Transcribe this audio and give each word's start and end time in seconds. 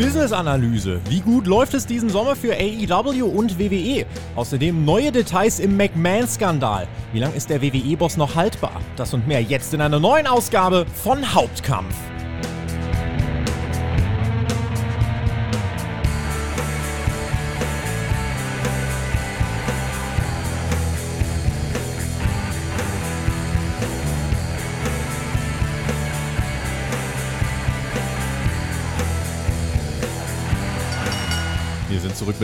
Business-Analyse. 0.00 0.98
Wie 1.10 1.20
gut 1.20 1.46
läuft 1.46 1.74
es 1.74 1.84
diesen 1.84 2.08
Sommer 2.08 2.34
für 2.34 2.54
AEW 2.54 3.26
und 3.26 3.58
WWE? 3.58 4.06
Außerdem 4.34 4.82
neue 4.82 5.12
Details 5.12 5.60
im 5.60 5.76
McMahon-Skandal. 5.76 6.88
Wie 7.12 7.18
lange 7.18 7.34
ist 7.34 7.50
der 7.50 7.60
WWE-Boss 7.60 8.16
noch 8.16 8.34
haltbar? 8.34 8.80
Das 8.96 9.12
und 9.12 9.28
mehr 9.28 9.42
jetzt 9.42 9.74
in 9.74 9.82
einer 9.82 10.00
neuen 10.00 10.26
Ausgabe 10.26 10.86
von 10.94 11.34
Hauptkampf. 11.34 11.94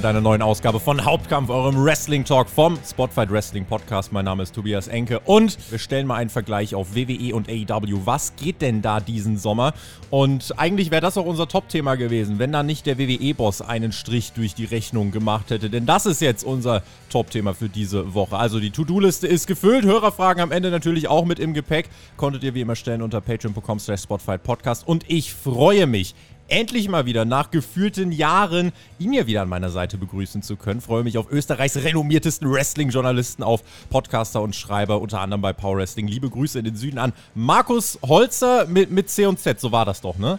Einer 0.07 0.21
neuen 0.21 0.43
Ausgabe 0.43 0.79
von 0.79 1.05
Hauptkampf, 1.05 1.51
eurem 1.51 1.83
Wrestling 1.83 2.25
Talk 2.25 2.49
vom 2.49 2.79
Spotfight 2.89 3.31
Wrestling 3.31 3.65
Podcast. 3.65 4.13
Mein 4.13 4.25
Name 4.25 4.45
ist 4.45 4.55
Tobias 4.55 4.87
Enke 4.89 5.21
und 5.21 5.59
wir 5.71 5.79
stellen 5.79 6.07
mal 6.07 6.15
einen 6.17 6.31
Vergleich 6.31 6.75
auf 6.75 6.95
WWE 6.95 7.35
und 7.35 7.49
AEW. 7.49 8.03
Was 8.05 8.37
geht 8.37 8.63
denn 8.63 8.83
da 8.83 9.01
diesen 9.01 9.37
Sommer? 9.37 9.75
Und 10.11 10.59
eigentlich 10.59 10.91
wäre 10.91 11.01
das 11.01 11.19
auch 11.19 11.27
unser 11.27 11.49
Top-Thema 11.49 11.97
gewesen, 11.97 12.39
wenn 12.39 12.53
da 12.53 12.63
nicht 12.63 12.87
der 12.87 12.99
WWE-Boss 12.99 13.63
einen 13.63 13.91
Strich 13.91 14.33
durch 14.33 14.55
die 14.55 14.65
Rechnung 14.65 15.11
gemacht 15.11 15.51
hätte. 15.51 15.71
Denn 15.71 15.87
das 15.87 16.07
ist 16.07 16.21
jetzt 16.21 16.45
unser 16.45 16.83
Top-Thema 17.11 17.55
für 17.55 17.69
diese 17.69 18.15
Woche. 18.15 18.37
Also 18.37 18.61
die 18.61 18.71
To-Do-Liste 18.71 19.27
ist 19.27 19.47
gefüllt. 19.47 19.85
Hörerfragen 19.85 20.43
am 20.43 20.53
Ende 20.53 20.71
natürlich 20.71 21.09
auch 21.09 21.25
mit 21.25 21.41
im 21.41 21.55
Gepäck. 21.55 21.89
Konntet 22.17 22.45
ihr 22.45 22.55
wie 22.55 22.61
immer 22.61 22.77
stellen 22.77 23.03
unter 23.03 23.21
patreon.com 23.21 23.81
slash 23.81 24.07
Podcast. 24.07 24.87
Und 24.87 25.05
ich 25.09 25.35
freue 25.35 25.87
mich 25.87 26.15
endlich 26.49 26.89
mal 26.89 27.07
wieder 27.07 27.25
nach 27.25 27.51
gefühlten 27.51 28.13
Jahren 28.13 28.73
ihn 28.99 29.13
hier 29.13 29.27
wieder 29.27 29.43
an 29.43 29.49
meiner 29.49 29.71
Seite 29.71 29.99
begrüßen 29.99 30.43
zu 30.43 30.57
können. 30.57 30.81
Freue 30.81 31.05
mich 31.05 31.19
auf 31.19 31.31
Österreichs 31.31 31.77
renommiertesten 31.77 32.51
Wrestling-Journalisten, 32.51 33.43
auf 33.43 33.63
Podcaster 33.91 34.43
und 34.43 34.55
Schreiber, 34.55 35.01
unter 35.01 35.21
anderem 35.21 35.43
bei 35.43 35.53
Power 35.53 35.79
Wrestling. 35.79 36.07
Liebe 36.09 36.31
Grüße 36.31 36.59
in 36.59 36.65
den 36.65 36.77
Süden 36.77 36.99
an 36.99 37.13
Markus 37.35 37.99
Holzer 38.03 38.67
mit, 38.67 38.91
mit 38.91 39.11
C 39.11 39.27
und 39.27 39.39
Z, 39.39 39.61
so 39.61 39.73
war 39.73 39.85
das 39.85 40.01
doch, 40.01 40.19
ne? 40.19 40.39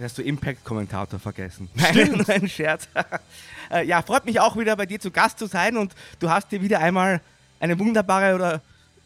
Hast 0.00 0.18
du 0.18 0.22
Impact-Kommentator 0.22 1.18
vergessen? 1.18 1.68
Stimmt. 1.90 2.28
Nein, 2.28 2.42
ein 2.42 2.48
Scherz. 2.48 2.88
Äh, 3.70 3.86
ja, 3.86 4.02
freut 4.02 4.26
mich 4.26 4.38
auch 4.38 4.58
wieder 4.58 4.76
bei 4.76 4.84
dir 4.84 5.00
zu 5.00 5.10
Gast 5.10 5.38
zu 5.38 5.46
sein 5.46 5.78
und 5.78 5.94
du 6.18 6.28
hast 6.28 6.52
dir 6.52 6.60
wieder 6.60 6.80
einmal 6.80 7.22
eine 7.58 7.78
wunderbare 7.78 8.34
oder 8.34 8.60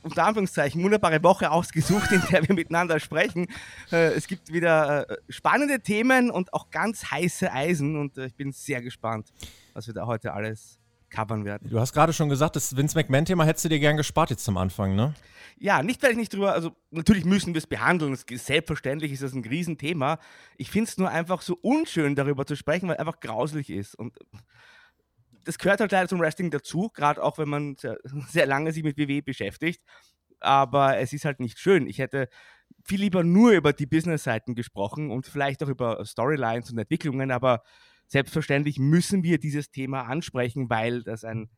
unter 0.07 0.25
Anführungszeichen 0.25 0.83
wunderbare 0.83 1.23
Woche 1.23 1.51
ausgesucht, 1.51 2.13
in 2.13 2.23
der 2.31 2.47
wir 2.47 2.55
miteinander 2.55 3.01
sprechen. 3.01 3.49
Äh, 3.91 4.13
es 4.15 4.27
gibt 4.29 4.53
wieder 4.53 5.11
äh, 5.11 5.17
spannende 5.29 5.81
Themen 5.81 6.31
und 6.31 6.55
auch 6.55 6.71
ganz 6.71 7.11
heiße 7.11 7.53
Eisen 7.53 7.97
und 7.97 8.17
äh, 8.17 8.27
ich 8.27 8.35
bin 8.35 8.53
sehr 8.53 8.81
gespannt, 8.83 9.33
was 9.75 9.87
wir 9.89 9.95
da 9.95 10.07
heute 10.07 10.33
alles 10.33 10.79
covern 11.11 11.45
werden. 11.45 11.69
Du 11.69 11.81
hast 11.81 11.93
gerade 11.93 12.13
schon 12.13 12.29
gesagt, 12.29 12.57
das 12.57 12.77
Vince 12.77 12.97
McMahon-Thema 12.97 13.45
hättest 13.45 13.65
du 13.65 13.69
dir 13.69 13.81
gern 13.81 13.97
gespart 13.97 14.31
jetzt 14.31 14.45
zum 14.45 14.57
Anfang, 14.57 14.95
ne? 14.95 15.15
Ja, 15.59 15.83
nicht, 15.83 16.03
weil 16.03 16.11
ich 16.11 16.17
nicht 16.17 16.33
drüber, 16.33 16.53
also 16.53 16.77
natürlich 16.91 17.25
müssen 17.25 17.55
wir 17.55 17.59
es 17.59 17.67
behandeln, 17.67 18.17
selbstverständlich 18.17 19.13
ist 19.13 19.23
das 19.23 19.33
ein 19.33 19.43
Riesenthema. 19.43 20.19
Ich 20.57 20.71
finde 20.71 20.91
es 20.91 20.99
nur 20.99 21.09
einfach 21.09 21.41
so 21.41 21.59
unschön, 21.63 22.15
darüber 22.15 22.45
zu 22.45 22.57
sprechen, 22.57 22.89
weil 22.89 22.97
es 22.97 23.01
einfach 23.01 23.21
grauslich 23.21 23.71
ist. 23.71 23.95
Und 23.95 24.19
das 25.47 25.59
gehört 25.59 25.81
halt 25.81 25.93
leider 25.93 26.09
zum 26.09 26.21
Wrestling 26.21 26.51
dazu, 26.51 26.91
gerade 26.93 27.23
auch 27.23 27.39
wenn 27.39 27.49
man 27.49 27.77
sehr, 27.77 27.99
sehr 28.29 28.47
lange 28.47 28.73
sich 28.73 28.83
mit 28.83 28.99
WWE 28.99 29.23
beschäftigt. 29.23 29.83
Aber 30.41 30.99
es 30.99 31.13
ist 31.13 31.25
halt 31.25 31.41
nicht 31.41 31.59
schön. 31.59 31.87
Ich 31.87 31.99
hätte 31.99 32.29
viel 32.85 33.01
lieber 33.01 33.25
nur 33.25 33.53
über 33.53 33.73
die 33.73 33.87
Business-Seiten 33.87 34.55
gesprochen 34.55 35.11
und 35.11 35.27
vielleicht 35.27 35.63
auch 35.63 35.69
über 35.69 36.05
Storylines 36.05 36.71
und 36.71 36.79
Entwicklungen, 36.79 37.31
aber 37.31 37.63
selbstverständlich 38.07 38.79
müssen 38.79 39.23
wir 39.23 39.39
dieses 39.39 39.71
Thema 39.71 40.03
ansprechen, 40.03 40.69
weil 40.69 41.03
das 41.03 41.25
ein 41.25 41.49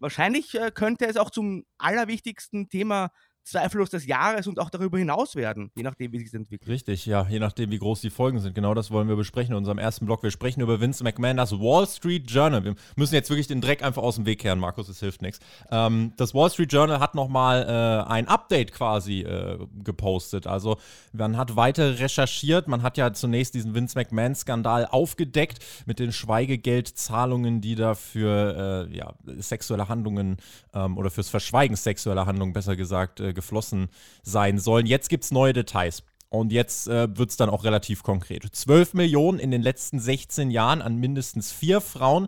wahrscheinlich 0.00 0.54
äh, 0.54 0.70
könnte 0.70 1.06
es 1.06 1.16
auch 1.16 1.30
zum 1.30 1.64
allerwichtigsten 1.78 2.68
Thema 2.68 3.10
zweifellos 3.44 3.90
des 3.90 4.06
Jahres 4.06 4.46
und 4.46 4.58
auch 4.58 4.70
darüber 4.70 4.98
hinaus 4.98 5.36
werden, 5.36 5.70
je 5.76 5.82
nachdem, 5.82 6.12
wie 6.12 6.18
sich 6.18 6.28
es 6.28 6.34
entwickelt. 6.34 6.68
Richtig, 6.68 7.06
ja, 7.06 7.26
je 7.28 7.38
nachdem, 7.38 7.70
wie 7.70 7.78
groß 7.78 8.00
die 8.00 8.10
Folgen 8.10 8.40
sind. 8.40 8.54
Genau 8.54 8.74
das 8.74 8.90
wollen 8.90 9.08
wir 9.08 9.16
besprechen 9.16 9.52
in 9.52 9.58
unserem 9.58 9.78
ersten 9.78 10.06
Blog. 10.06 10.22
Wir 10.22 10.30
sprechen 10.30 10.60
über 10.60 10.80
Vince 10.80 11.04
McMahon, 11.04 11.36
das 11.36 11.52
Wall 11.52 11.86
Street 11.86 12.30
Journal. 12.30 12.64
Wir 12.64 12.74
müssen 12.96 13.14
jetzt 13.14 13.28
wirklich 13.28 13.46
den 13.46 13.60
Dreck 13.60 13.82
einfach 13.82 14.02
aus 14.02 14.16
dem 14.16 14.26
Weg 14.26 14.40
kehren, 14.40 14.58
Markus, 14.58 14.88
es 14.88 15.00
hilft 15.00 15.22
nichts. 15.22 15.40
Ähm, 15.70 16.12
das 16.16 16.34
Wall 16.34 16.50
Street 16.50 16.72
Journal 16.72 17.00
hat 17.00 17.14
nochmal 17.14 17.62
äh, 17.62 18.10
ein 18.10 18.28
Update 18.28 18.72
quasi 18.72 19.20
äh, 19.20 19.58
gepostet. 19.82 20.46
Also 20.46 20.78
man 21.12 21.36
hat 21.36 21.54
weiter 21.56 21.98
recherchiert. 21.98 22.66
Man 22.66 22.82
hat 22.82 22.96
ja 22.96 23.12
zunächst 23.12 23.54
diesen 23.54 23.74
Vince 23.74 23.98
McMahon-Skandal 23.98 24.86
aufgedeckt 24.86 25.58
mit 25.86 25.98
den 25.98 26.12
Schweigegeldzahlungen, 26.12 27.60
die 27.60 27.74
da 27.74 27.94
für 27.94 28.88
äh, 28.90 28.96
ja, 28.96 29.14
sexuelle 29.38 29.88
Handlungen 29.88 30.38
ähm, 30.72 30.96
oder 30.96 31.10
fürs 31.10 31.28
Verschweigen 31.28 31.76
sexueller 31.76 32.26
Handlungen, 32.26 32.52
besser 32.54 32.76
gesagt, 32.76 33.20
äh, 33.20 33.33
geflossen 33.34 33.88
sein 34.22 34.58
sollen. 34.58 34.86
Jetzt 34.86 35.08
gibt 35.08 35.24
es 35.24 35.30
neue 35.30 35.52
Details. 35.52 36.02
Und 36.30 36.50
jetzt 36.50 36.88
äh, 36.88 37.16
wird 37.16 37.30
es 37.30 37.36
dann 37.36 37.48
auch 37.48 37.62
relativ 37.62 38.02
konkret. 38.02 38.44
12 38.44 38.94
Millionen 38.94 39.38
in 39.38 39.52
den 39.52 39.62
letzten 39.62 40.00
16 40.00 40.50
Jahren 40.50 40.82
an 40.82 40.96
mindestens 40.96 41.52
vier 41.52 41.80
Frauen. 41.80 42.26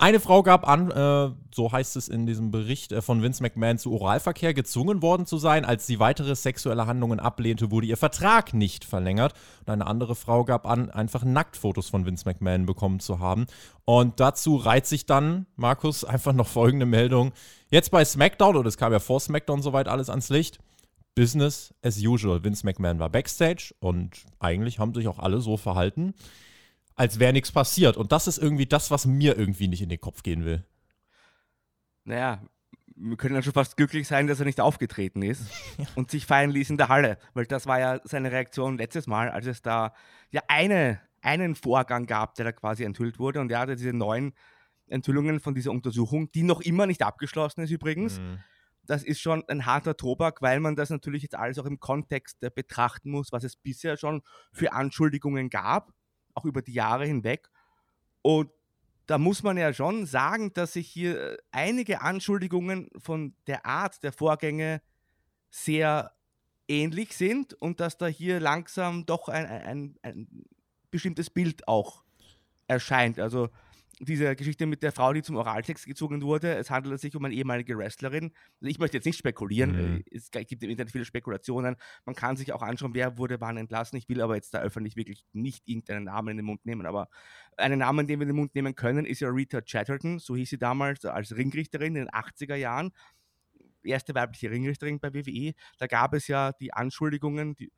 Eine 0.00 0.18
Frau 0.18 0.42
gab 0.42 0.66
an, 0.66 0.90
äh, 0.90 1.30
so 1.54 1.72
heißt 1.72 1.94
es 1.96 2.08
in 2.08 2.24
diesem 2.24 2.50
Bericht 2.50 2.90
äh, 2.90 3.02
von 3.02 3.22
Vince 3.22 3.42
McMahon, 3.42 3.76
zu 3.76 3.92
Oralverkehr 3.92 4.54
gezwungen 4.54 5.02
worden 5.02 5.26
zu 5.26 5.36
sein. 5.36 5.66
Als 5.66 5.86
sie 5.86 6.00
weitere 6.00 6.34
sexuelle 6.34 6.86
Handlungen 6.86 7.20
ablehnte, 7.20 7.70
wurde 7.70 7.86
ihr 7.86 7.98
Vertrag 7.98 8.54
nicht 8.54 8.86
verlängert. 8.86 9.34
Und 9.60 9.70
eine 9.70 9.86
andere 9.86 10.14
Frau 10.14 10.44
gab 10.46 10.66
an, 10.66 10.88
einfach 10.88 11.22
Nacktfotos 11.22 11.90
von 11.90 12.06
Vince 12.06 12.26
McMahon 12.26 12.64
bekommen 12.64 13.00
zu 13.00 13.18
haben. 13.18 13.44
Und 13.84 14.20
dazu 14.20 14.56
reiht 14.56 14.86
sich 14.86 15.04
dann, 15.04 15.44
Markus, 15.56 16.02
einfach 16.02 16.32
noch 16.32 16.46
folgende 16.46 16.86
Meldung. 16.86 17.32
Jetzt 17.70 17.92
bei 17.92 18.04
SmackDown, 18.04 18.56
oder 18.56 18.68
es 18.68 18.76
kam 18.76 18.92
ja 18.92 18.98
vor 18.98 19.20
SmackDown 19.20 19.62
soweit 19.62 19.86
alles 19.86 20.10
ans 20.10 20.28
Licht, 20.28 20.58
Business 21.14 21.72
as 21.82 21.98
usual. 21.98 22.42
Vince 22.42 22.66
McMahon 22.66 22.98
war 22.98 23.10
backstage 23.10 23.74
und 23.78 24.24
eigentlich 24.40 24.78
haben 24.80 24.92
sich 24.92 25.06
auch 25.06 25.20
alle 25.20 25.40
so 25.40 25.56
verhalten, 25.56 26.14
als 26.96 27.20
wäre 27.20 27.32
nichts 27.32 27.52
passiert. 27.52 27.96
Und 27.96 28.10
das 28.10 28.26
ist 28.26 28.38
irgendwie 28.38 28.66
das, 28.66 28.90
was 28.90 29.06
mir 29.06 29.38
irgendwie 29.38 29.68
nicht 29.68 29.82
in 29.82 29.88
den 29.88 30.00
Kopf 30.00 30.22
gehen 30.24 30.44
will. 30.44 30.64
Naja, 32.04 32.42
wir 32.96 33.16
können 33.16 33.34
dann 33.34 33.42
schon 33.42 33.52
fast 33.52 33.76
glücklich 33.76 34.08
sein, 34.08 34.26
dass 34.26 34.40
er 34.40 34.46
nicht 34.46 34.60
aufgetreten 34.60 35.22
ist 35.22 35.42
ja. 35.78 35.86
und 35.94 36.10
sich 36.10 36.26
feiern 36.26 36.50
ließ 36.50 36.70
in 36.70 36.76
der 36.76 36.88
Halle, 36.88 37.18
weil 37.34 37.46
das 37.46 37.66
war 37.66 37.78
ja 37.78 38.00
seine 38.04 38.32
Reaktion 38.32 38.78
letztes 38.78 39.06
Mal, 39.06 39.30
als 39.30 39.46
es 39.46 39.62
da 39.62 39.94
ja 40.30 40.42
eine, 40.48 41.00
einen 41.22 41.54
Vorgang 41.54 42.06
gab, 42.06 42.34
der 42.34 42.46
da 42.46 42.52
quasi 42.52 42.82
enthüllt 42.82 43.18
wurde 43.18 43.40
und 43.40 43.50
er 43.52 43.60
hatte 43.60 43.76
diese 43.76 43.92
neuen 43.92 44.32
Enthüllungen 44.90 45.40
von 45.40 45.54
dieser 45.54 45.70
Untersuchung, 45.70 46.30
die 46.32 46.42
noch 46.42 46.60
immer 46.60 46.86
nicht 46.86 47.02
abgeschlossen 47.02 47.62
ist 47.62 47.70
übrigens. 47.70 48.18
Mhm. 48.18 48.40
Das 48.86 49.04
ist 49.04 49.20
schon 49.20 49.44
ein 49.48 49.66
harter 49.66 49.96
Tobak, 49.96 50.42
weil 50.42 50.58
man 50.60 50.74
das 50.74 50.90
natürlich 50.90 51.22
jetzt 51.22 51.34
alles 51.34 51.58
auch 51.58 51.66
im 51.66 51.80
Kontext 51.80 52.42
äh, 52.42 52.50
betrachten 52.52 53.10
muss, 53.10 53.32
was 53.32 53.44
es 53.44 53.56
bisher 53.56 53.96
schon 53.96 54.22
für 54.52 54.72
Anschuldigungen 54.72 55.50
gab, 55.50 55.92
auch 56.34 56.44
über 56.44 56.62
die 56.62 56.72
Jahre 56.72 57.06
hinweg. 57.06 57.48
Und 58.22 58.50
da 59.06 59.18
muss 59.18 59.42
man 59.42 59.56
ja 59.56 59.72
schon 59.72 60.06
sagen, 60.06 60.52
dass 60.52 60.74
sich 60.74 60.88
hier 60.88 61.32
äh, 61.32 61.36
einige 61.50 62.00
Anschuldigungen 62.00 62.90
von 62.98 63.34
der 63.46 63.66
Art 63.66 64.02
der 64.02 64.12
Vorgänge 64.12 64.82
sehr 65.50 66.12
ähnlich 66.68 67.16
sind 67.16 67.54
und 67.54 67.80
dass 67.80 67.98
da 67.98 68.06
hier 68.06 68.40
langsam 68.40 69.04
doch 69.06 69.28
ein, 69.28 69.46
ein, 69.46 69.98
ein 70.02 70.46
bestimmtes 70.90 71.28
Bild 71.28 71.66
auch 71.66 72.04
erscheint. 72.68 73.18
Also 73.18 73.50
diese 74.02 74.34
Geschichte 74.34 74.64
mit 74.64 74.82
der 74.82 74.92
Frau, 74.92 75.12
die 75.12 75.22
zum 75.22 75.36
Oralsex 75.36 75.84
gezogen 75.84 76.22
wurde. 76.22 76.54
Es 76.54 76.70
handelt 76.70 76.98
sich 77.00 77.14
um 77.14 77.24
eine 77.24 77.34
ehemalige 77.34 77.76
Wrestlerin. 77.76 78.32
Also 78.60 78.70
ich 78.70 78.78
möchte 78.78 78.96
jetzt 78.96 79.04
nicht 79.04 79.18
spekulieren. 79.18 79.72
Mhm. 79.72 79.96
Äh, 80.10 80.16
es 80.16 80.30
gibt 80.30 80.62
im 80.62 80.70
Internet 80.70 80.90
viele 80.90 81.04
Spekulationen. 81.04 81.76
Man 82.06 82.14
kann 82.14 82.36
sich 82.36 82.52
auch 82.54 82.62
anschauen, 82.62 82.94
wer 82.94 83.18
wurde 83.18 83.40
wann 83.42 83.58
entlassen. 83.58 83.98
Ich 83.98 84.08
will 84.08 84.22
aber 84.22 84.36
jetzt 84.36 84.54
da 84.54 84.60
öffentlich 84.60 84.96
wirklich 84.96 85.26
nicht 85.32 85.68
irgendeinen 85.68 86.04
Namen 86.04 86.30
in 86.30 86.36
den 86.38 86.46
Mund 86.46 86.64
nehmen. 86.64 86.86
Aber 86.86 87.08
einen 87.58 87.80
Namen, 87.80 88.06
den 88.06 88.20
wir 88.20 88.22
in 88.22 88.30
den 88.30 88.36
Mund 88.36 88.54
nehmen 88.54 88.74
können, 88.74 89.04
ist 89.04 89.20
ja 89.20 89.28
Rita 89.28 89.60
Chatterton. 89.60 90.18
So 90.18 90.34
hieß 90.34 90.48
sie 90.48 90.58
damals 90.58 91.04
als 91.04 91.36
Ringrichterin 91.36 91.94
in 91.94 92.06
den 92.06 92.08
80er 92.08 92.54
Jahren. 92.54 92.92
Erste 93.82 94.14
weibliche 94.14 94.50
Ringrichterin 94.50 94.98
bei 94.98 95.12
WWE. 95.12 95.52
Da 95.78 95.86
gab 95.86 96.14
es 96.14 96.26
ja 96.26 96.52
die 96.52 96.72
Anschuldigungen, 96.72 97.54
die, 97.54 97.70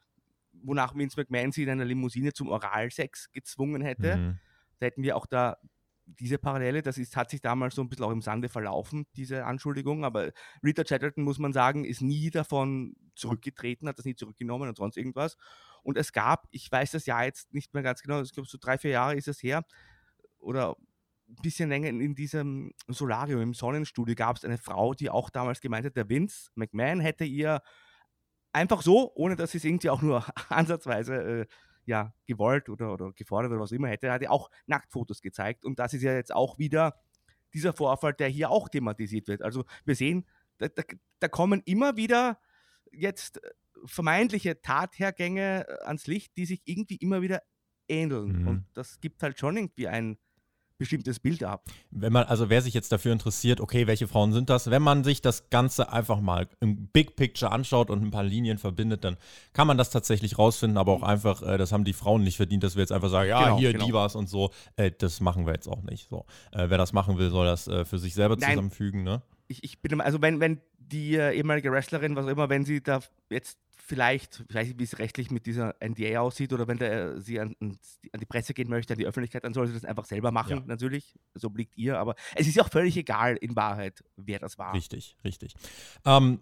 wonach 0.52 0.94
Vince 0.94 1.18
McMahon 1.18 1.50
sie 1.50 1.64
in 1.64 1.70
einer 1.70 1.84
Limousine 1.84 2.32
zum 2.32 2.48
Oralsex 2.48 3.32
gezwungen 3.32 3.82
hätte. 3.82 4.16
Mhm. 4.16 4.38
Da 4.78 4.86
hätten 4.86 5.02
wir 5.02 5.16
auch 5.16 5.26
da 5.26 5.58
diese 6.06 6.38
Parallele, 6.38 6.82
das 6.82 6.98
ist, 6.98 7.16
hat 7.16 7.30
sich 7.30 7.40
damals 7.40 7.74
so 7.74 7.82
ein 7.82 7.88
bisschen 7.88 8.04
auch 8.04 8.10
im 8.10 8.22
Sande 8.22 8.48
verlaufen, 8.48 9.06
diese 9.16 9.44
Anschuldigung, 9.44 10.04
aber 10.04 10.32
Rita 10.62 10.84
Chatterton, 10.84 11.24
muss 11.24 11.38
man 11.38 11.52
sagen, 11.52 11.84
ist 11.84 12.02
nie 12.02 12.30
davon 12.30 12.94
zurückgetreten, 13.14 13.88
hat 13.88 13.98
das 13.98 14.04
nie 14.04 14.14
zurückgenommen 14.14 14.68
und 14.68 14.76
sonst 14.76 14.96
irgendwas. 14.96 15.36
Und 15.82 15.96
es 15.96 16.12
gab, 16.12 16.48
ich 16.50 16.70
weiß 16.70 16.92
das 16.92 17.06
Jahr 17.06 17.24
jetzt 17.24 17.52
nicht 17.54 17.74
mehr 17.74 17.82
ganz 17.82 18.02
genau, 18.02 18.20
ich 18.22 18.32
glaube 18.32 18.48
so 18.48 18.58
drei, 18.60 18.78
vier 18.78 18.92
Jahre 18.92 19.16
ist 19.16 19.28
es 19.28 19.42
her, 19.42 19.64
oder 20.38 20.76
ein 21.28 21.42
bisschen 21.42 21.68
länger 21.68 21.88
in 21.88 22.14
diesem 22.14 22.72
Solarium, 22.88 23.40
im 23.40 23.54
Sonnenstudio, 23.54 24.14
gab 24.14 24.36
es 24.36 24.44
eine 24.44 24.58
Frau, 24.58 24.94
die 24.94 25.10
auch 25.10 25.30
damals 25.30 25.60
gemeint 25.60 25.86
hat, 25.86 25.96
der 25.96 26.08
Vince 26.08 26.50
McMahon 26.54 27.00
hätte 27.00 27.24
ihr 27.24 27.62
einfach 28.52 28.82
so, 28.82 29.12
ohne 29.14 29.36
dass 29.36 29.52
sie 29.52 29.58
es 29.58 29.64
irgendwie 29.64 29.90
auch 29.90 30.02
nur 30.02 30.24
ansatzweise 30.48 31.14
äh, 31.14 31.46
ja 31.84 32.14
gewollt 32.26 32.68
oder, 32.68 32.92
oder 32.92 33.12
gefordert 33.12 33.52
oder 33.52 33.60
was 33.60 33.72
immer 33.72 33.88
hätte, 33.88 34.08
er 34.08 34.14
hat 34.14 34.22
ja 34.22 34.30
auch 34.30 34.50
Nacktfotos 34.66 35.22
gezeigt. 35.22 35.64
Und 35.64 35.78
das 35.78 35.94
ist 35.94 36.02
ja 36.02 36.14
jetzt 36.14 36.34
auch 36.34 36.58
wieder 36.58 36.94
dieser 37.54 37.72
Vorfall, 37.72 38.14
der 38.14 38.28
hier 38.28 38.50
auch 38.50 38.68
thematisiert 38.68 39.28
wird. 39.28 39.42
Also 39.42 39.64
wir 39.84 39.94
sehen, 39.94 40.26
da, 40.58 40.68
da, 40.68 40.82
da 41.18 41.28
kommen 41.28 41.62
immer 41.64 41.96
wieder 41.96 42.38
jetzt 42.90 43.40
vermeintliche 43.84 44.60
Tathergänge 44.60 45.66
äh, 45.68 45.84
ans 45.84 46.06
Licht, 46.06 46.36
die 46.36 46.46
sich 46.46 46.62
irgendwie 46.64 46.96
immer 46.96 47.22
wieder 47.22 47.42
ähneln. 47.88 48.42
Mhm. 48.42 48.48
Und 48.48 48.66
das 48.74 49.00
gibt 49.00 49.22
halt 49.22 49.38
schon 49.38 49.56
irgendwie 49.56 49.88
ein 49.88 50.18
bestimmtes 50.82 51.20
Bild 51.20 51.44
ab. 51.44 51.64
Wenn 51.90 52.12
man, 52.12 52.24
also 52.24 52.50
wer 52.50 52.60
sich 52.60 52.74
jetzt 52.74 52.90
dafür 52.90 53.12
interessiert, 53.12 53.60
okay, 53.60 53.86
welche 53.86 54.08
Frauen 54.08 54.32
sind 54.32 54.50
das? 54.50 54.68
Wenn 54.68 54.82
man 54.82 55.04
sich 55.04 55.22
das 55.22 55.48
Ganze 55.48 55.92
einfach 55.92 56.20
mal 56.20 56.48
im 56.60 56.88
Big 56.88 57.14
Picture 57.14 57.52
anschaut 57.52 57.88
und 57.88 58.02
ein 58.02 58.10
paar 58.10 58.24
Linien 58.24 58.58
verbindet, 58.58 59.04
dann 59.04 59.16
kann 59.52 59.68
man 59.68 59.78
das 59.78 59.90
tatsächlich 59.90 60.38
rausfinden, 60.38 60.76
aber 60.76 60.92
auch 60.92 61.04
einfach, 61.04 61.42
äh, 61.42 61.56
das 61.56 61.70
haben 61.70 61.84
die 61.84 61.92
Frauen 61.92 62.24
nicht 62.24 62.36
verdient, 62.36 62.64
dass 62.64 62.74
wir 62.74 62.80
jetzt 62.80 62.92
einfach 62.92 63.10
sagen, 63.10 63.28
ja, 63.28 63.44
genau, 63.44 63.58
hier, 63.58 63.72
genau. 63.72 63.86
die 63.86 63.92
war's 63.92 64.16
und 64.16 64.28
so. 64.28 64.50
Äh, 64.76 64.90
das 64.98 65.20
machen 65.20 65.46
wir 65.46 65.52
jetzt 65.54 65.68
auch 65.68 65.82
nicht. 65.82 66.08
So. 66.08 66.26
Äh, 66.50 66.68
wer 66.68 66.78
das 66.78 66.92
machen 66.92 67.16
will, 67.16 67.30
soll 67.30 67.46
das 67.46 67.68
äh, 67.68 67.84
für 67.84 67.98
sich 67.98 68.14
selber 68.14 68.36
Nein. 68.36 68.50
zusammenfügen, 68.50 69.04
ne? 69.04 69.22
Ich, 69.46 69.62
ich 69.62 69.82
bin, 69.82 70.00
also 70.00 70.20
wenn, 70.20 70.40
wenn 70.40 70.60
die 70.78 71.16
äh, 71.16 71.36
ehemalige 71.36 71.70
Wrestlerin, 71.70 72.16
was 72.16 72.26
auch 72.26 72.30
immer, 72.30 72.48
wenn 72.48 72.64
sie 72.64 72.82
da 72.82 73.00
jetzt 73.30 73.58
vielleicht, 73.92 74.42
ich 74.48 74.54
weiß 74.54 74.68
nicht, 74.68 74.78
wie 74.78 74.84
es 74.84 74.98
rechtlich 74.98 75.30
mit 75.30 75.44
dieser 75.44 75.74
NDA 75.78 76.20
aussieht, 76.20 76.54
oder 76.54 76.66
wenn 76.66 76.78
der, 76.78 77.20
sie 77.20 77.38
an, 77.38 77.54
an, 77.60 77.78
die 78.18 78.24
Presse 78.24 78.54
gehen 78.54 78.70
möchte, 78.70 78.94
an 78.94 78.98
die 78.98 79.06
Öffentlichkeit, 79.06 79.44
dann 79.44 79.52
soll 79.52 79.66
sie 79.66 79.74
das 79.74 79.84
einfach 79.84 80.06
selber 80.06 80.32
machen, 80.32 80.60
ja. 80.60 80.62
natürlich. 80.64 81.14
So 81.34 81.48
obliegt 81.48 81.76
ihr, 81.76 81.98
aber 81.98 82.14
es 82.34 82.46
ist 82.46 82.54
ja 82.54 82.62
auch 82.62 82.70
völlig 82.70 82.96
egal 82.96 83.36
in 83.36 83.54
Wahrheit, 83.54 84.02
wer 84.16 84.38
das 84.38 84.56
war. 84.56 84.72
Richtig, 84.72 85.18
richtig. 85.22 85.52
Ähm, 86.06 86.38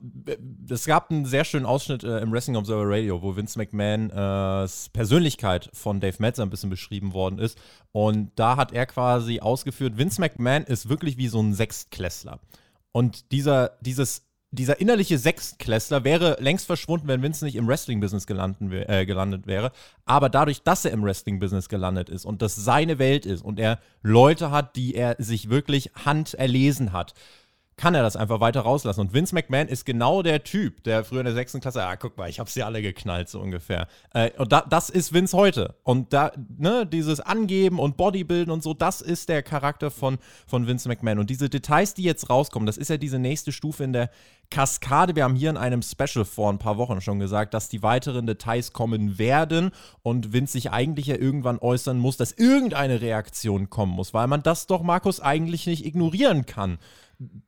es 0.68 0.86
gab 0.86 1.10
einen 1.10 1.24
sehr 1.24 1.42
schönen 1.42 1.66
Ausschnitt 1.66 2.04
äh, 2.04 2.20
im 2.20 2.30
Wrestling 2.30 2.54
Observer 2.54 2.88
Radio, 2.88 3.20
wo 3.20 3.34
Vince 3.34 3.58
McMahons 3.58 4.86
äh, 4.86 4.90
Persönlichkeit 4.92 5.70
von 5.72 5.98
Dave 5.98 6.18
Metzer 6.20 6.44
ein 6.44 6.50
bisschen 6.50 6.70
beschrieben 6.70 7.14
worden 7.14 7.40
ist. 7.40 7.60
Und 7.90 8.30
da 8.36 8.56
hat 8.58 8.70
er 8.70 8.86
quasi 8.86 9.40
ausgeführt, 9.40 9.98
Vince 9.98 10.20
McMahon 10.20 10.62
ist 10.62 10.88
wirklich 10.88 11.16
wie 11.16 11.26
so 11.26 11.42
ein 11.42 11.52
Sechstklässler. 11.52 12.38
Und 12.92 13.32
dieser, 13.32 13.76
dieses 13.80 14.29
dieser 14.52 14.80
innerliche 14.80 15.16
Sechstklässler 15.18 16.02
wäre 16.02 16.36
längst 16.40 16.66
verschwunden, 16.66 17.06
wenn 17.06 17.22
Vince 17.22 17.44
nicht 17.44 17.54
im 17.54 17.68
Wrestling-Business 17.68 18.26
gelandet, 18.26 18.88
äh, 18.88 19.06
gelandet 19.06 19.46
wäre. 19.46 19.70
Aber 20.06 20.28
dadurch, 20.28 20.62
dass 20.62 20.84
er 20.84 20.90
im 20.90 21.04
Wrestling-Business 21.04 21.68
gelandet 21.68 22.08
ist 22.08 22.24
und 22.24 22.42
das 22.42 22.56
seine 22.56 22.98
Welt 22.98 23.26
ist 23.26 23.42
und 23.42 23.60
er 23.60 23.78
Leute 24.02 24.50
hat, 24.50 24.74
die 24.74 24.94
er 24.94 25.14
sich 25.18 25.50
wirklich 25.50 25.92
handerlesen 26.04 26.92
hat, 26.92 27.14
kann 27.80 27.94
er 27.94 28.02
das 28.02 28.14
einfach 28.14 28.40
weiter 28.40 28.60
rauslassen. 28.60 29.00
Und 29.00 29.14
Vince 29.14 29.34
McMahon 29.34 29.66
ist 29.66 29.86
genau 29.86 30.22
der 30.22 30.44
Typ, 30.44 30.84
der 30.84 31.02
früher 31.02 31.20
in 31.20 31.24
der 31.24 31.32
sechsten 31.32 31.62
Klasse, 31.62 31.82
ah, 31.82 31.96
guck 31.96 32.18
mal, 32.18 32.28
ich 32.28 32.38
habe 32.38 32.50
sie 32.50 32.62
alle 32.62 32.82
geknallt, 32.82 33.30
so 33.30 33.40
ungefähr. 33.40 33.88
Äh, 34.12 34.32
und 34.36 34.52
da, 34.52 34.60
das 34.68 34.90
ist 34.90 35.14
Vince 35.14 35.34
heute. 35.34 35.76
Und 35.82 36.12
da, 36.12 36.30
ne, 36.58 36.84
dieses 36.84 37.20
Angeben 37.20 37.78
und 37.78 37.96
Bodybuilden 37.96 38.52
und 38.52 38.62
so, 38.62 38.74
das 38.74 39.00
ist 39.00 39.30
der 39.30 39.42
Charakter 39.42 39.90
von, 39.90 40.18
von 40.46 40.66
Vince 40.66 40.88
McMahon. 40.88 41.20
Und 41.20 41.30
diese 41.30 41.48
Details, 41.48 41.94
die 41.94 42.02
jetzt 42.02 42.28
rauskommen, 42.28 42.66
das 42.66 42.76
ist 42.76 42.90
ja 42.90 42.98
diese 42.98 43.18
nächste 43.18 43.50
Stufe 43.50 43.82
in 43.82 43.94
der 43.94 44.10
Kaskade. 44.50 45.16
Wir 45.16 45.24
haben 45.24 45.36
hier 45.36 45.48
in 45.48 45.56
einem 45.56 45.80
Special 45.80 46.26
vor 46.26 46.52
ein 46.52 46.58
paar 46.58 46.76
Wochen 46.76 47.00
schon 47.00 47.18
gesagt, 47.18 47.54
dass 47.54 47.70
die 47.70 47.82
weiteren 47.82 48.26
Details 48.26 48.74
kommen 48.74 49.18
werden 49.18 49.70
und 50.02 50.34
Vince 50.34 50.52
sich 50.52 50.70
eigentlich 50.70 51.06
ja 51.06 51.16
irgendwann 51.16 51.58
äußern 51.58 51.98
muss, 51.98 52.18
dass 52.18 52.32
irgendeine 52.32 53.00
Reaktion 53.00 53.70
kommen 53.70 53.92
muss, 53.92 54.12
weil 54.12 54.26
man 54.26 54.42
das 54.42 54.66
doch, 54.66 54.82
Markus, 54.82 55.20
eigentlich 55.20 55.66
nicht 55.66 55.86
ignorieren 55.86 56.44
kann 56.44 56.78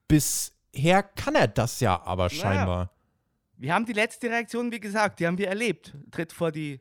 bisher 0.08 1.02
kann 1.02 1.34
er 1.34 1.48
das 1.48 1.80
ja 1.80 2.00
aber 2.02 2.30
scheinbar. 2.30 2.76
Naja. 2.76 2.90
Wir 3.56 3.74
haben 3.74 3.86
die 3.86 3.92
letzte 3.92 4.28
Reaktion, 4.28 4.72
wie 4.72 4.80
gesagt, 4.80 5.20
die 5.20 5.26
haben 5.26 5.38
wir 5.38 5.48
erlebt. 5.48 5.94
Tritt 6.10 6.32
vor 6.32 6.50
die 6.50 6.80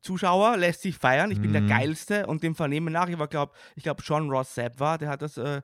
Zuschauer, 0.00 0.56
lässt 0.56 0.82
sich 0.82 0.96
feiern. 0.96 1.30
Ich 1.30 1.40
bin 1.40 1.50
mhm. 1.50 1.54
der 1.54 1.62
Geilste. 1.62 2.26
Und 2.26 2.42
dem 2.42 2.54
Vernehmen 2.54 2.92
nach, 2.92 3.08
ich 3.08 3.16
glaube, 3.28 3.52
ich 3.76 3.82
glaube, 3.82 4.02
John 4.04 4.30
Ross 4.30 4.54
Sepp 4.54 4.80
war, 4.80 4.98
der 4.98 5.10
hat 5.10 5.22
das 5.22 5.36
äh, 5.36 5.62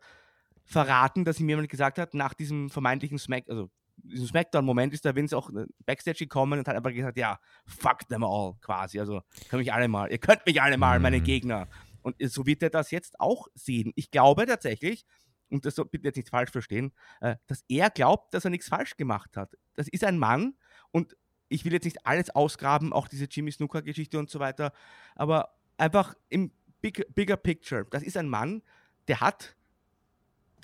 verraten, 0.65 1.25
dass 1.25 1.41
ihm 1.41 1.49
jemand 1.49 1.69
gesagt 1.69 1.99
hat, 1.99 2.15
nach 2.15 2.35
diesem 2.35 2.71
vermeintlichen 2.71 3.19
Smack, 3.19 3.45
also 3.49 3.71
diesem 3.97 4.27
Smackdown-Moment 4.27 4.93
ist 4.93 5.05
der 5.05 5.17
Vince 5.17 5.37
auch 5.37 5.51
äh, 5.51 5.67
Backstage 5.87 6.19
gekommen 6.19 6.59
und 6.59 6.69
hat 6.69 6.77
einfach 6.77 6.93
gesagt, 6.93 7.17
ja, 7.17 7.39
fuck 7.67 8.07
them 8.09 8.23
all, 8.23 8.55
quasi. 8.61 9.01
Also, 9.01 9.23
könnt 9.49 9.61
mich 9.61 9.73
alle 9.73 9.89
mal, 9.89 10.11
ihr 10.11 10.19
könnt 10.19 10.45
mich 10.47 10.63
alle 10.63 10.79
mal, 10.79 10.99
mhm. 10.99 11.03
meine 11.03 11.21
Gegner. 11.21 11.69
Und 12.03 12.17
so 12.31 12.47
wird 12.47 12.63
er 12.63 12.71
das 12.71 12.91
jetzt 12.91 13.19
auch 13.19 13.49
sehen. 13.55 13.93
Ich 13.97 14.11
glaube 14.11 14.47
tatsächlich, 14.47 15.05
und 15.51 15.65
das 15.65 15.77
bitte 15.77 16.05
jetzt 16.05 16.17
nicht 16.17 16.31
falsch 16.31 16.51
verstehen, 16.51 16.93
äh, 17.21 17.37
dass 17.47 17.65
er 17.69 17.91
glaubt, 17.91 18.35
dass 18.35 18.45
er 18.45 18.51
nichts 18.51 18.69
falsch 18.69 18.97
gemacht 18.97 19.37
hat. 19.37 19.57
Das 19.75 19.89
ist 19.89 20.05
ein 20.05 20.19
Mann 20.19 20.55
und 20.91 21.17
ich 21.49 21.65
will 21.65 21.73
jetzt 21.73 21.85
nicht 21.85 22.07
alles 22.07 22.31
ausgraben, 22.31 22.93
auch 22.93 23.09
diese 23.09 23.25
Jimmy 23.25 23.51
Snooker-Geschichte 23.51 24.19
und 24.19 24.31
so 24.31 24.39
weiter, 24.39 24.73
aber 25.15 25.55
einfach 25.79 26.15
im 26.29 26.53
big, 26.81 27.07
bigger 27.15 27.37
picture. 27.37 27.87
Das 27.91 28.03
ist 28.03 28.17
ein 28.17 28.29
Mann, 28.29 28.63
der 29.09 29.21
hat 29.21 29.57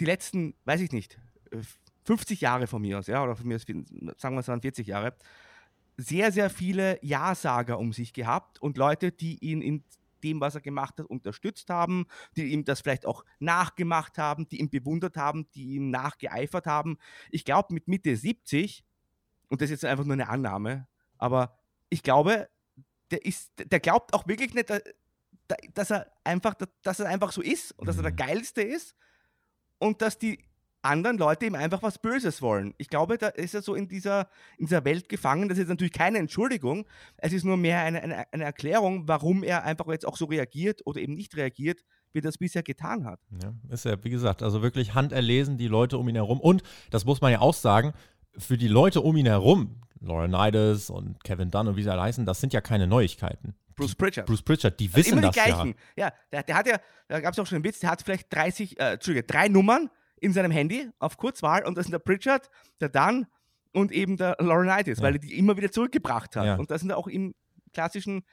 die 0.00 0.04
letzten, 0.04 0.54
weiß 0.64 0.80
ich 0.80 0.92
nicht, 0.92 1.18
50 2.04 2.40
äh, 2.40 2.44
Jahre 2.44 2.66
von 2.66 2.82
mir 2.82 2.98
aus, 2.98 3.06
ja, 3.06 3.22
oder 3.22 3.36
von 3.36 3.46
mir 3.46 3.56
aus, 3.56 3.64
sagen 4.18 4.36
wir 4.36 4.40
es 4.40 4.46
40 4.46 4.86
Jahre, 4.86 5.16
sehr, 5.96 6.32
sehr 6.32 6.50
viele 6.50 6.98
Ja-Sager 7.02 7.78
um 7.78 7.92
sich 7.92 8.12
gehabt 8.12 8.60
und 8.60 8.76
Leute, 8.76 9.12
die 9.12 9.38
ihn 9.38 9.62
in 9.62 9.84
dem, 10.24 10.40
was 10.40 10.54
er 10.54 10.60
gemacht 10.60 10.98
hat, 10.98 11.06
unterstützt 11.06 11.70
haben, 11.70 12.06
die 12.36 12.46
ihm 12.46 12.64
das 12.64 12.80
vielleicht 12.80 13.06
auch 13.06 13.24
nachgemacht 13.38 14.18
haben, 14.18 14.48
die 14.48 14.60
ihn 14.60 14.70
bewundert 14.70 15.16
haben, 15.16 15.48
die 15.54 15.74
ihm 15.74 15.90
nachgeeifert 15.90 16.66
haben. 16.66 16.98
Ich 17.30 17.44
glaube, 17.44 17.74
mit 17.74 17.86
Mitte 17.86 18.16
70, 18.16 18.84
und 19.48 19.60
das 19.60 19.66
ist 19.66 19.82
jetzt 19.82 19.84
einfach 19.84 20.04
nur 20.04 20.14
eine 20.14 20.28
Annahme, 20.28 20.88
aber 21.18 21.56
ich 21.90 22.02
glaube, 22.02 22.48
der, 23.10 23.24
ist, 23.24 23.52
der 23.56 23.80
glaubt 23.80 24.14
auch 24.14 24.26
wirklich 24.26 24.54
nicht, 24.54 24.72
dass 25.74 25.90
er 25.90 26.10
einfach, 26.24 26.54
dass 26.82 27.00
er 27.00 27.06
einfach 27.06 27.32
so 27.32 27.42
ist 27.42 27.72
und 27.78 27.86
dass 27.86 27.96
er 27.96 28.02
der 28.02 28.12
mhm. 28.12 28.16
Geilste 28.16 28.62
ist 28.62 28.96
und 29.78 30.00
dass 30.02 30.18
die 30.18 30.44
anderen 30.84 31.18
Leute 31.18 31.46
ihm 31.46 31.54
einfach 31.54 31.82
was 31.82 31.98
Böses 31.98 32.42
wollen. 32.42 32.74
Ich 32.78 32.88
glaube, 32.88 33.18
da 33.18 33.28
ist 33.28 33.54
er 33.54 33.62
so 33.62 33.74
in 33.74 33.88
dieser, 33.88 34.28
in 34.58 34.66
dieser 34.66 34.84
Welt 34.84 35.08
gefangen. 35.08 35.48
Das 35.48 35.58
ist 35.58 35.68
natürlich 35.68 35.92
keine 35.92 36.18
Entschuldigung. 36.18 36.86
Es 37.16 37.32
ist 37.32 37.44
nur 37.44 37.56
mehr 37.56 37.80
eine, 37.80 38.02
eine, 38.02 38.32
eine 38.32 38.44
Erklärung, 38.44 39.08
warum 39.08 39.42
er 39.42 39.64
einfach 39.64 39.86
jetzt 39.88 40.06
auch 40.06 40.16
so 40.16 40.26
reagiert 40.26 40.82
oder 40.84 41.00
eben 41.00 41.14
nicht 41.14 41.36
reagiert, 41.36 41.80
wie 42.12 42.20
das 42.20 42.38
bisher 42.38 42.62
getan 42.62 43.04
hat. 43.04 43.20
Ja, 43.42 43.52
ist 43.70 43.84
ja, 43.84 44.02
wie 44.04 44.10
gesagt, 44.10 44.42
also 44.42 44.62
wirklich 44.62 44.94
handerlesen, 44.94 45.58
die 45.58 45.68
Leute 45.68 45.98
um 45.98 46.08
ihn 46.08 46.14
herum. 46.14 46.40
Und, 46.40 46.62
das 46.90 47.04
muss 47.04 47.20
man 47.20 47.32
ja 47.32 47.40
auch 47.40 47.54
sagen, 47.54 47.92
für 48.36 48.56
die 48.56 48.68
Leute 48.68 49.00
um 49.00 49.16
ihn 49.16 49.26
herum, 49.26 49.80
Laurinaitis 50.00 50.90
und 50.90 51.22
Kevin 51.24 51.50
Dunn 51.50 51.68
und 51.68 51.76
wie 51.76 51.82
sie 51.82 51.90
alle 51.90 52.02
heißen, 52.02 52.26
das 52.26 52.40
sind 52.40 52.52
ja 52.52 52.60
keine 52.60 52.86
Neuigkeiten. 52.86 53.54
Bruce 53.74 53.94
Pritchard. 53.94 54.26
Bruce 54.26 54.42
Pritchard, 54.42 54.78
die 54.78 54.94
wissen 54.94 55.14
also 55.14 55.18
immer 55.18 55.30
die 55.32 55.38
das 55.38 55.44
gleichen. 55.44 55.74
ja. 55.96 56.06
Ja, 56.06 56.12
der, 56.30 56.42
der 56.44 56.54
hat 56.56 56.66
ja, 56.68 56.78
da 57.08 57.20
gab 57.20 57.32
es 57.32 57.38
auch 57.38 57.46
schon 57.46 57.56
einen 57.56 57.64
Witz, 57.64 57.80
der 57.80 57.90
hat 57.90 58.02
vielleicht 58.02 58.32
30, 58.32 58.78
äh, 58.78 58.92
Entschuldige, 58.92 59.26
drei 59.26 59.48
Nummern 59.48 59.90
in 60.24 60.32
seinem 60.32 60.50
Handy 60.50 60.90
auf 60.98 61.16
Kurzwahl 61.16 61.64
und 61.64 61.76
das 61.76 61.86
sind 61.86 61.92
der 61.92 61.98
Pritchard, 61.98 62.50
der 62.80 62.88
Dan 62.88 63.26
und 63.72 63.92
eben 63.92 64.16
der 64.16 64.36
Laurinaitis, 64.38 64.98
ja. 64.98 65.04
weil 65.04 65.14
er 65.14 65.18
die 65.18 65.38
immer 65.38 65.56
wieder 65.56 65.70
zurückgebracht 65.70 66.34
hat. 66.36 66.46
Ja. 66.46 66.56
Und 66.56 66.70
das 66.70 66.80
sind 66.80 66.92
auch 66.92 67.06
im 67.06 67.34
klassischen, 67.72 68.24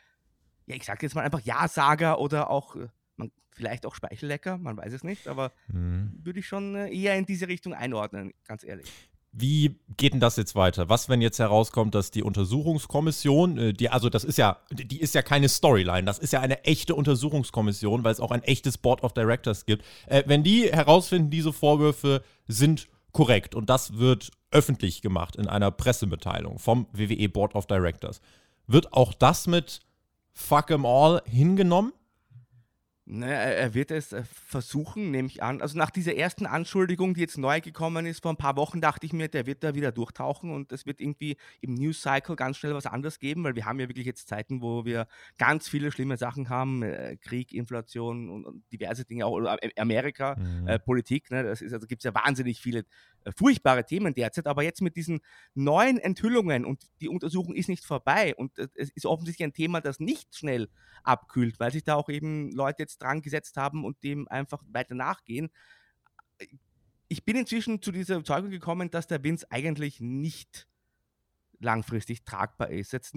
ja, 0.67 0.75
ich 0.75 0.85
sage 0.85 0.99
jetzt 1.01 1.15
mal 1.15 1.23
einfach 1.23 1.41
Ja-Sager 1.41 2.19
oder 2.19 2.49
auch 2.49 2.75
äh, 2.75 2.87
man, 3.17 3.31
vielleicht 3.51 3.85
auch 3.85 3.95
Speichellecker, 3.95 4.57
man 4.57 4.77
weiß 4.77 4.93
es 4.93 5.03
nicht, 5.03 5.27
aber 5.27 5.51
mhm. 5.67 6.13
würde 6.23 6.39
ich 6.39 6.47
schon 6.47 6.75
äh, 6.75 6.93
eher 6.93 7.15
in 7.17 7.25
diese 7.25 7.47
Richtung 7.47 7.73
einordnen, 7.73 8.33
ganz 8.45 8.63
ehrlich. 8.63 8.91
Wie 9.33 9.79
geht 9.95 10.13
denn 10.13 10.19
das 10.19 10.35
jetzt 10.35 10.55
weiter? 10.55 10.89
Was, 10.89 11.07
wenn 11.07 11.21
jetzt 11.21 11.39
herauskommt, 11.39 11.95
dass 11.95 12.11
die 12.11 12.21
Untersuchungskommission, 12.21 13.57
äh, 13.57 13.73
die, 13.73 13.89
also 13.89 14.09
das 14.09 14.25
ist 14.25 14.37
ja, 14.37 14.57
die 14.71 14.99
ist 14.99 15.15
ja 15.15 15.21
keine 15.21 15.47
Storyline, 15.47 16.03
das 16.03 16.19
ist 16.19 16.33
ja 16.33 16.41
eine 16.41 16.65
echte 16.65 16.95
Untersuchungskommission, 16.95 18.03
weil 18.03 18.11
es 18.11 18.19
auch 18.19 18.31
ein 18.31 18.43
echtes 18.43 18.77
Board 18.77 19.03
of 19.03 19.13
Directors 19.13 19.65
gibt. 19.65 19.85
Äh, 20.07 20.23
wenn 20.25 20.43
die 20.43 20.69
herausfinden, 20.71 21.29
diese 21.29 21.53
Vorwürfe 21.53 22.23
sind 22.47 22.89
korrekt 23.13 23.55
und 23.55 23.69
das 23.69 23.97
wird 23.97 24.31
öffentlich 24.51 25.01
gemacht 25.01 25.37
in 25.37 25.47
einer 25.47 25.71
Pressemitteilung 25.71 26.59
vom 26.59 26.87
WWE 26.91 27.29
Board 27.29 27.55
of 27.55 27.67
Directors, 27.67 28.19
wird 28.67 28.91
auch 28.91 29.13
das 29.13 29.47
mit 29.47 29.79
Fuck 30.33 30.71
'em 30.71 30.85
all 30.85 31.21
hingenommen? 31.25 31.93
Naja, 33.13 33.33
er 33.33 33.73
wird 33.73 33.91
es 33.91 34.13
äh, 34.13 34.23
versuchen, 34.23 35.11
nehme 35.11 35.27
ich 35.27 35.43
an. 35.43 35.61
Also 35.61 35.77
nach 35.77 35.89
dieser 35.89 36.15
ersten 36.15 36.45
Anschuldigung, 36.45 37.13
die 37.13 37.19
jetzt 37.19 37.37
neu 37.37 37.59
gekommen 37.59 38.05
ist, 38.05 38.21
vor 38.21 38.31
ein 38.31 38.37
paar 38.37 38.55
Wochen 38.55 38.79
dachte 38.79 39.05
ich 39.05 39.11
mir, 39.11 39.27
der 39.27 39.45
wird 39.45 39.65
da 39.65 39.75
wieder 39.75 39.91
durchtauchen 39.91 40.49
und 40.49 40.71
es 40.71 40.85
wird 40.85 41.01
irgendwie 41.01 41.35
im 41.59 41.73
News 41.73 42.01
Cycle 42.01 42.37
ganz 42.37 42.55
schnell 42.55 42.73
was 42.73 42.85
anderes 42.85 43.19
geben, 43.19 43.43
weil 43.43 43.57
wir 43.57 43.65
haben 43.65 43.81
ja 43.81 43.89
wirklich 43.89 44.05
jetzt 44.05 44.29
Zeiten, 44.29 44.61
wo 44.61 44.85
wir 44.85 45.07
ganz 45.37 45.67
viele 45.67 45.91
schlimme 45.91 46.15
Sachen 46.15 46.47
haben, 46.47 46.83
äh, 46.83 47.17
Krieg, 47.17 47.51
Inflation 47.51 48.29
und, 48.29 48.63
diverse 48.71 49.03
Dinge, 49.03 49.25
auch 49.25 49.33
oder 49.33 49.57
Amerika, 49.75 50.37
mhm. 50.37 50.69
äh, 50.69 50.79
Politik, 50.79 51.31
ne? 51.31 51.43
das 51.43 51.61
ist, 51.61 51.73
also 51.73 51.87
gibt 51.87 51.99
es 51.99 52.05
ja 52.05 52.15
wahnsinnig 52.15 52.61
viele 52.61 52.85
äh, 53.25 53.31
furchtbare 53.35 53.85
Themen 53.85 54.13
derzeit, 54.13 54.47
aber 54.47 54.63
jetzt 54.63 54.81
mit 54.81 54.95
diesen 54.95 55.19
neuen 55.53 55.97
Enthüllungen 55.97 56.63
und 56.63 56.83
die 57.01 57.09
Untersuchung 57.09 57.55
ist 57.55 57.67
nicht 57.67 57.83
vorbei 57.83 58.35
und 58.35 58.57
äh, 58.57 58.69
es 58.75 58.89
ist 58.91 59.05
offensichtlich 59.05 59.45
ein 59.45 59.53
Thema, 59.53 59.81
das 59.81 59.99
nicht 59.99 60.33
schnell 60.33 60.69
abkühlt, 61.03 61.59
weil 61.59 61.73
sich 61.73 61.83
da 61.83 61.95
auch 61.95 62.07
eben 62.07 62.51
Leute 62.51 62.83
jetzt 62.83 63.00
dran 63.01 63.21
gesetzt 63.21 63.57
haben 63.57 63.85
und 63.85 64.03
dem 64.03 64.27
einfach 64.27 64.63
weiter 64.67 64.95
nachgehen. 64.95 65.49
Ich 67.07 67.25
bin 67.25 67.35
inzwischen 67.35 67.81
zu 67.81 67.91
dieser 67.91 68.15
Überzeugung 68.15 68.49
gekommen, 68.49 68.89
dass 68.89 69.07
der 69.07 69.23
Vince 69.23 69.45
eigentlich 69.49 69.99
nicht 69.99 70.67
langfristig 71.59 72.23
tragbar 72.23 72.69
ist. 72.69 72.93
Jetzt 72.93 73.15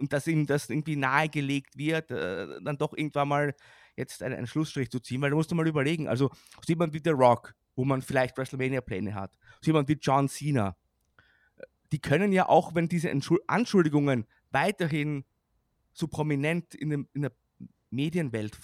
und 0.00 0.12
dass 0.12 0.26
ihm 0.26 0.46
das 0.46 0.70
irgendwie 0.70 0.96
nahegelegt 0.96 1.76
wird, 1.76 2.10
äh, 2.10 2.60
dann 2.62 2.78
doch 2.78 2.96
irgendwann 2.96 3.28
mal 3.28 3.54
jetzt 3.96 4.22
einen, 4.22 4.36
einen, 4.36 4.46
Schlussstrich 4.46 4.90
zu 4.90 5.00
ziehen, 5.00 5.20
weil 5.20 5.30
da 5.30 5.36
musst 5.36 5.50
du 5.50 5.56
mal 5.56 5.66
überlegen, 5.66 6.06
also 6.06 6.30
sieht 6.64 6.78
man 6.78 6.92
wie 6.92 7.00
The 7.02 7.10
Rock, 7.10 7.54
wo 7.74 7.84
man 7.84 8.00
vielleicht 8.00 8.38
WrestleMania-Pläne 8.38 9.14
hat, 9.14 9.36
sieht 9.60 9.74
man 9.74 9.88
wie 9.88 9.98
John 10.00 10.28
Cena, 10.28 10.76
die 11.90 11.98
können 11.98 12.32
ja 12.32 12.48
auch, 12.48 12.74
wenn 12.74 12.88
diese 12.88 13.10
Anschuldigungen 13.46 14.26
weiterhin 14.50 15.24
so 15.92 16.06
prominent 16.06 16.74
in, 16.74 16.90
dem, 16.90 17.08
in 17.12 17.22
der 17.22 17.32
Medienwelt 17.90 18.56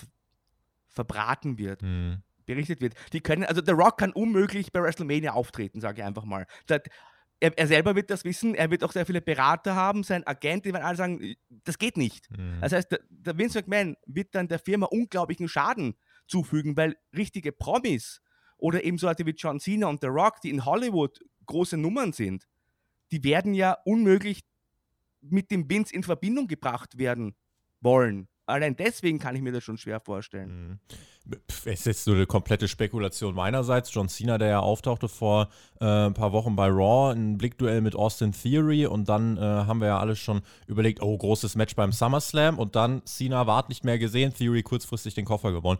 verbraten 0.94 1.58
wird, 1.58 1.82
mhm. 1.82 2.22
berichtet 2.46 2.80
wird, 2.80 2.94
die 3.12 3.20
können, 3.20 3.44
also 3.44 3.62
The 3.64 3.72
Rock 3.72 3.98
kann 3.98 4.12
unmöglich 4.12 4.72
bei 4.72 4.82
WrestleMania 4.82 5.32
auftreten, 5.32 5.80
sage 5.80 6.00
ich 6.00 6.06
einfach 6.06 6.24
mal. 6.24 6.46
Das, 6.66 6.82
er, 7.40 7.58
er, 7.58 7.66
selber 7.66 7.94
wird 7.94 8.10
das 8.10 8.24
wissen, 8.24 8.54
er 8.54 8.70
wird 8.70 8.84
auch 8.84 8.92
sehr 8.92 9.06
viele 9.06 9.20
Berater 9.20 9.74
haben, 9.74 10.02
sein 10.02 10.26
Agent, 10.26 10.64
die 10.64 10.72
werden 10.72 10.84
alle 10.84 10.96
sagen, 10.96 11.34
das 11.48 11.78
geht 11.78 11.96
nicht. 11.96 12.30
Mhm. 12.30 12.58
Das 12.60 12.72
heißt, 12.72 12.92
der, 12.92 13.00
der 13.10 13.36
Vince 13.36 13.58
McMahon 13.58 13.96
wird 14.06 14.34
dann 14.34 14.48
der 14.48 14.58
Firma 14.58 14.86
unglaublichen 14.86 15.48
Schaden 15.48 15.94
zufügen, 16.26 16.76
weil 16.76 16.96
richtige 17.14 17.52
Promis 17.52 18.20
oder 18.56 18.84
eben 18.84 18.98
so 18.98 19.06
Leute 19.06 19.26
wie 19.26 19.34
John 19.36 19.60
Cena 19.60 19.88
und 19.88 20.00
The 20.00 20.06
Rock, 20.06 20.40
die 20.40 20.50
in 20.50 20.64
Hollywood 20.64 21.20
große 21.46 21.76
Nummern 21.76 22.12
sind, 22.12 22.46
die 23.10 23.22
werden 23.24 23.54
ja 23.54 23.76
unmöglich 23.84 24.44
mit 25.20 25.50
dem 25.50 25.68
Vince 25.68 25.94
in 25.94 26.02
Verbindung 26.02 26.46
gebracht 26.46 26.98
werden 26.98 27.34
wollen. 27.80 28.28
Allein 28.46 28.76
deswegen 28.76 29.18
kann 29.18 29.34
ich 29.34 29.42
mir 29.42 29.52
das 29.52 29.64
schon 29.64 29.78
schwer 29.78 30.00
vorstellen. 30.00 30.78
Mhm. 31.28 31.38
Es 31.64 31.64
ist 31.64 31.86
jetzt 31.86 32.04
so 32.04 32.12
eine 32.12 32.26
komplette 32.26 32.68
Spekulation 32.68 33.34
meinerseits. 33.34 33.92
John 33.94 34.08
Cena, 34.10 34.36
der 34.36 34.48
ja 34.48 34.60
auftauchte 34.60 35.08
vor 35.08 35.48
äh, 35.80 35.86
ein 35.86 36.12
paar 36.12 36.32
Wochen 36.32 36.54
bei 36.54 36.68
Raw, 36.68 37.14
ein 37.14 37.38
Blickduell 37.38 37.80
mit 37.80 37.96
Austin 37.96 38.32
Theory 38.32 38.84
und 38.84 39.08
dann 39.08 39.38
äh, 39.38 39.40
haben 39.40 39.80
wir 39.80 39.88
ja 39.88 39.98
alles 39.98 40.18
schon 40.18 40.42
überlegt, 40.66 41.00
oh, 41.02 41.16
großes 41.16 41.54
Match 41.56 41.74
beim 41.74 41.92
SummerSlam 41.92 42.58
und 42.58 42.76
dann 42.76 43.00
Cena 43.06 43.46
wart 43.46 43.70
nicht 43.70 43.84
mehr 43.84 43.98
gesehen, 43.98 44.34
Theory 44.34 44.62
kurzfristig 44.62 45.14
den 45.14 45.24
Koffer 45.24 45.52
gewonnen. 45.52 45.78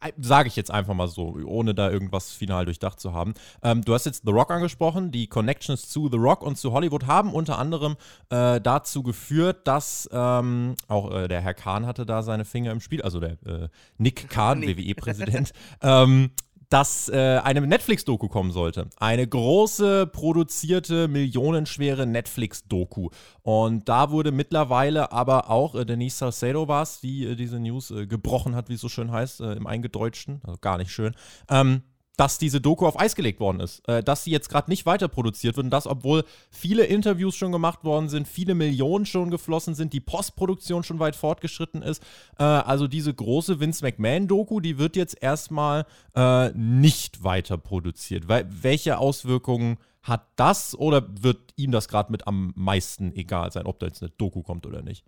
Äh, 0.00 0.12
sage 0.18 0.48
ich 0.48 0.56
jetzt 0.56 0.70
einfach 0.70 0.94
mal 0.94 1.08
so, 1.08 1.36
ohne 1.44 1.74
da 1.74 1.90
irgendwas 1.90 2.32
final 2.32 2.64
durchdacht 2.64 3.00
zu 3.00 3.12
haben. 3.12 3.34
Ähm, 3.62 3.82
du 3.82 3.94
hast 3.94 4.06
jetzt 4.06 4.22
The 4.24 4.32
Rock 4.32 4.50
angesprochen. 4.50 5.10
Die 5.10 5.26
Connections 5.26 5.88
zu 5.88 6.08
The 6.10 6.18
Rock 6.18 6.42
und 6.42 6.56
zu 6.56 6.72
Hollywood 6.72 7.06
haben 7.06 7.32
unter 7.32 7.58
anderem 7.58 7.96
äh, 8.30 8.60
dazu 8.60 9.02
geführt, 9.02 9.66
dass 9.66 10.08
ähm, 10.12 10.74
auch 10.88 11.12
äh, 11.12 11.28
der 11.28 11.40
Herr 11.40 11.54
Kahn 11.54 11.86
hatte 11.86 12.06
da 12.06 12.22
seine 12.22 12.44
Finger 12.44 12.72
im 12.72 12.80
Spiel, 12.80 13.02
also 13.02 13.20
der 13.20 13.32
äh, 13.46 13.68
Nick 13.98 14.28
Kahn, 14.30 14.62
WWE-Präsident, 14.62 15.52
ähm, 15.82 16.30
dass 16.68 17.08
äh, 17.08 17.40
eine 17.42 17.60
Netflix-Doku 17.60 18.28
kommen 18.28 18.50
sollte. 18.50 18.88
Eine 18.96 19.26
große, 19.26 20.06
produzierte, 20.06 21.08
millionenschwere 21.08 22.06
Netflix-Doku. 22.06 23.10
Und 23.42 23.88
da 23.88 24.10
wurde 24.10 24.32
mittlerweile 24.32 25.12
aber 25.12 25.50
auch 25.50 25.74
äh, 25.74 25.84
Denise 25.84 26.18
Salcedo 26.18 26.68
war 26.68 26.82
es, 26.82 27.00
die 27.00 27.24
äh, 27.24 27.36
diese 27.36 27.60
News 27.60 27.90
äh, 27.90 28.06
gebrochen 28.06 28.54
hat, 28.54 28.68
wie 28.68 28.74
es 28.74 28.80
so 28.80 28.88
schön 28.88 29.12
heißt, 29.12 29.40
äh, 29.40 29.52
im 29.52 29.66
Eingedeutschten, 29.66 30.40
also 30.44 30.58
gar 30.60 30.78
nicht 30.78 30.90
schön, 30.90 31.14
ähm, 31.48 31.82
dass 32.16 32.38
diese 32.38 32.60
Doku 32.60 32.86
auf 32.86 32.98
Eis 32.98 33.14
gelegt 33.14 33.40
worden 33.40 33.60
ist, 33.60 33.86
äh, 33.88 34.02
dass 34.02 34.24
sie 34.24 34.30
jetzt 34.30 34.48
gerade 34.48 34.70
nicht 34.70 34.86
weiter 34.86 35.08
produziert 35.08 35.56
wird 35.56 35.64
und 35.64 35.70
das, 35.70 35.86
obwohl 35.86 36.24
viele 36.50 36.84
Interviews 36.84 37.36
schon 37.36 37.52
gemacht 37.52 37.84
worden 37.84 38.08
sind, 38.08 38.26
viele 38.26 38.54
Millionen 38.54 39.06
schon 39.06 39.30
geflossen 39.30 39.74
sind, 39.74 39.92
die 39.92 40.00
Postproduktion 40.00 40.82
schon 40.82 40.98
weit 40.98 41.16
fortgeschritten 41.16 41.82
ist. 41.82 42.02
Äh, 42.38 42.44
also 42.44 42.88
diese 42.88 43.12
große 43.12 43.60
Vince 43.60 43.84
McMahon-Doku, 43.84 44.60
die 44.60 44.78
wird 44.78 44.96
jetzt 44.96 45.22
erstmal 45.22 45.86
äh, 46.14 46.50
nicht 46.50 47.22
weiter 47.22 47.58
produziert. 47.58 48.28
Weil, 48.28 48.46
welche 48.48 48.98
Auswirkungen 48.98 49.78
hat 50.02 50.26
das 50.36 50.78
oder 50.78 51.04
wird 51.22 51.52
ihm 51.56 51.72
das 51.72 51.88
gerade 51.88 52.12
mit 52.12 52.26
am 52.26 52.52
meisten 52.56 53.14
egal 53.14 53.50
sein, 53.52 53.66
ob 53.66 53.78
da 53.80 53.86
jetzt 53.86 54.02
eine 54.02 54.12
Doku 54.16 54.42
kommt 54.42 54.64
oder 54.64 54.82
nicht? 54.82 55.04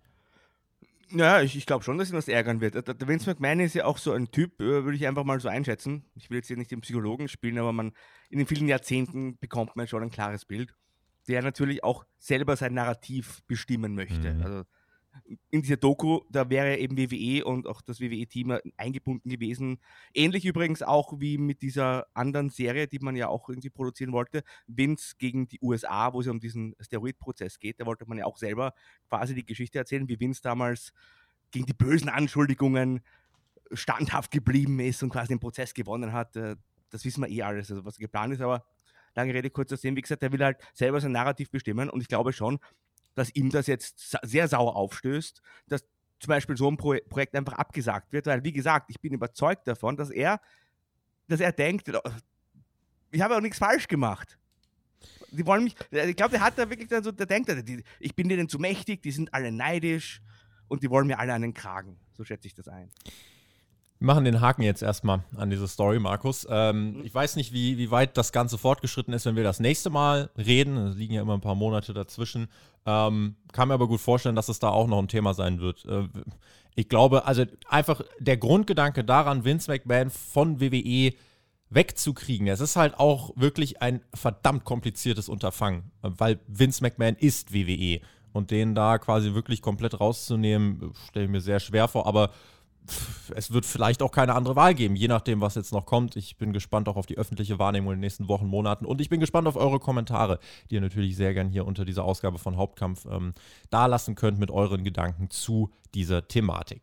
Ja, 1.10 1.40
ich, 1.40 1.56
ich 1.56 1.66
glaube 1.66 1.84
schon, 1.84 1.98
dass 1.98 2.10
ihn 2.10 2.16
das 2.16 2.28
ärgern 2.28 2.60
wird. 2.60 2.74
Der 2.74 3.08
Vince 3.08 3.30
McMahon 3.30 3.60
ist 3.60 3.74
ja 3.74 3.84
auch 3.84 3.98
so 3.98 4.12
ein 4.12 4.30
Typ, 4.30 4.60
äh, 4.60 4.84
würde 4.84 4.96
ich 4.96 5.06
einfach 5.06 5.24
mal 5.24 5.40
so 5.40 5.48
einschätzen. 5.48 6.04
Ich 6.14 6.28
will 6.28 6.38
jetzt 6.38 6.48
hier 6.48 6.56
nicht 6.56 6.70
den 6.70 6.82
Psychologen 6.82 7.28
spielen, 7.28 7.58
aber 7.58 7.72
man 7.72 7.92
in 8.30 8.38
den 8.38 8.46
vielen 8.46 8.68
Jahrzehnten 8.68 9.38
bekommt 9.38 9.76
man 9.76 9.88
schon 9.88 10.02
ein 10.02 10.10
klares 10.10 10.44
Bild, 10.44 10.74
der 11.26 11.42
natürlich 11.42 11.82
auch 11.82 12.04
selber 12.18 12.56
sein 12.56 12.74
Narrativ 12.74 13.42
bestimmen 13.46 13.94
möchte. 13.94 14.34
Mhm. 14.34 14.42
Also 14.42 14.64
in 15.50 15.62
dieser 15.62 15.76
Doku, 15.76 16.20
da 16.30 16.50
wäre 16.50 16.76
eben 16.78 16.96
WWE 16.96 17.44
und 17.44 17.66
auch 17.66 17.80
das 17.82 18.00
WWE-Team 18.00 18.58
eingebunden 18.76 19.30
gewesen. 19.30 19.78
Ähnlich 20.14 20.44
übrigens 20.44 20.82
auch 20.82 21.20
wie 21.20 21.38
mit 21.38 21.62
dieser 21.62 22.06
anderen 22.14 22.50
Serie, 22.50 22.88
die 22.88 22.98
man 22.98 23.16
ja 23.16 23.28
auch 23.28 23.48
irgendwie 23.48 23.70
produzieren 23.70 24.12
wollte, 24.12 24.42
Vince 24.66 25.14
gegen 25.18 25.48
die 25.48 25.58
USA, 25.62 26.12
wo 26.12 26.20
es 26.20 26.26
um 26.26 26.40
diesen 26.40 26.74
Steroid-Prozess 26.80 27.58
geht. 27.58 27.80
Da 27.80 27.86
wollte 27.86 28.06
man 28.06 28.18
ja 28.18 28.24
auch 28.24 28.38
selber 28.38 28.74
quasi 29.08 29.34
die 29.34 29.46
Geschichte 29.46 29.78
erzählen, 29.78 30.08
wie 30.08 30.20
Vince 30.20 30.42
damals 30.42 30.92
gegen 31.50 31.66
die 31.66 31.74
bösen 31.74 32.08
Anschuldigungen 32.08 33.00
standhaft 33.72 34.30
geblieben 34.30 34.80
ist 34.80 35.02
und 35.02 35.10
quasi 35.10 35.28
den 35.28 35.40
Prozess 35.40 35.74
gewonnen 35.74 36.12
hat. 36.12 36.36
Äh, 36.36 36.56
das 36.90 37.04
wissen 37.04 37.22
wir 37.22 37.28
eh 37.28 37.42
alles, 37.42 37.70
also 37.70 37.84
was 37.84 37.98
geplant 37.98 38.32
ist, 38.32 38.40
aber 38.40 38.64
lange 39.14 39.34
Rede, 39.34 39.50
kurzer 39.50 39.76
Sinn, 39.76 39.96
wie 39.96 40.02
gesagt, 40.02 40.22
der 40.22 40.32
will 40.32 40.42
halt 40.42 40.58
selber 40.72 41.00
sein 41.00 41.12
Narrativ 41.12 41.50
bestimmen 41.50 41.90
und 41.90 42.00
ich 42.00 42.08
glaube 42.08 42.32
schon, 42.32 42.58
dass 43.18 43.34
ihm 43.34 43.50
das 43.50 43.66
jetzt 43.66 44.16
sehr 44.22 44.48
sauer 44.48 44.76
aufstößt, 44.76 45.42
dass 45.66 45.84
zum 46.20 46.28
Beispiel 46.28 46.56
so 46.56 46.68
ein 46.68 46.76
Pro 46.76 46.96
Projekt 47.08 47.34
einfach 47.34 47.54
abgesagt 47.54 48.12
wird, 48.12 48.26
weil, 48.26 48.42
wie 48.44 48.52
gesagt, 48.52 48.90
ich 48.90 49.00
bin 49.00 49.12
überzeugt 49.12 49.68
davon, 49.68 49.96
dass 49.96 50.10
er, 50.10 50.40
dass 51.28 51.40
er 51.40 51.52
denkt, 51.52 51.88
äh, 51.88 52.00
ich 53.10 53.20
habe 53.20 53.36
auch 53.36 53.40
nichts 53.40 53.58
falsch 53.58 53.88
gemacht. 53.88 54.38
Die 55.30 55.46
wollen 55.46 55.64
mich, 55.64 55.76
ich 55.90 56.16
glaube, 56.16 56.32
der 56.32 56.40
hat 56.40 56.58
da 56.58 56.68
wirklich 56.70 56.88
dann 56.88 57.04
so, 57.04 57.12
der 57.12 57.26
denkt, 57.26 57.52
ich 58.00 58.14
bin 58.16 58.28
denen 58.28 58.48
zu 58.48 58.58
mächtig, 58.58 59.02
die 59.02 59.12
sind 59.12 59.32
alle 59.32 59.52
neidisch 59.52 60.22
und 60.68 60.82
die 60.82 60.90
wollen 60.90 61.06
mir 61.06 61.18
alle 61.18 61.34
einen 61.34 61.54
Kragen. 61.54 62.00
So 62.12 62.24
schätze 62.24 62.48
ich 62.48 62.54
das 62.54 62.68
ein. 62.68 62.90
Wir 64.00 64.06
machen 64.06 64.24
den 64.24 64.40
Haken 64.40 64.62
jetzt 64.62 64.82
erstmal 64.82 65.24
an 65.36 65.50
diese 65.50 65.66
Story, 65.66 65.98
Markus. 65.98 66.46
Ähm, 66.48 66.98
mhm. 66.98 67.04
Ich 67.04 67.12
weiß 67.12 67.34
nicht, 67.34 67.52
wie, 67.52 67.78
wie 67.78 67.90
weit 67.90 68.16
das 68.16 68.30
Ganze 68.30 68.56
fortgeschritten 68.56 69.12
ist, 69.12 69.26
wenn 69.26 69.34
wir 69.34 69.42
das 69.42 69.58
nächste 69.58 69.90
Mal 69.90 70.30
reden. 70.36 70.76
Es 70.76 70.96
liegen 70.96 71.14
ja 71.14 71.22
immer 71.22 71.34
ein 71.34 71.40
paar 71.40 71.56
Monate 71.56 71.92
dazwischen. 71.94 72.48
Ähm, 72.86 73.34
kann 73.52 73.68
mir 73.68 73.74
aber 73.74 73.88
gut 73.88 74.00
vorstellen, 74.00 74.36
dass 74.36 74.48
es 74.48 74.60
da 74.60 74.68
auch 74.68 74.86
noch 74.86 74.98
ein 74.98 75.08
Thema 75.08 75.34
sein 75.34 75.60
wird. 75.60 75.84
Äh, 75.86 76.08
ich 76.76 76.88
glaube, 76.88 77.26
also 77.26 77.44
einfach 77.68 78.02
der 78.20 78.36
Grundgedanke 78.36 79.02
daran, 79.02 79.44
Vince 79.44 79.68
McMahon 79.68 80.10
von 80.10 80.60
WWE 80.60 81.12
wegzukriegen. 81.70 82.46
Es 82.46 82.60
ist 82.60 82.76
halt 82.76 82.98
auch 83.00 83.32
wirklich 83.34 83.82
ein 83.82 84.00
verdammt 84.14 84.64
kompliziertes 84.64 85.28
Unterfangen, 85.28 85.90
weil 86.02 86.38
Vince 86.46 86.82
McMahon 86.82 87.16
ist 87.16 87.52
WWE. 87.52 88.00
Und 88.32 88.52
den 88.52 88.76
da 88.76 88.98
quasi 88.98 89.34
wirklich 89.34 89.60
komplett 89.60 89.98
rauszunehmen, 89.98 90.92
stelle 91.08 91.24
ich 91.24 91.30
mir 91.32 91.40
sehr 91.40 91.58
schwer 91.58 91.88
vor. 91.88 92.06
Aber 92.06 92.30
es 93.34 93.52
wird 93.52 93.66
vielleicht 93.66 94.02
auch 94.02 94.12
keine 94.12 94.34
andere 94.34 94.56
Wahl 94.56 94.74
geben, 94.74 94.96
je 94.96 95.08
nachdem, 95.08 95.40
was 95.40 95.54
jetzt 95.54 95.72
noch 95.72 95.86
kommt. 95.86 96.16
Ich 96.16 96.36
bin 96.36 96.52
gespannt 96.52 96.88
auch 96.88 96.96
auf 96.96 97.06
die 97.06 97.18
öffentliche 97.18 97.58
Wahrnehmung 97.58 97.92
in 97.92 97.96
den 97.98 98.00
nächsten 98.00 98.28
Wochen, 98.28 98.46
Monaten 98.46 98.84
und 98.84 99.00
ich 99.00 99.08
bin 99.08 99.20
gespannt 99.20 99.48
auf 99.48 99.56
eure 99.56 99.78
Kommentare, 99.78 100.38
die 100.70 100.76
ihr 100.76 100.80
natürlich 100.80 101.16
sehr 101.16 101.34
gern 101.34 101.48
hier 101.48 101.66
unter 101.66 101.84
dieser 101.84 102.04
Ausgabe 102.04 102.38
von 102.38 102.56
Hauptkampf 102.56 103.06
ähm, 103.10 103.34
dalassen 103.70 104.14
könnt 104.14 104.38
mit 104.38 104.50
euren 104.50 104.84
Gedanken 104.84 105.30
zu 105.30 105.70
dieser 105.94 106.28
Thematik. 106.28 106.82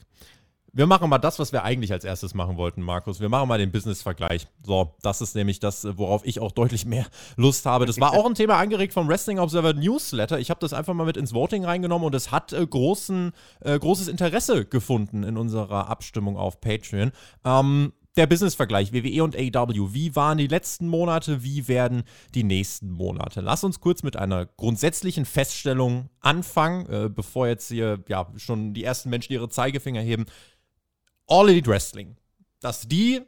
Wir 0.75 0.87
machen 0.87 1.09
mal 1.09 1.19
das, 1.19 1.39
was 1.39 1.53
wir 1.53 1.63
eigentlich 1.63 1.93
als 1.93 2.03
erstes 2.03 2.33
machen 2.33 2.57
wollten, 2.57 2.81
Markus. 2.81 3.21
Wir 3.21 3.29
machen 3.29 3.47
mal 3.47 3.57
den 3.57 3.71
Business-Vergleich. 3.71 4.45
So, 4.61 4.93
das 5.01 5.21
ist 5.21 5.33
nämlich 5.33 5.61
das, 5.61 5.87
worauf 5.97 6.25
ich 6.25 6.41
auch 6.41 6.51
deutlich 6.51 6.85
mehr 6.85 7.05
Lust 7.37 7.65
habe. 7.65 7.85
Das 7.85 7.97
war 8.01 8.11
auch 8.11 8.25
ein 8.25 8.35
Thema 8.35 8.57
angeregt 8.57 8.91
vom 8.91 9.07
Wrestling 9.07 9.39
Observer 9.39 9.71
Newsletter. 9.71 10.37
Ich 10.37 10.49
habe 10.49 10.59
das 10.59 10.73
einfach 10.73 10.93
mal 10.93 11.05
mit 11.05 11.15
ins 11.15 11.33
Voting 11.33 11.63
reingenommen 11.63 12.05
und 12.05 12.13
es 12.13 12.29
hat 12.29 12.51
äh, 12.51 12.67
großen, 12.67 13.31
äh, 13.61 13.79
großes 13.79 14.09
Interesse 14.09 14.65
gefunden 14.65 15.23
in 15.23 15.37
unserer 15.37 15.89
Abstimmung 15.89 16.35
auf 16.35 16.59
Patreon. 16.59 17.13
Ähm, 17.45 17.93
der 18.17 18.27
Business-Vergleich 18.27 18.93
WWE 18.93 19.23
und 19.23 19.35
AEW. 19.35 19.93
Wie 19.93 20.15
waren 20.15 20.37
die 20.37 20.47
letzten 20.47 20.87
Monate? 20.87 21.43
Wie 21.43 21.67
werden 21.67 22.03
die 22.33 22.43
nächsten 22.43 22.89
Monate? 22.89 23.41
Lass 23.41 23.63
uns 23.63 23.79
kurz 23.79 24.03
mit 24.03 24.15
einer 24.15 24.45
grundsätzlichen 24.45 25.25
Feststellung 25.25 26.09
anfangen, 26.21 26.85
äh, 26.87 27.09
bevor 27.09 27.47
jetzt 27.47 27.67
hier 27.69 28.03
ja 28.07 28.27
schon 28.37 28.73
die 28.73 28.83
ersten 28.83 29.09
Menschen 29.09 29.33
ihre 29.33 29.49
Zeigefinger 29.49 30.01
heben. 30.01 30.25
All 31.27 31.49
Elite 31.49 31.69
Wrestling, 31.69 32.17
dass 32.59 32.87
die 32.87 33.21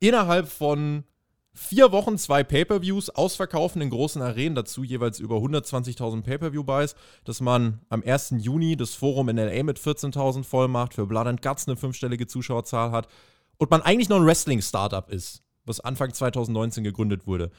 innerhalb 0.00 0.48
von 0.48 1.04
vier 1.52 1.90
Wochen 1.90 2.16
zwei 2.16 2.44
Pay-per-Views 2.44 3.10
ausverkaufen 3.10 3.82
in 3.82 3.90
großen 3.90 4.22
Arenen, 4.22 4.54
dazu 4.54 4.84
jeweils 4.84 5.18
über 5.18 5.36
120.000 5.36 6.22
Pay-per-view-Buys, 6.22 6.94
dass 7.24 7.40
man 7.40 7.80
am 7.88 8.02
1. 8.04 8.34
Juni 8.38 8.76
das 8.76 8.94
Forum 8.94 9.28
in 9.28 9.36
LA 9.36 9.64
mit 9.64 9.78
14.000 9.78 10.44
voll 10.44 10.68
macht, 10.68 10.94
für 10.94 11.06
Blood 11.06 11.26
and 11.26 11.42
Guts 11.42 11.66
eine 11.66 11.76
fünfstellige 11.76 12.28
Zuschauerzahl 12.28 12.92
hat 12.92 13.08
und 13.56 13.70
man 13.70 13.82
eigentlich 13.82 14.08
noch 14.08 14.18
ein 14.18 14.26
Wrestling-Startup 14.26 15.10
ist, 15.10 15.42
was 15.64 15.80
Anfang 15.80 16.14
2019 16.14 16.84
gegründet 16.84 17.26
wurde. 17.26 17.50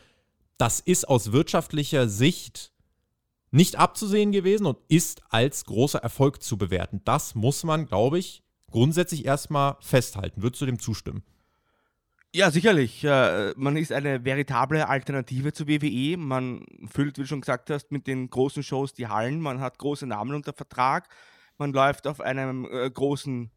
Das 0.58 0.80
ist 0.80 1.08
aus 1.08 1.34
wirtschaftlicher 1.34 2.08
Sicht 2.08 2.72
nicht 3.52 3.78
abzusehen 3.78 4.32
gewesen 4.32 4.66
und 4.66 4.78
ist 4.88 5.22
als 5.30 5.66
großer 5.66 6.00
Erfolg 6.00 6.42
zu 6.42 6.58
bewerten. 6.58 7.02
Das 7.04 7.36
muss 7.36 7.64
man, 7.64 7.86
glaube 7.86 8.20
ich, 8.20 8.44
grundsätzlich 8.72 9.26
erstmal 9.26 9.78
festhalten. 9.82 10.42
Würdest 10.42 10.62
du 10.62 10.66
dem 10.66 10.80
zustimmen? 10.80 11.24
Ja, 12.32 12.52
sicherlich. 12.52 13.04
man 13.04 13.76
ist 13.76 13.92
eine 13.92 14.24
veritable 14.24 14.88
Alternative 14.88 15.52
zu 15.52 15.68
WWE. 15.68 16.16
Man 16.16 16.64
füllt, 16.92 17.18
wie 17.18 17.22
du 17.22 17.28
schon 17.28 17.42
gesagt 17.42 17.72
hast, 17.72 17.92
mit 17.92 18.06
den 18.06 18.30
großen 18.30 18.62
Shows 18.62 18.94
die 18.94 19.08
Hallen. 19.08 19.42
Man 19.42 19.62
hat 19.62 19.80
große 19.80 20.06
Namen 20.06 20.36
unter 20.36 20.54
Vertrag. 20.54 21.10
Man 21.58 21.74
läuft 21.74 22.08
auf 22.08 22.22
einem 22.22 22.66
äh, 22.72 22.90
großen 22.90 23.52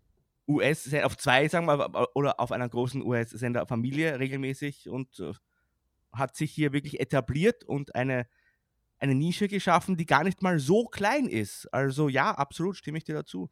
US, 0.49 0.92
auf 1.04 1.16
zwei, 1.16 1.47
sagen 1.49 1.66
wir, 1.66 2.09
oder 2.16 2.40
auf 2.40 2.50
einer 2.50 2.69
großen 2.69 3.02
US-Sender-Familie 3.02 4.19
regelmäßig 4.19 4.88
und 4.88 5.21
äh, 5.21 5.33
hat 6.12 6.35
sich 6.35 6.50
hier 6.50 6.73
wirklich 6.73 6.99
etabliert 6.99 7.64
und 7.64 7.95
eine, 7.95 8.26
eine 8.99 9.14
Nische 9.14 9.49
geschaffen, 9.49 9.97
die 9.97 10.04
gar 10.04 10.25
nicht 10.25 10.42
mal 10.42 10.59
so 10.59 10.87
klein 10.87 11.26
ist. 11.26 11.73
Also 11.73 12.09
ja, 12.09 12.33
absolut 12.33 12.76
stimme 12.76 12.99
ich 12.99 13.04
dir 13.04 13.14
dazu. 13.14 13.50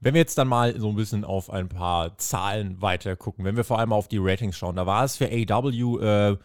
Wenn 0.00 0.14
wir 0.14 0.20
jetzt 0.20 0.36
dann 0.36 0.48
mal 0.48 0.78
so 0.78 0.88
ein 0.88 0.96
bisschen 0.96 1.24
auf 1.24 1.50
ein 1.50 1.68
paar 1.68 2.18
Zahlen 2.18 2.80
weiter 2.82 3.16
gucken, 3.16 3.44
wenn 3.44 3.56
wir 3.56 3.64
vor 3.64 3.78
allem 3.78 3.92
auf 3.92 4.08
die 4.08 4.18
Ratings 4.18 4.56
schauen, 4.56 4.76
da 4.76 4.86
war 4.86 5.04
es 5.04 5.16
für 5.16 5.26
AW 5.26 5.98
äh, 6.02 6.36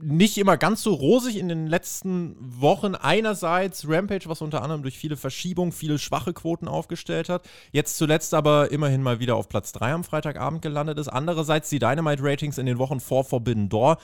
nicht 0.00 0.38
immer 0.38 0.56
ganz 0.56 0.82
so 0.82 0.94
rosig 0.94 1.36
in 1.36 1.48
den 1.48 1.66
letzten 1.66 2.36
Wochen. 2.38 2.94
Einerseits 2.94 3.88
Rampage, 3.88 4.24
was 4.26 4.42
unter 4.42 4.62
anderem 4.62 4.82
durch 4.82 4.98
viele 4.98 5.16
Verschiebungen, 5.16 5.72
viele 5.72 5.98
schwache 5.98 6.32
Quoten 6.32 6.68
aufgestellt 6.68 7.28
hat. 7.28 7.48
Jetzt 7.70 7.96
zuletzt 7.96 8.34
aber 8.34 8.70
immerhin 8.70 9.02
mal 9.02 9.20
wieder 9.20 9.36
auf 9.36 9.48
Platz 9.48 9.72
3 9.72 9.92
am 9.92 10.04
Freitagabend 10.04 10.62
gelandet 10.62 10.98
ist. 10.98 11.08
Andererseits 11.08 11.70
die 11.70 11.78
Dynamite-Ratings 11.78 12.58
in 12.58 12.66
den 12.66 12.78
Wochen 12.78 13.00
vor 13.00 13.24
Forbidden 13.24 13.68
Door 13.68 13.98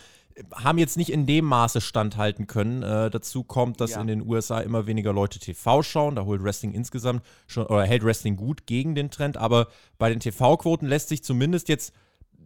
haben 0.54 0.78
jetzt 0.78 0.96
nicht 0.96 1.10
in 1.10 1.26
dem 1.26 1.44
Maße 1.44 1.80
standhalten 1.80 2.46
können. 2.46 2.82
Äh, 2.82 3.10
dazu 3.10 3.42
kommt, 3.42 3.80
dass 3.80 3.92
ja. 3.92 4.00
in 4.00 4.06
den 4.06 4.26
USA 4.26 4.60
immer 4.60 4.86
weniger 4.86 5.12
Leute 5.12 5.38
TV 5.38 5.82
schauen. 5.82 6.14
Da 6.14 6.24
holt 6.24 6.42
Wrestling 6.42 6.72
insgesamt 6.72 7.22
schon 7.46 7.66
oder 7.66 7.84
hält 7.84 8.04
Wrestling 8.04 8.36
gut 8.36 8.66
gegen 8.66 8.94
den 8.94 9.10
Trend. 9.10 9.36
Aber 9.36 9.68
bei 9.98 10.10
den 10.10 10.20
TV-Quoten 10.20 10.86
lässt 10.86 11.08
sich 11.08 11.24
zumindest 11.24 11.68
jetzt 11.68 11.92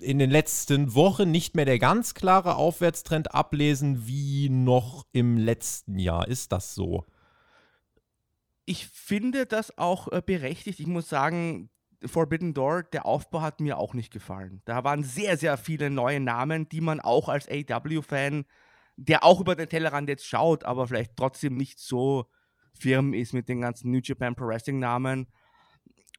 in 0.03 0.19
den 0.19 0.31
letzten 0.31 0.95
Wochen 0.95 1.31
nicht 1.31 1.55
mehr 1.55 1.65
der 1.65 1.79
ganz 1.79 2.15
klare 2.15 2.57
Aufwärtstrend 2.57 3.35
ablesen 3.35 4.07
wie 4.07 4.49
noch 4.49 5.07
im 5.13 5.37
letzten 5.37 5.99
Jahr. 5.99 6.29
Ist 6.29 6.53
das 6.53 6.75
so? 6.75 7.05
Ich 8.65 8.87
finde 8.87 9.47
das 9.47 9.77
auch 9.79 10.09
äh, 10.13 10.23
berechtigt. 10.25 10.81
Ich 10.81 10.87
muss 10.87 11.09
sagen, 11.09 11.71
Forbidden 12.05 12.55
Door, 12.55 12.85
der 12.85 13.07
Aufbau 13.07 13.43
hat 13.43 13.61
mir 13.61 13.79
auch 13.79 13.95
nicht 13.95 14.13
gefallen. 14.13 14.63
Da 14.65 14.85
waren 14.85 15.05
sehr, 15.05 15.37
sehr 15.37 15.57
viele 15.57 15.91
neue 15.91 16.21
Namen, 16.21 16.69
die 16.69 16.81
man 16.81 17.01
auch 17.01 17.29
als 17.29 17.49
AW-Fan, 17.49 18.45
der 18.97 19.25
auch 19.25 19.41
über 19.41 19.55
den 19.55 19.69
Tellerrand 19.69 20.09
jetzt 20.09 20.27
schaut, 20.27 20.65
aber 20.65 20.87
vielleicht 20.87 21.17
trotzdem 21.17 21.57
nicht 21.57 21.79
so 21.79 22.27
firm 22.73 23.15
ist 23.15 23.33
mit 23.33 23.49
den 23.49 23.61
ganzen 23.61 23.91
New 23.91 24.01
Japan 24.03 24.35
Pro 24.35 24.47
Wrestling 24.47 24.79
Namen 24.79 25.27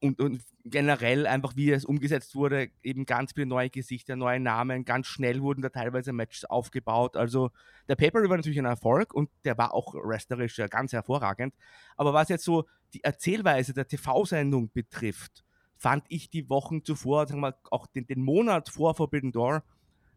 und, 0.04 0.20
und 0.20 0.44
generell 0.66 1.26
einfach, 1.26 1.56
wie 1.56 1.72
es 1.72 1.86
umgesetzt 1.86 2.36
wurde, 2.36 2.70
eben 2.84 3.06
ganz 3.06 3.32
viele 3.32 3.46
neue 3.46 3.70
Gesichter, 3.70 4.18
neue 4.18 4.42
Namen, 4.42 4.84
ganz 4.84 5.08
schnell 5.08 5.42
wurden 5.42 5.62
da 5.62 5.70
teilweise 5.70 6.12
Matches 6.12 6.44
aufgebaut. 6.44 7.16
Also 7.16 7.52
der 7.88 7.96
Paper 7.96 8.28
war 8.28 8.36
natürlich 8.36 8.60
ein 8.60 8.66
Erfolg 8.66 9.14
und 9.14 9.30
der 9.46 9.58
war 9.58 9.74
auch 9.74 9.94
wrestlerisch 9.94 10.58
ganz 10.70 10.92
hervorragend. 10.92 11.56
Aber 11.96 12.14
was 12.14 12.28
jetzt 12.28 12.44
so 12.44 12.66
die 12.94 13.02
Erzählweise 13.02 13.74
der 13.74 13.88
TV-Sendung 13.88 14.72
betrifft, 14.74 15.46
fand 15.78 16.04
ich 16.10 16.30
die 16.30 16.50
Wochen 16.50 16.84
zuvor, 16.84 17.26
sagen 17.26 17.40
wir 17.40 17.56
auch 17.72 17.88
den, 17.88 18.06
den 18.06 18.22
Monat 18.22 18.68
vor 18.68 18.96
Forbidden 18.96 19.32
Door, 19.32 19.64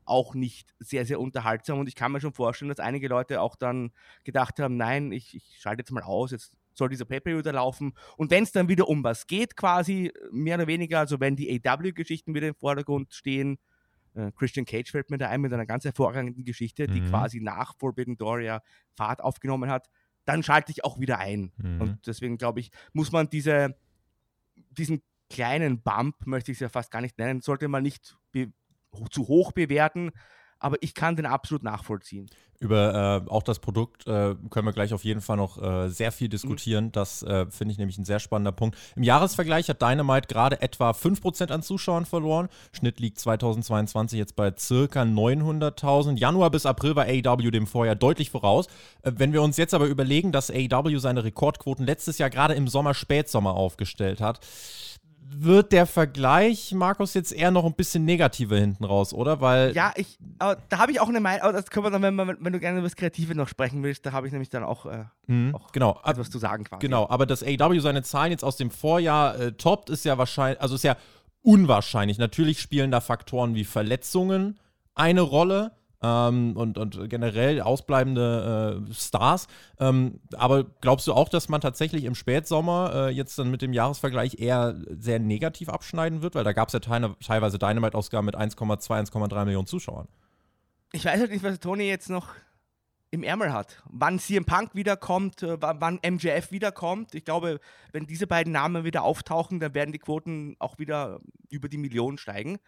auch 0.04 0.34
nicht 0.34 0.74
sehr, 0.80 1.06
sehr 1.06 1.20
unterhaltsam. 1.20 1.78
Und 1.78 1.88
ich 1.88 1.94
kann 1.94 2.10
mir 2.10 2.20
schon 2.20 2.32
vorstellen, 2.32 2.70
dass 2.70 2.80
einige 2.80 3.06
Leute 3.06 3.40
auch 3.40 3.54
dann 3.54 3.92
gedacht 4.24 4.58
haben, 4.58 4.76
nein, 4.76 5.12
ich, 5.12 5.36
ich 5.36 5.58
schalte 5.60 5.82
jetzt 5.82 5.92
mal 5.92 6.02
aus, 6.02 6.32
jetzt 6.32 6.56
soll 6.76 6.88
dieser 6.88 7.04
Pay-Per-View 7.04 7.50
laufen. 7.50 7.94
Und 8.16 8.30
wenn 8.30 8.44
es 8.44 8.52
dann 8.52 8.68
wieder 8.68 8.88
um 8.88 9.02
was 9.02 9.26
geht, 9.26 9.56
quasi, 9.56 10.12
mehr 10.30 10.56
oder 10.56 10.66
weniger, 10.66 10.98
also 11.00 11.20
wenn 11.20 11.36
die 11.36 11.60
AW-Geschichten 11.64 12.34
wieder 12.34 12.48
im 12.48 12.54
Vordergrund 12.54 13.12
stehen, 13.12 13.58
äh, 14.14 14.32
Christian 14.36 14.66
Cage 14.66 14.90
fällt 14.90 15.10
mir 15.10 15.18
da 15.18 15.28
ein 15.28 15.40
mit 15.40 15.52
einer 15.52 15.66
ganz 15.66 15.84
hervorragenden 15.84 16.44
Geschichte, 16.44 16.86
die 16.86 17.00
mhm. 17.00 17.10
quasi 17.10 17.40
nach 17.40 17.74
Forbidden 17.78 18.16
Door 18.16 18.40
ja 18.40 18.62
Fahrt 18.94 19.22
aufgenommen 19.22 19.70
hat, 19.70 19.88
dann 20.24 20.42
schalte 20.42 20.72
ich 20.72 20.84
auch 20.84 20.98
wieder 20.98 21.18
ein. 21.18 21.52
Mhm. 21.56 21.80
Und 21.80 22.06
deswegen 22.06 22.38
glaube 22.38 22.60
ich, 22.60 22.70
muss 22.92 23.12
man 23.12 23.28
diese, 23.28 23.76
diesen 24.70 25.02
kleinen 25.30 25.82
Bump, 25.82 26.26
möchte 26.26 26.52
ich 26.52 26.56
es 26.56 26.60
ja 26.60 26.68
fast 26.68 26.90
gar 26.90 27.00
nicht 27.00 27.18
nennen, 27.18 27.40
sollte 27.40 27.68
man 27.68 27.82
nicht 27.82 28.16
zu 29.10 29.28
hoch 29.28 29.52
bewerten, 29.52 30.12
aber 30.58 30.76
ich 30.80 30.94
kann 30.94 31.16
den 31.16 31.26
absolut 31.26 31.62
nachvollziehen. 31.62 32.28
Über 32.58 33.22
äh, 33.26 33.30
auch 33.30 33.42
das 33.42 33.58
Produkt 33.58 34.06
äh, 34.06 34.34
können 34.48 34.66
wir 34.66 34.72
gleich 34.72 34.94
auf 34.94 35.04
jeden 35.04 35.20
Fall 35.20 35.36
noch 35.36 35.62
äh, 35.62 35.90
sehr 35.90 36.10
viel 36.10 36.28
diskutieren. 36.28 36.86
Mhm. 36.86 36.92
Das 36.92 37.22
äh, 37.22 37.46
finde 37.50 37.72
ich 37.72 37.78
nämlich 37.78 37.98
ein 37.98 38.06
sehr 38.06 38.18
spannender 38.18 38.52
Punkt. 38.52 38.78
Im 38.96 39.02
Jahresvergleich 39.02 39.68
hat 39.68 39.82
Dynamite 39.82 40.28
gerade 40.28 40.62
etwa 40.62 40.92
5% 40.92 41.52
an 41.52 41.62
Zuschauern 41.62 42.06
verloren. 42.06 42.48
Schnitt 42.72 42.98
liegt 42.98 43.18
2022 43.18 44.18
jetzt 44.18 44.36
bei 44.36 44.54
circa 44.56 45.02
900.000. 45.02 46.16
Januar 46.16 46.50
bis 46.50 46.64
April 46.64 46.96
war 46.96 47.04
AEW 47.04 47.50
dem 47.50 47.66
Vorjahr 47.66 47.94
deutlich 47.94 48.30
voraus. 48.30 48.68
Äh, 49.02 49.12
wenn 49.16 49.34
wir 49.34 49.42
uns 49.42 49.58
jetzt 49.58 49.74
aber 49.74 49.86
überlegen, 49.86 50.32
dass 50.32 50.50
AEW 50.50 50.98
seine 50.98 51.24
Rekordquoten 51.24 51.84
letztes 51.84 52.16
Jahr 52.16 52.30
gerade 52.30 52.54
im 52.54 52.68
Sommer, 52.68 52.94
Spätsommer 52.94 53.54
aufgestellt 53.54 54.22
hat, 54.22 54.40
wird 55.28 55.72
der 55.72 55.86
Vergleich, 55.86 56.72
Markus, 56.72 57.14
jetzt 57.14 57.32
eher 57.32 57.50
noch 57.50 57.64
ein 57.64 57.74
bisschen 57.74 58.04
negativer 58.04 58.56
hinten 58.56 58.84
raus, 58.84 59.12
oder? 59.12 59.40
Weil 59.40 59.74
ja, 59.74 59.92
ich, 59.96 60.18
da 60.38 60.56
habe 60.72 60.92
ich 60.92 61.00
auch 61.00 61.08
eine 61.08 61.20
Meinung, 61.20 61.52
das 61.52 61.70
können 61.70 61.86
wir 61.86 61.90
dann, 61.90 62.02
wenn, 62.02 62.16
wenn, 62.18 62.52
du 62.52 62.60
gerne 62.60 62.78
über 62.78 62.86
das 62.86 62.96
Kreative 62.96 63.34
noch 63.34 63.48
sprechen 63.48 63.82
willst, 63.82 64.06
da 64.06 64.12
habe 64.12 64.26
ich 64.26 64.32
nämlich 64.32 64.50
dann 64.50 64.62
auch, 64.62 64.86
äh, 64.86 65.04
mhm, 65.26 65.54
auch 65.54 65.72
genau. 65.72 66.00
etwas 66.04 66.30
zu 66.30 66.38
sagen 66.38 66.64
quasi. 66.64 66.80
Genau, 66.80 67.08
aber 67.08 67.26
dass 67.26 67.42
AW 67.42 67.78
seine 67.80 68.02
Zahlen 68.02 68.30
jetzt 68.30 68.44
aus 68.44 68.56
dem 68.56 68.70
Vorjahr 68.70 69.38
äh, 69.38 69.52
toppt, 69.52 69.90
ist 69.90 70.04
ja 70.04 70.18
wahrscheinlich, 70.18 70.60
also 70.60 70.74
ist 70.74 70.84
ja 70.84 70.96
unwahrscheinlich. 71.42 72.18
Natürlich 72.18 72.60
spielen 72.60 72.90
da 72.90 73.00
Faktoren 73.00 73.54
wie 73.54 73.64
Verletzungen 73.64 74.58
eine 74.94 75.20
Rolle, 75.20 75.72
ähm, 76.02 76.56
und, 76.56 76.78
und 76.78 77.08
generell 77.08 77.60
ausbleibende 77.60 78.86
äh, 78.88 78.92
Stars. 78.92 79.46
Ähm, 79.78 80.20
aber 80.36 80.64
glaubst 80.80 81.06
du 81.06 81.12
auch, 81.12 81.28
dass 81.28 81.48
man 81.48 81.60
tatsächlich 81.60 82.04
im 82.04 82.14
Spätsommer 82.14 82.92
äh, 82.94 83.10
jetzt 83.10 83.38
dann 83.38 83.50
mit 83.50 83.62
dem 83.62 83.72
Jahresvergleich 83.72 84.38
eher 84.38 84.76
sehr 84.88 85.18
negativ 85.18 85.68
abschneiden 85.68 86.22
wird? 86.22 86.34
Weil 86.34 86.44
da 86.44 86.52
gab 86.52 86.68
es 86.68 86.74
ja 86.74 86.80
teine, 86.80 87.16
teilweise 87.24 87.58
Dynamite-Ausgaben 87.58 88.26
mit 88.26 88.36
1,2, 88.36 89.10
1,3 89.10 89.44
Millionen 89.44 89.66
Zuschauern. 89.66 90.08
Ich 90.92 91.04
weiß 91.04 91.20
halt 91.20 91.30
nicht, 91.30 91.42
was 91.42 91.60
Tony 91.60 91.84
jetzt 91.84 92.10
noch 92.10 92.28
im 93.10 93.22
Ärmel 93.22 93.52
hat. 93.52 93.82
Wann 93.86 94.18
CM 94.18 94.44
Punk 94.44 94.74
wiederkommt, 94.74 95.42
äh, 95.42 95.56
wann 95.60 96.00
MJF 96.06 96.50
wiederkommt. 96.50 97.14
Ich 97.14 97.24
glaube, 97.24 97.60
wenn 97.92 98.06
diese 98.06 98.26
beiden 98.26 98.52
Namen 98.52 98.84
wieder 98.84 99.02
auftauchen, 99.02 99.60
dann 99.60 99.74
werden 99.74 99.92
die 99.92 99.98
Quoten 99.98 100.56
auch 100.58 100.78
wieder 100.78 101.20
über 101.48 101.68
die 101.68 101.78
Millionen 101.78 102.18
steigen. 102.18 102.58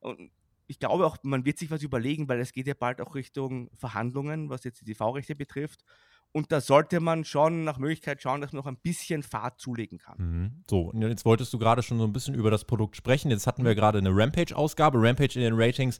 Und 0.00 0.30
ich 0.66 0.78
glaube 0.78 1.06
auch, 1.06 1.16
man 1.22 1.44
wird 1.44 1.58
sich 1.58 1.70
was 1.70 1.82
überlegen, 1.82 2.28
weil 2.28 2.40
es 2.40 2.52
geht 2.52 2.66
ja 2.66 2.74
bald 2.78 3.00
auch 3.00 3.14
Richtung 3.14 3.70
Verhandlungen, 3.74 4.48
was 4.48 4.64
jetzt 4.64 4.80
die 4.80 4.84
TV-Rechte 4.86 5.34
betrifft. 5.34 5.84
Und 6.32 6.50
da 6.50 6.62
sollte 6.62 7.00
man 7.00 7.26
schon 7.26 7.64
nach 7.64 7.78
Möglichkeit 7.78 8.22
schauen, 8.22 8.40
dass 8.40 8.52
man 8.52 8.60
noch 8.60 8.66
ein 8.66 8.78
bisschen 8.78 9.22
Fahrt 9.22 9.60
zulegen 9.60 9.98
kann. 9.98 10.16
Mhm. 10.18 10.64
So, 10.68 10.90
und 10.90 11.02
jetzt 11.02 11.26
wolltest 11.26 11.52
du 11.52 11.58
gerade 11.58 11.82
schon 11.82 11.98
so 11.98 12.04
ein 12.04 12.12
bisschen 12.12 12.34
über 12.34 12.50
das 12.50 12.64
Produkt 12.64 12.96
sprechen. 12.96 13.30
Jetzt 13.30 13.46
hatten 13.46 13.64
wir 13.64 13.74
gerade 13.74 13.98
eine 13.98 14.10
Rampage-Ausgabe. 14.10 14.98
Rampage 14.98 15.34
in 15.34 15.42
den 15.42 15.54
Ratings 15.54 15.98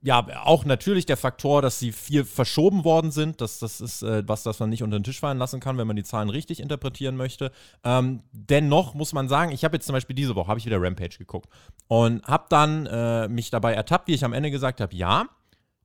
ja, 0.00 0.24
auch 0.44 0.64
natürlich 0.64 1.06
der 1.06 1.16
Faktor, 1.16 1.60
dass 1.60 1.80
sie 1.80 1.90
viel 1.90 2.24
verschoben 2.24 2.84
worden 2.84 3.10
sind. 3.10 3.40
Das, 3.40 3.58
das 3.58 3.80
ist 3.80 4.02
äh, 4.02 4.22
was, 4.28 4.44
das 4.44 4.60
man 4.60 4.70
nicht 4.70 4.82
unter 4.82 4.98
den 4.98 5.02
Tisch 5.02 5.18
fallen 5.18 5.38
lassen 5.38 5.58
kann, 5.58 5.76
wenn 5.76 5.88
man 5.88 5.96
die 5.96 6.04
Zahlen 6.04 6.30
richtig 6.30 6.60
interpretieren 6.60 7.16
möchte. 7.16 7.50
Ähm, 7.82 8.22
dennoch 8.30 8.94
muss 8.94 9.12
man 9.12 9.28
sagen, 9.28 9.50
ich 9.50 9.64
habe 9.64 9.76
jetzt 9.76 9.86
zum 9.86 9.94
Beispiel 9.94 10.14
diese 10.14 10.36
Woche, 10.36 10.56
ich 10.56 10.66
wieder 10.66 10.80
Rampage 10.80 11.18
geguckt 11.18 11.50
und 11.88 12.22
habe 12.24 12.46
dann 12.48 12.86
äh, 12.86 13.28
mich 13.28 13.50
dabei 13.50 13.74
ertappt, 13.74 14.06
wie 14.06 14.14
ich 14.14 14.24
am 14.24 14.32
Ende 14.32 14.52
gesagt 14.52 14.80
habe, 14.80 14.94
ja, 14.94 15.26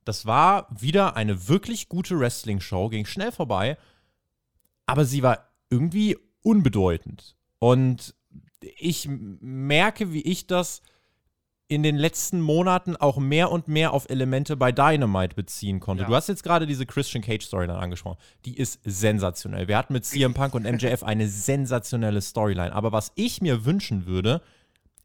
das 0.04 0.26
war 0.26 0.68
wieder 0.70 1.16
eine 1.16 1.48
wirklich 1.48 1.88
gute 1.88 2.18
Wrestling-Show, 2.18 2.90
ging 2.90 3.06
schnell 3.06 3.32
vorbei, 3.32 3.76
aber 4.86 5.04
sie 5.04 5.22
war 5.22 5.48
irgendwie 5.70 6.16
unbedeutend. 6.42 7.36
Und 7.58 8.14
ich 8.60 9.08
merke, 9.08 10.12
wie 10.12 10.22
ich 10.22 10.46
das 10.46 10.82
in 11.66 11.82
den 11.82 11.96
letzten 11.96 12.40
Monaten 12.40 12.94
auch 12.96 13.16
mehr 13.16 13.50
und 13.50 13.68
mehr 13.68 13.92
auf 13.92 14.10
Elemente 14.10 14.56
bei 14.56 14.70
Dynamite 14.70 15.34
beziehen 15.34 15.80
konnte. 15.80 16.02
Ja. 16.02 16.08
Du 16.08 16.14
hast 16.14 16.28
jetzt 16.28 16.42
gerade 16.42 16.66
diese 16.66 16.84
Christian 16.84 17.22
Cage 17.22 17.44
Storyline 17.44 17.78
angesprochen. 17.78 18.18
Die 18.44 18.56
ist 18.56 18.80
sensationell. 18.84 19.66
Wir 19.66 19.78
hatten 19.78 19.94
mit 19.94 20.04
CM 20.04 20.34
Punk 20.34 20.54
und 20.54 20.64
MJF 20.64 21.02
eine 21.02 21.26
sensationelle 21.26 22.20
Storyline. 22.20 22.74
Aber 22.74 22.92
was 22.92 23.12
ich 23.14 23.40
mir 23.40 23.64
wünschen 23.64 24.04
würde, 24.04 24.42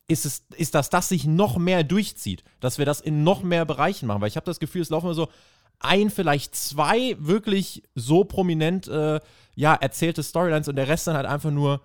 ist, 0.10 0.26
es, 0.26 0.44
ist, 0.58 0.76
dass 0.76 0.90
das 0.90 1.08
sich 1.08 1.26
noch 1.26 1.58
mehr 1.58 1.84
durchzieht. 1.84 2.44
Dass 2.60 2.78
wir 2.78 2.86
das 2.86 3.00
in 3.00 3.24
noch 3.24 3.42
mehr 3.42 3.64
Bereichen 3.64 4.06
machen. 4.08 4.20
Weil 4.20 4.28
ich 4.28 4.36
habe 4.36 4.46
das 4.46 4.60
Gefühl, 4.60 4.82
es 4.82 4.90
laufen 4.90 5.06
immer 5.06 5.14
so 5.14 5.30
ein, 5.80 6.10
vielleicht 6.10 6.56
zwei 6.56 7.16
wirklich 7.20 7.84
so 7.96 8.26
prominent 8.26 8.86
äh, 8.90 9.22
ja, 9.56 9.76
erzählte 9.76 10.24
Storylines 10.24 10.68
und 10.68 10.76
der 10.76 10.90
Rest 10.90 11.08
dann 11.08 11.16
halt 11.16 11.26
einfach 11.26 11.52
nur 11.52 11.82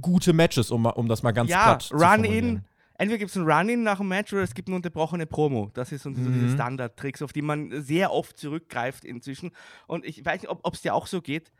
gute 0.00 0.32
Matches, 0.32 0.70
um, 0.70 0.86
um 0.86 1.08
das 1.08 1.22
mal 1.22 1.32
ganz 1.32 1.50
ja, 1.50 1.74
platt 1.76 1.90
Run 1.92 1.98
zu 1.98 2.06
formulieren. 2.06 2.64
Entweder 2.98 3.18
gibt 3.18 3.30
es 3.30 3.36
ein 3.36 3.48
Run-In 3.50 3.82
nach 3.82 3.98
dem 3.98 4.08
Match 4.08 4.32
oder 4.32 4.42
es 4.42 4.54
gibt 4.54 4.68
eine 4.68 4.76
unterbrochene 4.76 5.26
Promo. 5.26 5.70
Das 5.72 5.88
sind 5.88 6.02
so 6.02 6.10
mhm. 6.10 6.34
diese 6.34 6.52
Standard-Tricks, 6.54 7.22
auf 7.22 7.32
die 7.32 7.42
man 7.42 7.82
sehr 7.82 8.12
oft 8.12 8.36
zurückgreift 8.36 9.04
inzwischen. 9.04 9.52
Und 9.86 10.04
ich 10.04 10.24
weiß 10.24 10.42
nicht, 10.42 10.50
ob 10.50 10.74
es 10.74 10.82
dir 10.82 10.94
auch 10.94 11.06
so 11.06 11.22
geht. 11.22 11.52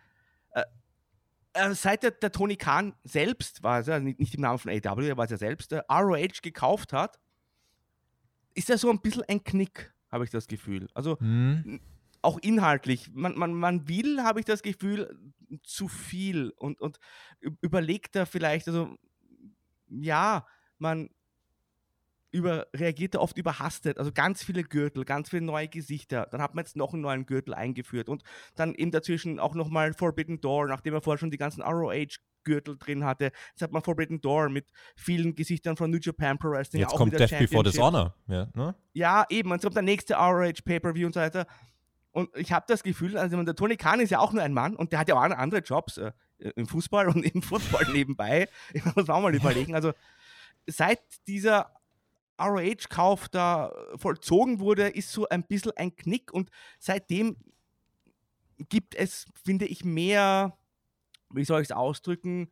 Äh, 0.50 0.64
äh, 1.54 1.74
seit 1.74 2.02
der, 2.02 2.10
der, 2.10 2.32
Tony 2.32 2.56
Khan 2.56 2.94
selbst, 3.04 3.62
war 3.62 3.80
es 3.80 3.86
ja 3.86 4.00
nicht, 4.00 4.18
nicht, 4.18 4.34
im 4.34 4.42
Namen 4.42 4.58
von 4.58 4.70
AW, 4.70 5.08
er 5.08 5.16
war 5.16 5.24
es 5.24 5.30
ja 5.30 5.38
selbst, 5.38 5.72
äh, 5.72 5.82
ROH 5.90 6.42
gekauft 6.42 6.92
hat, 6.92 7.18
ist 8.54 8.68
ja 8.68 8.76
so 8.76 8.90
ein 8.90 9.00
bisschen 9.00 9.22
ein 9.28 9.42
Knick, 9.42 9.92
habe 10.10 10.24
ich 10.24 10.30
das 10.30 10.48
Gefühl. 10.48 10.88
Also 10.92 11.18
Hm. 11.20 11.80
auch 12.20 12.38
inhaltlich. 12.40 13.10
Man, 13.14 13.38
man, 13.38 13.54
man 13.54 13.88
will, 13.88 14.22
habe 14.22 14.40
ich 14.40 14.46
das 14.46 14.62
Gefühl, 14.62 15.16
zu 15.62 15.88
viel 15.88 16.50
und, 16.56 16.80
und 16.80 16.98
überlegt 17.60 18.16
da 18.16 18.26
vielleicht, 18.26 18.68
also 18.68 18.96
ja, 19.88 20.46
man 20.78 21.08
überreagiert 22.30 23.14
da 23.14 23.20
oft 23.20 23.38
überhastet. 23.38 23.98
Also 23.98 24.12
ganz 24.12 24.42
viele 24.42 24.62
Gürtel, 24.62 25.04
ganz 25.04 25.30
viele 25.30 25.42
neue 25.42 25.68
Gesichter. 25.68 26.28
Dann 26.30 26.42
hat 26.42 26.54
man 26.54 26.64
jetzt 26.64 26.76
noch 26.76 26.92
einen 26.92 27.02
neuen 27.02 27.26
Gürtel 27.26 27.54
eingeführt 27.54 28.08
und 28.08 28.22
dann 28.54 28.74
eben 28.74 28.90
dazwischen 28.90 29.38
auch 29.38 29.54
nochmal 29.54 29.94
Forbidden 29.94 30.40
Door, 30.40 30.68
nachdem 30.68 30.94
er 30.94 31.00
vorher 31.00 31.18
schon 31.18 31.30
die 31.30 31.38
ganzen 31.38 31.62
ROH-Gürtel 31.62 32.76
drin 32.78 33.04
hatte. 33.04 33.32
Jetzt 33.50 33.62
hat 33.62 33.72
man 33.72 33.82
Forbidden 33.82 34.20
Door 34.20 34.50
mit 34.50 34.66
vielen 34.94 35.34
Gesichtern 35.34 35.76
von 35.76 35.90
New 35.90 35.98
Japan 36.00 36.38
Pro 36.38 36.50
Wrestling. 36.50 36.80
Jetzt 36.82 36.92
auch 36.92 36.98
kommt 36.98 37.18
Death 37.18 37.38
Before. 37.38 37.64
Dishonor. 37.64 38.14
Ja, 38.26 38.48
ne? 38.54 38.74
Ja, 38.92 39.24
eben. 39.30 39.50
Und 39.50 39.56
es 39.56 39.62
kommt 39.62 39.76
der 39.76 39.82
nächste 39.82 40.14
ROH 40.14 40.62
Pay-Per-View 40.64 41.06
und 41.06 41.14
so 41.14 41.20
weiter. 41.20 41.46
Und 42.12 42.30
ich 42.36 42.52
habe 42.52 42.64
das 42.68 42.82
Gefühl, 42.82 43.16
also 43.16 43.42
der 43.42 43.54
Tony 43.54 43.76
Khan 43.76 44.00
ist 44.00 44.10
ja 44.10 44.18
auch 44.18 44.32
nur 44.32 44.42
ein 44.42 44.52
Mann 44.52 44.76
und 44.76 44.92
der 44.92 44.98
hat 44.98 45.08
ja 45.08 45.14
auch 45.14 45.20
andere 45.20 45.60
Jobs 45.60 45.98
äh, 45.98 46.12
im 46.56 46.66
Fußball 46.66 47.08
und 47.08 47.22
im 47.22 47.42
Football 47.42 47.86
nebenbei. 47.92 48.48
Ich 48.72 48.84
muss 48.84 49.08
auch 49.08 49.20
mal 49.20 49.34
überlegen. 49.34 49.74
Also 49.74 49.92
seit 50.66 51.00
dieser 51.26 51.70
ROH-Kauf 52.38 53.28
da 53.28 53.72
vollzogen 53.96 54.60
wurde, 54.60 54.88
ist 54.88 55.12
so 55.12 55.28
ein 55.28 55.44
bisschen 55.44 55.72
ein 55.76 55.94
Knick 55.96 56.32
und 56.32 56.50
seitdem 56.78 57.36
gibt 58.68 58.94
es, 58.94 59.26
finde 59.44 59.66
ich, 59.66 59.84
mehr, 59.84 60.56
wie 61.30 61.44
soll 61.44 61.60
ich 61.60 61.68
es 61.68 61.72
ausdrücken, 61.72 62.50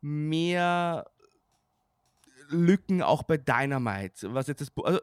mehr 0.00 1.06
Lücken 2.48 3.02
auch 3.02 3.22
bei 3.22 3.36
Dynamite. 3.36 4.32
Was 4.34 4.46
jetzt 4.46 4.60
das, 4.60 4.72
also 4.84 5.00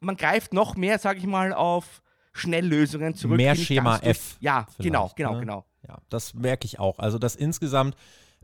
man 0.00 0.16
greift 0.16 0.52
noch 0.52 0.76
mehr, 0.76 0.98
sage 0.98 1.18
ich 1.18 1.26
mal, 1.26 1.52
auf 1.52 2.02
Schnelllösungen 2.32 3.14
zurück. 3.14 3.36
Mehr 3.36 3.54
Schema 3.54 3.98
F 3.98 4.36
Ja, 4.40 4.66
genau, 4.78 5.12
genau, 5.14 5.34
ne? 5.34 5.40
genau. 5.40 5.66
Ja, 5.86 5.98
das 6.08 6.34
merke 6.34 6.64
ich 6.64 6.78
auch. 6.78 6.98
Also, 6.98 7.18
das 7.18 7.36
insgesamt 7.36 7.96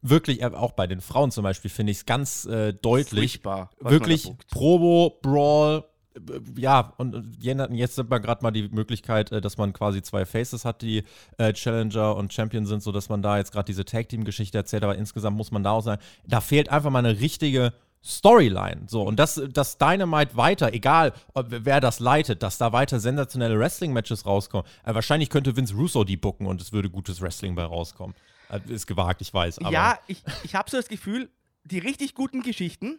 wirklich, 0.03 0.43
äh, 0.43 0.47
auch 0.47 0.73
bei 0.73 0.87
den 0.87 1.01
Frauen 1.01 1.31
zum 1.31 1.43
Beispiel, 1.43 1.71
finde 1.71 1.93
ich 1.93 1.99
es 1.99 2.07
ganz 2.07 2.45
äh, 2.47 2.73
deutlich. 2.73 3.33
Furchtbar, 3.33 3.71
Wirklich. 3.81 4.31
Probo, 4.51 5.19
Brawl, 5.23 5.85
äh, 6.15 6.21
ja, 6.57 6.93
und 6.97 7.39
jetzt 7.41 7.99
hat 7.99 8.09
man 8.09 8.23
gerade 8.23 8.43
mal 8.43 8.51
die 8.51 8.69
Möglichkeit, 8.69 9.33
äh, 9.33 9.41
dass 9.41 9.57
man 9.57 9.73
quasi 9.73 10.03
zwei 10.03 10.25
Faces 10.27 10.65
hat, 10.65 10.83
die 10.83 11.05
Challenger 11.39 12.17
und 12.17 12.33
Champion 12.33 12.67
sind, 12.67 12.83
sodass 12.83 13.09
man 13.09 13.23
da 13.23 13.39
jetzt 13.39 13.53
gerade 13.53 13.67
diese 13.67 13.85
Tag-Team-Geschichte 13.85 14.59
erzählt, 14.59 14.85
aber 14.85 14.97
insgesamt 14.97 15.37
muss 15.37 15.51
man 15.51 15.63
da 15.63 15.73
auch 15.73 15.83
sagen, 15.83 16.03
da 16.27 16.41
fehlt 16.41 16.69
einfach 16.71 16.91
mal 16.91 17.01
eine 17.01 17.21
richtige 17.21 17.73
Storyline. 18.05 18.83
So, 18.87 19.03
und 19.03 19.19
das, 19.19 19.41
das 19.53 19.79
Dynamite 19.79 20.37
weiter, 20.37 20.73
egal 20.73 21.13
wer 21.35 21.81
das 21.81 22.01
leitet, 22.01 22.43
dass 22.43 22.59
da 22.59 22.73
weiter 22.73 23.01
sensationelle 23.01 23.59
Wrestling-Matches 23.59 24.25
rauskommen. 24.25 24.67
Äh, 24.85 24.95
wahrscheinlich 24.95 25.31
könnte 25.31 25.57
Vince 25.57 25.75
Russo 25.75 26.05
die 26.05 26.17
booken 26.17 26.47
und 26.47 26.61
es 26.61 26.73
würde 26.73 26.91
gutes 26.91 27.21
Wrestling 27.21 27.55
bei 27.55 27.65
rauskommen. 27.65 28.15
Ist 28.69 28.87
gewagt, 28.87 29.21
ich 29.21 29.33
weiß, 29.33 29.59
aber. 29.59 29.71
Ja, 29.71 29.99
ich, 30.07 30.23
ich 30.45 30.55
habe 30.55 30.71
so 30.71 30.77
das 30.77 30.89
Gefühl, 30.89 31.31
die 31.65 31.79
richtig 31.79 32.15
guten 32.15 32.43
Geschichten 32.43 32.99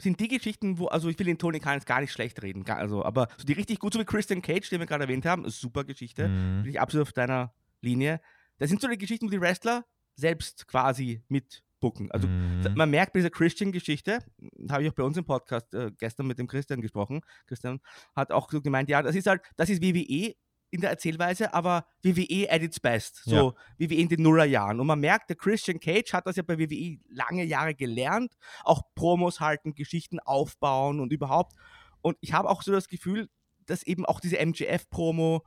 sind 0.00 0.18
die 0.20 0.28
Geschichten, 0.28 0.78
wo, 0.78 0.86
also 0.86 1.08
ich 1.10 1.18
will 1.18 1.26
den 1.26 1.36
Tony 1.38 1.60
Khan 1.60 1.74
jetzt 1.74 1.86
gar 1.86 2.00
nicht 2.00 2.12
schlecht 2.12 2.40
reden, 2.42 2.64
gar, 2.64 2.78
also, 2.78 3.04
aber 3.04 3.28
so 3.36 3.44
die 3.44 3.52
richtig 3.52 3.78
gut, 3.80 3.92
so 3.92 4.00
wie 4.00 4.04
Christian 4.06 4.40
Cage, 4.40 4.68
den 4.70 4.80
wir 4.80 4.86
gerade 4.86 5.04
erwähnt 5.04 5.26
haben, 5.26 5.44
ist 5.44 5.60
super 5.60 5.84
Geschichte, 5.84 6.28
Mhm. 6.28 6.62
bin 6.62 6.70
ich 6.72 6.80
absolut 6.80 7.06
auf 7.08 7.12
deiner 7.12 7.52
Linie. 7.82 8.20
Das 8.58 8.70
sind 8.70 8.80
so 8.80 8.88
die 8.88 8.96
Geschichten, 8.96 9.26
wo 9.26 9.30
die 9.30 9.40
Wrestler 9.40 9.84
selbst 10.16 10.66
quasi 10.66 11.22
mitbucken. 11.28 12.10
Also 12.12 12.28
Mhm. 12.28 12.64
man 12.74 12.88
merkt 12.90 13.12
bei 13.12 13.18
dieser 13.20 13.28
Christian-Geschichte, 13.30 14.20
da 14.38 14.74
habe 14.74 14.84
ich 14.84 14.90
auch 14.90 14.94
bei 14.94 15.02
uns 15.02 15.18
im 15.18 15.24
Podcast 15.26 15.74
äh, 15.74 15.90
gestern 15.98 16.26
mit 16.26 16.38
dem 16.38 16.46
Christian 16.46 16.80
gesprochen. 16.80 17.20
Christian 17.46 17.80
hat 18.16 18.32
auch 18.32 18.50
so 18.50 18.62
gemeint, 18.62 18.88
ja, 18.88 19.02
das 19.02 19.14
ist 19.14 19.26
halt, 19.26 19.42
das 19.56 19.68
ist 19.68 19.82
WWE 19.82 20.34
in 20.70 20.80
der 20.80 20.90
Erzählweise, 20.90 21.52
aber 21.52 21.84
WWE 22.02 22.46
at 22.50 22.62
its 22.62 22.78
best. 22.80 23.22
So 23.24 23.54
WWE 23.78 23.94
in 23.94 24.08
den 24.08 24.22
Nullerjahren. 24.22 24.78
Und 24.80 24.86
man 24.86 25.00
merkt, 25.00 25.28
der 25.28 25.36
Christian 25.36 25.80
Cage 25.80 26.12
hat 26.12 26.26
das 26.26 26.36
ja 26.36 26.42
bei 26.42 26.58
WWE 26.58 26.98
lange 27.08 27.44
Jahre 27.44 27.74
gelernt, 27.74 28.34
auch 28.62 28.82
Promos 28.94 29.40
halten, 29.40 29.74
Geschichten 29.74 30.20
aufbauen 30.20 31.00
und 31.00 31.12
überhaupt. 31.12 31.54
Und 32.02 32.16
ich 32.20 32.32
habe 32.32 32.48
auch 32.48 32.62
so 32.62 32.72
das 32.72 32.88
Gefühl, 32.88 33.28
dass 33.66 33.82
eben 33.82 34.06
auch 34.06 34.20
diese 34.20 34.38
MGF-Promo 34.38 35.44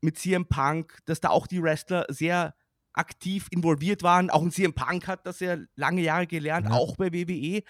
mit 0.00 0.18
CM 0.18 0.46
Punk, 0.46 0.98
dass 1.04 1.20
da 1.20 1.30
auch 1.30 1.46
die 1.46 1.62
Wrestler 1.62 2.06
sehr 2.08 2.54
aktiv 2.94 3.46
involviert 3.50 4.02
waren. 4.02 4.30
Auch 4.30 4.42
ein 4.42 4.50
CM 4.50 4.74
Punk 4.74 5.06
hat 5.08 5.26
das 5.26 5.40
ja 5.40 5.56
lange 5.76 6.02
Jahre 6.02 6.26
gelernt, 6.26 6.66
Ja. 6.68 6.72
auch 6.74 6.96
bei 6.96 7.12
WWE. 7.12 7.62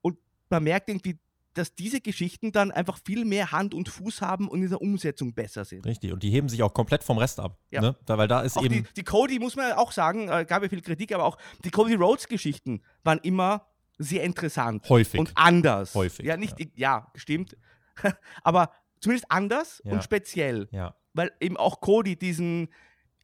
Und 0.00 0.18
man 0.48 0.62
merkt 0.64 0.88
irgendwie, 0.88 1.18
dass 1.54 1.74
diese 1.74 2.00
Geschichten 2.00 2.52
dann 2.52 2.70
einfach 2.70 2.98
viel 3.04 3.24
mehr 3.24 3.52
Hand 3.52 3.74
und 3.74 3.88
Fuß 3.88 4.22
haben 4.22 4.48
und 4.48 4.62
in 4.62 4.68
der 4.70 4.80
Umsetzung 4.80 5.34
besser 5.34 5.64
sind. 5.64 5.84
Richtig, 5.86 6.12
und 6.12 6.22
die 6.22 6.30
heben 6.30 6.48
sich 6.48 6.62
auch 6.62 6.72
komplett 6.72 7.02
vom 7.04 7.18
Rest 7.18 7.40
ab. 7.40 7.58
Ja. 7.70 7.80
Ne? 7.80 7.96
Da, 8.06 8.18
weil 8.18 8.28
da 8.28 8.40
ist 8.42 8.56
Auch 8.56 8.64
eben. 8.64 8.74
die, 8.84 8.84
die 8.96 9.02
Cody, 9.04 9.38
muss 9.38 9.56
man 9.56 9.72
auch 9.72 9.92
sagen, 9.92 10.28
äh, 10.28 10.44
gab 10.46 10.62
ja 10.62 10.68
viel 10.68 10.80
Kritik, 10.82 11.12
aber 11.12 11.24
auch 11.24 11.36
die 11.64 11.70
Cody 11.70 11.94
Rhodes-Geschichten 11.94 12.82
waren 13.04 13.18
immer 13.18 13.66
sehr 13.98 14.22
interessant. 14.24 14.88
Häufig. 14.88 15.20
Und 15.20 15.32
anders. 15.34 15.94
Häufig, 15.94 16.24
Ja, 16.26 16.36
nicht, 16.36 16.56
ja, 16.76 17.10
stimmt. 17.14 17.56
aber 18.42 18.70
zumindest 19.00 19.26
anders 19.30 19.82
Ja. 19.84 19.92
und 19.92 20.02
speziell. 20.04 20.68
ja. 20.72 20.94
Weil 21.14 21.30
eben 21.40 21.58
auch 21.58 21.80
Cody 21.82 22.16
diesen, 22.16 22.68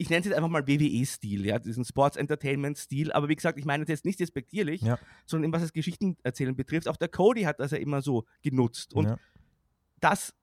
ich 0.00 0.08
nenne 0.10 0.20
es 0.20 0.26
jetzt 0.26 0.36
einfach 0.36 0.48
mal 0.48 0.66
WWE-Stil, 0.66 1.44
ja, 1.44 1.58
diesen 1.58 1.84
Sports-Entertainment-Stil. 1.84 3.12
Aber 3.12 3.28
wie 3.28 3.34
gesagt, 3.34 3.58
ich 3.58 3.64
meine 3.64 3.84
das 3.84 3.90
jetzt 3.90 4.04
nicht 4.04 4.20
despektierlich, 4.20 4.80
Ja. 4.80 4.98
sondern 5.26 5.46
eben 5.46 5.52
was 5.52 5.62
das 5.62 5.72
Geschichtenerzählen 5.72 6.54
betrifft. 6.54 6.88
Auch 6.88 6.96
der 6.96 7.08
Cody 7.08 7.42
hat 7.42 7.58
das 7.58 7.72
ja 7.72 7.78
immer 7.78 8.00
so 8.00 8.24
genutzt. 8.42 8.94
Und 8.94 9.06
ja. 9.06 9.18
das 10.00 10.34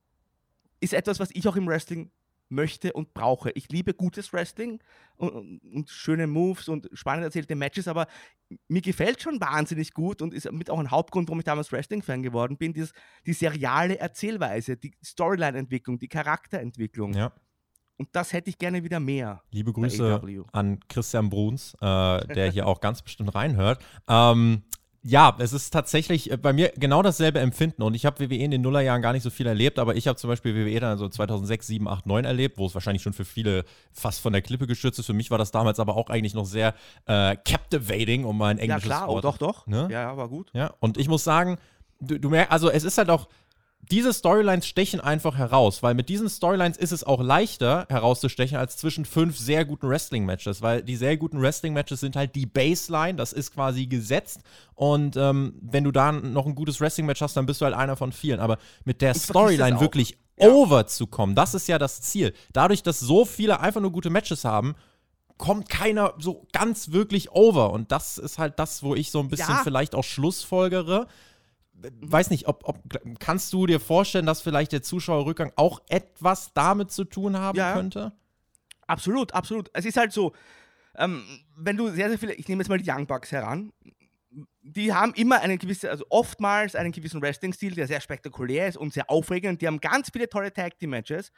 ist 0.81 0.93
etwas, 0.93 1.19
was 1.19 1.29
ich 1.33 1.47
auch 1.47 1.55
im 1.55 1.67
Wrestling 1.67 2.11
möchte 2.49 2.93
und 2.93 3.13
brauche. 3.13 3.49
Ich 3.51 3.69
liebe 3.69 3.93
gutes 3.93 4.31
Wrestling 4.33 4.79
und, 5.15 5.31
und, 5.31 5.59
und 5.73 5.89
schöne 5.89 6.27
Moves 6.27 6.67
und 6.67 6.89
spannend 6.93 7.23
erzählte 7.23 7.55
Matches, 7.55 7.87
aber 7.87 8.07
mir 8.67 8.81
gefällt 8.81 9.21
schon 9.21 9.41
wahnsinnig 9.41 9.93
gut 9.93 10.21
und 10.21 10.33
ist 10.33 10.51
mit 10.51 10.69
auch 10.69 10.79
ein 10.79 10.91
Hauptgrund, 10.91 11.27
warum 11.29 11.39
ich 11.39 11.45
damals 11.45 11.71
Wrestling-Fan 11.71 12.21
geworden 12.21 12.57
bin, 12.57 12.73
dieses, 12.73 12.91
die 13.25 13.33
seriale 13.33 13.97
Erzählweise, 13.97 14.77
die 14.77 14.93
Storyline-Entwicklung, 15.03 15.97
die 15.97 16.07
Charakterentwicklung. 16.09 17.13
ja. 17.13 17.31
Und 17.97 18.09
das 18.11 18.33
hätte 18.33 18.49
ich 18.49 18.57
gerne 18.57 18.83
wieder 18.83 18.99
mehr. 18.99 19.41
Liebe 19.51 19.71
Grüße 19.71 20.21
an 20.51 20.79
Christian 20.89 21.29
Bruns, 21.29 21.75
äh, 21.75 22.27
der 22.27 22.51
hier 22.51 22.67
auch 22.67 22.81
ganz 22.81 23.01
bestimmt 23.01 23.33
reinhört. 23.33 23.79
Ähm, 24.07 24.63
ja, 25.07 25.35
es 25.37 25.53
ist 25.53 25.69
tatsächlich 25.69 26.31
äh, 26.31 26.37
bei 26.37 26.51
mir 26.51 26.73
genau 26.75 27.03
dasselbe 27.03 27.39
Empfinden 27.39 27.83
und 27.83 27.93
ich 27.93 28.05
habe 28.07 28.19
WWE 28.19 28.37
in 28.37 28.49
den 28.49 28.61
Nullerjahren 28.61 29.03
gar 29.03 29.13
nicht 29.13 29.21
so 29.21 29.29
viel 29.29 29.45
erlebt, 29.45 29.77
aber 29.77 29.95
ich 29.95 30.07
habe 30.07 30.17
zum 30.17 30.29
Beispiel 30.29 30.55
WWE 30.55 30.79
dann 30.79 30.97
so 30.97 31.07
2006, 31.07 31.67
7, 31.67 31.87
8, 31.87 32.07
9 32.07 32.25
erlebt, 32.25 32.57
wo 32.57 32.65
es 32.65 32.73
wahrscheinlich 32.73 33.03
schon 33.03 33.13
für 33.13 33.23
viele 33.23 33.65
fast 33.93 34.19
von 34.19 34.33
der 34.33 34.41
Klippe 34.41 34.65
gestürzt 34.65 34.97
ist. 34.97 35.05
Für 35.05 35.13
mich 35.13 35.29
war 35.29 35.37
das 35.37 35.51
damals 35.51 35.79
aber 35.79 35.95
auch 35.95 36.09
eigentlich 36.09 36.33
noch 36.33 36.45
sehr 36.45 36.73
äh, 37.05 37.35
captivating, 37.35 38.25
um 38.25 38.37
mal 38.37 38.47
ein 38.47 38.57
Ja, 38.57 38.63
englisches 38.63 38.89
klar, 38.89 39.07
oh, 39.07 39.13
Wort 39.13 39.25
doch, 39.25 39.37
doch. 39.37 39.67
Ne? 39.67 39.87
Ja, 39.91 40.01
ja, 40.01 40.17
war 40.17 40.27
gut. 40.27 40.49
Ja, 40.53 40.73
und 40.79 40.97
ich 40.97 41.07
muss 41.07 41.23
sagen, 41.23 41.59
du, 41.99 42.19
du 42.19 42.29
merkst, 42.29 42.51
also 42.51 42.71
es 42.71 42.83
ist 42.83 42.97
halt 42.97 43.11
auch, 43.11 43.29
diese 43.91 44.13
Storylines 44.13 44.65
stechen 44.65 44.99
einfach 44.99 45.37
heraus, 45.37 45.83
weil 45.83 45.93
mit 45.93 46.09
diesen 46.09 46.29
Storylines 46.29 46.77
ist 46.77 46.91
es 46.91 47.03
auch 47.03 47.21
leichter 47.21 47.85
herauszustechen 47.89 48.57
als 48.57 48.77
zwischen 48.77 49.05
fünf 49.05 49.37
sehr 49.37 49.65
guten 49.65 49.87
Wrestling-Matches, 49.89 50.61
weil 50.61 50.81
die 50.83 50.95
sehr 50.95 51.17
guten 51.17 51.41
Wrestling-Matches 51.41 51.99
sind 51.99 52.15
halt 52.15 52.35
die 52.35 52.45
Baseline, 52.45 53.15
das 53.15 53.33
ist 53.33 53.53
quasi 53.53 53.85
gesetzt 53.87 54.41
und 54.75 55.17
ähm, 55.17 55.53
wenn 55.61 55.83
du 55.83 55.91
da 55.91 56.11
noch 56.11 56.45
ein 56.45 56.55
gutes 56.55 56.81
Wrestling-Match 56.81 57.21
hast, 57.21 57.35
dann 57.37 57.45
bist 57.45 57.61
du 57.61 57.65
halt 57.65 57.75
einer 57.75 57.95
von 57.95 58.11
vielen, 58.11 58.39
aber 58.39 58.57
mit 58.85 59.01
der 59.01 59.13
Storyline 59.13 59.79
wirklich 59.79 60.17
Ja. 60.39 60.49
over 60.49 60.87
zu 60.87 61.07
kommen, 61.07 61.35
das 61.35 61.53
ist 61.53 61.67
ja 61.67 61.77
das 61.77 62.01
Ziel. 62.01 62.33
Dadurch, 62.53 62.83
dass 62.83 62.99
so 62.99 63.23
viele 63.25 63.59
einfach 63.59 63.81
nur 63.81 63.91
gute 63.91 64.09
Matches 64.09 64.43
haben, 64.45 64.75
kommt 65.37 65.67
keiner 65.69 66.13
so 66.17 66.47
ganz 66.53 66.91
wirklich 66.91 67.31
over. 67.31 67.71
Und 67.71 67.91
das 67.91 68.17
ist 68.17 68.37
halt 68.39 68.57
das, 68.57 68.83
wo 68.83 68.95
ich 68.95 69.11
so 69.11 69.19
ein 69.19 69.27
bisschen 69.27 69.49
Ja. 69.55 69.61
vielleicht 69.63 69.93
auch 69.93 70.03
Schlussfolgere. 70.05 71.07
Weiß 72.01 72.29
nicht, 72.29 72.47
ob, 72.47 72.67
ob 72.67 72.79
kannst 73.19 73.51
du 73.53 73.65
dir 73.65 73.79
vorstellen, 73.79 74.25
dass 74.25 74.41
vielleicht 74.41 74.71
der 74.71 74.81
Zuschauerrückgang 74.81 75.51
auch 75.55 75.81
etwas 75.89 76.53
damit 76.53 76.91
zu 76.91 77.03
tun 77.03 77.37
haben 77.37 77.57
Ja. 77.57 77.73
könnte? 77.73 78.13
Absolut, 78.87 79.33
absolut. 79.33 79.69
Es 79.73 79.85
ist 79.85 79.97
halt 79.97 80.11
so, 80.13 80.33
ähm, 80.95 81.23
wenn 81.57 81.75
du 81.75 81.89
sehr, 81.89 82.09
sehr 82.09 82.17
viele, 82.19 82.33
ich 82.33 82.47
nehme 82.47 82.61
jetzt 82.61 82.69
mal 82.69 82.77
die 82.77 82.89
Young 82.89 83.07
Bucks 83.07 83.31
heran, 83.31 83.73
die 84.61 84.93
haben 84.93 85.13
immer 85.13 85.41
einen 85.41 85.57
gewissen, 85.57 85.89
also 85.89 86.05
oftmals 86.09 86.75
einen 86.75 86.91
gewissen 86.91 87.21
Wrestling-Stil, 87.21 87.75
der 87.75 87.87
sehr 87.87 88.01
spektakulär 88.01 88.67
ist 88.67 88.77
und 88.77 88.93
sehr 88.93 89.09
aufregend. 89.09 89.61
Die 89.61 89.67
haben 89.67 89.79
ganz 89.79 90.09
viele 90.11 90.29
tolle 90.29 90.51
Tag 90.51 90.77
Team 90.77 90.91
Matches. 90.91 91.31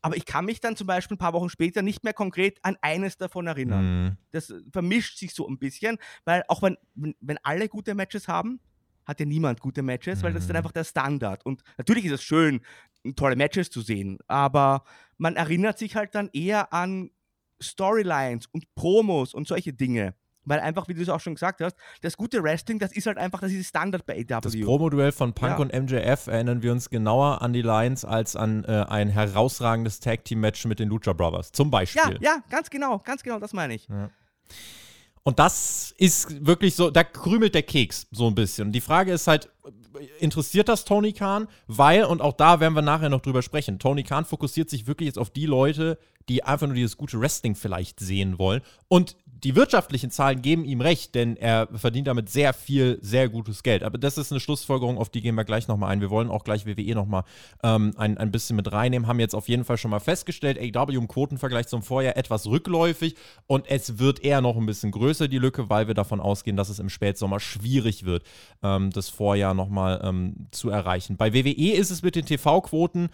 Aber 0.00 0.16
ich 0.16 0.26
kann 0.26 0.44
mich 0.44 0.60
dann 0.60 0.76
zum 0.76 0.86
Beispiel 0.86 1.16
ein 1.16 1.18
paar 1.18 1.32
Wochen 1.32 1.48
später 1.48 1.82
nicht 1.82 2.04
mehr 2.04 2.12
konkret 2.12 2.58
an 2.62 2.76
eines 2.82 3.16
davon 3.16 3.48
erinnern. 3.48 3.80
Hm, 4.10 4.16
Das 4.30 4.52
vermischt 4.72 5.18
sich 5.18 5.34
so 5.34 5.48
ein 5.48 5.58
bisschen, 5.58 5.98
weil 6.24 6.44
auch 6.48 6.62
wenn, 6.62 6.76
wenn 6.94 7.38
alle 7.42 7.68
gute 7.68 7.94
Matches 7.94 8.28
haben, 8.28 8.60
hat 9.08 9.18
ja 9.18 9.26
niemand 9.26 9.60
gute 9.60 9.82
Matches, 9.82 10.22
weil 10.22 10.32
das 10.32 10.42
ist 10.42 10.48
dann 10.48 10.54
Mhm. 10.54 10.58
einfach 10.58 10.72
der 10.72 10.84
Standard. 10.84 11.44
Und 11.44 11.62
natürlich 11.78 12.04
ist 12.04 12.12
es 12.12 12.22
schön, 12.22 12.60
tolle 13.16 13.34
Matches 13.36 13.70
zu 13.70 13.80
sehen, 13.80 14.18
aber 14.28 14.84
man 15.16 15.34
erinnert 15.34 15.78
sich 15.78 15.96
halt 15.96 16.14
dann 16.14 16.28
eher 16.32 16.72
an 16.72 17.10
Storylines 17.60 18.46
und 18.52 18.72
Promos 18.74 19.34
und 19.34 19.48
solche 19.48 19.72
Dinge, 19.72 20.14
Weil 20.44 20.60
einfach, 20.60 20.88
wie 20.88 20.94
du 20.94 21.02
es 21.02 21.10
auch 21.10 21.20
schon 21.20 21.34
gesagt 21.34 21.60
hast, 21.60 21.76
das 22.00 22.16
gute 22.16 22.42
Wrestling, 22.42 22.78
das 22.78 22.92
ist 22.92 23.06
halt 23.06 23.18
einfach, 23.18 23.40
das 23.40 23.52
ist 23.52 23.68
Standard 23.68 24.06
bei 24.06 24.14
AW. 24.14 24.40
Das 24.40 24.58
Promo-Duell 24.58 25.12
von 25.12 25.34
Punk 25.34 25.50
ja. 25.50 25.56
und 25.58 25.74
MJF 25.74 26.26
erinnern 26.26 26.62
wir 26.62 26.72
uns 26.72 26.88
genauer 26.88 27.42
an 27.42 27.52
die 27.52 27.60
Lions 27.60 28.06
als 28.06 28.34
an 28.34 28.64
äh, 28.64 28.86
ein 28.88 29.10
herausragendes 29.10 30.00
Tag-Team-Match 30.00 30.64
mit 30.64 30.78
den 30.78 30.88
Lucha 30.88 31.12
Brothers. 31.12 31.52
Zum 31.52 31.70
Beispiel. 31.70 32.00
Ja, 32.14 32.36
ja, 32.36 32.42
ganz 32.48 32.70
genau, 32.70 32.98
ganz 33.00 33.22
genau, 33.22 33.38
das 33.38 33.52
meine 33.52 33.74
ich. 33.74 33.88
Ja. 33.88 34.08
Und 35.22 35.38
das 35.38 35.94
ist 35.98 36.46
wirklich 36.46 36.74
so, 36.74 36.90
da 36.90 37.04
krümelt 37.04 37.54
der 37.54 37.62
Keks 37.62 38.06
so 38.10 38.26
ein 38.26 38.34
bisschen. 38.34 38.72
Die 38.72 38.80
Frage 38.80 39.12
ist 39.12 39.26
halt, 39.26 39.50
interessiert 40.18 40.68
das 40.68 40.84
Tony 40.84 41.12
Khan? 41.12 41.48
Weil, 41.66 42.04
und 42.04 42.20
auch 42.20 42.34
da 42.34 42.60
werden 42.60 42.74
wir 42.74 42.82
nachher 42.82 43.08
noch 43.08 43.20
drüber 43.20 43.42
sprechen, 43.42 43.78
Tony 43.78 44.02
Khan 44.02 44.24
fokussiert 44.24 44.70
sich 44.70 44.86
wirklich 44.86 45.06
jetzt 45.06 45.18
auf 45.18 45.30
die 45.30 45.46
Leute, 45.46 45.98
die 46.28 46.44
einfach 46.44 46.66
nur 46.66 46.76
dieses 46.76 46.96
gute 46.96 47.20
Wrestling 47.20 47.54
vielleicht 47.54 48.00
sehen 48.00 48.38
wollen. 48.38 48.62
Und 48.88 49.16
die 49.44 49.54
wirtschaftlichen 49.54 50.10
Zahlen 50.10 50.42
geben 50.42 50.64
ihm 50.64 50.80
recht, 50.80 51.14
denn 51.14 51.36
er 51.36 51.68
verdient 51.72 52.08
damit 52.08 52.28
sehr 52.28 52.52
viel, 52.52 52.98
sehr 53.00 53.28
gutes 53.28 53.62
Geld. 53.62 53.82
Aber 53.82 53.96
das 53.96 54.18
ist 54.18 54.32
eine 54.32 54.40
Schlussfolgerung, 54.40 54.98
auf 54.98 55.10
die 55.10 55.20
gehen 55.20 55.36
wir 55.36 55.44
gleich 55.44 55.68
nochmal 55.68 55.90
ein. 55.90 56.00
Wir 56.00 56.10
wollen 56.10 56.28
auch 56.28 56.44
gleich 56.44 56.66
WWE 56.66 56.94
nochmal 56.94 57.24
ähm, 57.62 57.92
ein, 57.96 58.18
ein 58.18 58.32
bisschen 58.32 58.56
mit 58.56 58.72
reinnehmen. 58.72 59.06
Haben 59.06 59.20
jetzt 59.20 59.34
auf 59.34 59.48
jeden 59.48 59.64
Fall 59.64 59.78
schon 59.78 59.90
mal 59.90 60.00
festgestellt, 60.00 60.58
AW 60.58 60.92
im 60.94 61.06
Quotenvergleich 61.06 61.68
zum 61.68 61.82
Vorjahr 61.82 62.16
etwas 62.16 62.46
rückläufig 62.46 63.14
und 63.46 63.70
es 63.70 63.98
wird 63.98 64.24
eher 64.24 64.40
noch 64.40 64.56
ein 64.56 64.66
bisschen 64.66 64.90
größer, 64.90 65.28
die 65.28 65.38
Lücke, 65.38 65.70
weil 65.70 65.86
wir 65.86 65.94
davon 65.94 66.20
ausgehen, 66.20 66.56
dass 66.56 66.68
es 66.68 66.78
im 66.78 66.88
Spätsommer 66.88 67.38
schwierig 67.38 68.04
wird, 68.04 68.24
ähm, 68.62 68.90
das 68.90 69.08
Vorjahr 69.08 69.54
nochmal 69.54 70.00
ähm, 70.02 70.48
zu 70.50 70.70
erreichen. 70.70 71.16
Bei 71.16 71.32
WWE 71.32 71.72
ist 71.72 71.90
es 71.90 72.02
mit 72.02 72.16
den 72.16 72.26
TV-Quoten 72.26 73.10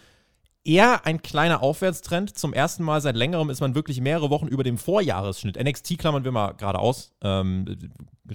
eher 0.65 1.07
ein 1.07 1.23
kleiner 1.23 1.63
Aufwärtstrend. 1.63 2.37
Zum 2.37 2.53
ersten 2.53 2.83
Mal 2.83 3.01
seit 3.01 3.17
längerem 3.17 3.51
ist 3.51 3.61
man 3.61 3.75
wirklich 3.75 4.01
mehrere 4.01 4.31
Wochen 4.31 4.49
über 4.49 4.65
dem 4.65 4.79
Vorjahresschnitt. 4.79 5.63
NXT 5.63 5.99
klammern 5.99 6.25
wir 6.25 6.33
mal 6.33 6.53
gerade 6.53 6.79
aus. 6.79 7.13
Ähm, 7.23 7.65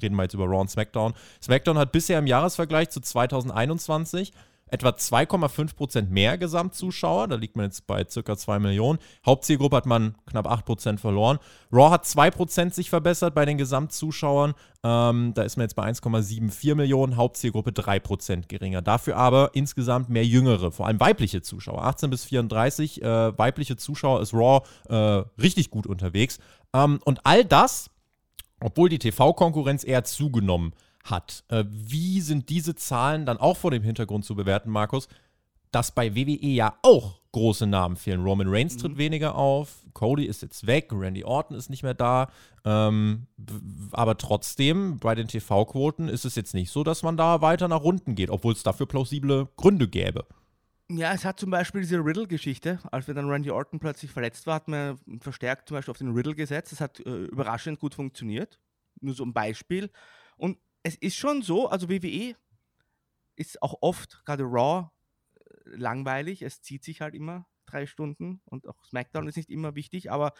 reden 0.02 0.16
wir 0.16 0.24
jetzt 0.24 0.34
über 0.34 0.46
Raw 0.46 0.62
und 0.62 0.70
SmackDown. 0.70 1.14
SmackDown 1.42 1.78
hat 1.78 1.92
bisher 1.92 2.20
im 2.20 2.28
Jahresvergleich 2.28 2.90
zu 2.90 3.02
2021 3.02 4.32
etwa 4.72 4.90
2,5% 4.90 6.10
mehr 6.10 6.38
Gesamtzuschauer. 6.38 7.28
Da 7.28 7.36
liegt 7.36 7.56
man 7.56 7.66
jetzt 7.66 7.88
bei 7.88 8.06
circa 8.08 8.38
2 8.38 8.60
Millionen. 8.60 9.00
Hauptzielgruppe 9.26 9.76
hat 9.78 9.86
man 9.86 10.16
knapp 10.26 10.48
8% 10.48 10.98
verloren. 10.98 11.40
Raw 11.72 11.92
hat 11.92 12.06
2% 12.06 12.74
sich 12.74 12.90
verbessert 12.90 13.36
bei 13.36 13.46
den 13.46 13.58
Gesamtzuschauern. 13.58 14.54
Ähm, 14.84 15.34
da 15.36 15.44
ist 15.44 15.58
man 15.58 15.66
jetzt 15.66 15.76
bei 15.76 15.84
1,74 15.84 16.76
Millionen. 16.76 17.18
Hauptzielgruppe 17.18 17.72
3% 17.72 18.48
geringer. 18.48 18.82
Dafür 18.82 19.18
aber 19.18 19.52
insgesamt 19.54 20.10
mehr 20.10 20.26
jüngere, 20.26 20.72
vor 20.72 20.88
allem 20.88 21.00
weibliche 21.00 21.42
Zuschauer. 21.42 21.84
18 21.84 22.10
bis 22.10 22.26
34 22.26 23.02
äh, 23.02 23.38
weibliche 23.38 23.78
Zuschauer 23.78 24.22
ist 24.22 24.34
Raw 24.34 24.62
äh, 24.88 24.96
richtig 25.42 25.70
gut 25.70 25.88
unterwegs. 25.88 26.40
Ähm, 26.74 27.00
und 27.06 27.26
all 27.26 27.46
das, 27.46 27.90
obwohl 28.60 28.90
die 28.90 29.00
TV-Konkurrenz 29.00 29.84
eher 29.84 30.04
zugenommen 30.04 30.74
hat 30.74 30.89
hat. 31.10 31.44
Äh, 31.50 31.66
wie 31.68 32.22
sind 32.22 32.50
diese 32.50 32.76
Zahlen 32.76 33.26
dann 33.26 33.38
auch 33.38 33.58
vor 33.58 33.72
dem 33.72 33.84
Hintergrund 33.84 34.26
zu 34.26 34.36
bewerten, 34.36 34.70
Markus, 34.70 35.08
dass 35.72 35.94
bei 35.94 36.16
WWE 36.16 36.48
ja 36.48 36.78
auch 36.82 37.22
große 37.32 37.68
Namen 37.68 37.96
fehlen? 37.96 38.24
Roman 38.24 38.48
Reigns 38.50 38.78
tritt 38.78 38.94
mhm. 38.94 38.98
weniger 38.98 39.36
auf, 39.36 39.86
Cody 39.94 40.26
ist 40.26 40.42
jetzt 40.42 40.66
weg, 40.68 40.90
Randy 40.92 41.24
Orton 41.24 41.58
ist 41.58 41.70
nicht 41.70 41.84
mehr 41.84 41.94
da. 41.94 42.30
Ähm, 42.66 43.28
aber 43.92 44.18
trotzdem, 44.18 45.00
bei 45.00 45.16
den 45.16 45.28
TV-Quoten 45.28 46.08
ist 46.08 46.26
es 46.26 46.36
jetzt 46.36 46.54
nicht 46.54 46.72
so, 46.72 46.84
dass 46.84 47.04
man 47.04 47.18
da 47.18 47.42
weiter 47.42 47.68
nach 47.68 47.82
unten 47.82 48.16
geht, 48.16 48.30
obwohl 48.30 48.54
es 48.54 48.64
dafür 48.64 48.86
plausible 48.86 49.48
Gründe 49.58 49.88
gäbe. 49.88 50.26
Ja, 50.92 51.14
es 51.14 51.24
hat 51.24 51.40
zum 51.40 51.52
Beispiel 51.52 51.82
diese 51.82 51.98
Riddle-Geschichte. 51.98 52.80
Als 52.92 53.08
wir 53.08 53.14
dann 53.14 53.30
Randy 53.30 53.52
Orton 53.52 53.80
plötzlich 53.80 54.10
verletzt 54.10 54.48
war, 54.48 54.56
hat 54.56 54.68
man 54.68 54.98
verstärkt 55.20 55.68
zum 55.68 55.76
Beispiel 55.76 55.92
auf 55.92 56.00
den 56.00 56.14
Riddle 56.14 56.34
gesetzt. 56.34 56.72
Das 56.72 56.82
hat 56.82 57.00
äh, 57.02 57.26
überraschend 57.26 57.80
gut 57.80 57.94
funktioniert. 57.94 58.60
Nur 59.00 59.14
so 59.14 59.24
ein 59.24 59.32
Beispiel. 59.32 59.92
Und 60.36 60.58
es 60.84 60.96
ist 60.96 61.16
schon 61.16 61.42
so, 61.42 61.68
also 61.68 61.90
WWE 61.90 62.36
ist 63.36 63.62
auch 63.62 63.76
oft, 63.82 64.24
gerade 64.26 64.44
Raw, 64.44 64.90
äh, 65.36 65.76
langweilig. 65.76 66.42
Es 66.42 66.62
zieht 66.62 66.84
sich 66.84 67.02
halt 67.02 67.16
immer 67.16 67.48
drei 67.66 67.86
Stunden 67.86 68.42
und 68.46 68.68
auch 68.68 68.84
SmackDown 68.86 69.28
ist 69.28 69.38
nicht 69.38 69.50
immer 69.50 69.76
wichtig, 69.76 70.12
aber 70.12 70.34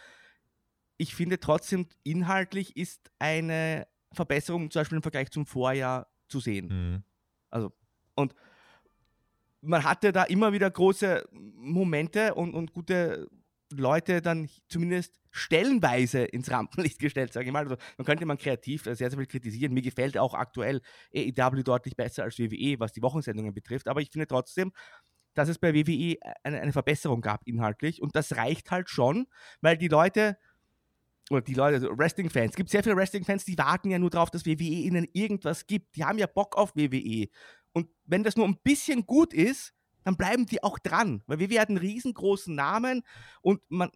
ich 0.96 1.14
finde 1.14 1.40
trotzdem, 1.40 1.86
inhaltlich 2.02 2.76
ist 2.76 3.10
eine 3.18 3.86
Verbesserung 4.12 4.70
zum 4.70 4.80
Beispiel 4.80 4.96
im 4.96 5.02
Vergleich 5.02 5.30
zum 5.30 5.46
Vorjahr 5.46 6.08
zu 6.28 6.40
sehen. 6.40 6.66
Mhm. 6.68 7.04
Also, 7.48 7.72
und 8.16 8.34
man 9.62 9.84
hatte 9.84 10.12
da 10.12 10.24
immer 10.24 10.52
wieder 10.52 10.70
große 10.70 11.28
Momente 11.32 12.34
und, 12.34 12.54
und 12.54 12.72
gute 12.72 13.28
Leute 13.72 14.20
dann 14.20 14.48
zumindest 14.68 15.20
stellenweise 15.30 16.24
ins 16.24 16.50
Rampenlicht 16.50 16.98
gestellt, 16.98 17.32
sage 17.32 17.46
ich 17.46 17.52
mal. 17.52 17.64
Also, 17.64 17.76
man 17.98 18.04
könnte 18.04 18.26
man 18.26 18.38
kreativ 18.38 18.84
sehr, 18.84 18.96
sehr 18.96 19.10
viel 19.10 19.26
kritisieren. 19.26 19.72
Mir 19.72 19.82
gefällt 19.82 20.18
auch 20.18 20.34
aktuell 20.34 20.80
AEW 21.14 21.62
deutlich 21.62 21.96
besser 21.96 22.24
als 22.24 22.38
WWE, 22.38 22.80
was 22.80 22.92
die 22.92 23.02
Wochensendungen 23.02 23.54
betrifft. 23.54 23.88
Aber 23.88 24.00
ich 24.00 24.10
finde 24.10 24.26
trotzdem, 24.26 24.72
dass 25.34 25.48
es 25.48 25.58
bei 25.58 25.74
WWE 25.74 26.16
eine, 26.42 26.60
eine 26.60 26.72
Verbesserung 26.72 27.20
gab 27.20 27.46
inhaltlich. 27.46 28.02
Und 28.02 28.16
das 28.16 28.36
reicht 28.36 28.70
halt 28.70 28.90
schon, 28.90 29.26
weil 29.60 29.76
die 29.76 29.88
Leute, 29.88 30.36
oder 31.30 31.42
die 31.42 31.54
Leute, 31.54 31.76
also 31.76 31.96
Wrestling-Fans, 31.96 32.50
es 32.50 32.56
gibt 32.56 32.70
sehr 32.70 32.82
viele 32.82 32.96
Wrestling-Fans, 32.96 33.44
die 33.44 33.56
warten 33.56 33.90
ja 33.90 33.98
nur 33.98 34.10
darauf, 34.10 34.30
dass 34.30 34.46
WWE 34.46 34.64
ihnen 34.64 35.06
irgendwas 35.12 35.66
gibt. 35.66 35.96
Die 35.96 36.04
haben 36.04 36.18
ja 36.18 36.26
Bock 36.26 36.56
auf 36.56 36.74
WWE. 36.74 37.28
Und 37.72 37.88
wenn 38.04 38.24
das 38.24 38.36
nur 38.36 38.46
ein 38.46 38.58
bisschen 38.62 39.06
gut 39.06 39.32
ist, 39.32 39.72
dann 40.04 40.16
bleiben 40.16 40.46
die 40.46 40.62
auch 40.62 40.78
dran, 40.78 41.22
weil 41.26 41.38
wir 41.38 41.50
werden 41.50 41.76
riesengroßen 41.76 42.54
Namen 42.54 43.02
und 43.42 43.60
man, 43.68 43.90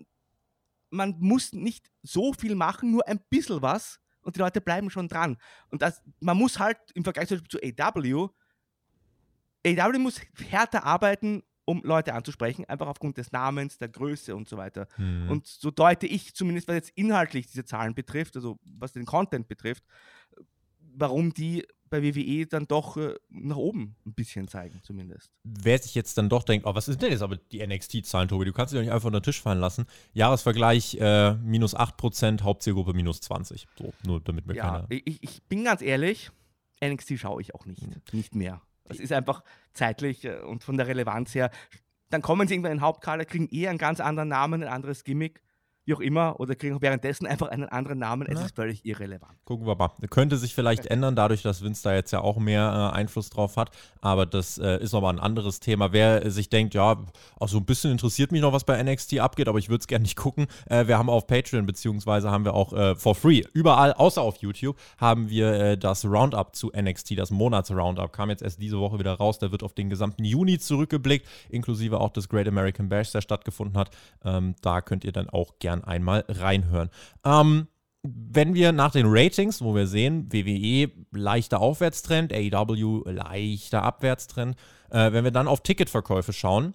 man 0.91 1.17
muss 1.19 1.53
nicht 1.53 1.91
so 2.03 2.33
viel 2.33 2.55
machen, 2.55 2.91
nur 2.91 3.07
ein 3.09 3.21
bisschen 3.31 3.63
was 3.63 4.01
und 4.23 4.37
die 4.37 4.41
Leute 4.41 4.61
bleiben 4.61 4.91
schon 4.91 5.09
dran. 5.09 5.37
Und 5.71 5.83
das, 5.83 6.03
man 6.21 6.37
muss 6.37 6.59
halt 6.59 6.79
im 6.95 7.05
Vergleich 7.05 7.29
zu 7.29 7.59
AW, 7.59 8.29
AW 9.67 9.99
muss 9.99 10.21
härter 10.51 10.85
arbeiten, 10.85 11.43
um 11.67 11.83
Leute 11.83 12.15
anzusprechen, 12.15 12.67
einfach 12.67 12.87
aufgrund 12.87 13.17
des 13.17 13.33
Namens, 13.33 13.79
der 13.79 13.89
Größe 13.89 14.37
und 14.37 14.49
so 14.49 14.57
weiter. 14.57 14.87
Mhm. 14.99 15.31
Und 15.31 15.47
so 15.47 15.71
deute 15.71 16.07
ich 16.07 16.35
zumindest, 16.35 16.69
was 16.69 16.75
jetzt 16.75 16.93
inhaltlich 16.95 17.47
diese 17.47 17.65
Zahlen 17.65 17.95
betrifft, 17.95 18.37
also 18.37 18.59
was 18.65 18.93
den 18.93 19.07
Content 19.07 19.49
betrifft, 19.49 19.85
warum 20.95 21.35
die 21.35 21.67
bei 21.91 22.03
WWE 22.03 22.47
dann 22.47 22.67
doch 22.67 22.97
äh, 22.97 23.15
nach 23.31 23.57
oben 23.57 23.95
ein 24.05 24.15
bisschen 24.15 24.49
zeigen, 24.49 24.81
zumindest. 24.83 25.31
Wer 25.45 25.79
sich 25.79 25.95
jetzt 25.95 26.19
dann 26.19 26.29
doch 26.29 26.43
denkt, 26.43 26.67
oh, 26.67 26.75
was 26.75 26.89
ist 26.89 27.01
denn 27.01 27.13
jetzt 27.13 27.23
aber 27.23 27.37
die 27.37 27.65
NXT-Zahlen, 27.65 28.29
Tobi? 28.29 28.47
Du 28.47 28.53
kannst 28.53 28.71
sie 28.71 28.77
doch 28.77 28.83
nicht 28.83 28.93
einfach 28.93 29.07
unter 29.07 29.21
den 29.21 29.25
Tisch 29.25 29.41
fallen 29.41 29.61
lassen. 29.61 29.87
Jahresvergleich 30.13 30.97
äh, 31.01 31.35
minus 31.35 31.77
8%, 31.77 32.43
Hauptzielgruppe 32.43 32.95
minus 32.95 33.21
20. 33.21 33.67
So, 33.79 33.93
nur 34.05 34.21
damit 34.21 34.49
wir 34.49 34.57
ja, 34.57 34.71
keine. 34.71 34.87
Ich, 34.89 35.23
ich 35.23 35.43
bin 35.45 35.63
ganz 35.63 35.83
ehrlich, 35.83 36.31
NXT 36.83 37.19
schaue 37.19 37.41
ich 37.41 37.55
auch 37.55 37.67
nicht. 37.67 37.87
Mhm. 37.87 37.95
Nicht 38.13 38.35
mehr. 38.35 38.61
Das 38.85 38.99
ist 38.99 39.13
einfach 39.13 39.45
zeitlich 39.73 40.25
äh, 40.25 40.41
und 40.41 40.65
von 40.65 40.77
der 40.77 40.89
Relevanz 40.89 41.35
her. 41.35 41.51
Dann 42.11 42.23
kommen 42.23 42.49
sie 42.49 42.55
irgendwann 42.55 42.73
in 42.73 42.79
den 42.79 42.85
Hauptkader, 42.85 43.25
kriegen 43.25 43.49
eher 43.49 43.71
einen 43.71 43.79
ganz 43.79 44.01
anderen 44.01 44.29
Namen, 44.29 44.63
ein 44.63 44.69
anderes 44.69 45.05
Gimmick 45.05 45.43
wie 45.85 45.95
auch 45.95 46.01
immer, 46.01 46.41
oder 46.41 46.55
kriegen 46.55 46.81
währenddessen 46.81 47.27
einfach 47.27 47.49
einen 47.49 47.69
anderen 47.69 47.99
Namen. 47.99 48.27
Es 48.27 48.41
ist 48.41 48.57
völlig 48.57 48.85
irrelevant. 48.87 49.35
Gucken 49.45 49.67
wir 49.67 49.77
mal. 49.77 49.91
Könnte 50.09 50.37
sich 50.39 50.55
vielleicht 50.55 50.87
ändern, 50.87 51.15
dadurch, 51.15 51.43
dass 51.43 51.63
Vince 51.63 51.83
da 51.83 51.95
jetzt 51.95 52.11
ja 52.11 52.21
auch 52.21 52.39
mehr 52.39 52.91
äh, 52.93 52.97
Einfluss 52.97 53.29
drauf 53.29 53.57
hat. 53.57 53.71
Aber 54.01 54.25
das 54.25 54.59
äh, 54.59 54.83
ist 54.83 54.93
nochmal 54.93 55.15
ein 55.15 55.21
anderes 55.21 55.61
Thema. 55.61 55.93
Wer 55.93 56.31
sich 56.31 56.49
denkt, 56.49 56.75
ja, 56.75 56.97
auch 57.39 57.49
so 57.49 57.59
ein 57.59 57.67
bisschen 57.67 57.91
interessiert 57.91 58.33
mich 58.33 58.41
noch, 58.41 58.53
was 58.53 58.65
bei 58.65 58.83
NXT 58.83 59.19
abgeht, 59.19 59.49
aber 59.49 59.59
ich 59.59 59.69
würde 59.69 59.81
es 59.81 59.87
gerne 59.87 60.05
nicht 60.05 60.17
gucken. 60.17 60.47
Äh, 60.67 60.87
wir 60.87 60.97
haben 60.97 61.11
auf 61.11 61.27
Patreon, 61.27 61.67
beziehungsweise 61.67 62.31
haben 62.31 62.45
wir 62.45 62.55
auch 62.55 62.73
äh, 62.73 62.95
for 62.95 63.15
free, 63.15 63.43
überall, 63.53 63.93
außer 63.93 64.23
auf 64.23 64.39
YouTube, 64.39 64.79
haben 64.97 65.29
wir 65.29 65.53
äh, 65.53 65.79
das 65.79 66.05
Roundup 66.05 66.57
zu 66.57 66.73
NXT, 66.75 67.19
das 67.19 67.31
Monats-Roundup. 67.31 68.13
Kam 68.13 68.31
jetzt 68.31 68.43
erst 68.43 68.61
diese 68.61 68.79
Woche 68.79 68.99
wieder 68.99 69.13
raus. 69.15 69.39
Da 69.39 69.53
wird 69.53 69.63
auf 69.63 69.75
den 69.75 69.91
gesamten 69.91 70.25
Juni 70.25 70.59
zurückgeblickt, 70.59 71.27
inklusive 71.51 72.01
auch 72.01 72.11
des 72.11 72.29
Great 72.29 72.49
American 72.49 72.89
Bash, 72.89 73.13
der 73.13 73.21
stattgefunden 73.21 73.77
hat. 73.77 73.91
Ähm, 74.25 74.55
da 74.63 74.81
könnt 74.81 75.05
ihr 75.05 75.13
dann 75.13 75.29
auch 75.29 75.59
gerne 75.59 75.74
gern 75.75 75.85
einmal 75.85 76.25
reinhören. 76.29 76.91
Ähm, 77.25 77.69
wenn 78.03 78.55
wir 78.55 78.73
nach 78.73 78.93
den 78.93 79.07
Ratings, 79.09 79.63
wo 79.63 79.75
wir 79.75 79.87
sehen, 79.87 80.31
WWE 80.31 80.91
leichter 81.13 81.61
Aufwärtstrend, 81.61 82.33
AEW 82.33 83.03
leichter 83.07 83.83
Abwärtstrend, 83.83 84.57
äh, 84.91 85.13
wenn 85.13 85.25
wir 85.25 85.31
dann 85.31 85.49
auf 85.49 85.63
Ticketverkäufe 85.63 86.33
schauen, 86.33 86.75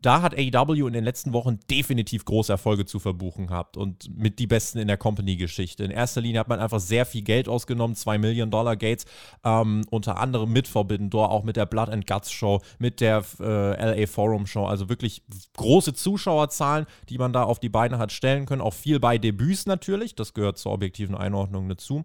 da 0.00 0.22
hat 0.22 0.34
AEW 0.38 0.86
in 0.86 0.92
den 0.92 1.02
letzten 1.02 1.32
Wochen 1.32 1.58
definitiv 1.68 2.24
große 2.24 2.52
Erfolge 2.52 2.86
zu 2.86 3.00
verbuchen 3.00 3.48
gehabt 3.48 3.76
und 3.76 4.16
mit 4.16 4.38
die 4.38 4.46
besten 4.46 4.78
in 4.78 4.86
der 4.86 4.96
Company-Geschichte. 4.96 5.82
In 5.82 5.90
erster 5.90 6.20
Linie 6.20 6.38
hat 6.38 6.48
man 6.48 6.60
einfach 6.60 6.78
sehr 6.78 7.04
viel 7.04 7.22
Geld 7.22 7.48
ausgenommen, 7.48 7.96
2 7.96 8.18
Millionen 8.18 8.52
Dollar 8.52 8.76
Gates, 8.76 9.06
ähm, 9.44 9.84
unter 9.90 10.18
anderem 10.18 10.52
mit 10.52 10.68
Forbidden 10.68 11.10
Door, 11.10 11.32
auch 11.32 11.42
mit 11.42 11.56
der 11.56 11.66
Blood 11.66 11.88
and 11.88 12.06
Guts 12.06 12.30
Show, 12.30 12.60
mit 12.78 13.00
der 13.00 13.24
äh, 13.40 14.02
LA 14.02 14.06
Forum 14.06 14.46
Show. 14.46 14.66
Also 14.66 14.88
wirklich 14.88 15.22
große 15.56 15.94
Zuschauerzahlen, 15.94 16.86
die 17.08 17.18
man 17.18 17.32
da 17.32 17.42
auf 17.42 17.58
die 17.58 17.68
Beine 17.68 17.98
hat 17.98 18.12
stellen 18.12 18.46
können. 18.46 18.62
Auch 18.62 18.74
viel 18.74 19.00
bei 19.00 19.18
Debüts 19.18 19.66
natürlich, 19.66 20.14
das 20.14 20.32
gehört 20.32 20.58
zur 20.58 20.72
objektiven 20.72 21.16
Einordnung 21.16 21.68
dazu. 21.68 22.04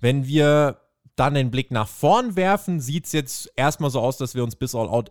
Wenn 0.00 0.26
wir 0.26 0.78
dann 1.16 1.34
den 1.34 1.50
Blick 1.50 1.70
nach 1.70 1.88
vorn 1.88 2.36
werfen, 2.36 2.80
sieht 2.80 3.06
es 3.06 3.12
jetzt 3.12 3.52
erstmal 3.56 3.90
so 3.90 4.00
aus, 4.00 4.18
dass 4.18 4.34
wir 4.34 4.44
uns 4.44 4.56
bis 4.56 4.74
All 4.74 4.88
Out 4.88 5.10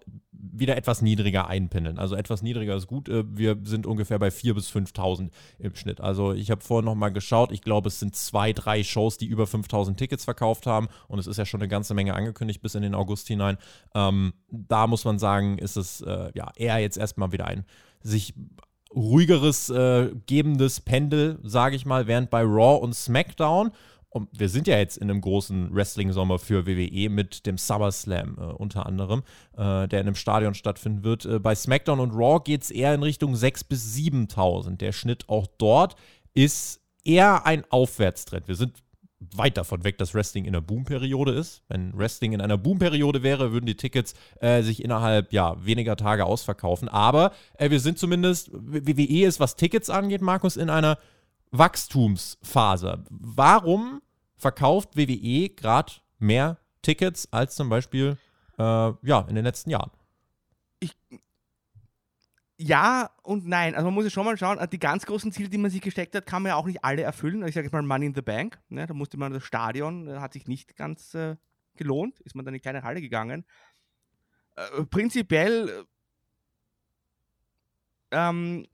wieder 0.57 0.77
etwas 0.77 1.01
niedriger 1.01 1.47
einpendeln. 1.47 1.99
Also 1.99 2.15
etwas 2.15 2.41
niedriger 2.41 2.75
ist 2.75 2.87
gut. 2.87 3.09
Äh, 3.09 3.23
wir 3.27 3.57
sind 3.63 3.85
ungefähr 3.85 4.19
bei 4.19 4.29
4.000 4.29 4.53
bis 4.53 4.69
5.000 4.69 5.29
im 5.59 5.75
Schnitt. 5.75 6.01
Also 6.01 6.33
ich 6.33 6.51
habe 6.51 6.61
vorhin 6.61 6.85
nochmal 6.85 7.11
geschaut. 7.11 7.51
Ich 7.51 7.61
glaube, 7.61 7.89
es 7.89 7.99
sind 7.99 8.15
zwei, 8.15 8.53
drei 8.53 8.83
Shows, 8.83 9.17
die 9.17 9.25
über 9.25 9.45
5.000 9.45 9.95
Tickets 9.95 10.23
verkauft 10.23 10.65
haben. 10.67 10.87
Und 11.07 11.19
es 11.19 11.27
ist 11.27 11.37
ja 11.37 11.45
schon 11.45 11.61
eine 11.61 11.67
ganze 11.67 11.93
Menge 11.93 12.13
angekündigt 12.13 12.61
bis 12.61 12.75
in 12.75 12.83
den 12.83 12.95
August 12.95 13.27
hinein. 13.27 13.57
Ähm, 13.93 14.33
da 14.49 14.87
muss 14.87 15.05
man 15.05 15.19
sagen, 15.19 15.57
ist 15.57 15.75
es 15.75 16.01
äh, 16.01 16.31
ja 16.33 16.51
eher 16.55 16.79
jetzt 16.79 16.97
erstmal 16.97 17.31
wieder 17.31 17.47
ein 17.47 17.65
sich 18.01 18.33
ruhigeres 18.93 19.69
äh, 19.69 20.11
gebendes 20.25 20.79
Pendel, 20.79 21.39
sage 21.43 21.75
ich 21.75 21.85
mal, 21.85 22.07
während 22.07 22.29
bei 22.29 22.41
Raw 22.43 22.81
und 22.81 22.95
SmackDown 22.95 23.71
und 24.15 24.29
wir 24.31 24.47
sind 24.47 24.65
ja 24.65 24.77
jetzt 24.77 24.95
in 24.95 25.09
einem 25.09 25.19
großen 25.19 25.75
Wrestling-Sommer 25.75 26.39
für 26.39 26.65
WWE 26.65 27.09
mit 27.09 27.45
dem 27.45 27.57
SummerSlam 27.57 28.37
äh, 28.39 28.43
unter 28.43 28.85
anderem, 28.85 29.23
äh, 29.57 29.89
der 29.89 29.99
in 29.99 30.07
einem 30.07 30.15
Stadion 30.15 30.53
stattfinden 30.53 31.03
wird. 31.03 31.25
Äh, 31.25 31.39
bei 31.39 31.53
SmackDown 31.53 31.99
und 31.99 32.11
Raw 32.11 32.39
geht 32.41 32.63
es 32.63 32.71
eher 32.71 32.93
in 32.93 33.03
Richtung 33.03 33.33
6.000 33.35 33.67
bis 33.67 33.93
7.000. 33.93 34.77
Der 34.77 34.93
Schnitt 34.93 35.27
auch 35.27 35.47
dort 35.57 35.97
ist 36.33 36.79
eher 37.03 37.45
ein 37.45 37.65
Aufwärtstrend. 37.69 38.47
Wir 38.47 38.55
sind 38.55 38.77
weit 39.19 39.57
davon 39.57 39.83
weg, 39.83 39.97
dass 39.97 40.13
Wrestling 40.13 40.45
in 40.45 40.55
einer 40.55 40.61
Boomperiode 40.61 41.33
ist. 41.33 41.63
Wenn 41.67 41.97
Wrestling 41.97 42.31
in 42.31 42.39
einer 42.39 42.57
Boomperiode 42.57 43.21
wäre, 43.21 43.51
würden 43.51 43.65
die 43.65 43.75
Tickets 43.75 44.13
äh, 44.39 44.61
sich 44.61 44.81
innerhalb 44.81 45.33
ja, 45.33 45.57
weniger 45.65 45.97
Tage 45.97 46.25
ausverkaufen. 46.25 46.87
Aber 46.87 47.33
äh, 47.57 47.69
wir 47.69 47.81
sind 47.81 47.99
zumindest, 47.99 48.49
WWE 48.53 49.25
ist, 49.25 49.41
was 49.41 49.57
Tickets 49.57 49.89
angeht, 49.89 50.21
Markus, 50.21 50.55
in 50.55 50.69
einer 50.69 50.97
Wachstumsphase. 51.51 53.03
Warum 53.09 54.01
verkauft 54.45 54.95
WWE 54.95 55.49
gerade 55.49 55.93
mehr 56.19 56.59
Tickets 56.83 57.27
als 57.33 57.55
zum 57.55 57.67
Beispiel 57.67 58.15
äh, 58.59 58.61
ja, 58.61 59.25
in 59.27 59.33
den 59.33 59.43
letzten 59.43 59.71
Jahren. 59.71 59.89
Ich, 60.79 60.95
ja 62.57 63.09
und 63.23 63.47
nein. 63.47 63.73
Also 63.73 63.85
man 63.85 63.95
muss 63.95 64.03
ja 64.03 64.11
schon 64.11 64.23
mal 64.23 64.37
schauen, 64.37 64.59
die 64.71 64.77
ganz 64.77 65.07
großen 65.07 65.31
Ziele, 65.31 65.49
die 65.49 65.57
man 65.57 65.71
sich 65.71 65.81
gesteckt 65.81 66.13
hat, 66.13 66.27
kann 66.27 66.43
man 66.43 66.51
ja 66.51 66.57
auch 66.57 66.67
nicht 66.67 66.83
alle 66.85 67.01
erfüllen. 67.01 67.37
Also 67.37 67.47
ich 67.47 67.55
sage 67.55 67.65
jetzt 67.65 67.73
mal 67.73 67.81
Money 67.81 68.05
in 68.05 68.13
the 68.13 68.21
Bank. 68.21 68.59
Ne? 68.69 68.85
Da 68.85 68.93
musste 68.93 69.17
man 69.17 69.33
das 69.33 69.43
Stadion, 69.43 70.21
hat 70.21 70.33
sich 70.33 70.47
nicht 70.47 70.75
ganz 70.75 71.15
äh, 71.15 71.37
gelohnt, 71.75 72.19
ist 72.19 72.35
man 72.35 72.45
dann 72.45 72.53
in 72.53 72.57
eine 72.57 72.61
kleine 72.61 72.83
Halle 72.83 73.01
gegangen. 73.01 73.45
Äh, 74.57 74.83
prinzipiell 74.85 75.87
ähm, 78.11 78.67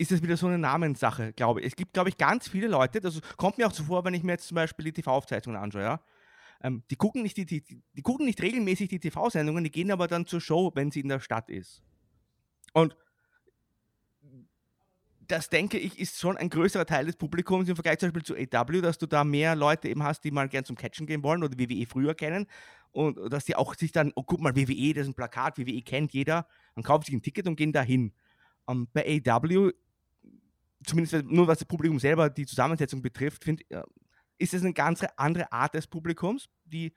ist 0.00 0.12
es 0.12 0.22
wieder 0.22 0.38
so 0.38 0.46
eine 0.46 0.58
Namenssache, 0.58 1.34
glaube 1.34 1.60
ich. 1.60 1.66
Es 1.66 1.76
gibt, 1.76 1.92
glaube 1.92 2.08
ich, 2.08 2.16
ganz 2.16 2.48
viele 2.48 2.68
Leute, 2.68 3.00
das 3.00 3.20
kommt 3.36 3.58
mir 3.58 3.66
auch 3.66 3.74
so 3.74 3.84
vor, 3.84 4.02
wenn 4.04 4.14
ich 4.14 4.22
mir 4.22 4.32
jetzt 4.32 4.48
zum 4.48 4.54
Beispiel 4.54 4.86
die 4.86 4.94
TV-Aufzeichnungen 4.94 5.60
anschaue, 5.60 5.82
ja. 5.82 6.00
Ähm, 6.62 6.82
die, 6.90 6.96
gucken 6.96 7.22
nicht 7.22 7.36
die, 7.36 7.44
die, 7.44 7.62
die 7.62 8.02
gucken 8.02 8.24
nicht 8.24 8.40
regelmäßig 8.40 8.88
die 8.88 8.98
TV-Sendungen, 8.98 9.62
die 9.62 9.70
gehen 9.70 9.90
aber 9.90 10.08
dann 10.08 10.26
zur 10.26 10.40
Show, 10.40 10.72
wenn 10.74 10.90
sie 10.90 11.00
in 11.00 11.08
der 11.08 11.20
Stadt 11.20 11.50
ist. 11.50 11.82
Und 12.72 12.96
das 15.26 15.48
denke 15.50 15.78
ich, 15.78 15.98
ist 15.98 16.18
schon 16.18 16.36
ein 16.36 16.48
größerer 16.48 16.86
Teil 16.86 17.06
des 17.06 17.16
Publikums 17.16 17.68
im 17.68 17.76
Vergleich 17.76 17.98
zum 17.98 18.10
Beispiel 18.10 18.48
zu 18.48 18.56
AW, 18.58 18.80
dass 18.80 18.98
du 18.98 19.06
da 19.06 19.22
mehr 19.22 19.54
Leute 19.54 19.88
eben 19.88 20.02
hast, 20.02 20.24
die 20.24 20.30
mal 20.30 20.48
gern 20.48 20.64
zum 20.64 20.76
Catchen 20.76 21.06
gehen 21.06 21.22
wollen 21.22 21.42
oder 21.42 21.58
WWE 21.58 21.86
früher 21.86 22.14
kennen 22.14 22.46
und 22.90 23.32
dass 23.32 23.44
die 23.44 23.54
auch 23.54 23.74
sich 23.74 23.92
dann, 23.92 24.12
oh 24.16 24.22
guck 24.22 24.40
mal, 24.40 24.56
WWE, 24.56 24.94
das 24.94 25.02
ist 25.02 25.10
ein 25.10 25.14
Plakat, 25.14 25.58
WWE 25.58 25.82
kennt 25.82 26.12
jeder, 26.12 26.46
dann 26.74 26.84
kaufen 26.84 27.04
sich 27.04 27.14
ein 27.14 27.22
Ticket 27.22 27.46
und 27.46 27.56
gehen 27.56 27.72
dahin. 27.72 28.12
Um, 28.66 28.88
bei 28.92 29.22
AW 29.26 29.72
zumindest 30.84 31.24
nur 31.26 31.46
was 31.46 31.58
das 31.58 31.68
Publikum 31.68 31.98
selber 31.98 32.30
die 32.30 32.46
Zusammensetzung 32.46 33.02
betrifft, 33.02 33.44
find, 33.44 33.62
ist 34.38 34.54
es 34.54 34.62
eine 34.62 34.72
ganz 34.72 35.04
andere 35.16 35.52
Art 35.52 35.74
des 35.74 35.86
Publikums, 35.86 36.48
die 36.64 36.92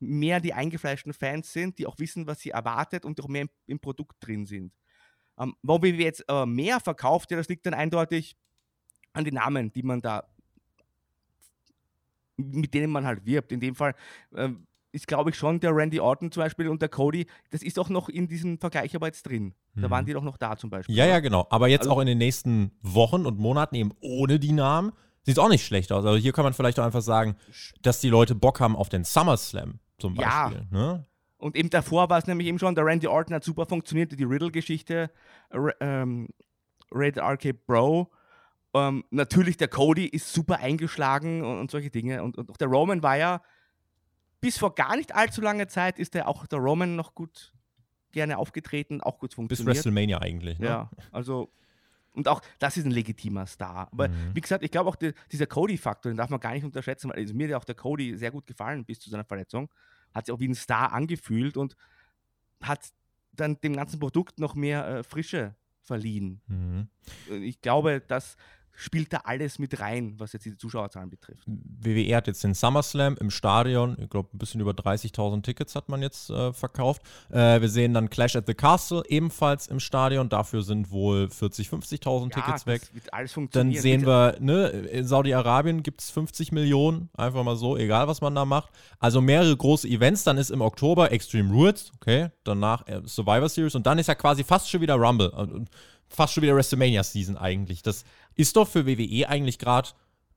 mehr 0.00 0.40
die 0.40 0.54
eingefleischten 0.54 1.12
Fans 1.12 1.52
sind, 1.52 1.78
die 1.78 1.86
auch 1.86 1.98
wissen, 1.98 2.26
was 2.26 2.40
sie 2.40 2.50
erwartet 2.50 3.04
und 3.04 3.20
auch 3.20 3.28
mehr 3.28 3.42
im, 3.42 3.50
im 3.66 3.80
Produkt 3.80 4.16
drin 4.20 4.46
sind. 4.46 4.72
Ähm, 5.38 5.54
wo 5.62 5.82
wir 5.82 5.92
jetzt 5.92 6.24
äh, 6.28 6.46
mehr 6.46 6.80
verkauft, 6.80 7.30
ja, 7.30 7.36
das 7.36 7.48
liegt 7.48 7.66
dann 7.66 7.74
eindeutig 7.74 8.36
an 9.12 9.24
den 9.24 9.34
Namen, 9.34 9.72
die 9.72 9.82
man 9.82 10.00
da, 10.00 10.24
mit 12.36 12.72
denen 12.74 12.92
man 12.92 13.04
halt 13.04 13.24
wirbt. 13.24 13.52
In 13.52 13.60
dem 13.60 13.74
Fall 13.74 13.94
äh, 14.34 14.50
ist, 14.92 15.06
glaube 15.06 15.30
ich, 15.30 15.36
schon 15.36 15.60
der 15.60 15.74
Randy 15.74 16.00
Orton 16.00 16.32
zum 16.32 16.42
Beispiel 16.42 16.68
und 16.68 16.80
der 16.80 16.88
Cody, 16.88 17.26
das 17.50 17.62
ist 17.62 17.78
auch 17.78 17.88
noch 17.88 18.08
in 18.08 18.28
diesem 18.28 18.58
Vergleich 18.58 18.94
aber 18.96 19.06
jetzt 19.06 19.24
drin. 19.24 19.54
Da 19.74 19.86
mhm. 19.86 19.90
waren 19.90 20.06
die 20.06 20.12
doch 20.12 20.22
noch 20.22 20.36
da 20.36 20.56
zum 20.56 20.70
Beispiel. 20.70 20.94
Ja, 20.94 21.06
ja, 21.06 21.20
genau. 21.20 21.46
Aber 21.50 21.68
jetzt 21.68 21.82
also, 21.82 21.92
auch 21.92 22.00
in 22.00 22.06
den 22.06 22.18
nächsten 22.18 22.72
Wochen 22.82 23.26
und 23.26 23.38
Monaten 23.38 23.74
eben 23.74 23.92
ohne 24.00 24.38
die 24.38 24.52
Namen 24.52 24.92
sieht 25.22 25.36
es 25.36 25.38
auch 25.38 25.50
nicht 25.50 25.64
schlecht 25.64 25.92
aus. 25.92 26.04
Also 26.04 26.18
hier 26.18 26.32
kann 26.32 26.44
man 26.44 26.54
vielleicht 26.54 26.80
auch 26.80 26.84
einfach 26.84 27.02
sagen, 27.02 27.36
dass 27.82 28.00
die 28.00 28.08
Leute 28.08 28.34
Bock 28.34 28.60
haben 28.60 28.76
auf 28.76 28.88
den 28.88 29.04
SummerSlam 29.04 29.78
zum 29.98 30.14
Beispiel. 30.14 30.66
Ja. 30.72 30.78
Ne? 30.78 31.06
Und 31.36 31.54
eben 31.56 31.70
davor 31.70 32.10
war 32.10 32.18
es 32.18 32.26
nämlich 32.26 32.48
eben 32.48 32.58
schon, 32.58 32.74
der 32.74 32.84
Randy 32.84 33.06
Orton 33.06 33.34
hat 33.34 33.44
super 33.44 33.66
funktioniert, 33.66 34.18
die 34.18 34.24
Riddle-Geschichte, 34.24 35.10
ähm, 35.80 36.28
Red 36.90 37.18
RK 37.18 37.52
Bro. 37.66 38.10
Ähm, 38.74 39.04
natürlich 39.10 39.56
der 39.56 39.68
Cody 39.68 40.06
ist 40.06 40.32
super 40.32 40.58
eingeschlagen 40.58 41.44
und, 41.44 41.58
und 41.58 41.70
solche 41.70 41.90
Dinge. 41.90 42.22
Und, 42.22 42.36
und, 42.38 42.60
der 42.60 42.68
Roman 42.68 43.02
war 43.02 43.16
ja 43.16 43.40
bis 44.40 44.58
vor 44.58 44.74
gar 44.74 44.96
nicht 44.96 45.14
allzu 45.14 45.40
langer 45.40 45.68
Zeit 45.68 45.98
ist 45.98 46.14
der 46.14 46.28
auch 46.28 46.46
der 46.46 46.58
Roman 46.58 46.96
noch 46.96 47.14
gut 47.14 47.52
gerne 48.12 48.38
aufgetreten, 48.38 49.00
auch 49.00 49.18
gut 49.18 49.34
funktioniert. 49.34 49.66
Bis 49.66 49.84
WrestleMania 49.84 50.18
eigentlich, 50.18 50.58
ne? 50.58 50.66
Ja, 50.66 50.90
also 51.12 51.52
und 52.12 52.26
auch 52.26 52.42
das 52.58 52.76
ist 52.76 52.84
ein 52.84 52.90
legitimer 52.90 53.46
Star. 53.46 53.88
Aber 53.92 54.08
mhm. 54.08 54.34
wie 54.34 54.40
gesagt, 54.40 54.64
ich 54.64 54.70
glaube 54.70 54.90
auch 54.90 54.96
die, 54.96 55.12
dieser 55.30 55.46
Cody-Faktor, 55.46 56.10
den 56.10 56.16
darf 56.16 56.30
man 56.30 56.40
gar 56.40 56.52
nicht 56.52 56.64
unterschätzen, 56.64 57.10
weil 57.10 57.18
also 57.18 57.34
mir 57.34 57.48
hat 57.48 57.54
auch 57.54 57.64
der 57.64 57.76
Cody 57.76 58.16
sehr 58.16 58.32
gut 58.32 58.46
gefallen 58.46 58.84
bis 58.84 58.98
zu 58.98 59.08
seiner 59.08 59.24
Verletzung. 59.24 59.70
Hat 60.12 60.26
sich 60.26 60.34
auch 60.34 60.40
wie 60.40 60.48
ein 60.48 60.54
Star 60.54 60.92
angefühlt 60.92 61.56
und 61.56 61.76
hat 62.60 62.88
dann 63.32 63.60
dem 63.60 63.76
ganzen 63.76 64.00
Produkt 64.00 64.40
noch 64.40 64.54
mehr 64.54 64.88
äh, 64.88 65.02
Frische 65.04 65.54
verliehen. 65.82 66.40
Mhm. 66.48 66.88
Ich 67.42 67.60
glaube, 67.60 68.02
dass 68.06 68.36
spielt 68.78 69.12
da 69.12 69.22
alles 69.24 69.58
mit 69.58 69.80
rein, 69.80 70.14
was 70.18 70.32
jetzt 70.32 70.46
die 70.46 70.56
Zuschauerzahlen 70.56 71.10
betrifft. 71.10 71.42
WWE 71.46 72.14
hat 72.14 72.28
jetzt 72.28 72.44
den 72.44 72.54
SummerSlam 72.54 73.16
im 73.18 73.28
Stadion, 73.28 73.96
ich 74.00 74.08
glaube 74.08 74.28
ein 74.32 74.38
bisschen 74.38 74.60
über 74.60 74.70
30.000 74.70 75.42
Tickets 75.42 75.74
hat 75.74 75.88
man 75.88 76.00
jetzt 76.00 76.30
äh, 76.30 76.52
verkauft. 76.52 77.02
Äh, 77.28 77.60
wir 77.60 77.68
sehen 77.68 77.92
dann 77.92 78.08
Clash 78.08 78.36
at 78.36 78.46
the 78.46 78.54
Castle 78.54 79.02
ebenfalls 79.08 79.66
im 79.66 79.80
Stadion, 79.80 80.28
dafür 80.28 80.62
sind 80.62 80.92
wohl 80.92 81.24
40.000, 81.24 81.70
50.000 82.04 82.22
ja, 82.22 82.28
Tickets 82.28 82.66
weg. 82.66 82.82
Dann 83.50 83.74
sehen 83.74 84.06
wir, 84.06 84.36
ne, 84.38 84.68
in 84.68 85.04
Saudi-Arabien 85.04 85.82
gibt 85.82 86.00
es 86.00 86.10
50 86.10 86.52
Millionen, 86.52 87.10
einfach 87.16 87.42
mal 87.42 87.56
so, 87.56 87.76
egal 87.76 88.06
was 88.06 88.20
man 88.20 88.36
da 88.36 88.44
macht. 88.44 88.70
Also 89.00 89.20
mehrere 89.20 89.56
große 89.56 89.88
Events, 89.88 90.22
dann 90.22 90.38
ist 90.38 90.50
im 90.50 90.60
Oktober 90.60 91.10
Extreme 91.10 91.52
Rules, 91.52 91.90
okay, 91.96 92.28
danach 92.44 92.86
äh, 92.86 93.02
Survivor 93.04 93.48
Series 93.48 93.74
und 93.74 93.88
dann 93.88 93.98
ist 93.98 94.06
ja 94.06 94.14
quasi 94.14 94.44
fast 94.44 94.70
schon 94.70 94.80
wieder 94.80 94.94
Rumble 94.94 95.32
fast 96.08 96.34
schon 96.34 96.42
wieder 96.42 96.56
WrestleMania-Season 96.56 97.36
eigentlich. 97.36 97.82
Das 97.82 98.04
ist 98.38 98.56
doch 98.56 98.68
für 98.68 98.86
WWE 98.86 99.28
eigentlich 99.28 99.58
gerade 99.58 99.90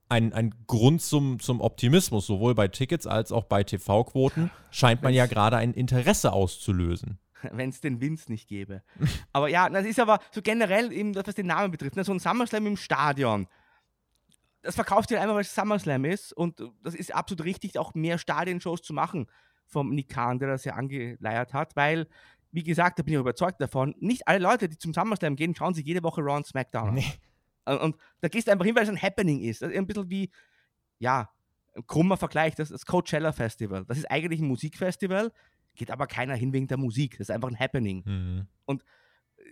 ein, 0.08 0.34
ein 0.34 0.54
Grund 0.66 1.00
zum, 1.00 1.40
zum 1.40 1.60
Optimismus, 1.62 2.26
sowohl 2.26 2.54
bei 2.54 2.68
Tickets 2.68 3.06
als 3.06 3.32
auch 3.32 3.44
bei 3.44 3.64
TV-Quoten. 3.64 4.50
Scheint 4.70 5.02
man 5.02 5.14
ja 5.14 5.26
gerade 5.26 5.56
ein 5.56 5.72
Interesse 5.72 6.32
auszulösen. 6.32 7.18
Wenn 7.52 7.70
es 7.70 7.80
den 7.80 8.00
Vince 8.00 8.30
nicht 8.30 8.48
gäbe. 8.48 8.82
aber 9.32 9.48
ja, 9.48 9.70
das 9.70 9.86
ist 9.86 10.00
aber 10.00 10.18
so 10.32 10.42
generell 10.42 10.92
eben, 10.92 11.14
was 11.14 11.34
den 11.34 11.46
Namen 11.46 11.70
betrifft. 11.70 11.96
Ne? 11.96 12.04
So 12.04 12.12
ein 12.12 12.18
SummerSlam 12.18 12.66
im 12.66 12.76
Stadion. 12.76 13.46
Das 14.62 14.74
verkauft 14.74 15.08
sich 15.08 15.18
einfach, 15.18 15.34
weil 15.34 15.42
es 15.42 15.54
SummerSlam 15.54 16.04
ist. 16.04 16.32
Und 16.32 16.62
das 16.82 16.94
ist 16.94 17.14
absolut 17.14 17.44
richtig, 17.44 17.78
auch 17.78 17.94
mehr 17.94 18.18
Stadionshows 18.18 18.82
zu 18.82 18.92
machen 18.92 19.26
vom 19.66 19.94
Nick 19.94 20.10
Khan, 20.10 20.38
der 20.40 20.48
das 20.48 20.64
ja 20.64 20.74
angeleiert 20.74 21.54
hat, 21.54 21.76
weil 21.76 22.06
wie 22.54 22.62
gesagt, 22.62 22.98
da 22.98 23.02
bin 23.02 23.14
ich 23.14 23.20
überzeugt 23.20 23.62
davon, 23.62 23.94
nicht 23.98 24.28
alle 24.28 24.38
Leute, 24.38 24.68
die 24.68 24.76
zum 24.76 24.92
SummerSlam 24.92 25.36
gehen, 25.36 25.54
schauen 25.54 25.72
sich 25.72 25.86
jede 25.86 26.02
Woche 26.02 26.20
Raw 26.20 26.36
und 26.36 26.46
SmackDown 26.46 26.92
nee. 26.92 27.06
An. 27.64 27.78
Und, 27.78 27.96
da 28.20 28.28
gehst 28.28 28.46
du 28.46 28.52
einfach 28.52 28.64
hin, 28.64 28.74
weil 28.74 28.84
es 28.84 28.88
ein 28.88 29.00
Happening 29.00 29.40
ist. 29.40 29.62
Also 29.62 29.76
ein 29.76 29.86
bisschen 29.86 30.10
wie, 30.10 30.30
ja, 30.98 31.30
ein 31.74 31.86
krummer 31.86 32.16
Vergleich, 32.16 32.54
das, 32.54 32.68
das 32.68 32.86
Coachella 32.86 33.32
Festival. 33.32 33.84
Das 33.86 33.98
ist 33.98 34.10
eigentlich 34.10 34.40
ein 34.40 34.46
Musikfestival, 34.46 35.32
geht 35.74 35.90
aber 35.90 36.06
keiner 36.06 36.34
hin 36.34 36.52
wegen 36.52 36.68
der 36.68 36.76
Musik. 36.76 37.12
Das 37.18 37.28
ist 37.28 37.34
einfach 37.34 37.48
ein 37.48 37.58
Happening. 37.58 38.02
Mhm. 38.04 38.46
Und 38.66 38.84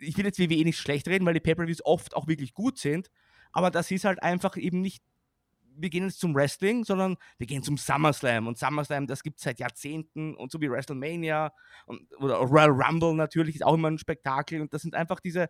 ich 0.01 0.16
will 0.16 0.25
jetzt 0.25 0.38
WWE 0.38 0.64
nicht 0.64 0.79
schlecht 0.79 1.09
reden, 1.09 1.27
weil 1.27 1.35
die 1.35 1.40
Pay-Per-Views 1.40 1.85
oft 1.85 2.14
auch 2.14 2.27
wirklich 2.29 2.55
gut 2.55 2.79
sind, 2.79 3.11
aber 3.53 3.70
das 3.70 3.90
ist 3.90 4.05
halt 4.05 4.23
einfach 4.23 4.57
eben 4.57 4.81
nicht 4.81 5.03
wir 5.77 5.90
gehen 5.90 6.05
jetzt 6.05 6.20
zum 6.20 6.35
Wrestling, 6.35 6.85
sondern 6.85 7.16
wir 7.38 7.46
gehen 7.46 7.62
zum 7.62 7.77
SummerSlam. 7.77 8.46
Und 8.46 8.59
SummerSlam, 8.59 9.07
das 9.07 9.23
gibt 9.23 9.38
es 9.38 9.44
seit 9.44 9.59
Jahrzehnten 9.59 10.35
und 10.35 10.51
so 10.51 10.61
wie 10.61 10.70
WrestleMania 10.70 11.53
und, 11.87 12.03
oder 12.18 12.37
Royal 12.37 12.70
Rumble 12.70 13.14
natürlich 13.14 13.57
ist 13.57 13.64
auch 13.64 13.75
immer 13.75 13.90
ein 13.90 13.99
Spektakel. 13.99 14.61
Und 14.61 14.75
das 14.75 14.83
sind 14.83 14.94
einfach 14.94 15.20
diese 15.20 15.49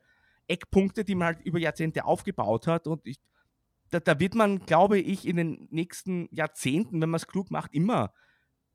Eckpunkte, 0.51 1.05
die 1.05 1.15
man 1.15 1.27
halt 1.29 1.41
über 1.45 1.59
Jahrzehnte 1.59 2.05
aufgebaut 2.05 2.67
hat. 2.67 2.87
Und 2.87 3.07
ich, 3.07 3.19
da, 3.91 4.01
da, 4.01 4.19
wird 4.19 4.35
man, 4.35 4.67
glaube 4.67 4.99
ich, 4.99 5.27
in 5.27 5.37
den 5.37 5.69
nächsten 5.71 6.29
Jahrzehnten, 6.31 7.01
wenn 7.01 7.11
man 7.11 7.19
es 7.19 7.27
klug 7.27 7.51
macht, 7.51 7.75
immer 7.75 8.13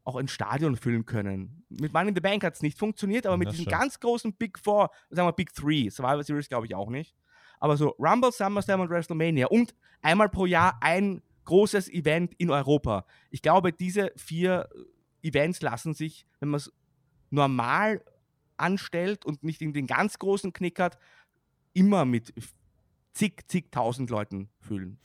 auch 0.03 0.15
ein 0.15 0.27
Stadion 0.27 0.77
füllen 0.77 1.05
können. 1.05 1.65
Mit 1.69 1.91
Money 1.91 2.09
in 2.09 2.15
the 2.15 2.21
Bank 2.21 2.43
hat 2.43 2.53
es 2.53 2.61
nicht 2.61 2.77
funktioniert, 2.77 3.25
aber 3.25 3.37
mit 3.37 3.51
diesen 3.51 3.65
ganz 3.65 3.99
großen 3.99 4.33
Big 4.33 4.59
Four, 4.59 4.91
sagen 5.09 5.27
wir 5.27 5.33
Big 5.33 5.53
Three, 5.53 5.89
Survivor 5.89 6.23
Series 6.23 6.47
glaube 6.47 6.67
ich 6.67 6.75
auch 6.75 6.89
nicht. 6.89 7.15
Aber 7.59 7.75
so 7.75 7.95
Rumble, 7.97 8.31
SummerSlam 8.31 8.81
und 8.81 8.89
WrestleMania 8.89 9.47
und 9.47 9.73
einmal 10.01 10.29
pro 10.29 10.45
Jahr 10.45 10.77
ein 10.81 11.23
großes 11.45 11.89
Event 11.89 12.33
in 12.35 12.51
Europa. 12.51 13.05
Ich 13.31 13.41
glaube, 13.41 13.73
diese 13.73 14.11
vier 14.15 14.69
Events 15.23 15.61
lassen 15.61 15.93
sich, 15.93 16.27
wenn 16.39 16.49
man 16.49 16.59
es 16.59 16.71
normal 17.31 18.03
anstellt 18.57 19.25
und 19.25 19.43
nicht 19.43 19.61
in 19.61 19.73
den 19.73 19.87
ganz 19.87 20.19
großen 20.19 20.53
Knick 20.53 20.79
hat, 20.79 20.97
immer 21.75 22.05
mit 22.05 22.33
zig, 23.13 23.43
zigtausend 23.47 24.09
Leuten 24.09 24.49
fühlen. 24.59 24.99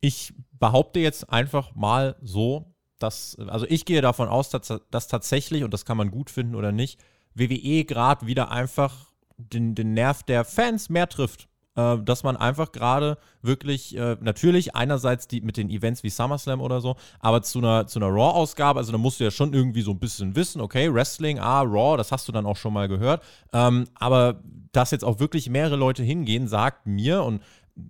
Ich 0.00 0.32
behaupte 0.52 1.00
jetzt 1.00 1.30
einfach 1.30 1.74
mal 1.74 2.16
so, 2.22 2.72
dass, 2.98 3.36
also 3.38 3.66
ich 3.68 3.84
gehe 3.84 4.00
davon 4.00 4.28
aus, 4.28 4.50
dass, 4.50 4.72
dass 4.90 5.08
tatsächlich, 5.08 5.64
und 5.64 5.72
das 5.74 5.84
kann 5.84 5.96
man 5.96 6.10
gut 6.10 6.30
finden 6.30 6.54
oder 6.54 6.72
nicht, 6.72 7.02
WWE 7.34 7.84
gerade 7.84 8.26
wieder 8.26 8.50
einfach 8.50 9.12
den, 9.36 9.74
den 9.74 9.92
Nerv 9.92 10.22
der 10.22 10.44
Fans 10.44 10.88
mehr 10.88 11.08
trifft. 11.08 11.48
Äh, 11.76 11.98
dass 12.02 12.22
man 12.22 12.36
einfach 12.36 12.72
gerade 12.72 13.18
wirklich, 13.42 13.96
äh, 13.96 14.16
natürlich 14.20 14.74
einerseits 14.74 15.28
die 15.28 15.42
mit 15.42 15.58
den 15.58 15.68
Events 15.68 16.02
wie 16.02 16.10
SummerSlam 16.10 16.60
oder 16.60 16.80
so, 16.80 16.96
aber 17.20 17.42
zu 17.42 17.58
einer, 17.58 17.86
zu 17.86 17.98
einer 17.98 18.08
Raw-Ausgabe, 18.08 18.78
also 18.78 18.92
da 18.92 18.98
musst 18.98 19.20
du 19.20 19.24
ja 19.24 19.30
schon 19.30 19.52
irgendwie 19.52 19.82
so 19.82 19.90
ein 19.90 19.98
bisschen 19.98 20.34
wissen, 20.34 20.60
okay, 20.60 20.92
Wrestling, 20.92 21.38
ah, 21.38 21.60
Raw, 21.60 21.96
das 21.96 22.12
hast 22.12 22.26
du 22.28 22.32
dann 22.32 22.46
auch 22.46 22.56
schon 22.56 22.72
mal 22.72 22.88
gehört. 22.88 23.22
Ähm, 23.52 23.84
aber 23.94 24.40
dass 24.72 24.90
jetzt 24.90 25.04
auch 25.04 25.20
wirklich 25.20 25.50
mehrere 25.50 25.76
Leute 25.76 26.02
hingehen, 26.02 26.48
sagt 26.48 26.86
mir, 26.86 27.22
und 27.22 27.42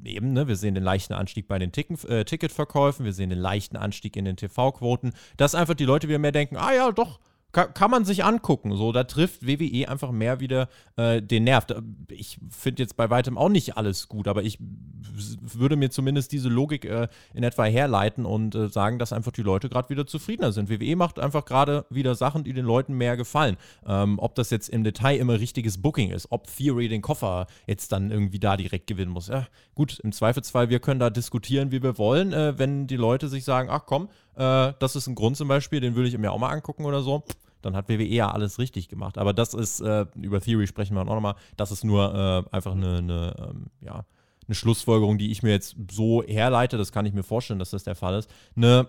eben, 0.05 0.33
ne, 0.33 0.49
wir 0.49 0.57
sehen 0.57 0.75
den 0.75 0.85
leichten 0.85 1.15
Anstieg 1.15 1.47
bei 1.47 1.59
den 1.59 1.71
Ticken, 1.71 1.97
äh, 2.09 2.25
Ticketverkäufen, 2.25 3.05
wir 3.05 3.13
sehen 3.13 3.31
den 3.31 3.39
leichten 3.39 3.77
Anstieg 3.77 4.17
in 4.17 4.25
den 4.25 4.37
TV-Quoten, 4.37 5.13
dass 5.37 5.55
einfach 5.55 5.75
die 5.75 5.85
Leute 5.85 6.09
wieder 6.09 6.19
mehr 6.19 6.33
denken, 6.33 6.57
ah 6.57 6.73
ja, 6.73 6.91
doch, 6.91 7.21
kann, 7.53 7.91
man 7.91 8.05
sich 8.05 8.25
angucken. 8.25 8.77
So, 8.77 8.93
da 8.93 9.05
trifft 9.05 9.47
WWE 9.47 9.89
einfach 9.89 10.11
mehr 10.11 10.41
wieder 10.41 10.69
äh, 10.97 11.23
den 11.23 11.45
Nerv. 11.45 11.67
Ich 12.11 12.39
finde 12.51 12.83
jetzt 12.83 12.97
bei 12.97 13.09
weitem 13.09 13.39
auch 13.39 13.49
nicht 13.49 13.77
alles 13.77 14.09
gut, 14.09 14.29
aber 14.29 14.43
ich 14.43 14.59
würde 14.61 15.77
mir 15.77 15.91
zumindest 15.91 16.33
diese 16.33 16.49
Logik 16.49 16.85
äh, 16.85 17.09
in 17.33 17.43
etwa 17.43 17.65
herleiten 17.65 18.27
und 18.27 18.55
äh, 18.55 18.69
sagen, 18.69 18.99
dass 18.99 19.13
einfach 19.13 19.33
die 19.33 19.43
Leute 19.43 19.69
gerade 19.69 19.89
wieder 19.89 20.07
zufriedener 20.07 20.53
sind. 20.53 20.69
WWE 20.69 20.97
macht 20.97 21.19
einfach 21.19 21.45
gerade 21.45 21.87
wieder 21.91 22.15
Sachen, 22.15 22.45
die 22.45 22.53
den 22.53 22.67
Leuten 22.67 22.95
mehr 22.95 23.17
gefallen. 23.17 23.57
Ähm, 23.87 24.19
ob 24.19 24.35
das 24.35 24.51
jetzt 24.51 24.69
im 24.69 24.85
Detail 24.85 25.17
immer 25.17 25.41
richtiges 25.41 25.81
Booking 25.81 26.11
ist, 26.11 26.29
ob 26.31 26.47
Theory 26.55 26.89
den 26.89 27.03
Koffer 27.03 27.47
jetzt 27.67 27.93
dann 27.93 28.11
irgendwie 28.11 28.39
da 28.39 28.57
direkt 28.57 28.87
gewinnen 28.87 29.13
muss. 29.13 29.29
Ja, 29.29 29.47
gut, 29.75 29.99
im 30.01 30.13
Zweifelsfall, 30.13 30.69
wir 30.69 30.81
können 30.81 31.01
da 31.01 31.11
diskutieren, 31.11 31.73
wie 31.73 31.83
wir 31.83 31.97
wollen, 31.99 32.33
äh, 32.33 32.59
wenn 32.59 32.87
die 32.87 32.97
Leute 32.97 33.29
sich 33.29 33.45
sagen, 33.45 33.69
ach 33.71 33.87
komm, 33.87 34.09
äh, 34.37 34.73
das 34.79 34.97
ist 34.97 35.07
ein 35.07 35.15
Grund 35.15 35.37
zum 35.37 35.49
Beispiel, 35.49 35.81
den 35.81 35.95
würde 35.95 36.09
ich 36.09 36.19
mir 36.19 36.33
auch 36.33 36.39
mal 36.39 36.51
angucken 36.51 36.85
oder 36.85 37.03
so 37.03 37.25
dann 37.63 37.75
hat 37.75 37.89
WWE 37.89 38.05
ja 38.05 38.31
alles 38.31 38.59
richtig 38.59 38.89
gemacht. 38.89 39.19
Aber 39.19 39.33
das 39.33 39.53
ist, 39.53 39.81
äh, 39.81 40.07
über 40.15 40.41
Theory 40.41 40.67
sprechen 40.67 40.95
wir 40.95 41.03
auch 41.03 41.07
nochmal, 41.07 41.35
das 41.57 41.73
ist 41.73 41.85
nur 41.85 42.15
äh, 42.15 42.55
einfach 42.55 42.73
eine, 42.73 42.99
eine 42.99 43.51
ähm, 43.51 43.67
ja, 43.81 44.05
eine 44.47 44.55
Schlussfolgerung, 44.55 45.19
die 45.19 45.31
ich 45.33 45.43
mir 45.43 45.51
jetzt 45.51 45.77
so 45.91 46.23
herleite. 46.23 46.79
Das 46.79 46.93
kann 46.93 47.07
ich 47.07 47.13
mir 47.13 47.25
vorstellen, 47.25 47.59
dass 47.59 47.71
das 47.71 47.85
der 47.85 47.97
Fall 47.97 48.19
ist. 48.19 48.31
Eine 48.55 48.89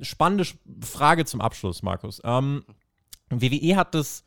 spannende 0.00 0.44
Frage 0.80 1.24
zum 1.24 1.40
Abschluss, 1.40 1.82
Markus. 1.82 2.20
Ähm, 2.24 2.64
WWE 3.30 3.76
hat 3.76 3.94
das 3.94 4.24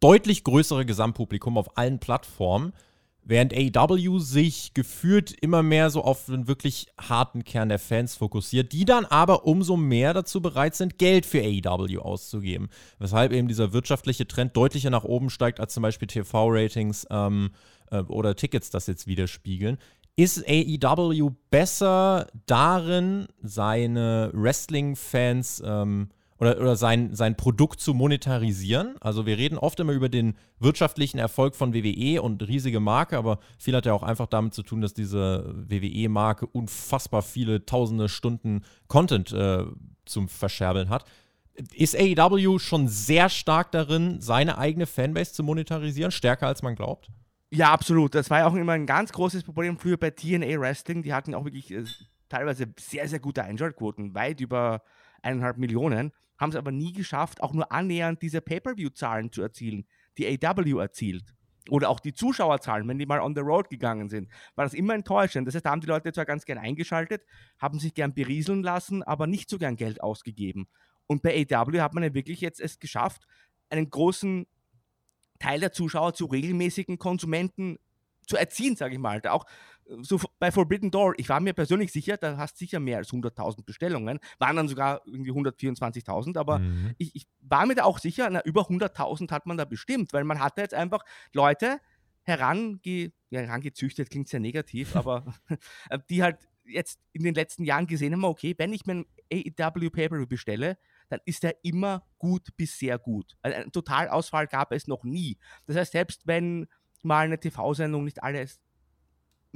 deutlich 0.00 0.44
größere 0.44 0.86
Gesamtpublikum 0.86 1.58
auf 1.58 1.76
allen 1.76 1.98
Plattformen. 1.98 2.72
Während 3.28 3.52
AEW 3.52 4.20
sich 4.20 4.72
geführt 4.72 5.32
immer 5.40 5.64
mehr 5.64 5.90
so 5.90 6.04
auf 6.04 6.28
einen 6.28 6.46
wirklich 6.46 6.86
harten 6.96 7.42
Kern 7.42 7.68
der 7.68 7.80
Fans 7.80 8.14
fokussiert, 8.14 8.70
die 8.72 8.84
dann 8.84 9.04
aber 9.04 9.46
umso 9.46 9.76
mehr 9.76 10.14
dazu 10.14 10.40
bereit 10.40 10.76
sind, 10.76 10.96
Geld 10.98 11.26
für 11.26 11.40
AEW 11.40 11.98
auszugeben. 11.98 12.68
Weshalb 13.00 13.32
eben 13.32 13.48
dieser 13.48 13.72
wirtschaftliche 13.72 14.28
Trend 14.28 14.56
deutlicher 14.56 14.90
nach 14.90 15.02
oben 15.02 15.28
steigt, 15.28 15.58
als 15.58 15.74
zum 15.74 15.82
Beispiel 15.82 16.06
TV-Ratings 16.06 17.08
ähm, 17.10 17.50
äh, 17.90 17.98
oder 18.02 18.36
Tickets 18.36 18.70
das 18.70 18.86
jetzt 18.86 19.08
widerspiegeln. 19.08 19.78
Ist 20.14 20.48
AEW 20.48 21.32
besser 21.50 22.28
darin, 22.46 23.26
seine 23.42 24.30
Wrestling-Fans 24.34 25.64
ähm, 25.66 26.10
oder, 26.38 26.60
oder 26.60 26.76
sein, 26.76 27.14
sein 27.14 27.36
Produkt 27.36 27.80
zu 27.80 27.94
monetarisieren. 27.94 28.96
Also 29.00 29.26
wir 29.26 29.38
reden 29.38 29.58
oft 29.58 29.80
immer 29.80 29.92
über 29.92 30.08
den 30.08 30.34
wirtschaftlichen 30.58 31.18
Erfolg 31.18 31.54
von 31.54 31.74
WWE 31.74 32.20
und 32.22 32.46
riesige 32.46 32.80
Marke, 32.80 33.16
aber 33.16 33.38
viel 33.58 33.74
hat 33.74 33.86
ja 33.86 33.92
auch 33.92 34.02
einfach 34.02 34.26
damit 34.26 34.54
zu 34.54 34.62
tun, 34.62 34.80
dass 34.80 34.94
diese 34.94 35.54
WWE-Marke 35.68 36.46
unfassbar 36.46 37.22
viele 37.22 37.64
tausende 37.64 38.08
Stunden 38.08 38.64
Content 38.88 39.32
äh, 39.32 39.64
zum 40.04 40.28
Verscherbeln 40.28 40.90
hat. 40.90 41.04
Ist 41.74 41.96
AEW 41.96 42.58
schon 42.58 42.86
sehr 42.86 43.30
stark 43.30 43.72
darin, 43.72 44.20
seine 44.20 44.58
eigene 44.58 44.86
Fanbase 44.86 45.32
zu 45.32 45.42
monetarisieren, 45.42 46.10
stärker 46.10 46.46
als 46.46 46.62
man 46.62 46.74
glaubt? 46.74 47.08
Ja, 47.50 47.72
absolut. 47.72 48.14
Das 48.14 48.28
war 48.28 48.40
ja 48.40 48.46
auch 48.46 48.54
immer 48.54 48.72
ein 48.72 48.86
ganz 48.86 49.12
großes 49.12 49.44
Problem 49.44 49.78
früher 49.78 49.96
bei 49.96 50.10
TNA 50.10 50.60
Wrestling. 50.60 51.02
Die 51.02 51.14
hatten 51.14 51.34
auch 51.34 51.44
wirklich 51.44 51.70
äh, 51.70 51.84
teilweise 52.28 52.66
sehr, 52.78 53.08
sehr 53.08 53.20
gute 53.20 53.44
Einschaltquoten, 53.44 54.14
weit 54.14 54.40
über 54.40 54.82
eineinhalb 55.26 55.58
Millionen 55.58 56.12
haben 56.38 56.50
es 56.50 56.56
aber 56.56 56.72
nie 56.72 56.92
geschafft, 56.92 57.42
auch 57.42 57.52
nur 57.52 57.72
annähernd 57.72 58.22
diese 58.22 58.40
Pay-per-view-Zahlen 58.40 59.32
zu 59.32 59.42
erzielen, 59.42 59.86
die 60.18 60.26
AW 60.26 60.80
erzielt. 60.80 61.34
Oder 61.68 61.88
auch 61.88 61.98
die 61.98 62.14
Zuschauerzahlen, 62.14 62.86
wenn 62.86 62.98
die 62.98 63.06
mal 63.06 63.20
on 63.20 63.34
the 63.34 63.40
road 63.40 63.68
gegangen 63.68 64.08
sind, 64.08 64.28
war 64.54 64.64
das 64.64 64.74
immer 64.74 64.94
enttäuschend. 64.94 65.48
Das 65.48 65.54
heißt, 65.54 65.66
da 65.66 65.70
haben 65.70 65.80
die 65.80 65.88
Leute 65.88 66.12
zwar 66.12 66.24
ganz 66.24 66.44
gern 66.44 66.58
eingeschaltet, 66.58 67.24
haben 67.58 67.80
sich 67.80 67.94
gern 67.94 68.14
berieseln 68.14 68.62
lassen, 68.62 69.02
aber 69.02 69.26
nicht 69.26 69.50
so 69.50 69.58
gern 69.58 69.76
Geld 69.76 70.00
ausgegeben. 70.00 70.68
Und 71.06 71.22
bei 71.22 71.46
AW 71.50 71.80
hat 71.80 71.94
man 71.94 72.04
ja 72.04 72.14
wirklich 72.14 72.40
jetzt 72.40 72.60
es 72.60 72.78
geschafft, 72.78 73.26
einen 73.68 73.90
großen 73.90 74.46
Teil 75.40 75.60
der 75.60 75.72
Zuschauer 75.72 76.14
zu 76.14 76.26
regelmäßigen 76.26 76.98
Konsumenten 76.98 77.78
zu 78.26 78.36
erziehen, 78.36 78.76
sage 78.76 78.94
ich 78.94 79.00
mal. 79.00 79.20
Auch 79.26 79.44
so 80.02 80.20
bei 80.38 80.50
Forbidden 80.50 80.90
Door, 80.90 81.14
ich 81.16 81.28
war 81.28 81.40
mir 81.40 81.52
persönlich 81.52 81.92
sicher, 81.92 82.16
da 82.16 82.36
hast 82.36 82.58
sicher 82.58 82.80
mehr 82.80 82.98
als 82.98 83.10
100.000 83.10 83.64
Bestellungen, 83.64 84.18
waren 84.38 84.56
dann 84.56 84.68
sogar 84.68 85.02
irgendwie 85.06 85.30
124.000, 85.30 86.38
aber 86.38 86.58
mhm. 86.58 86.94
ich, 86.98 87.14
ich, 87.14 87.26
war 87.40 87.66
mir 87.66 87.74
da 87.74 87.84
auch 87.84 87.98
sicher, 87.98 88.28
na, 88.30 88.42
über 88.44 88.62
100.000 88.62 89.30
hat 89.30 89.46
man 89.46 89.56
da 89.56 89.64
bestimmt, 89.64 90.12
weil 90.12 90.24
man 90.24 90.40
hatte 90.40 90.60
jetzt 90.60 90.74
einfach 90.74 91.04
Leute 91.32 91.80
herange, 92.22 92.80
ja, 93.30 93.40
herangezüchtet, 93.40 94.10
klingt 94.10 94.28
sehr 94.28 94.40
negativ, 94.40 94.96
aber 94.96 95.34
die 96.10 96.22
halt 96.22 96.38
jetzt 96.64 96.98
in 97.12 97.22
den 97.22 97.34
letzten 97.34 97.64
Jahren 97.64 97.86
gesehen 97.86 98.12
haben, 98.12 98.24
okay, 98.24 98.54
wenn 98.58 98.72
ich 98.72 98.86
mir 98.86 98.94
ein 98.94 99.06
AEW 99.32 99.90
Paper 99.90 100.26
bestelle, 100.26 100.78
dann 101.08 101.20
ist 101.24 101.44
er 101.44 101.54
immer 101.62 102.04
gut 102.18 102.48
bis 102.56 102.76
sehr 102.78 102.98
gut. 102.98 103.36
Also 103.42 103.56
einen 103.56 103.70
Totalausfall 103.70 104.48
gab 104.48 104.72
es 104.72 104.88
noch 104.88 105.04
nie. 105.04 105.38
Das 105.66 105.76
heißt, 105.76 105.92
selbst 105.92 106.26
wenn 106.26 106.66
mal 107.02 107.26
eine 107.26 107.38
TV-Sendung 107.38 108.02
nicht 108.02 108.24
alles 108.24 108.60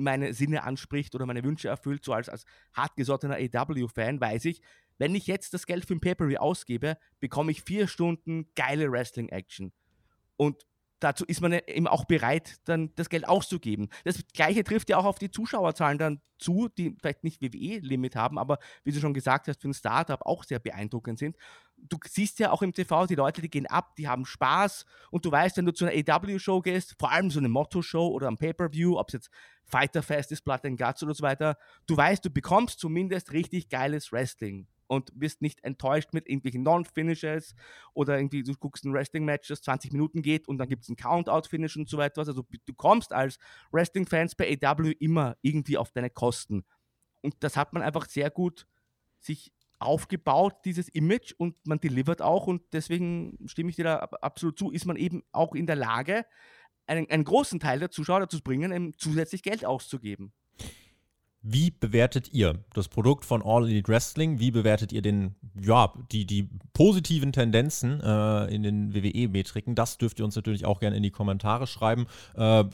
meine 0.01 0.35
Sinne 0.35 0.65
anspricht 0.65 1.15
oder 1.15 1.27
meine 1.27 1.45
Wünsche 1.45 1.69
erfüllt, 1.69 2.05
so 2.05 2.13
als, 2.13 2.29
als 2.29 2.45
hartgesottener 2.75 3.37
AW-Fan, 3.37 4.21
weiß 4.21 4.47
ich, 4.47 4.61
wenn 4.99 5.15
ich 5.15 5.27
jetzt 5.27 5.55
das 5.55 5.67
Geld 5.67 5.87
für 5.87 5.95
ein 5.95 6.01
Pay-Per-View 6.01 6.39
ausgebe, 6.39 6.99
bekomme 7.21 7.53
ich 7.53 7.63
vier 7.63 7.89
Stunden 7.89 8.51
geile 8.55 8.93
Wrestling-Action. 8.93 9.73
Und 10.37 10.67
dazu 11.01 11.25
ist 11.25 11.41
man 11.41 11.53
eben 11.53 11.87
auch 11.87 12.05
bereit, 12.05 12.59
dann 12.65 12.95
das 12.95 13.09
Geld 13.09 13.27
auszugeben. 13.27 13.89
Das 14.05 14.21
gleiche 14.35 14.63
trifft 14.63 14.91
ja 14.91 14.99
auch 14.99 15.05
auf 15.07 15.19
die 15.19 15.31
Zuschauerzahlen 15.31 15.99
dann 15.99 16.21
zu, 16.39 16.69
die 16.69 16.95
vielleicht 16.99 17.25
nicht 17.25 17.43
WWE-Limit 17.43 18.17
haben, 18.17 18.39
aber 18.39 18.59
wie 18.85 18.93
du 18.93 19.01
schon 19.01 19.15
gesagt 19.15 19.49
hast, 19.49 19.61
für 19.61 19.69
ein 19.69 19.75
Startup 19.75 20.21
auch 20.23 20.45
sehr 20.45 20.59
beeindruckend 20.59 21.19
sind. 21.19 21.37
Du 21.77 21.97
siehst 22.07 22.39
ja 22.39 22.51
auch 22.51 22.63
im 22.63 22.75
TV, 22.75 23.07
die 23.07 23.15
Leute, 23.15 23.41
die 23.41 23.51
gehen 23.51 23.67
ab, 23.67 23.97
die 23.97 24.09
haben 24.09 24.27
Spaß 24.27 24.85
und 25.11 25.25
du 25.25 25.33
weißt, 25.33 25.57
wenn 25.57 25.67
du 25.67 25.73
zu 25.73 25.87
einer 25.87 25.95
AW-Show 25.95 26.61
gehst, 26.61 26.95
vor 26.99 27.11
allem 27.11 27.31
so 27.31 27.39
eine 27.39 27.49
Motto-Show 27.49 28.09
oder 28.09 28.29
ein 28.29 28.37
Pay-Per-View, 28.37 28.99
ob 28.99 29.09
es 29.09 29.15
jetzt 29.15 29.31
Fighter 29.71 30.03
Fest 30.03 30.33
ist, 30.33 30.45
Guts 30.45 31.03
oder 31.03 31.15
so 31.15 31.23
weiter, 31.23 31.57
du 31.87 31.97
weißt, 31.97 32.25
du 32.25 32.31
bekommst 32.31 32.81
zumindest 32.81 33.33
richtig 33.33 33.69
geiles 33.69 34.13
Wrestling 34.13 34.67
und 34.87 35.13
wirst 35.15 35.41
nicht 35.41 35.63
enttäuscht 35.63 36.13
mit 36.13 36.29
irgendwelchen 36.29 36.65
Non-Finishes 36.65 37.55
oder 37.95 38.19
irgendwie, 38.19 38.43
du 38.43 38.55
guckst 38.55 38.85
ein 38.85 38.93
Wrestling-Match, 38.93 39.47
das 39.49 39.63
20 39.63 39.93
Minuten 39.93 40.21
geht 40.21 40.49
und 40.49 40.59
dann 40.59 40.69
gibt 40.69 40.83
es 40.83 40.89
ein 40.89 40.97
Count-Out-Finish 40.97 41.77
und 41.77 41.89
so 41.89 41.97
weiter. 41.97 42.19
Also 42.21 42.33
du 42.33 42.75
kommst 42.75 43.13
als 43.13 43.39
Wrestling-Fans 43.71 44.35
bei 44.35 44.59
AW 44.61 44.91
immer 44.99 45.37
irgendwie 45.43 45.79
auf 45.79 45.93
deine 45.93 46.11
Kosten. 46.11 46.65
Und 47.23 47.37
das 47.39 47.57
hat 47.57 47.73
man 47.73 47.83
einfach 47.83 48.09
sehr 48.09 48.31
gut 48.31 48.67
sich 49.21 49.53
aufgebaut, 49.79 50.57
dieses 50.65 50.89
Image, 50.89 51.33
und 51.39 51.57
man 51.67 51.81
delivert 51.81 52.21
auch. 52.21 52.47
Und 52.47 52.63
deswegen 52.73 53.39
stimme 53.47 53.71
ich 53.71 53.77
dir 53.77 53.85
da 53.85 53.97
absolut 53.97 54.59
zu, 54.59 54.71
ist 54.71 54.87
man 54.87 54.97
eben 54.97 55.23
auch 55.33 55.55
in 55.55 55.67
der 55.67 55.77
Lage, 55.77 56.27
einen, 56.91 57.11
einen 57.11 57.25
großen 57.25 57.61
Teil 57.61 57.79
der 57.79 57.91
Zuschauer 57.91 58.21
dazu 58.21 58.39
zu 58.39 58.43
bringen, 58.43 58.95
zusätzlich 58.99 59.43
Geld 59.43 59.65
auszugeben. 59.65 60.33
Wie 61.43 61.71
bewertet 61.71 62.35
ihr 62.35 62.63
das 62.75 62.89
Produkt 62.89 63.25
von 63.25 63.43
All 63.43 63.65
Elite 63.65 63.91
Wrestling? 63.91 64.41
Wie 64.41 64.51
bewertet 64.51 64.93
ihr 64.93 65.01
den, 65.01 65.37
ja, 65.59 65.91
die, 66.13 66.27
die 66.27 66.51
positiven 66.75 67.33
Tendenzen 67.33 67.99
äh, 68.03 68.55
in 68.55 68.63
den 68.63 68.95
WWE-Metriken? 68.95 69.75
Das 69.75 69.97
dürft 69.97 70.19
ihr 70.19 70.27
uns 70.27 70.37
natürlich 70.37 70.67
auch 70.67 70.81
gerne 70.81 70.97
in 70.97 71.03
die 71.03 71.11
Kommentare 71.11 71.67
schreiben. 71.67 72.07
Äh, 72.35 72.65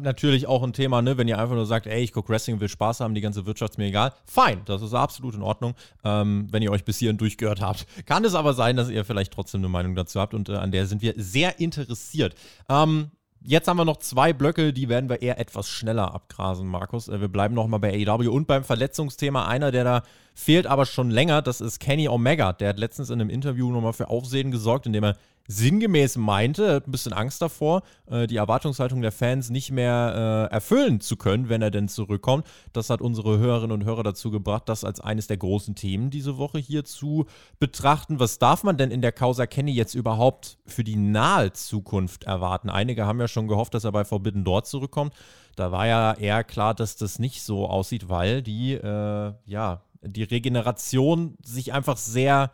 natürlich 0.00 0.48
auch 0.48 0.64
ein 0.64 0.72
Thema, 0.72 1.02
ne, 1.02 1.16
wenn 1.18 1.28
ihr 1.28 1.38
einfach 1.38 1.54
nur 1.54 1.66
sagt, 1.66 1.86
ey, 1.86 2.02
ich 2.02 2.12
gucke 2.12 2.28
Wrestling, 2.30 2.58
will 2.58 2.68
Spaß 2.68 2.98
haben, 2.98 3.14
die 3.14 3.20
ganze 3.20 3.46
Wirtschaft 3.46 3.74
ist 3.74 3.78
mir 3.78 3.86
egal. 3.86 4.12
Fein, 4.24 4.62
das 4.64 4.82
ist 4.82 4.92
absolut 4.92 5.36
in 5.36 5.42
Ordnung, 5.42 5.74
ähm, 6.02 6.48
wenn 6.50 6.64
ihr 6.64 6.72
euch 6.72 6.84
bis 6.84 6.98
hierhin 6.98 7.18
durchgehört 7.18 7.60
habt. 7.60 7.86
Kann 8.06 8.24
es 8.24 8.34
aber 8.34 8.54
sein, 8.54 8.74
dass 8.74 8.90
ihr 8.90 9.04
vielleicht 9.04 9.32
trotzdem 9.32 9.60
eine 9.60 9.68
Meinung 9.68 9.94
dazu 9.94 10.18
habt 10.18 10.34
und 10.34 10.48
äh, 10.48 10.54
an 10.54 10.72
der 10.72 10.86
sind 10.86 11.00
wir 11.00 11.14
sehr 11.16 11.60
interessiert. 11.60 12.34
Ähm, 12.68 13.12
Jetzt 13.48 13.68
haben 13.68 13.76
wir 13.76 13.84
noch 13.84 13.98
zwei 13.98 14.32
Blöcke, 14.32 14.72
die 14.72 14.88
werden 14.88 15.08
wir 15.08 15.22
eher 15.22 15.38
etwas 15.38 15.68
schneller 15.68 16.12
abgrasen, 16.12 16.66
Markus. 16.66 17.06
Äh, 17.06 17.20
wir 17.20 17.28
bleiben 17.28 17.54
nochmal 17.54 17.78
bei 17.78 17.92
AEW 18.04 18.28
und 18.28 18.48
beim 18.48 18.64
Verletzungsthema. 18.64 19.46
Einer, 19.46 19.70
der 19.70 19.84
da 19.84 20.02
fehlt 20.34 20.66
aber 20.66 20.84
schon 20.84 21.12
länger. 21.12 21.42
Das 21.42 21.60
ist 21.60 21.78
Kenny 21.78 22.08
Omega. 22.08 22.52
Der 22.52 22.70
hat 22.70 22.78
letztens 22.80 23.08
in 23.08 23.20
einem 23.20 23.30
Interview 23.30 23.70
nochmal 23.70 23.92
für 23.92 24.10
Aufsehen 24.10 24.50
gesorgt, 24.50 24.86
indem 24.86 25.04
er 25.04 25.16
sinngemäß 25.48 26.16
meinte, 26.16 26.74
hat 26.74 26.88
ein 26.88 26.92
bisschen 26.92 27.12
Angst 27.12 27.42
davor, 27.42 27.82
äh, 28.06 28.26
die 28.26 28.36
Erwartungshaltung 28.36 29.02
der 29.02 29.12
Fans 29.12 29.50
nicht 29.50 29.70
mehr 29.70 30.48
äh, 30.50 30.54
erfüllen 30.54 31.00
zu 31.00 31.16
können, 31.16 31.48
wenn 31.48 31.62
er 31.62 31.70
denn 31.70 31.88
zurückkommt. 31.88 32.46
Das 32.72 32.90
hat 32.90 33.00
unsere 33.00 33.38
Hörerinnen 33.38 33.72
und 33.72 33.84
Hörer 33.84 34.02
dazu 34.02 34.30
gebracht, 34.30 34.68
das 34.68 34.84
als 34.84 35.00
eines 35.00 35.26
der 35.26 35.36
großen 35.36 35.74
Themen 35.74 36.10
diese 36.10 36.38
Woche 36.38 36.58
hier 36.58 36.84
zu 36.84 37.26
betrachten. 37.58 38.20
Was 38.20 38.38
darf 38.38 38.64
man 38.64 38.76
denn 38.76 38.90
in 38.90 39.02
der 39.02 39.12
Causa 39.12 39.46
Kenny 39.46 39.72
jetzt 39.72 39.94
überhaupt 39.94 40.58
für 40.66 40.84
die 40.84 40.96
nahe 40.96 41.52
Zukunft 41.52 42.24
erwarten? 42.24 42.70
Einige 42.70 43.06
haben 43.06 43.20
ja 43.20 43.28
schon 43.28 43.48
gehofft, 43.48 43.74
dass 43.74 43.84
er 43.84 43.92
bei 43.92 44.04
Forbidden 44.04 44.44
dort 44.44 44.66
zurückkommt. 44.66 45.14
Da 45.56 45.72
war 45.72 45.86
ja 45.86 46.12
eher 46.12 46.44
klar, 46.44 46.74
dass 46.74 46.96
das 46.96 47.18
nicht 47.18 47.42
so 47.42 47.66
aussieht, 47.66 48.08
weil 48.08 48.42
die, 48.42 48.74
äh, 48.74 49.32
ja, 49.46 49.82
die 50.02 50.22
Regeneration 50.22 51.36
sich 51.42 51.72
einfach 51.72 51.96
sehr 51.96 52.52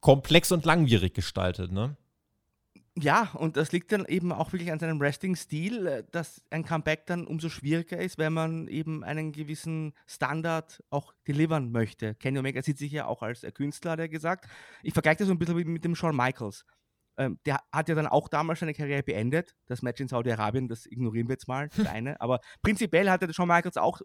komplex 0.00 0.52
und 0.52 0.64
langwierig 0.64 1.14
gestaltet, 1.14 1.72
ne? 1.72 1.96
Ja, 3.00 3.30
und 3.34 3.56
das 3.56 3.70
liegt 3.70 3.92
dann 3.92 4.06
eben 4.06 4.32
auch 4.32 4.52
wirklich 4.52 4.72
an 4.72 4.80
seinem 4.80 4.98
Wrestling-Stil, 4.98 5.86
äh, 5.86 6.04
dass 6.10 6.42
ein 6.50 6.64
Comeback 6.64 7.06
dann 7.06 7.26
umso 7.26 7.48
schwieriger 7.48 7.98
ist, 7.98 8.18
wenn 8.18 8.32
man 8.32 8.66
eben 8.66 9.04
einen 9.04 9.30
gewissen 9.30 9.94
Standard 10.06 10.82
auch 10.90 11.12
delivern 11.26 11.70
möchte. 11.70 12.14
Kenny 12.16 12.38
Omega 12.38 12.60
sieht 12.62 12.78
sich 12.78 12.90
ja 12.90 13.06
auch 13.06 13.22
als 13.22 13.42
Künstler, 13.54 13.92
hat 13.92 14.00
er 14.00 14.08
gesagt. 14.08 14.48
Ich 14.82 14.92
vergleiche 14.94 15.18
das 15.18 15.28
so 15.28 15.34
ein 15.34 15.38
bisschen 15.38 15.72
mit 15.72 15.84
dem 15.84 15.94
Shawn 15.94 16.16
Michaels. 16.16 16.64
Ähm, 17.16 17.38
der 17.46 17.60
hat 17.72 17.88
ja 17.88 17.94
dann 17.94 18.06
auch 18.06 18.28
damals 18.28 18.60
seine 18.60 18.74
Karriere 18.74 19.02
beendet. 19.02 19.54
Das 19.66 19.82
Match 19.82 20.00
in 20.00 20.08
Saudi-Arabien, 20.08 20.68
das 20.68 20.86
ignorieren 20.86 21.28
wir 21.28 21.34
jetzt 21.34 21.48
mal, 21.48 21.68
das 21.68 21.86
eine. 21.86 22.20
Aber 22.20 22.40
prinzipiell 22.62 23.10
hatte 23.10 23.32
Shawn 23.32 23.48
Michaels 23.48 23.76
auch 23.76 24.00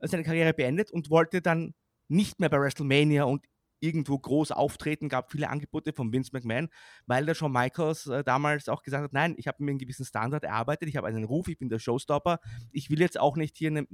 seine 0.00 0.24
Karriere 0.24 0.52
beendet 0.52 0.90
und 0.90 1.08
wollte 1.08 1.40
dann 1.40 1.74
nicht 2.08 2.40
mehr 2.40 2.50
bei 2.50 2.60
WrestleMania 2.60 3.24
und 3.24 3.46
irgendwo 3.84 4.18
groß 4.18 4.50
auftreten, 4.52 5.08
gab 5.08 5.30
viele 5.30 5.50
Angebote 5.50 5.92
von 5.92 6.12
Vince 6.12 6.30
McMahon, 6.32 6.68
weil 7.06 7.26
der 7.26 7.34
Shawn 7.34 7.52
Michaels 7.52 8.06
äh, 8.06 8.24
damals 8.24 8.68
auch 8.68 8.82
gesagt 8.82 9.04
hat, 9.04 9.12
nein, 9.12 9.34
ich 9.36 9.46
habe 9.46 9.62
mir 9.62 9.70
einen 9.70 9.78
gewissen 9.78 10.04
Standard 10.04 10.44
erarbeitet, 10.44 10.88
ich 10.88 10.96
habe 10.96 11.06
einen 11.06 11.24
Ruf, 11.24 11.48
ich 11.48 11.58
bin 11.58 11.68
der 11.68 11.78
Showstopper, 11.78 12.40
ich 12.72 12.90
will 12.90 13.00
jetzt 13.00 13.20
auch 13.20 13.36
nicht 13.36 13.56
hier 13.56 13.70
eine, 13.70 13.86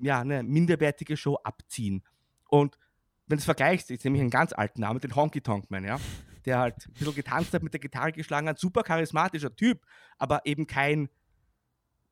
ja, 0.00 0.20
eine 0.20 0.42
minderwertige 0.42 1.16
Show 1.16 1.36
abziehen. 1.42 2.04
Und 2.48 2.76
wenn 3.26 3.36
du 3.36 3.40
es 3.40 3.44
vergleichst, 3.44 3.90
jetzt 3.90 4.04
nehme 4.04 4.16
ich 4.16 4.22
einen 4.22 4.30
ganz 4.30 4.52
alten 4.52 4.80
Namen, 4.80 5.00
den 5.00 5.16
Honky 5.16 5.40
Tonk 5.40 5.70
Man, 5.70 5.84
ja, 5.84 5.98
der 6.44 6.58
halt 6.58 6.86
ein 6.86 6.92
bisschen 6.92 7.14
getanzt 7.14 7.54
hat, 7.54 7.62
mit 7.62 7.72
der 7.72 7.80
Gitarre 7.80 8.12
geschlagen 8.12 8.48
hat, 8.48 8.58
super 8.58 8.82
charismatischer 8.82 9.54
Typ, 9.54 9.86
aber 10.18 10.44
eben 10.44 10.66
kein, 10.66 11.08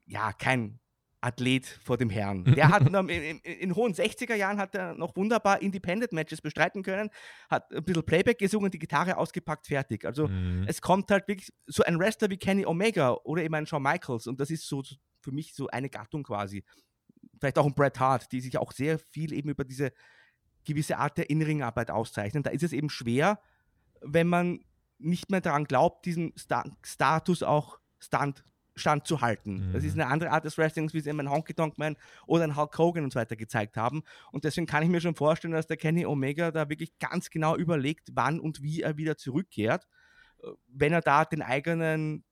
ja, 0.06 0.32
kein 0.32 0.80
Athlet 1.20 1.66
vor 1.66 1.96
dem 1.96 2.10
Herrn. 2.10 2.44
Der 2.54 2.68
hat 2.68 2.86
in, 2.88 3.08
in, 3.10 3.38
in, 3.38 3.74
hohen 3.74 3.92
60er 3.92 4.34
Jahren 4.34 4.58
hat 4.58 4.74
er 4.74 4.94
noch 4.94 5.16
wunderbar 5.16 5.60
Independent-Matches 5.60 6.40
bestreiten 6.40 6.82
können, 6.82 7.10
hat 7.50 7.72
ein 7.72 7.82
bisschen 7.82 8.04
Playback 8.04 8.38
gesungen, 8.38 8.70
die 8.70 8.78
Gitarre 8.78 9.16
ausgepackt, 9.16 9.66
fertig. 9.66 10.04
Also 10.04 10.28
mhm. 10.28 10.64
es 10.68 10.80
kommt 10.80 11.10
halt 11.10 11.26
wirklich 11.26 11.52
so 11.66 11.82
ein 11.82 11.98
Wrestler 11.98 12.30
wie 12.30 12.36
Kenny 12.36 12.66
Omega 12.66 13.12
oder 13.24 13.42
eben 13.42 13.54
ein 13.54 13.66
Shawn 13.66 13.82
Michaels 13.82 14.26
und 14.26 14.40
das 14.40 14.50
ist 14.50 14.68
so 14.68 14.82
für 15.20 15.32
mich 15.32 15.54
so 15.54 15.66
eine 15.68 15.90
Gattung 15.90 16.22
quasi. 16.22 16.64
Vielleicht 17.40 17.58
auch 17.58 17.66
ein 17.66 17.74
Bret 17.74 17.98
Hart, 17.98 18.30
die 18.32 18.40
sich 18.40 18.56
auch 18.58 18.72
sehr 18.72 18.98
viel 18.98 19.32
eben 19.32 19.48
über 19.48 19.64
diese 19.64 19.92
gewisse 20.64 20.98
Art 20.98 21.18
der 21.18 21.30
Innenringarbeit 21.30 21.90
auszeichnen. 21.90 22.42
Da 22.42 22.50
ist 22.50 22.62
es 22.62 22.72
eben 22.72 22.90
schwer, 22.90 23.40
wenn 24.00 24.28
man 24.28 24.60
nicht 24.98 25.30
mehr 25.30 25.40
daran 25.40 25.64
glaubt, 25.64 26.04
diesen 26.06 26.32
Sta 26.36 26.64
Status 26.84 27.42
auch 27.42 27.78
Stand 27.98 28.44
Stand 28.78 29.06
zu 29.06 29.20
halten. 29.20 29.68
Mhm. 29.68 29.72
Das 29.72 29.84
ist 29.84 29.94
mhm. 29.94 30.02
eine 30.02 30.10
andere 30.10 30.30
Art 30.30 30.44
des 30.44 30.56
Wrestlings, 30.58 30.94
wie 30.94 30.98
es 30.98 31.06
eben 31.06 31.20
ein 31.20 31.30
Honky 31.30 31.54
Tonk 31.54 31.78
Man 31.78 31.96
oder 32.26 32.44
ein 32.44 32.56
Hulk 32.56 32.76
Hogan 32.78 33.04
und 33.04 33.12
so 33.12 33.18
weiter 33.18 33.36
gezeigt 33.36 33.76
haben. 33.76 34.02
Und 34.32 34.44
deswegen 34.44 34.66
kann 34.66 34.82
ich 34.82 34.88
mir 34.88 35.00
schon 35.00 35.14
vorstellen, 35.14 35.52
dass 35.52 35.66
der 35.66 35.76
Kenny 35.76 36.06
Omega 36.06 36.50
da 36.50 36.68
wirklich 36.68 36.98
ganz 36.98 37.30
genau 37.30 37.56
überlegt, 37.56 38.10
wann 38.12 38.40
und 38.40 38.62
wie 38.62 38.82
er 38.82 38.96
wieder 38.96 39.16
zurückkehrt, 39.16 39.86
äh, 40.42 40.48
wenn 40.68 40.92
er 40.92 41.02
da 41.02 41.24
den 41.24 41.42
eigenen, 41.42 42.24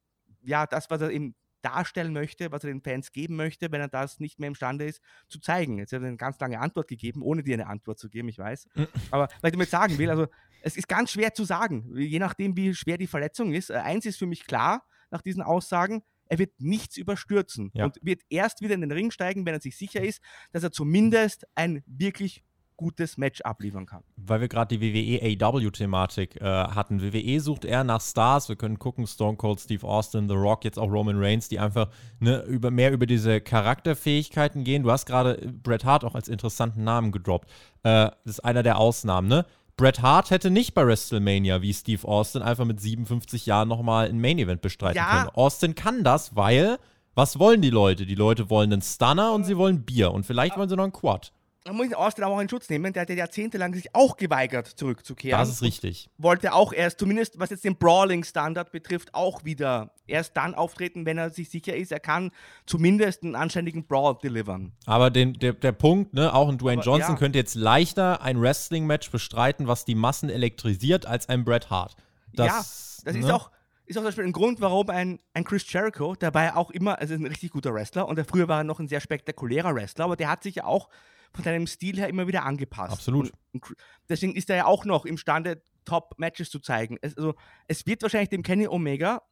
ja, 0.42 0.66
das, 0.66 0.90
was 0.90 1.00
er 1.00 1.10
eben 1.10 1.34
darstellen 1.66 2.12
möchte, 2.12 2.52
was 2.52 2.62
er 2.62 2.70
den 2.70 2.80
Fans 2.80 3.10
geben 3.10 3.34
möchte, 3.34 3.72
wenn 3.72 3.80
er 3.80 3.88
das 3.88 4.20
nicht 4.20 4.38
mehr 4.38 4.46
imstande 4.46 4.84
ist, 4.84 5.00
zu 5.28 5.40
zeigen. 5.40 5.78
Jetzt 5.78 5.92
hat 5.92 6.00
er 6.00 6.06
eine 6.06 6.16
ganz 6.16 6.38
lange 6.38 6.60
Antwort 6.60 6.86
gegeben, 6.86 7.22
ohne 7.22 7.42
dir 7.42 7.54
eine 7.54 7.66
Antwort 7.66 7.98
zu 7.98 8.08
geben, 8.08 8.28
ich 8.28 8.38
weiß. 8.38 8.68
Aber 9.10 9.24
was 9.40 9.48
ich 9.48 9.52
damit 9.52 9.70
sagen 9.70 9.98
will, 9.98 10.08
also 10.08 10.28
es 10.62 10.76
ist 10.76 10.88
ganz 10.88 11.10
schwer 11.10 11.34
zu 11.34 11.44
sagen, 11.44 11.92
je 11.96 12.18
nachdem, 12.20 12.56
wie 12.56 12.74
schwer 12.74 12.98
die 12.98 13.08
Verletzung 13.08 13.52
ist. 13.52 13.70
Äh, 13.70 13.74
eins 13.78 14.06
ist 14.06 14.18
für 14.18 14.26
mich 14.26 14.46
klar 14.46 14.84
nach 15.10 15.22
diesen 15.22 15.42
Aussagen, 15.42 16.02
er 16.28 16.38
wird 16.38 16.60
nichts 16.60 16.96
überstürzen 16.96 17.70
ja. 17.74 17.84
und 17.84 17.98
wird 18.02 18.22
erst 18.28 18.60
wieder 18.60 18.74
in 18.74 18.80
den 18.80 18.92
Ring 18.92 19.10
steigen, 19.10 19.46
wenn 19.46 19.54
er 19.54 19.60
sich 19.60 19.76
sicher 19.76 20.02
ist, 20.02 20.20
dass 20.52 20.62
er 20.62 20.72
zumindest 20.72 21.46
ein 21.54 21.82
wirklich 21.86 22.42
gutes 22.76 23.16
Match 23.16 23.40
abliefern 23.40 23.86
kann. 23.86 24.02
Weil 24.16 24.40
wir 24.40 24.48
gerade 24.48 24.76
die 24.76 24.82
WWE 24.82 25.44
AW-Thematik 25.44 26.40
äh, 26.40 26.44
hatten. 26.44 27.00
WWE 27.00 27.40
sucht 27.40 27.64
eher 27.64 27.84
nach 27.84 28.00
Stars. 28.00 28.48
Wir 28.48 28.56
können 28.56 28.78
gucken, 28.78 29.06
Stone 29.06 29.36
Cold, 29.36 29.60
Steve 29.60 29.86
Austin, 29.86 30.28
The 30.28 30.34
Rock, 30.34 30.64
jetzt 30.64 30.78
auch 30.78 30.90
Roman 30.90 31.16
Reigns, 31.18 31.48
die 31.48 31.58
einfach 31.58 31.88
ne, 32.20 32.42
über, 32.42 32.70
mehr 32.70 32.92
über 32.92 33.06
diese 33.06 33.40
Charakterfähigkeiten 33.40 34.64
gehen. 34.64 34.82
Du 34.82 34.90
hast 34.90 35.06
gerade 35.06 35.52
Bret 35.62 35.84
Hart 35.84 36.04
auch 36.04 36.14
als 36.14 36.28
interessanten 36.28 36.84
Namen 36.84 37.12
gedroppt. 37.12 37.48
Äh, 37.82 38.10
das 38.10 38.16
ist 38.24 38.40
einer 38.40 38.62
der 38.62 38.78
Ausnahmen, 38.78 39.28
ne? 39.28 39.46
Bret 39.76 40.00
Hart 40.00 40.30
hätte 40.30 40.50
nicht 40.50 40.72
bei 40.72 40.86
WrestleMania 40.86 41.60
wie 41.60 41.74
Steve 41.74 42.08
Austin 42.08 42.40
einfach 42.42 42.64
mit 42.64 42.80
57 42.80 43.44
Jahren 43.44 43.68
nochmal 43.68 44.08
ein 44.08 44.20
Main 44.20 44.38
Event 44.38 44.62
bestreiten 44.62 44.96
ja. 44.96 45.10
können. 45.10 45.30
Austin 45.34 45.74
kann 45.74 46.02
das, 46.02 46.34
weil 46.34 46.78
was 47.14 47.38
wollen 47.38 47.60
die 47.60 47.70
Leute? 47.70 48.06
Die 48.06 48.14
Leute 48.14 48.48
wollen 48.48 48.72
einen 48.72 48.82
Stunner 48.82 49.32
und 49.32 49.44
sie 49.44 49.56
wollen 49.56 49.82
Bier 49.82 50.12
und 50.12 50.24
vielleicht 50.24 50.56
wollen 50.56 50.68
sie 50.68 50.76
noch 50.76 50.84
einen 50.84 50.92
Quad 50.92 51.32
man 51.66 51.76
muss 51.76 51.92
Austin 51.92 52.24
auch 52.24 52.38
in 52.40 52.48
Schutz 52.48 52.70
nehmen, 52.70 52.92
der 52.92 53.02
hat 53.02 53.10
ja 53.10 53.16
jahrzehntelang 53.16 53.74
sich 53.74 53.94
auch 53.94 54.16
geweigert, 54.16 54.66
zurückzukehren. 54.66 55.38
Das 55.38 55.48
ist 55.48 55.62
richtig. 55.62 56.08
Wollte 56.16 56.54
auch 56.54 56.72
erst, 56.72 57.00
zumindest 57.00 57.38
was 57.38 57.50
jetzt 57.50 57.64
den 57.64 57.76
Brawling-Standard 57.76 58.70
betrifft, 58.70 59.14
auch 59.14 59.44
wieder 59.44 59.92
erst 60.06 60.36
dann 60.36 60.54
auftreten, 60.54 61.04
wenn 61.06 61.18
er 61.18 61.30
sich 61.30 61.50
sicher 61.50 61.76
ist, 61.76 61.92
er 61.92 62.00
kann 62.00 62.30
zumindest 62.66 63.24
einen 63.24 63.34
anständigen 63.34 63.86
Brawl 63.86 64.16
delivern. 64.22 64.72
Aber 64.86 65.10
den, 65.10 65.34
der, 65.34 65.52
der 65.52 65.72
Punkt, 65.72 66.14
ne, 66.14 66.32
auch 66.32 66.48
ein 66.48 66.58
Dwayne 66.58 66.80
Aber, 66.80 66.90
Johnson 66.90 67.14
ja. 67.14 67.18
könnte 67.18 67.38
jetzt 67.38 67.54
leichter 67.56 68.22
ein 68.22 68.40
Wrestling-Match 68.40 69.10
bestreiten, 69.10 69.66
was 69.66 69.84
die 69.84 69.94
Massen 69.94 70.30
elektrisiert, 70.30 71.06
als 71.06 71.28
ein 71.28 71.44
Bret 71.44 71.70
Hart. 71.70 71.96
Das, 72.32 72.46
ja, 72.46 73.04
das 73.04 73.14
ne? 73.14 73.20
ist 73.20 73.30
auch 73.30 73.50
ist 73.86 73.96
auch 73.96 74.00
zum 74.00 74.08
Beispiel 74.08 74.24
ein 74.24 74.32
Grund, 74.32 74.60
warum 74.60 74.90
ein, 74.90 75.20
ein 75.32 75.44
Chris 75.44 75.72
Jericho, 75.72 76.16
ja 76.20 76.56
auch 76.56 76.72
immer, 76.72 76.98
also 76.98 77.14
ein 77.14 77.24
richtig 77.24 77.52
guter 77.52 77.72
Wrestler 77.72 78.08
und 78.08 78.16
der 78.16 78.24
früher 78.24 78.48
war 78.48 78.62
er 78.62 78.64
noch 78.64 78.80
ein 78.80 78.88
sehr 78.88 79.00
spektakulärer 79.00 79.76
Wrestler, 79.76 80.06
aber 80.06 80.16
der 80.16 80.28
hat 80.28 80.42
sich 80.42 80.56
ja 80.56 80.64
auch 80.64 80.88
von 81.32 81.44
seinem 81.44 81.66
Stil 81.66 81.96
her 81.98 82.08
immer 82.08 82.26
wieder 82.26 82.44
angepasst. 82.44 82.92
Absolut. 82.92 83.32
Und, 83.52 83.70
und 83.70 83.76
deswegen 84.08 84.34
ist 84.34 84.50
er 84.50 84.56
ja 84.56 84.66
auch 84.66 84.84
noch 84.84 85.04
imstande, 85.04 85.62
Top-Matches 85.84 86.50
zu 86.50 86.58
zeigen. 86.58 86.98
Es, 87.00 87.16
also, 87.16 87.34
es 87.68 87.86
wird 87.86 88.02
wahrscheinlich 88.02 88.28
dem 88.28 88.42
Kenny 88.42 88.68
Omega, 88.68 89.22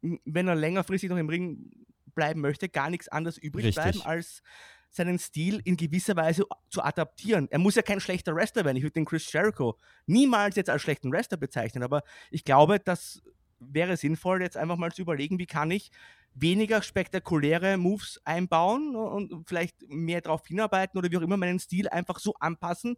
wenn 0.00 0.48
er 0.48 0.54
längerfristig 0.54 1.10
noch 1.10 1.16
im 1.16 1.28
Ring 1.28 1.70
bleiben 2.14 2.40
möchte, 2.40 2.68
gar 2.68 2.90
nichts 2.90 3.08
anderes 3.08 3.38
übrig 3.38 3.66
Richtig. 3.66 3.82
bleiben, 3.82 4.02
als 4.02 4.42
seinen 4.90 5.18
Stil 5.18 5.60
in 5.64 5.76
gewisser 5.76 6.14
Weise 6.14 6.46
zu 6.70 6.82
adaptieren. 6.82 7.48
Er 7.50 7.58
muss 7.58 7.74
ja 7.74 7.82
kein 7.82 8.00
schlechter 8.00 8.34
Wrestler 8.34 8.64
werden. 8.64 8.76
Ich 8.76 8.84
würde 8.84 8.92
den 8.92 9.04
Chris 9.04 9.30
Jericho 9.32 9.76
niemals 10.06 10.54
jetzt 10.56 10.70
als 10.70 10.82
schlechten 10.82 11.10
Wrestler 11.10 11.36
bezeichnen, 11.36 11.82
aber 11.82 12.02
ich 12.30 12.44
glaube, 12.44 12.78
das 12.78 13.20
wäre 13.58 13.96
sinnvoll, 13.96 14.42
jetzt 14.42 14.56
einfach 14.56 14.76
mal 14.76 14.92
zu 14.92 15.02
überlegen, 15.02 15.38
wie 15.38 15.46
kann 15.46 15.70
ich 15.70 15.90
weniger 16.34 16.82
spektakuläre 16.82 17.76
Moves 17.76 18.20
einbauen 18.24 18.96
und 18.96 19.48
vielleicht 19.48 19.76
mehr 19.88 20.20
darauf 20.20 20.46
hinarbeiten 20.46 20.98
oder 20.98 21.10
wie 21.10 21.16
auch 21.16 21.22
immer 21.22 21.36
meinen 21.36 21.58
Stil 21.58 21.88
einfach 21.88 22.18
so 22.18 22.34
anpassen, 22.40 22.96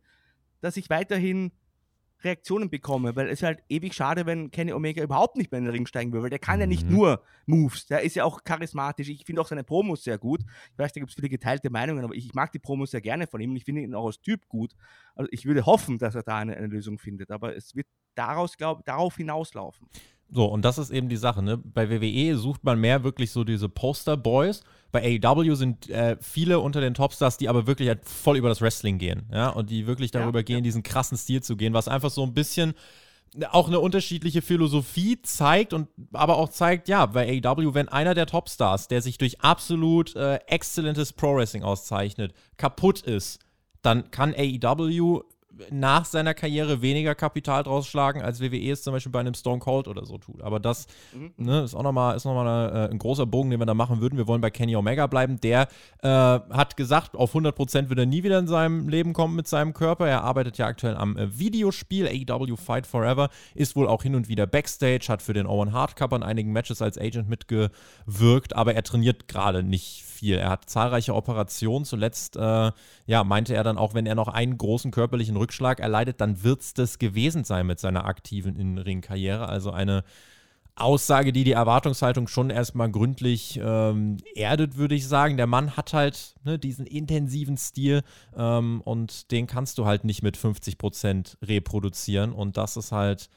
dass 0.60 0.76
ich 0.76 0.90
weiterhin 0.90 1.52
Reaktionen 2.24 2.70
bekomme, 2.70 3.14
weil 3.14 3.26
es 3.26 3.40
ist 3.40 3.42
halt 3.42 3.62
ewig 3.68 3.94
schade, 3.94 4.24
wenn 4.24 4.50
Kenny 4.50 4.72
Omega 4.72 5.02
überhaupt 5.02 5.36
nicht 5.36 5.52
mehr 5.52 5.58
in 5.58 5.66
den 5.66 5.72
Ring 5.72 5.86
steigen 5.86 6.12
will, 6.12 6.22
weil 6.22 6.30
der 6.30 6.38
kann 6.38 6.60
ja 6.60 6.66
nicht 6.66 6.86
mhm. 6.86 6.96
nur 6.96 7.22
Moves, 7.44 7.86
der 7.86 8.02
ist 8.02 8.16
ja 8.16 8.24
auch 8.24 8.42
charismatisch. 8.42 9.08
Ich 9.08 9.24
finde 9.24 9.42
auch 9.42 9.48
seine 9.48 9.64
Promos 9.64 10.02
sehr 10.02 10.18
gut. 10.18 10.40
Ich 10.72 10.78
weiß, 10.78 10.92
da 10.94 11.00
gibt 11.00 11.10
es 11.10 11.14
viele 11.14 11.28
geteilte 11.28 11.68
Meinungen, 11.68 12.04
aber 12.04 12.14
ich, 12.14 12.26
ich, 12.26 12.34
mag 12.34 12.52
die 12.52 12.58
Promos 12.58 12.90
sehr 12.90 13.02
gerne 13.02 13.26
von 13.26 13.40
ihm 13.40 13.50
und 13.50 13.56
ich 13.56 13.64
finde 13.64 13.82
ihn 13.82 13.94
auch 13.94 14.06
als 14.06 14.20
Typ 14.20 14.48
gut. 14.48 14.74
Also 15.14 15.28
ich 15.30 15.44
würde 15.44 15.66
hoffen, 15.66 15.98
dass 15.98 16.14
er 16.14 16.22
da 16.22 16.38
eine, 16.38 16.56
eine 16.56 16.68
Lösung 16.68 16.98
findet, 16.98 17.30
aber 17.30 17.54
es 17.54 17.74
wird 17.74 17.86
daraus, 18.16 18.56
glaub, 18.56 18.84
darauf 18.84 19.16
hinauslaufen. 19.16 19.88
So, 20.28 20.46
und 20.46 20.64
das 20.64 20.78
ist 20.78 20.90
eben 20.90 21.08
die 21.08 21.16
Sache, 21.16 21.42
ne? 21.42 21.56
Bei 21.56 21.88
WWE 21.88 22.36
sucht 22.36 22.64
man 22.64 22.80
mehr 22.80 23.04
wirklich 23.04 23.30
so 23.30 23.44
diese 23.44 23.68
Poster-Boys. 23.68 24.62
Bei 24.90 25.20
AEW 25.22 25.54
sind 25.54 25.88
äh, 25.88 26.16
viele 26.20 26.58
unter 26.58 26.80
den 26.80 26.94
Topstars, 26.94 27.36
die 27.36 27.48
aber 27.48 27.66
wirklich 27.66 27.88
halt 27.88 28.04
voll 28.04 28.36
über 28.36 28.48
das 28.48 28.60
Wrestling 28.60 28.98
gehen, 28.98 29.28
ja, 29.32 29.50
und 29.50 29.70
die 29.70 29.86
wirklich 29.86 30.10
darüber 30.10 30.40
ja, 30.40 30.44
gehen, 30.44 30.56
ja. 30.56 30.62
diesen 30.62 30.82
krassen 30.82 31.16
Stil 31.16 31.42
zu 31.42 31.56
gehen, 31.56 31.74
was 31.74 31.86
einfach 31.86 32.10
so 32.10 32.24
ein 32.24 32.34
bisschen 32.34 32.74
auch 33.50 33.68
eine 33.68 33.80
unterschiedliche 33.80 34.40
Philosophie 34.40 35.20
zeigt 35.22 35.72
und 35.72 35.88
aber 36.12 36.36
auch 36.38 36.48
zeigt, 36.48 36.88
ja, 36.88 37.06
bei 37.06 37.40
AEW, 37.44 37.74
wenn 37.74 37.88
einer 37.88 38.14
der 38.14 38.26
Topstars, 38.26 38.88
der 38.88 39.02
sich 39.02 39.18
durch 39.18 39.40
absolut 39.40 40.16
äh, 40.16 40.36
exzellentes 40.46 41.12
Pro-Wrestling 41.12 41.62
auszeichnet, 41.62 42.32
kaputt 42.56 43.02
ist, 43.02 43.40
dann 43.82 44.10
kann 44.10 44.34
AEW 44.34 45.22
nach 45.70 46.04
seiner 46.04 46.34
Karriere 46.34 46.82
weniger 46.82 47.14
Kapital 47.14 47.62
draus 47.62 47.86
schlagen, 47.86 48.22
als 48.22 48.40
WWE 48.40 48.70
es 48.70 48.82
zum 48.82 48.92
Beispiel 48.92 49.12
bei 49.12 49.20
einem 49.20 49.34
Stone 49.34 49.60
Cold 49.60 49.88
oder 49.88 50.04
so 50.04 50.18
tut. 50.18 50.42
Aber 50.42 50.60
das 50.60 50.86
mhm. 51.12 51.32
ne, 51.36 51.62
ist 51.62 51.74
auch 51.74 51.82
nochmal 51.82 52.16
noch 52.24 52.44
äh, 52.44 52.90
ein 52.90 52.98
großer 52.98 53.26
Bogen, 53.26 53.50
den 53.50 53.60
wir 53.60 53.66
da 53.66 53.74
machen 53.74 54.00
würden. 54.00 54.16
Wir 54.16 54.26
wollen 54.26 54.40
bei 54.40 54.50
Kenny 54.50 54.76
Omega 54.76 55.06
bleiben. 55.06 55.40
Der 55.40 55.68
äh, 56.02 56.08
hat 56.08 56.76
gesagt, 56.76 57.16
auf 57.16 57.34
100% 57.34 57.88
wird 57.88 57.98
er 57.98 58.06
nie 58.06 58.22
wieder 58.22 58.38
in 58.38 58.46
seinem 58.46 58.88
Leben 58.88 59.12
kommen 59.12 59.36
mit 59.36 59.48
seinem 59.48 59.74
Körper. 59.74 60.08
Er 60.08 60.22
arbeitet 60.22 60.58
ja 60.58 60.66
aktuell 60.66 60.96
am 60.96 61.16
äh, 61.16 61.38
Videospiel 61.38 62.08
AEW 62.08 62.56
Fight 62.56 62.86
Forever, 62.86 63.30
ist 63.54 63.76
wohl 63.76 63.88
auch 63.88 64.02
hin 64.02 64.14
und 64.14 64.28
wieder 64.28 64.46
Backstage, 64.46 65.06
hat 65.08 65.22
für 65.22 65.32
den 65.32 65.46
Owen 65.46 65.72
Hart 65.72 65.96
Cup 65.96 66.12
an 66.12 66.22
einigen 66.22 66.52
Matches 66.52 66.82
als 66.82 66.98
Agent 66.98 67.28
mitgewirkt, 67.28 68.54
aber 68.54 68.74
er 68.74 68.82
trainiert 68.82 69.28
gerade 69.28 69.62
nicht 69.62 70.05
viel. 70.16 70.36
Er 70.36 70.50
hat 70.50 70.68
zahlreiche 70.68 71.14
Operationen. 71.14 71.84
Zuletzt 71.84 72.36
äh, 72.36 72.72
ja, 73.06 73.24
meinte 73.24 73.54
er 73.54 73.64
dann 73.64 73.78
auch, 73.78 73.94
wenn 73.94 74.06
er 74.06 74.14
noch 74.14 74.28
einen 74.28 74.58
großen 74.58 74.90
körperlichen 74.90 75.36
Rückschlag 75.36 75.80
erleidet, 75.80 76.20
dann 76.20 76.42
wird 76.42 76.62
es 76.62 76.74
das 76.74 76.98
gewesen 76.98 77.44
sein 77.44 77.66
mit 77.66 77.78
seiner 77.78 78.04
aktiven 78.06 78.56
Innenring-Karriere. 78.56 79.48
Also 79.48 79.70
eine 79.70 80.04
Aussage, 80.78 81.32
die 81.32 81.44
die 81.44 81.52
Erwartungshaltung 81.52 82.28
schon 82.28 82.50
erstmal 82.50 82.90
gründlich 82.90 83.58
ähm, 83.62 84.18
erdet, 84.34 84.76
würde 84.76 84.94
ich 84.94 85.08
sagen. 85.08 85.38
Der 85.38 85.46
Mann 85.46 85.74
hat 85.76 85.94
halt 85.94 86.34
ne, 86.44 86.58
diesen 86.58 86.86
intensiven 86.86 87.56
Stil 87.56 88.02
ähm, 88.36 88.82
und 88.82 89.30
den 89.30 89.46
kannst 89.46 89.78
du 89.78 89.86
halt 89.86 90.04
nicht 90.04 90.22
mit 90.22 90.36
50 90.36 90.76
Prozent 90.76 91.38
reproduzieren. 91.42 92.32
Und 92.32 92.58
das 92.58 92.76
ist 92.76 92.92
halt 92.92 93.30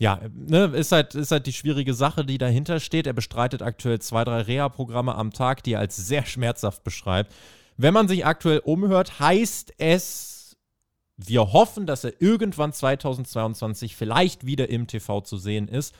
ja, 0.00 0.18
ne, 0.32 0.64
ist 0.64 0.92
halt, 0.92 1.14
ist 1.14 1.30
halt 1.30 1.46
die 1.46 1.52
schwierige 1.52 1.92
Sache, 1.92 2.24
die 2.24 2.38
dahinter 2.38 2.80
steht. 2.80 3.06
Er 3.06 3.12
bestreitet 3.12 3.60
aktuell 3.60 4.00
zwei, 4.00 4.24
drei 4.24 4.40
Reha-Programme 4.40 5.14
am 5.14 5.30
Tag, 5.30 5.62
die 5.62 5.74
er 5.74 5.80
als 5.80 5.94
sehr 5.94 6.24
schmerzhaft 6.24 6.84
beschreibt. 6.84 7.34
Wenn 7.76 7.92
man 7.92 8.08
sich 8.08 8.24
aktuell 8.24 8.60
umhört, 8.60 9.20
heißt 9.20 9.74
es, 9.76 10.56
wir 11.18 11.52
hoffen, 11.52 11.84
dass 11.84 12.04
er 12.04 12.14
irgendwann 12.18 12.72
2022 12.72 13.94
vielleicht 13.94 14.46
wieder 14.46 14.70
im 14.70 14.86
TV 14.86 15.20
zu 15.20 15.36
sehen 15.36 15.68
ist. 15.68 15.94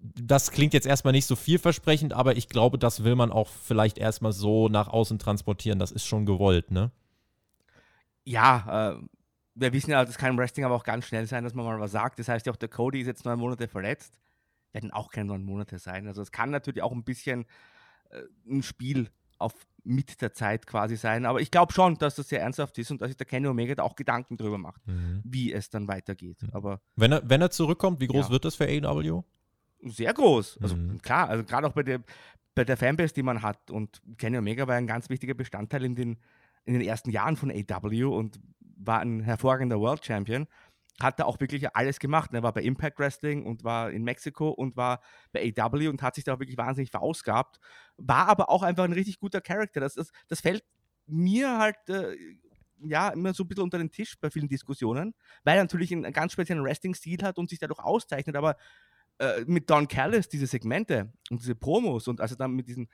Das 0.00 0.52
klingt 0.52 0.72
jetzt 0.72 0.86
erstmal 0.86 1.12
nicht 1.12 1.26
so 1.26 1.34
vielversprechend, 1.34 2.12
aber 2.12 2.36
ich 2.36 2.48
glaube, 2.48 2.78
das 2.78 3.02
will 3.02 3.16
man 3.16 3.32
auch 3.32 3.48
vielleicht 3.48 3.98
erstmal 3.98 4.32
so 4.32 4.68
nach 4.68 4.86
außen 4.86 5.18
transportieren. 5.18 5.80
Das 5.80 5.90
ist 5.90 6.06
schon 6.06 6.26
gewollt, 6.26 6.70
ne? 6.70 6.92
Ja, 8.24 8.92
äh, 8.92 8.96
wir 9.56 9.72
wissen 9.72 9.90
ja, 9.90 10.04
das 10.04 10.18
kann 10.18 10.30
im 10.30 10.38
Wrestling 10.38 10.64
aber 10.64 10.74
auch 10.74 10.84
ganz 10.84 11.06
schnell 11.06 11.26
sein, 11.26 11.42
dass 11.42 11.54
man 11.54 11.64
mal 11.64 11.80
was 11.80 11.92
sagt. 11.92 12.18
Das 12.18 12.28
heißt 12.28 12.46
ja 12.46 12.52
auch, 12.52 12.56
der 12.56 12.68
Cody 12.68 13.00
ist 13.00 13.06
jetzt 13.06 13.24
neun 13.24 13.38
Monate 13.38 13.68
verletzt. 13.68 14.18
Werden 14.72 14.92
auch 14.92 15.10
keine 15.10 15.28
neun 15.28 15.44
Monate 15.44 15.78
sein. 15.78 16.06
Also 16.06 16.22
es 16.22 16.30
kann 16.30 16.50
natürlich 16.50 16.82
auch 16.82 16.92
ein 16.92 17.04
bisschen 17.04 17.46
äh, 18.10 18.22
ein 18.48 18.62
Spiel 18.62 19.08
auf 19.38 19.54
mit 19.82 20.20
der 20.20 20.32
Zeit 20.32 20.66
quasi 20.66 20.96
sein. 20.96 21.24
Aber 21.24 21.40
ich 21.40 21.50
glaube 21.50 21.72
schon, 21.72 21.96
dass 21.96 22.16
das 22.16 22.28
sehr 22.28 22.40
ernsthaft 22.40 22.76
ist 22.78 22.90
und 22.90 23.00
dass 23.00 23.08
sich 23.08 23.16
der 23.16 23.26
Kenny 23.26 23.46
Omega 23.46 23.74
da 23.74 23.82
auch 23.84 23.96
Gedanken 23.96 24.36
drüber 24.36 24.58
macht, 24.58 24.86
mhm. 24.86 25.22
wie 25.24 25.52
es 25.52 25.70
dann 25.70 25.88
weitergeht. 25.88 26.42
Mhm. 26.42 26.50
Aber 26.52 26.80
wenn 26.96 27.12
er, 27.12 27.28
wenn 27.28 27.40
er 27.40 27.50
zurückkommt, 27.50 28.00
wie 28.00 28.08
groß 28.08 28.26
ja. 28.26 28.32
wird 28.32 28.44
das 28.44 28.56
für 28.56 28.64
AEW? 28.64 29.22
Sehr 29.84 30.12
groß. 30.12 30.58
Also 30.60 30.76
mhm. 30.76 31.00
klar, 31.00 31.28
also 31.28 31.44
gerade 31.44 31.68
auch 31.68 31.72
bei 31.72 31.84
der, 31.84 32.00
bei 32.54 32.64
der 32.64 32.76
Fanbase, 32.76 33.14
die 33.14 33.22
man 33.22 33.42
hat. 33.42 33.70
Und 33.70 34.02
Kenny 34.18 34.36
Omega 34.36 34.66
war 34.66 34.74
ein 34.74 34.88
ganz 34.88 35.08
wichtiger 35.08 35.34
Bestandteil 35.34 35.84
in 35.84 35.94
den, 35.94 36.18
in 36.64 36.74
den 36.74 36.82
ersten 36.82 37.10
Jahren 37.10 37.36
von 37.36 37.50
AEW 37.50 38.08
und 38.08 38.40
war 38.76 39.00
ein 39.00 39.20
hervorragender 39.20 39.80
World 39.80 40.04
Champion, 40.04 40.46
hat 41.00 41.18
da 41.20 41.24
auch 41.24 41.40
wirklich 41.40 41.74
alles 41.74 41.98
gemacht. 41.98 42.30
Er 42.32 42.42
war 42.42 42.52
bei 42.52 42.62
Impact 42.62 42.98
Wrestling 42.98 43.44
und 43.44 43.64
war 43.64 43.90
in 43.90 44.02
Mexiko 44.02 44.48
und 44.50 44.76
war 44.76 45.00
bei 45.32 45.52
AW 45.56 45.88
und 45.88 46.02
hat 46.02 46.14
sich 46.14 46.24
da 46.24 46.34
auch 46.34 46.40
wirklich 46.40 46.56
wahnsinnig 46.56 46.90
verausgabt. 46.90 47.58
War 47.98 48.28
aber 48.28 48.48
auch 48.48 48.62
einfach 48.62 48.84
ein 48.84 48.92
richtig 48.92 49.18
guter 49.18 49.40
Charakter. 49.40 49.80
Das, 49.80 49.94
das, 49.94 50.10
das 50.28 50.40
fällt 50.40 50.64
mir 51.06 51.58
halt 51.58 51.76
äh, 51.88 52.16
ja 52.80 53.08
immer 53.10 53.34
so 53.34 53.44
ein 53.44 53.48
bisschen 53.48 53.64
unter 53.64 53.78
den 53.78 53.90
Tisch 53.90 54.18
bei 54.20 54.30
vielen 54.30 54.48
Diskussionen, 54.48 55.14
weil 55.44 55.56
er 55.56 55.64
natürlich 55.64 55.92
einen 55.92 56.12
ganz 56.12 56.32
speziellen 56.32 56.64
Wrestling-Stil 56.64 57.22
hat 57.22 57.38
und 57.38 57.50
sich 57.50 57.58
dadurch 57.58 57.80
auszeichnet. 57.80 58.36
Aber 58.36 58.56
äh, 59.18 59.44
mit 59.46 59.68
Don 59.68 59.88
Callis 59.88 60.28
diese 60.28 60.46
Segmente 60.46 61.12
und 61.30 61.40
diese 61.40 61.54
Promos 61.54 62.08
und 62.08 62.20
als 62.20 62.32
er 62.32 62.36
dann 62.38 62.52
mit 62.52 62.68
diesen 62.68 62.88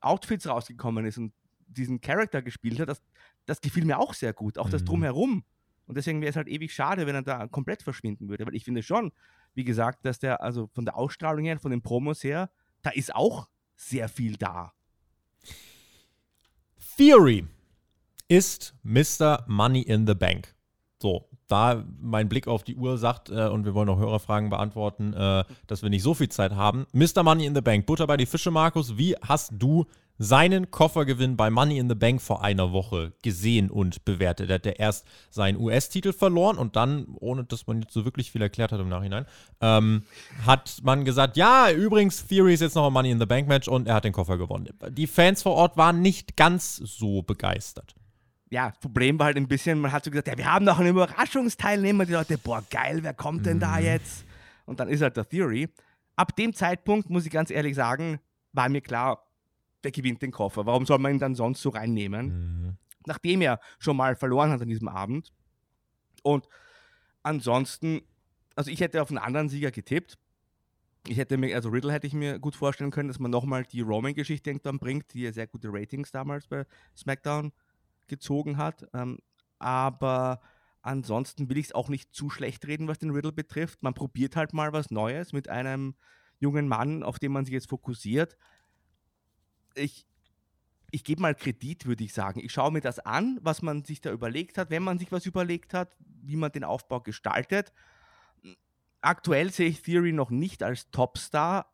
Outfits 0.00 0.46
rausgekommen 0.46 1.04
ist 1.06 1.18
und 1.18 1.32
diesen 1.68 2.00
Charakter 2.00 2.42
gespielt 2.42 2.80
hat, 2.80 2.88
das, 2.88 3.02
das 3.46 3.60
gefiel 3.60 3.84
mir 3.84 3.98
auch 3.98 4.14
sehr 4.14 4.32
gut, 4.32 4.58
auch 4.58 4.70
das 4.70 4.82
mhm. 4.82 4.86
Drumherum. 4.86 5.44
Und 5.86 5.96
deswegen 5.96 6.20
wäre 6.20 6.30
es 6.30 6.36
halt 6.36 6.48
ewig 6.48 6.74
schade, 6.74 7.06
wenn 7.06 7.14
er 7.14 7.22
da 7.22 7.46
komplett 7.46 7.82
verschwinden 7.82 8.28
würde. 8.28 8.46
Weil 8.46 8.54
ich 8.54 8.64
finde 8.64 8.82
schon, 8.82 9.12
wie 9.54 9.64
gesagt, 9.64 10.04
dass 10.04 10.18
der, 10.18 10.42
also 10.42 10.68
von 10.74 10.84
der 10.84 10.96
Ausstrahlung 10.96 11.44
her, 11.44 11.58
von 11.58 11.70
den 11.70 11.82
Promos 11.82 12.22
her, 12.22 12.50
da 12.82 12.90
ist 12.90 13.14
auch 13.14 13.48
sehr 13.74 14.08
viel 14.08 14.36
da. 14.36 14.72
Theory 16.96 17.46
ist 18.28 18.74
Mr. 18.82 19.44
Money 19.46 19.82
in 19.82 20.06
the 20.06 20.14
Bank. 20.14 20.54
So, 21.00 21.28
da 21.46 21.84
mein 22.00 22.28
Blick 22.28 22.48
auf 22.48 22.64
die 22.64 22.74
Uhr 22.76 22.98
sagt, 22.98 23.30
äh, 23.30 23.48
und 23.48 23.64
wir 23.64 23.72
wollen 23.72 23.88
auch 23.88 23.98
Hörerfragen 23.98 24.50
beantworten, 24.50 25.14
äh, 25.14 25.44
dass 25.66 25.82
wir 25.82 25.90
nicht 25.90 26.02
so 26.02 26.12
viel 26.12 26.28
Zeit 26.28 26.52
haben. 26.52 26.86
Mr. 26.92 27.22
Money 27.22 27.46
in 27.46 27.54
the 27.54 27.60
Bank, 27.60 27.86
Butter 27.86 28.06
bei 28.06 28.16
die 28.16 28.26
Fische, 28.26 28.50
Markus. 28.50 28.98
Wie 28.98 29.14
hast 29.22 29.52
du 29.54 29.86
seinen 30.18 30.70
Koffergewinn 30.70 31.36
bei 31.36 31.48
Money 31.48 31.78
in 31.78 31.88
the 31.88 31.94
Bank 31.94 32.20
vor 32.20 32.42
einer 32.42 32.72
Woche 32.72 33.12
gesehen 33.22 33.70
und 33.70 34.04
bewertet. 34.04 34.50
Er 34.50 34.54
hat 34.56 34.66
er 34.66 34.78
erst 34.78 35.06
seinen 35.30 35.58
US-Titel 35.58 36.12
verloren 36.12 36.58
und 36.58 36.74
dann, 36.74 37.06
ohne 37.20 37.44
dass 37.44 37.66
man 37.66 37.82
jetzt 37.82 37.94
so 37.94 38.04
wirklich 38.04 38.32
viel 38.32 38.42
erklärt 38.42 38.72
hat 38.72 38.80
im 38.80 38.88
Nachhinein, 38.88 39.26
ähm, 39.60 40.02
hat 40.44 40.78
man 40.82 41.04
gesagt, 41.04 41.36
ja, 41.36 41.70
übrigens, 41.70 42.26
Theory 42.26 42.54
ist 42.54 42.60
jetzt 42.60 42.74
noch 42.74 42.86
ein 42.86 42.92
Money 42.92 43.12
in 43.12 43.20
the 43.20 43.26
Bank 43.26 43.46
Match 43.46 43.68
und 43.68 43.86
er 43.86 43.94
hat 43.94 44.04
den 44.04 44.12
Koffer 44.12 44.38
gewonnen. 44.38 44.68
Die 44.90 45.06
Fans 45.06 45.42
vor 45.42 45.54
Ort 45.54 45.76
waren 45.76 46.02
nicht 46.02 46.36
ganz 46.36 46.76
so 46.76 47.22
begeistert. 47.22 47.94
Ja, 48.50 48.70
das 48.70 48.78
Problem 48.80 49.18
war 49.18 49.26
halt 49.26 49.36
ein 49.36 49.46
bisschen, 49.46 49.78
man 49.78 49.92
hat 49.92 50.04
so 50.04 50.10
gesagt, 50.10 50.28
ja, 50.28 50.36
wir 50.36 50.50
haben 50.50 50.64
noch 50.64 50.78
einen 50.78 50.88
Überraschungsteilnehmer. 50.88 52.06
Die 52.06 52.14
Leute, 52.14 52.38
boah, 52.38 52.64
geil, 52.70 53.00
wer 53.02 53.14
kommt 53.14 53.46
denn 53.46 53.58
mhm. 53.58 53.60
da 53.60 53.78
jetzt? 53.78 54.24
Und 54.64 54.80
dann 54.80 54.88
ist 54.88 55.02
halt 55.02 55.16
der 55.16 55.28
Theory. 55.28 55.68
Ab 56.16 56.34
dem 56.34 56.54
Zeitpunkt, 56.54 57.10
muss 57.10 57.26
ich 57.26 57.30
ganz 57.30 57.50
ehrlich 57.50 57.76
sagen, 57.76 58.18
war 58.52 58.68
mir 58.68 58.80
klar, 58.80 59.27
der 59.84 59.90
gewinnt 59.90 60.22
den 60.22 60.32
Koffer. 60.32 60.66
Warum 60.66 60.86
soll 60.86 60.98
man 60.98 61.12
ihn 61.12 61.18
dann 61.18 61.34
sonst 61.34 61.62
so 61.62 61.70
reinnehmen? 61.70 62.26
Mhm. 62.26 62.76
Nachdem 63.06 63.40
er 63.40 63.60
schon 63.78 63.96
mal 63.96 64.16
verloren 64.16 64.50
hat 64.50 64.60
an 64.60 64.68
diesem 64.68 64.88
Abend. 64.88 65.32
Und 66.22 66.48
ansonsten, 67.22 68.02
also 68.56 68.70
ich 68.70 68.80
hätte 68.80 69.00
auf 69.02 69.10
einen 69.10 69.18
anderen 69.18 69.48
Sieger 69.48 69.70
getippt. 69.70 70.18
Ich 71.06 71.16
hätte 71.16 71.38
mir, 71.38 71.54
also 71.54 71.70
Riddle 71.70 71.92
hätte 71.92 72.06
ich 72.06 72.12
mir 72.12 72.38
gut 72.38 72.56
vorstellen 72.56 72.90
können, 72.90 73.08
dass 73.08 73.18
man 73.18 73.30
nochmal 73.30 73.64
die 73.64 73.80
Roman-Geschichte 73.80 74.50
irgendwann 74.50 74.78
bringt, 74.78 75.14
die 75.14 75.22
ja 75.22 75.32
sehr 75.32 75.46
gute 75.46 75.68
Ratings 75.72 76.10
damals 76.10 76.46
bei 76.46 76.66
SmackDown 76.96 77.52
gezogen 78.08 78.56
hat. 78.56 78.86
Ähm, 78.92 79.18
aber 79.58 80.40
ansonsten 80.82 81.48
will 81.48 81.56
ich 81.56 81.66
es 81.66 81.74
auch 81.74 81.88
nicht 81.88 82.12
zu 82.14 82.30
schlecht 82.30 82.66
reden, 82.66 82.88
was 82.88 82.98
den 82.98 83.10
Riddle 83.10 83.32
betrifft. 83.32 83.82
Man 83.82 83.94
probiert 83.94 84.36
halt 84.36 84.52
mal 84.52 84.72
was 84.72 84.90
Neues 84.90 85.32
mit 85.32 85.48
einem 85.48 85.94
jungen 86.40 86.68
Mann, 86.68 87.02
auf 87.02 87.18
den 87.18 87.32
man 87.32 87.44
sich 87.44 87.54
jetzt 87.54 87.68
fokussiert 87.68 88.36
ich, 89.78 90.06
ich 90.90 91.04
gebe 91.04 91.22
mal 91.22 91.34
Kredit, 91.34 91.86
würde 91.86 92.04
ich 92.04 92.12
sagen. 92.12 92.40
Ich 92.40 92.52
schaue 92.52 92.72
mir 92.72 92.80
das 92.80 92.98
an, 92.98 93.38
was 93.42 93.62
man 93.62 93.84
sich 93.84 94.00
da 94.00 94.10
überlegt 94.10 94.58
hat, 94.58 94.70
wenn 94.70 94.82
man 94.82 94.98
sich 94.98 95.12
was 95.12 95.26
überlegt 95.26 95.74
hat, 95.74 95.96
wie 96.22 96.36
man 96.36 96.52
den 96.52 96.64
Aufbau 96.64 97.00
gestaltet. 97.00 97.72
Aktuell 99.00 99.52
sehe 99.52 99.68
ich 99.68 99.82
Theory 99.82 100.12
noch 100.12 100.30
nicht 100.30 100.62
als 100.62 100.90
Topstar, 100.90 101.72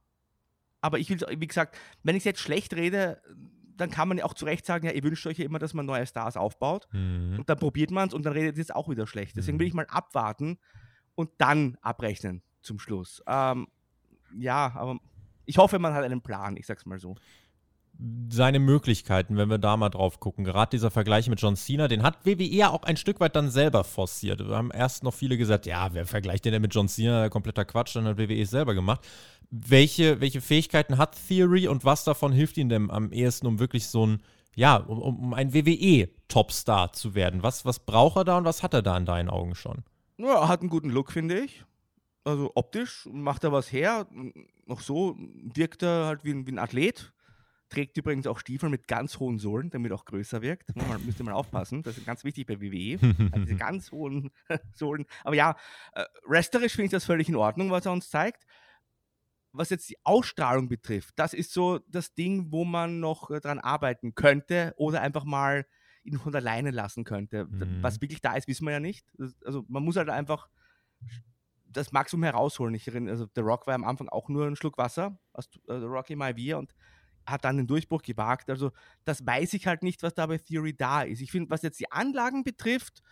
aber 0.80 0.98
ich 0.98 1.08
will, 1.08 1.18
wie 1.40 1.46
gesagt, 1.46 1.78
wenn 2.02 2.16
ich 2.16 2.24
jetzt 2.24 2.40
schlecht 2.40 2.74
rede, 2.74 3.22
dann 3.76 3.90
kann 3.90 4.08
man 4.08 4.18
ja 4.18 4.24
auch 4.24 4.34
zu 4.34 4.44
Recht 4.44 4.66
sagen, 4.66 4.86
ja, 4.86 4.92
ihr 4.92 5.02
wünscht 5.02 5.26
euch 5.26 5.38
ja 5.38 5.44
immer, 5.44 5.58
dass 5.58 5.74
man 5.74 5.86
neue 5.86 6.06
Stars 6.06 6.36
aufbaut. 6.36 6.86
Mhm. 6.92 7.36
Und 7.38 7.48
dann 7.48 7.58
probiert 7.58 7.90
man 7.90 8.08
es 8.08 8.14
und 8.14 8.24
dann 8.24 8.34
redet 8.34 8.52
es 8.52 8.58
jetzt 8.58 8.74
auch 8.74 8.88
wieder 8.88 9.06
schlecht. 9.06 9.36
Deswegen 9.36 9.58
will 9.58 9.66
mhm. 9.66 9.68
ich 9.68 9.74
mal 9.74 9.86
abwarten 9.86 10.58
und 11.14 11.30
dann 11.38 11.78
abrechnen 11.80 12.42
zum 12.60 12.78
Schluss. 12.78 13.22
Ähm, 13.26 13.68
ja, 14.36 14.72
aber 14.74 14.98
ich 15.46 15.58
hoffe, 15.58 15.78
man 15.78 15.94
hat 15.94 16.04
einen 16.04 16.22
Plan, 16.22 16.56
ich 16.56 16.66
sag's 16.66 16.86
mal 16.86 16.98
so 16.98 17.16
seine 18.28 18.58
Möglichkeiten, 18.58 19.36
wenn 19.36 19.48
wir 19.48 19.58
da 19.58 19.76
mal 19.76 19.88
drauf 19.88 20.18
gucken. 20.18 20.44
Gerade 20.44 20.70
dieser 20.70 20.90
Vergleich 20.90 21.28
mit 21.28 21.40
John 21.40 21.56
Cena, 21.56 21.88
den 21.88 22.02
hat 22.02 22.26
WWE 22.26 22.44
ja 22.44 22.70
auch 22.70 22.82
ein 22.82 22.96
Stück 22.96 23.20
weit 23.20 23.36
dann 23.36 23.50
selber 23.50 23.84
forciert. 23.84 24.40
Wir 24.40 24.56
haben 24.56 24.72
erst 24.72 25.04
noch 25.04 25.14
viele 25.14 25.36
gesagt, 25.36 25.66
ja, 25.66 25.94
wer 25.94 26.06
vergleicht 26.06 26.44
den 26.44 26.52
denn 26.52 26.62
mit 26.62 26.74
John 26.74 26.88
Cena? 26.88 27.28
Kompletter 27.28 27.64
Quatsch, 27.64 27.94
dann 27.94 28.06
hat 28.06 28.18
WWE 28.18 28.40
es 28.40 28.50
selber 28.50 28.74
gemacht. 28.74 29.06
Welche, 29.50 30.20
welche 30.20 30.40
Fähigkeiten 30.40 30.98
hat 30.98 31.16
Theory 31.28 31.68
und 31.68 31.84
was 31.84 32.04
davon 32.04 32.32
hilft 32.32 32.56
ihm 32.56 32.68
denn 32.68 32.90
am 32.90 33.12
ehesten, 33.12 33.46
um 33.46 33.60
wirklich 33.60 33.86
so 33.86 34.06
ein, 34.06 34.22
ja, 34.56 34.76
um, 34.76 35.00
um 35.00 35.34
ein 35.34 35.54
WWE-Topstar 35.54 36.92
zu 36.92 37.14
werden? 37.14 37.42
Was, 37.42 37.64
was 37.64 37.78
braucht 37.78 38.16
er 38.16 38.24
da 38.24 38.38
und 38.38 38.44
was 38.44 38.62
hat 38.62 38.74
er 38.74 38.82
da 38.82 38.96
in 38.96 39.06
deinen 39.06 39.30
Augen 39.30 39.54
schon? 39.54 39.84
Ja, 40.16 40.40
er 40.40 40.48
hat 40.48 40.60
einen 40.60 40.70
guten 40.70 40.90
Look, 40.90 41.12
finde 41.12 41.40
ich. 41.40 41.64
Also 42.24 42.50
optisch 42.54 43.08
macht 43.12 43.44
er 43.44 43.52
was 43.52 43.70
her. 43.70 44.06
Noch 44.66 44.80
so 44.80 45.16
wirkt 45.54 45.82
er 45.82 46.06
halt 46.06 46.24
wie 46.24 46.32
ein, 46.32 46.46
wie 46.46 46.52
ein 46.52 46.58
Athlet 46.58 47.12
Trägt 47.74 47.96
übrigens 47.96 48.26
auch 48.28 48.38
Stiefel 48.38 48.68
mit 48.68 48.86
ganz 48.86 49.18
hohen 49.18 49.38
Sohlen, 49.38 49.68
damit 49.70 49.90
auch 49.90 50.04
größer 50.04 50.42
wirkt. 50.42 50.74
Man 50.76 51.04
müsste 51.04 51.24
mal 51.24 51.32
aufpassen. 51.32 51.82
Das 51.82 51.98
ist 51.98 52.06
ganz 52.06 52.22
wichtig 52.22 52.46
bei 52.46 52.60
WWE. 52.60 52.98
also 53.32 53.44
diese 53.44 53.56
ganz 53.56 53.90
hohen 53.90 54.30
Sohlen. 54.74 55.06
Aber 55.24 55.34
ja, 55.34 55.56
äh, 55.92 56.04
resterisch 56.28 56.74
finde 56.74 56.86
ich 56.86 56.92
das 56.92 57.04
völlig 57.04 57.28
in 57.28 57.34
Ordnung, 57.34 57.70
was 57.72 57.84
er 57.84 57.92
uns 57.92 58.10
zeigt. 58.10 58.46
Was 59.50 59.70
jetzt 59.70 59.88
die 59.90 59.98
Ausstrahlung 60.04 60.68
betrifft, 60.68 61.14
das 61.16 61.32
ist 61.32 61.52
so 61.52 61.80
das 61.88 62.14
Ding, 62.14 62.52
wo 62.52 62.64
man 62.64 63.00
noch 63.00 63.30
äh, 63.30 63.40
dran 63.40 63.58
arbeiten 63.58 64.14
könnte 64.14 64.74
oder 64.76 65.00
einfach 65.00 65.24
mal 65.24 65.66
ihn 66.04 66.18
von 66.18 66.34
alleine 66.34 66.70
lassen 66.70 67.04
könnte. 67.04 67.46
Mhm. 67.46 67.78
Was 67.80 68.00
wirklich 68.00 68.20
da 68.20 68.34
ist, 68.34 68.46
wissen 68.46 68.66
wir 68.66 68.72
ja 68.72 68.80
nicht. 68.80 69.06
Also 69.44 69.64
man 69.68 69.82
muss 69.82 69.96
halt 69.96 70.10
einfach 70.10 70.48
das 71.74 71.92
Maximum 71.92 72.24
herausholen. 72.24 72.74
Ich 72.74 72.86
erinnere, 72.86 73.12
also 73.12 73.26
The 73.34 73.40
Rock 73.40 73.66
war 73.66 73.74
am 73.74 73.84
Anfang 73.84 74.08
auch 74.08 74.28
nur 74.28 74.46
ein 74.46 74.56
Schluck 74.56 74.78
Wasser 74.78 75.18
aus 75.32 75.46
äh, 75.68 75.78
The 75.80 75.86
Rocky 75.86 76.16
Maivia 76.16 76.56
und 76.56 76.74
hat 77.26 77.44
dann 77.44 77.56
den 77.56 77.66
Durchbruch 77.66 78.02
gewagt. 78.02 78.50
Also 78.50 78.72
das 79.04 79.26
weiß 79.26 79.54
ich 79.54 79.66
halt 79.66 79.82
nicht, 79.82 80.02
was 80.02 80.14
da 80.14 80.26
bei 80.26 80.38
Theory 80.38 80.74
da 80.74 81.02
ist. 81.02 81.20
Ich 81.20 81.30
finde, 81.30 81.50
was 81.50 81.62
jetzt 81.62 81.80
die 81.80 81.90
Anlagen 81.90 82.44
betrifft, 82.44 83.02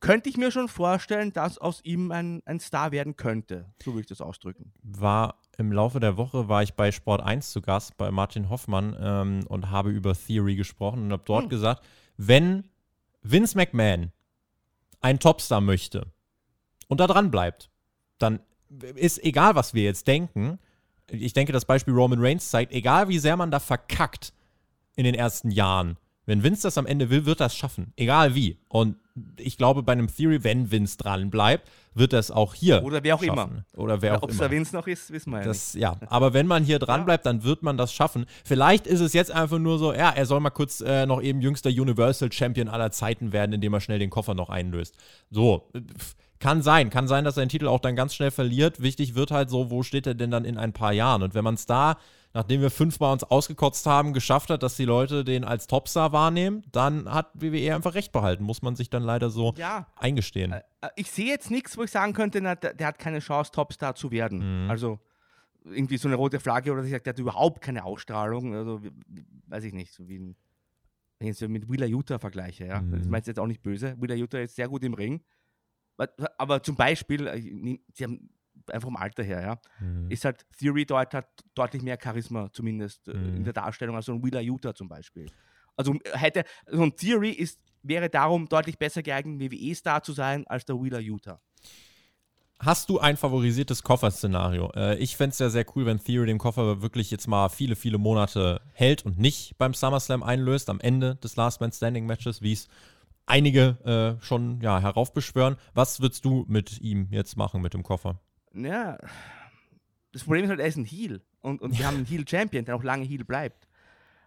könnte 0.00 0.28
ich 0.28 0.36
mir 0.36 0.50
schon 0.50 0.68
vorstellen, 0.68 1.32
dass 1.32 1.58
aus 1.58 1.80
ihm 1.84 2.10
ein, 2.10 2.42
ein 2.44 2.60
Star 2.60 2.92
werden 2.92 3.16
könnte. 3.16 3.72
So 3.82 3.92
würde 3.92 4.00
ich 4.00 4.06
das 4.06 4.20
ausdrücken. 4.20 4.72
War 4.82 5.36
im 5.56 5.72
Laufe 5.72 6.00
der 6.00 6.16
Woche 6.16 6.48
war 6.48 6.62
ich 6.62 6.74
bei 6.74 6.90
Sport 6.90 7.22
1 7.22 7.52
zu 7.52 7.62
Gast 7.62 7.96
bei 7.96 8.10
Martin 8.10 8.50
Hoffmann 8.50 8.96
ähm, 9.00 9.46
und 9.46 9.70
habe 9.70 9.90
über 9.90 10.14
Theory 10.14 10.56
gesprochen 10.56 11.04
und 11.04 11.12
habe 11.12 11.22
dort 11.24 11.44
hm. 11.44 11.48
gesagt, 11.50 11.84
wenn 12.16 12.68
Vince 13.22 13.56
McMahon 13.56 14.12
ein 15.00 15.18
Topstar 15.20 15.60
möchte 15.60 16.06
und 16.88 16.98
da 17.00 17.06
dran 17.06 17.30
bleibt, 17.30 17.70
dann 18.18 18.40
ist 18.94 19.22
egal, 19.22 19.54
was 19.54 19.74
wir 19.74 19.84
jetzt 19.84 20.06
denken. 20.06 20.58
Ich 21.12 21.32
denke, 21.32 21.52
das 21.52 21.64
Beispiel 21.64 21.94
Roman 21.94 22.20
Reigns 22.20 22.50
zeigt, 22.50 22.72
egal 22.72 23.08
wie 23.08 23.18
sehr 23.18 23.36
man 23.36 23.50
da 23.50 23.60
verkackt 23.60 24.32
in 24.96 25.04
den 25.04 25.14
ersten 25.14 25.50
Jahren, 25.50 25.96
wenn 26.24 26.42
Vince 26.44 26.62
das 26.62 26.78
am 26.78 26.86
Ende 26.86 27.10
will, 27.10 27.26
wird 27.26 27.40
das 27.40 27.56
schaffen. 27.56 27.92
Egal 27.96 28.34
wie. 28.34 28.58
Und 28.68 28.96
ich 29.38 29.56
glaube, 29.56 29.82
bei 29.82 29.92
einem 29.92 30.06
Theory, 30.06 30.44
wenn 30.44 30.70
Vince 30.70 30.96
dran 30.96 31.30
bleibt, 31.30 31.68
wird 31.94 32.12
das 32.12 32.30
auch 32.30 32.54
hier. 32.54 32.82
Oder 32.84 33.02
wer 33.02 33.16
auch 33.16 33.22
schaffen. 33.22 33.64
immer. 33.74 33.82
Oder 33.82 34.00
wer 34.00 34.12
auch 34.16 34.22
Ob 34.22 34.30
immer. 34.30 34.40
Ob 34.40 34.46
es 34.46 34.50
Vince 34.50 34.76
noch 34.76 34.86
ist, 34.86 35.12
wissen 35.12 35.30
wir 35.30 35.40
ja 35.40 35.44
das, 35.44 35.74
nicht. 35.74 35.82
Ja, 35.82 35.98
aber 36.06 36.32
wenn 36.32 36.46
man 36.46 36.64
hier 36.64 36.78
dran 36.78 37.00
ja. 37.00 37.04
bleibt, 37.04 37.26
dann 37.26 37.42
wird 37.42 37.62
man 37.62 37.76
das 37.76 37.92
schaffen. 37.92 38.26
Vielleicht 38.44 38.86
ist 38.86 39.00
es 39.00 39.12
jetzt 39.12 39.32
einfach 39.32 39.58
nur 39.58 39.78
so, 39.78 39.92
ja, 39.92 40.10
er 40.10 40.24
soll 40.24 40.40
mal 40.40 40.50
kurz 40.50 40.80
äh, 40.80 41.06
noch 41.06 41.20
eben 41.20 41.40
jüngster 41.40 41.70
Universal 41.70 42.30
Champion 42.30 42.68
aller 42.68 42.92
Zeiten 42.92 43.32
werden, 43.32 43.52
indem 43.52 43.74
er 43.74 43.80
schnell 43.80 43.98
den 43.98 44.10
Koffer 44.10 44.34
noch 44.34 44.48
einlöst. 44.48 44.96
So. 45.30 45.68
Kann 46.42 46.60
sein, 46.60 46.90
kann 46.90 47.06
sein, 47.06 47.24
dass 47.24 47.36
er 47.36 47.44
den 47.44 47.48
Titel 47.48 47.68
auch 47.68 47.78
dann 47.78 47.94
ganz 47.94 48.14
schnell 48.14 48.32
verliert. 48.32 48.82
Wichtig 48.82 49.14
wird 49.14 49.30
halt 49.30 49.48
so, 49.48 49.70
wo 49.70 49.84
steht 49.84 50.08
er 50.08 50.14
denn 50.14 50.32
dann 50.32 50.44
in 50.44 50.58
ein 50.58 50.72
paar 50.72 50.92
Jahren? 50.92 51.22
Und 51.22 51.34
wenn 51.34 51.44
man 51.44 51.54
es 51.54 51.66
da 51.66 51.96
nachdem 52.34 52.60
wir 52.60 52.70
fünfmal 52.70 53.12
uns 53.12 53.24
ausgekotzt 53.24 53.86
haben, 53.86 54.12
geschafft 54.12 54.50
hat, 54.50 54.62
dass 54.62 54.76
die 54.76 54.84
Leute 54.84 55.24
den 55.24 55.44
als 55.44 55.66
Topstar 55.66 56.12
wahrnehmen, 56.12 56.62
dann 56.72 57.12
hat 57.12 57.30
WWE 57.34 57.74
einfach 57.74 57.94
recht 57.94 58.12
behalten. 58.12 58.44
Muss 58.44 58.62
man 58.62 58.76
sich 58.76 58.90
dann 58.90 59.02
leider 59.02 59.30
so 59.30 59.54
ja. 59.56 59.86
eingestehen. 59.96 60.52
Äh, 60.52 60.62
äh, 60.80 60.88
ich 60.96 61.10
sehe 61.10 61.26
jetzt 61.26 61.50
nichts, 61.50 61.76
wo 61.76 61.82
ich 61.82 61.90
sagen 61.90 62.12
könnte, 62.12 62.40
na, 62.40 62.54
der, 62.54 62.86
hat 62.86 62.98
keine 62.98 63.18
Chance, 63.18 63.52
Topstar 63.52 63.94
zu 63.94 64.10
werden. 64.10 64.64
Mhm. 64.64 64.70
Also 64.70 64.98
irgendwie 65.64 65.96
so 65.96 66.08
eine 66.08 66.16
rote 66.16 66.40
Flagge 66.40 66.72
oder 66.72 66.82
ich 66.82 66.90
sage, 66.90 67.02
der 67.04 67.12
hat 67.12 67.18
überhaupt 67.18 67.60
keine 67.60 67.84
Ausstrahlung. 67.84 68.54
Also 68.54 68.80
weiß 69.46 69.64
ich 69.64 69.72
nicht, 69.72 69.92
so 69.92 70.08
wie 70.08 70.18
ein, 70.18 70.36
wenn 71.18 71.28
ich 71.28 71.40
es 71.40 71.48
mit 71.48 71.70
Wheeler 71.70 71.86
Utah 71.86 72.18
vergleiche. 72.18 72.66
Ja? 72.66 72.80
Mhm. 72.80 72.98
Das 72.98 73.08
meinst 73.08 73.26
du 73.28 73.30
jetzt 73.30 73.38
auch 73.38 73.46
nicht 73.46 73.62
böse. 73.62 73.94
Wheeler 74.00 74.16
Utah 74.16 74.38
ist 74.38 74.56
sehr 74.56 74.68
gut 74.68 74.82
im 74.82 74.94
Ring. 74.94 75.22
Aber 76.38 76.62
zum 76.62 76.76
Beispiel, 76.76 77.26
äh, 77.26 77.78
sie 77.94 78.04
haben 78.04 78.30
einfach 78.70 78.86
vom 78.86 78.96
Alter 78.96 79.22
her, 79.22 79.42
ja, 79.42 79.58
mhm. 79.80 80.10
ist 80.10 80.24
halt 80.24 80.46
Theory 80.58 80.86
dort 80.86 81.14
hat 81.14 81.28
deutlich 81.54 81.82
mehr 81.82 81.98
Charisma, 82.00 82.48
zumindest 82.52 83.08
äh, 83.08 83.14
mhm. 83.14 83.36
in 83.36 83.44
der 83.44 83.52
Darstellung, 83.52 83.96
als 83.96 84.06
so 84.06 84.12
ein 84.12 84.22
Wheeler 84.22 84.40
Utah 84.40 84.74
zum 84.74 84.88
Beispiel. 84.88 85.26
Also 85.76 85.94
hätte, 86.12 86.44
so 86.66 86.82
ein 86.82 86.94
Theory 86.96 87.30
ist, 87.30 87.60
wäre 87.82 88.08
darum 88.08 88.48
deutlich 88.48 88.78
besser 88.78 89.02
geeignet, 89.02 89.40
WWE-Star 89.40 90.02
zu 90.02 90.12
sein, 90.12 90.46
als 90.46 90.64
der 90.64 90.76
Wheeler 90.76 91.00
Utah. 91.00 91.40
Hast 92.64 92.88
du 92.90 93.00
ein 93.00 93.16
favorisiertes 93.16 93.82
Koffer-Szenario? 93.82 94.70
Äh, 94.76 94.96
ich 94.98 95.16
fände 95.16 95.32
es 95.32 95.40
ja 95.40 95.50
sehr 95.50 95.66
cool, 95.74 95.84
wenn 95.84 95.98
Theory 95.98 96.26
den 96.26 96.38
Koffer 96.38 96.80
wirklich 96.80 97.10
jetzt 97.10 97.26
mal 97.26 97.48
viele, 97.48 97.74
viele 97.74 97.98
Monate 97.98 98.60
hält 98.72 99.04
und 99.04 99.18
nicht 99.18 99.58
beim 99.58 99.74
SummerSlam 99.74 100.22
einlöst, 100.22 100.70
am 100.70 100.78
Ende 100.78 101.16
des 101.16 101.34
Last 101.34 101.60
Man 101.60 101.72
Standing 101.72 102.06
Matches, 102.06 102.40
wie 102.40 102.52
es 102.52 102.68
einige 103.26 104.18
äh, 104.20 104.24
schon 104.24 104.60
ja, 104.60 104.80
heraufbeschwören. 104.80 105.56
Was 105.74 106.00
würdest 106.00 106.24
du 106.24 106.44
mit 106.48 106.80
ihm 106.80 107.08
jetzt 107.10 107.36
machen, 107.36 107.62
mit 107.62 107.74
dem 107.74 107.82
Koffer? 107.82 108.20
Ja, 108.54 108.98
das 110.12 110.24
Problem 110.24 110.44
ist 110.44 110.50
halt, 110.50 110.60
er 110.60 110.66
ist 110.66 110.76
ein 110.76 110.84
Heel. 110.84 111.22
Und, 111.40 111.60
und 111.60 111.78
wir 111.78 111.86
haben 111.86 111.96
einen 111.96 112.06
Heel-Champion, 112.06 112.64
der 112.64 112.76
auch 112.76 112.82
lange 112.82 113.04
Heel 113.04 113.24
bleibt. 113.24 113.66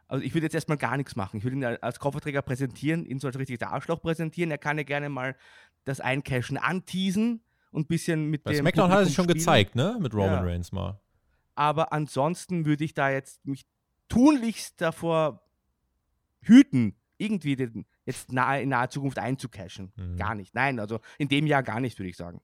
Also 0.07 0.23
ich 0.23 0.33
würde 0.33 0.45
jetzt 0.45 0.53
erstmal 0.55 0.77
gar 0.77 0.97
nichts 0.97 1.15
machen. 1.15 1.37
Ich 1.37 1.43
würde 1.43 1.57
ihn 1.57 1.63
als 1.63 1.99
Kofferträger 1.99 2.41
präsentieren, 2.41 3.05
ihn 3.05 3.19
so 3.19 3.27
als 3.27 3.37
richtiges 3.39 3.65
Arschloch 3.67 4.01
präsentieren. 4.01 4.51
Er 4.51 4.57
kann 4.57 4.77
ja 4.77 4.83
gerne 4.83 5.09
mal 5.09 5.35
das 5.83 5.99
Eincashen 5.99 6.57
anteasen 6.57 7.41
und 7.71 7.85
ein 7.85 7.87
bisschen 7.87 8.29
mit 8.29 8.43
Bei 8.43 8.51
dem. 8.51 8.59
SmackDown 8.59 8.91
hat 8.91 8.99
er 8.99 9.05
sich 9.05 9.15
schon 9.15 9.25
spielen. 9.25 9.37
gezeigt, 9.39 9.75
ne? 9.75 9.97
Mit 9.99 10.13
Roman 10.13 10.29
ja. 10.29 10.41
Reigns 10.41 10.71
mal. 10.71 10.99
Aber 11.55 11.93
ansonsten 11.93 12.65
würde 12.65 12.83
ich 12.83 12.93
da 12.93 13.09
jetzt 13.09 13.45
mich 13.45 13.65
tunlichst 14.09 14.79
davor 14.81 15.41
hüten, 16.41 16.95
irgendwie 17.17 17.55
den, 17.55 17.85
jetzt 18.05 18.31
nahe, 18.31 18.61
in 18.61 18.69
naher 18.69 18.89
Zukunft 18.89 19.19
einzucashen. 19.19 19.91
Mhm. 19.95 20.17
Gar 20.17 20.35
nicht. 20.35 20.53
Nein, 20.55 20.79
also 20.79 20.99
in 21.17 21.27
dem 21.27 21.47
Jahr 21.47 21.63
gar 21.63 21.79
nicht, 21.79 21.97
würde 21.99 22.09
ich 22.09 22.17
sagen. 22.17 22.41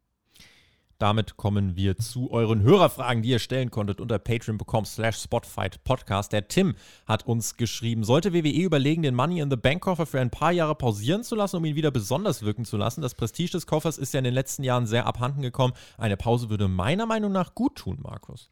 Damit 1.02 1.36
kommen 1.36 1.76
wir 1.76 1.98
zu 1.98 2.30
euren 2.30 2.62
Hörerfragen, 2.62 3.24
die 3.24 3.30
ihr 3.30 3.40
stellen 3.40 3.72
konntet 3.72 4.00
unter 4.00 4.20
patreon.com 4.20 4.86
slash 4.86 5.18
spotfight 5.18 5.84
podcast. 5.84 6.32
Der 6.32 6.48
Tim 6.48 6.76
hat 7.08 7.26
uns 7.26 7.58
geschrieben, 7.58 8.04
sollte 8.04 8.34
WWE 8.36 8.62
überlegen, 8.62 9.02
den 9.02 9.16
Money 9.16 9.40
in 9.40 9.50
the 9.50 9.56
Bank 9.56 9.82
Koffer 9.82 10.06
für 10.06 10.20
ein 10.20 10.30
paar 10.30 10.52
Jahre 10.52 10.76
pausieren 10.76 11.24
zu 11.24 11.34
lassen, 11.34 11.56
um 11.56 11.66
ihn 11.66 11.76
wieder 11.76 11.90
besonders 11.90 12.44
wirken 12.44 12.66
zu 12.66 12.78
lassen? 12.78 13.02
Das 13.02 13.16
Prestige 13.16 13.50
des 13.50 13.66
Koffers 13.66 13.98
ist 13.98 14.14
ja 14.14 14.20
in 14.20 14.26
den 14.26 14.36
letzten 14.36 14.64
Jahren 14.64 14.86
sehr 14.86 15.08
abhanden 15.08 15.42
gekommen. 15.42 15.74
Eine 15.98 16.18
Pause 16.18 16.52
würde 16.52 16.68
meiner 16.68 17.08
Meinung 17.08 17.32
nach 17.32 17.56
gut 17.56 17.78
tun, 17.78 17.98
Markus. 18.00 18.48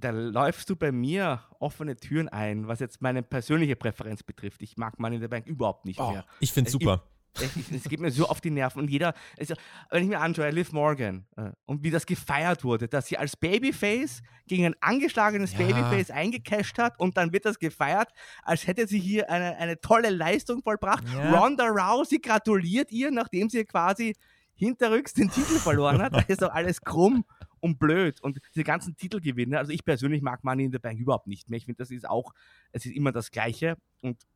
Da 0.00 0.10
läufst 0.10 0.70
du 0.70 0.76
bei 0.76 0.92
mir 0.92 1.42
offene 1.58 1.96
Türen 1.96 2.28
ein, 2.28 2.68
was 2.68 2.78
jetzt 2.78 3.02
meine 3.02 3.22
persönliche 3.22 3.74
Präferenz 3.74 4.22
betrifft. 4.22 4.62
Ich 4.62 4.76
mag 4.76 4.98
Money 5.00 5.16
in 5.16 5.22
the 5.22 5.28
Bank 5.28 5.46
überhaupt 5.46 5.84
nicht 5.84 5.98
oh, 5.98 6.12
mehr. 6.12 6.24
Ich 6.40 6.52
finde 6.52 6.68
es 6.68 6.72
super. 6.72 7.02
Ich, 7.40 7.70
es 7.70 7.84
geht 7.84 8.00
mir 8.00 8.10
so 8.10 8.26
auf 8.26 8.40
die 8.40 8.50
Nerven. 8.50 8.80
Und 8.80 8.90
jeder, 8.90 9.14
also, 9.38 9.54
wenn 9.90 10.02
ich 10.02 10.08
mir 10.08 10.18
anschaue, 10.18 10.50
Liv 10.50 10.72
Morgan 10.72 11.24
äh, 11.36 11.50
und 11.66 11.84
wie 11.84 11.90
das 11.90 12.04
gefeiert 12.04 12.64
wurde, 12.64 12.88
dass 12.88 13.06
sie 13.06 13.16
als 13.16 13.36
Babyface 13.36 14.22
gegen 14.48 14.64
ein 14.64 14.74
angeschlagenes 14.80 15.52
ja. 15.52 15.58
Babyface 15.58 16.10
eingecasht 16.10 16.78
hat 16.78 16.98
und 16.98 17.16
dann 17.16 17.32
wird 17.32 17.44
das 17.44 17.60
gefeiert, 17.60 18.08
als 18.42 18.66
hätte 18.66 18.88
sie 18.88 18.98
hier 18.98 19.30
eine, 19.30 19.56
eine 19.56 19.80
tolle 19.80 20.10
Leistung 20.10 20.62
vollbracht. 20.62 21.04
Ja. 21.12 21.38
Ronda 21.38 21.66
Rousey 21.66 22.18
gratuliert 22.18 22.90
ihr, 22.90 23.12
nachdem 23.12 23.50
sie 23.50 23.64
quasi 23.64 24.14
hinterrücks 24.54 25.14
den 25.14 25.30
Titel 25.30 25.58
verloren 25.58 26.02
hat. 26.02 26.12
Da 26.18 26.20
ist 26.26 26.42
doch 26.42 26.52
alles 26.52 26.80
krumm 26.80 27.24
und 27.60 27.78
blöd. 27.78 28.20
Und 28.20 28.40
diese 28.54 28.64
ganzen 28.64 28.96
Titelgewinne, 28.96 29.58
also 29.58 29.72
ich 29.72 29.84
persönlich 29.84 30.22
mag 30.22 30.44
Money 30.44 30.64
in 30.64 30.72
the 30.72 30.78
Bank 30.78 30.98
überhaupt 30.98 31.26
nicht 31.26 31.50
mehr. 31.50 31.58
Ich 31.58 31.64
finde, 31.64 31.78
das 31.78 31.90
ist 31.90 32.08
auch, 32.08 32.32
es 32.72 32.86
ist 32.86 32.94
immer 32.94 33.12
das 33.12 33.30
Gleiche. 33.30 33.76
Und 34.02 34.26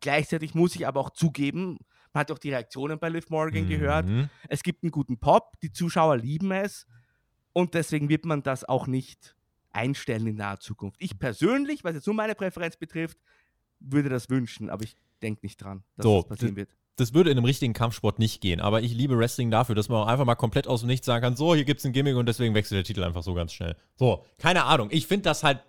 gleichzeitig 0.00 0.54
muss 0.54 0.74
ich 0.76 0.86
aber 0.86 1.00
auch 1.00 1.10
zugeben, 1.10 1.78
man 2.12 2.20
hat 2.20 2.32
auch 2.32 2.38
die 2.38 2.50
Reaktionen 2.50 2.98
bei 2.98 3.08
Liv 3.08 3.28
Morgan 3.30 3.64
mhm. 3.64 3.68
gehört. 3.68 4.06
Es 4.48 4.62
gibt 4.62 4.82
einen 4.82 4.92
guten 4.92 5.18
Pop, 5.18 5.60
die 5.60 5.72
Zuschauer 5.72 6.16
lieben 6.16 6.50
es 6.52 6.86
und 7.52 7.74
deswegen 7.74 8.08
wird 8.08 8.24
man 8.24 8.42
das 8.42 8.64
auch 8.64 8.86
nicht 8.86 9.36
einstellen 9.72 10.26
in 10.26 10.36
naher 10.36 10.58
Zukunft. 10.58 10.96
Ich 11.00 11.18
persönlich, 11.18 11.84
was 11.84 11.94
jetzt 11.94 12.06
nur 12.06 12.16
meine 12.16 12.34
Präferenz 12.34 12.76
betrifft, 12.76 13.18
würde 13.80 14.08
das 14.08 14.30
wünschen, 14.30 14.70
aber 14.70 14.84
ich 14.84 14.96
denke 15.22 15.40
nicht 15.44 15.58
dran, 15.58 15.84
dass 15.96 16.04
so, 16.04 16.22
das 16.22 16.28
passieren 16.28 16.56
wird 16.56 16.74
das 16.98 17.14
würde 17.14 17.30
in 17.30 17.38
einem 17.38 17.44
richtigen 17.44 17.72
Kampfsport 17.72 18.18
nicht 18.18 18.40
gehen. 18.40 18.60
Aber 18.60 18.82
ich 18.82 18.92
liebe 18.92 19.16
Wrestling 19.16 19.50
dafür, 19.50 19.74
dass 19.74 19.88
man 19.88 20.02
auch 20.02 20.06
einfach 20.06 20.24
mal 20.24 20.34
komplett 20.34 20.66
aus 20.66 20.80
dem 20.80 20.88
Nichts 20.88 21.06
sagen 21.06 21.22
kann, 21.22 21.36
so, 21.36 21.54
hier 21.54 21.64
gibt 21.64 21.80
es 21.80 21.86
ein 21.86 21.92
Gimmick 21.92 22.16
und 22.16 22.26
deswegen 22.26 22.54
wechselt 22.54 22.76
der 22.76 22.84
Titel 22.84 23.04
einfach 23.04 23.22
so 23.22 23.34
ganz 23.34 23.52
schnell. 23.52 23.76
So, 23.96 24.24
keine 24.38 24.64
Ahnung. 24.64 24.88
Ich 24.90 25.06
finde 25.06 25.24
das 25.24 25.44
halt 25.44 25.60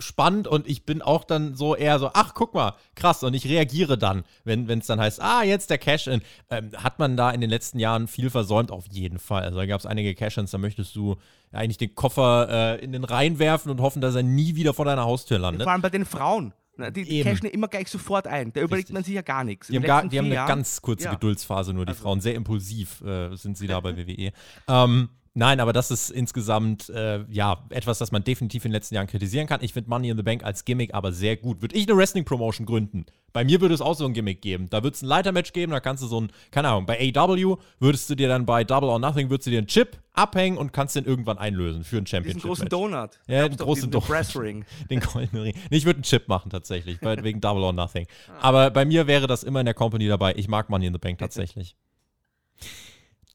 spannend 0.00 0.46
und 0.46 0.68
ich 0.68 0.84
bin 0.84 1.02
auch 1.02 1.24
dann 1.24 1.56
so 1.56 1.74
eher 1.74 1.98
so, 1.98 2.10
ach, 2.14 2.32
guck 2.34 2.54
mal, 2.54 2.74
krass. 2.94 3.22
Und 3.22 3.34
ich 3.34 3.46
reagiere 3.46 3.98
dann, 3.98 4.24
wenn 4.44 4.68
es 4.70 4.86
dann 4.86 5.00
heißt, 5.00 5.20
ah, 5.20 5.42
jetzt 5.42 5.70
der 5.70 5.78
Cash-In. 5.78 6.22
Ähm, 6.50 6.70
hat 6.76 6.98
man 6.98 7.16
da 7.16 7.30
in 7.30 7.40
den 7.40 7.50
letzten 7.50 7.78
Jahren 7.78 8.08
viel 8.08 8.30
versäumt? 8.30 8.70
Auf 8.70 8.86
jeden 8.90 9.18
Fall. 9.18 9.42
Also 9.42 9.58
da 9.58 9.66
gab 9.66 9.80
es 9.80 9.86
einige 9.86 10.14
Cash-Ins, 10.14 10.52
da 10.52 10.58
möchtest 10.58 10.94
du 10.96 11.16
eigentlich 11.52 11.78
den 11.78 11.94
Koffer 11.94 12.78
äh, 12.78 12.84
in 12.84 12.92
den 12.92 13.04
Rhein 13.04 13.38
werfen 13.38 13.70
und 13.70 13.80
hoffen, 13.80 14.00
dass 14.00 14.14
er 14.14 14.22
nie 14.22 14.54
wieder 14.54 14.74
vor 14.74 14.84
deiner 14.84 15.04
Haustür 15.04 15.38
landet. 15.38 15.64
Vor 15.64 15.72
allem 15.72 15.82
bei 15.82 15.90
den 15.90 16.04
Frauen. 16.04 16.52
Die, 16.78 17.04
die 17.04 17.22
cashen 17.22 17.48
immer 17.48 17.68
gleich 17.68 17.88
sofort 17.88 18.26
ein. 18.26 18.52
Da 18.52 18.60
überlegt 18.60 18.88
Richtig. 18.88 18.94
man 18.94 19.04
sich 19.04 19.14
ja 19.14 19.22
gar 19.22 19.44
nichts. 19.44 19.66
Die 19.66 19.76
haben, 19.76 19.84
gar, 19.84 20.08
die 20.08 20.18
haben 20.18 20.26
eine 20.26 20.34
Jahren, 20.34 20.48
ganz 20.48 20.80
kurze 20.80 21.06
ja. 21.06 21.10
Geduldsphase 21.12 21.72
nur, 21.72 21.84
die 21.84 21.90
also. 21.90 22.02
Frauen. 22.02 22.20
Sehr 22.20 22.34
impulsiv 22.34 23.00
äh, 23.02 23.34
sind 23.36 23.58
sie 23.58 23.66
da 23.66 23.80
bei 23.80 23.96
WWE. 23.96 24.32
Ähm, 24.68 25.08
Nein, 25.38 25.60
aber 25.60 25.72
das 25.72 25.92
ist 25.92 26.10
insgesamt 26.10 26.88
äh, 26.88 27.24
ja 27.30 27.64
etwas, 27.70 27.98
das 27.98 28.10
man 28.10 28.24
definitiv 28.24 28.64
in 28.64 28.70
den 28.70 28.72
letzten 28.72 28.96
Jahren 28.96 29.06
kritisieren 29.06 29.46
kann. 29.46 29.62
Ich 29.62 29.72
finde 29.72 29.88
Money 29.88 30.08
in 30.08 30.16
the 30.16 30.24
Bank 30.24 30.42
als 30.42 30.64
Gimmick 30.64 30.92
aber 30.94 31.12
sehr 31.12 31.36
gut. 31.36 31.62
Würde 31.62 31.76
ich 31.76 31.86
eine 31.86 31.96
Wrestling-Promotion 31.96 32.66
gründen? 32.66 33.06
Bei 33.32 33.44
mir 33.44 33.60
würde 33.60 33.72
es 33.72 33.80
auch 33.80 33.94
so 33.94 34.04
ein 34.04 34.14
Gimmick 34.14 34.42
geben. 34.42 34.68
Da 34.68 34.82
würde 34.82 34.96
es 34.96 35.02
ein 35.02 35.06
Leitermatch 35.06 35.52
geben, 35.52 35.70
da 35.70 35.78
kannst 35.78 36.02
du 36.02 36.08
so 36.08 36.22
ein, 36.22 36.32
keine 36.50 36.70
Ahnung, 36.70 36.86
bei 36.86 37.12
AW 37.14 37.56
würdest 37.78 38.10
du 38.10 38.16
dir 38.16 38.26
dann 38.26 38.46
bei 38.46 38.64
Double 38.64 38.88
or 38.88 38.98
Nothing, 38.98 39.30
würdest 39.30 39.46
du 39.46 39.52
dir 39.52 39.58
einen 39.58 39.68
Chip 39.68 39.98
abhängen 40.12 40.58
und 40.58 40.72
kannst 40.72 40.96
den 40.96 41.04
irgendwann 41.04 41.38
einlösen 41.38 41.84
für 41.84 41.98
ein 41.98 42.06
Championship. 42.08 42.42
Den 42.42 42.48
großen 42.48 42.68
Donut. 42.68 43.10
Ja, 43.28 43.48
den 43.48 43.58
großen 43.58 43.92
Donut. 43.92 44.08
Pressring. 44.08 44.64
den 44.90 44.98
goldenen 44.98 45.44
Ring. 45.44 45.54
Nee, 45.70 45.76
ich 45.76 45.84
würde 45.84 45.98
einen 45.98 46.02
Chip 46.02 46.26
machen 46.26 46.50
tatsächlich, 46.50 47.00
wegen 47.22 47.40
Double 47.40 47.62
or 47.62 47.72
Nothing. 47.72 48.08
Aber 48.40 48.70
bei 48.70 48.84
mir 48.84 49.06
wäre 49.06 49.28
das 49.28 49.44
immer 49.44 49.60
in 49.60 49.66
der 49.66 49.74
Company 49.74 50.08
dabei. 50.08 50.34
Ich 50.34 50.48
mag 50.48 50.68
Money 50.68 50.86
in 50.86 50.92
the 50.94 50.98
Bank 50.98 51.20
tatsächlich. 51.20 51.76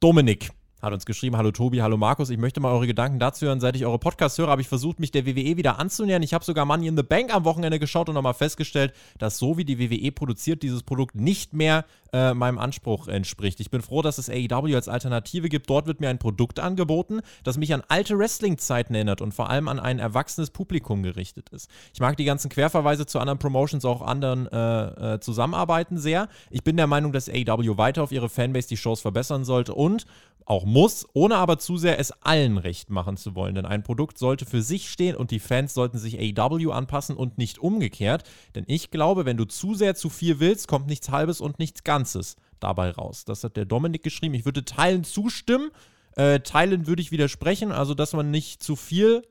Dominik 0.01 0.49
hat 0.83 0.93
uns 0.93 1.05
geschrieben, 1.05 1.37
hallo 1.37 1.51
Tobi, 1.51 1.81
hallo 1.81 1.95
Markus, 1.95 2.29
ich 2.29 2.37
möchte 2.37 2.59
mal 2.59 2.73
eure 2.73 2.87
Gedanken 2.87 3.17
dazu 3.17 3.45
hören. 3.45 3.61
Seit 3.61 3.77
ich 3.77 3.85
eure 3.85 3.99
Podcasts 3.99 4.37
höre, 4.37 4.49
habe 4.49 4.61
ich 4.61 4.67
versucht, 4.67 4.99
mich 4.99 5.11
der 5.11 5.25
WWE 5.25 5.55
wieder 5.55 5.79
anzunähern. 5.79 6.21
Ich 6.23 6.33
habe 6.33 6.43
sogar 6.43 6.65
Money 6.65 6.87
in 6.87 6.97
the 6.97 7.03
Bank 7.03 7.33
am 7.33 7.45
Wochenende 7.45 7.79
geschaut 7.79 8.09
und 8.09 8.15
nochmal 8.15 8.33
festgestellt, 8.33 8.93
dass 9.17 9.37
so 9.37 9.57
wie 9.57 9.63
die 9.63 9.79
WWE 9.79 10.11
produziert, 10.11 10.61
dieses 10.61 10.83
Produkt 10.83 11.15
nicht 11.15 11.53
mehr 11.53 11.85
äh, 12.11 12.33
meinem 12.33 12.59
Anspruch 12.59 13.07
entspricht. 13.07 13.61
Ich 13.61 13.71
bin 13.71 13.81
froh, 13.81 14.01
dass 14.01 14.17
es 14.17 14.29
AEW 14.29 14.75
als 14.75 14.89
Alternative 14.89 15.47
gibt. 15.47 15.69
Dort 15.69 15.87
wird 15.87 16.01
mir 16.01 16.09
ein 16.09 16.19
Produkt 16.19 16.59
angeboten, 16.59 17.21
das 17.45 17.57
mich 17.57 17.73
an 17.73 17.81
alte 17.87 18.19
Wrestling-Zeiten 18.19 18.93
erinnert 18.93 19.21
und 19.21 19.33
vor 19.33 19.49
allem 19.49 19.69
an 19.69 19.79
ein 19.79 19.99
erwachsenes 19.99 20.49
Publikum 20.49 21.01
gerichtet 21.01 21.47
ist. 21.49 21.69
Ich 21.93 22.01
mag 22.01 22.17
die 22.17 22.25
ganzen 22.25 22.49
Querverweise 22.49 23.05
zu 23.05 23.19
anderen 23.19 23.39
Promotions, 23.39 23.85
auch 23.85 24.01
anderen 24.01 24.47
äh, 24.47 25.13
äh, 25.13 25.19
Zusammenarbeiten 25.21 25.97
sehr. 25.97 26.27
Ich 26.49 26.63
bin 26.63 26.75
der 26.75 26.87
Meinung, 26.87 27.13
dass 27.13 27.29
AEW 27.29 27.77
weiter 27.77 28.03
auf 28.03 28.11
ihre 28.11 28.27
Fanbase 28.27 28.67
die 28.67 28.77
Shows 28.77 28.99
verbessern 28.99 29.45
sollte 29.45 29.73
und 29.73 30.05
auch 30.45 30.65
muss, 30.73 31.07
ohne 31.13 31.35
aber 31.35 31.59
zu 31.59 31.77
sehr 31.77 31.99
es 31.99 32.11
allen 32.23 32.57
recht 32.57 32.89
machen 32.89 33.15
zu 33.15 33.35
wollen. 33.35 33.55
Denn 33.55 33.65
ein 33.65 33.83
Produkt 33.83 34.17
sollte 34.17 34.45
für 34.45 34.61
sich 34.61 34.89
stehen 34.89 35.15
und 35.15 35.31
die 35.31 35.39
Fans 35.39 35.73
sollten 35.73 35.97
sich 35.97 36.19
AEW 36.19 36.71
anpassen 36.71 37.15
und 37.15 37.37
nicht 37.37 37.59
umgekehrt. 37.59 38.23
Denn 38.55 38.65
ich 38.67 38.91
glaube, 38.91 39.25
wenn 39.25 39.37
du 39.37 39.45
zu 39.45 39.75
sehr 39.75 39.95
zu 39.95 40.09
viel 40.09 40.39
willst, 40.39 40.67
kommt 40.67 40.87
nichts 40.87 41.09
Halbes 41.09 41.39
und 41.39 41.59
nichts 41.59 41.83
Ganzes 41.83 42.35
dabei 42.59 42.91
raus. 42.91 43.23
Das 43.23 43.43
hat 43.43 43.55
der 43.55 43.65
Dominik 43.65 44.03
geschrieben. 44.03 44.33
Ich 44.33 44.45
würde 44.45 44.65
Teilen 44.65 45.03
zustimmen. 45.03 45.71
Äh, 46.15 46.41
teilen 46.41 46.87
würde 46.87 47.01
ich 47.01 47.11
widersprechen. 47.11 47.71
Also, 47.71 47.93
dass 47.93 48.13
man 48.13 48.31
nicht 48.31 48.61
zu 48.61 48.75
viel 48.75 49.23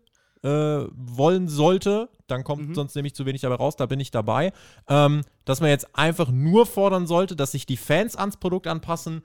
äh, 0.43 0.49
wollen 0.95 1.49
sollte, 1.49 2.09
dann 2.27 2.45
kommt 2.45 2.71
mhm. 2.71 2.75
sonst 2.75 2.95
nämlich 2.97 3.15
zu 3.15 3.27
wenig 3.27 3.43
dabei 3.43 3.57
raus, 3.57 3.77
da 3.77 3.87
bin 3.87 4.01
ich 4.01 4.11
dabei. 4.11 4.53
Ähm, 4.89 5.23
dass 5.45 5.61
man 5.61 5.71
jetzt 5.71 5.97
einfach 5.97 6.31
nur 6.31 6.67
fordern 6.67 7.07
sollte, 7.07 7.37
dass 7.37 7.53
sich 7.53 7.67
die 7.67 7.77
Fans 7.77 8.17
ans 8.17 8.37
Produkt 8.37 8.67
anpassen, 8.67 9.23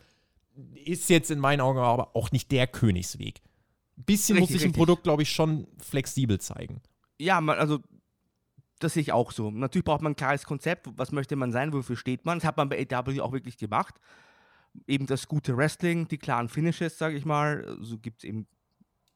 ist 0.86 1.10
jetzt 1.10 1.32
in 1.32 1.39
meinen 1.39 1.62
Augen 1.62 1.80
aber 1.80 2.16
auch 2.16 2.32
nicht 2.32 2.51
der 2.51 2.68
Königsweg. 2.68 3.41
Ein 3.97 4.03
bisschen 4.03 4.38
richtig, 4.38 4.53
muss 4.53 4.62
sich 4.62 4.70
ein 4.70 4.74
Produkt, 4.74 5.03
glaube 5.03 5.24
ich, 5.24 5.32
schon 5.32 5.68
flexibel 5.78 6.39
zeigen. 6.39 6.82
Ja, 7.20 7.41
man, 7.41 7.58
also 7.58 7.80
das 8.80 8.93
sehe 8.93 9.01
ich 9.01 9.12
auch 9.12 9.32
so. 9.32 9.49
Natürlich 9.49 9.86
braucht 9.86 10.01
man 10.01 10.12
ein 10.14 10.16
klares 10.16 10.45
Konzept, 10.45 10.88
was 10.95 11.12
möchte 11.12 11.36
man 11.36 11.51
sein, 11.51 11.74
wofür 11.74 11.95
steht 11.95 12.26
man. 12.26 12.39
Das 12.39 12.45
hat 12.45 12.58
man 12.58 12.70
bei 12.70 12.88
AW 12.91 13.22
auch 13.22 13.32
wirklich 13.32 13.58
gemacht. 13.58 13.95
Eben 14.86 15.08
das 15.08 15.28
gute 15.28 15.58
Wrestling, 15.58 16.08
die 16.08 16.20
klaren 16.20 16.49
Finishes, 16.49 16.97
sage 16.97 17.18
ich 17.18 17.26
mal. 17.26 17.78
So 17.82 17.97
gibt 17.97 18.20
es 18.20 18.24
eben 18.24 18.47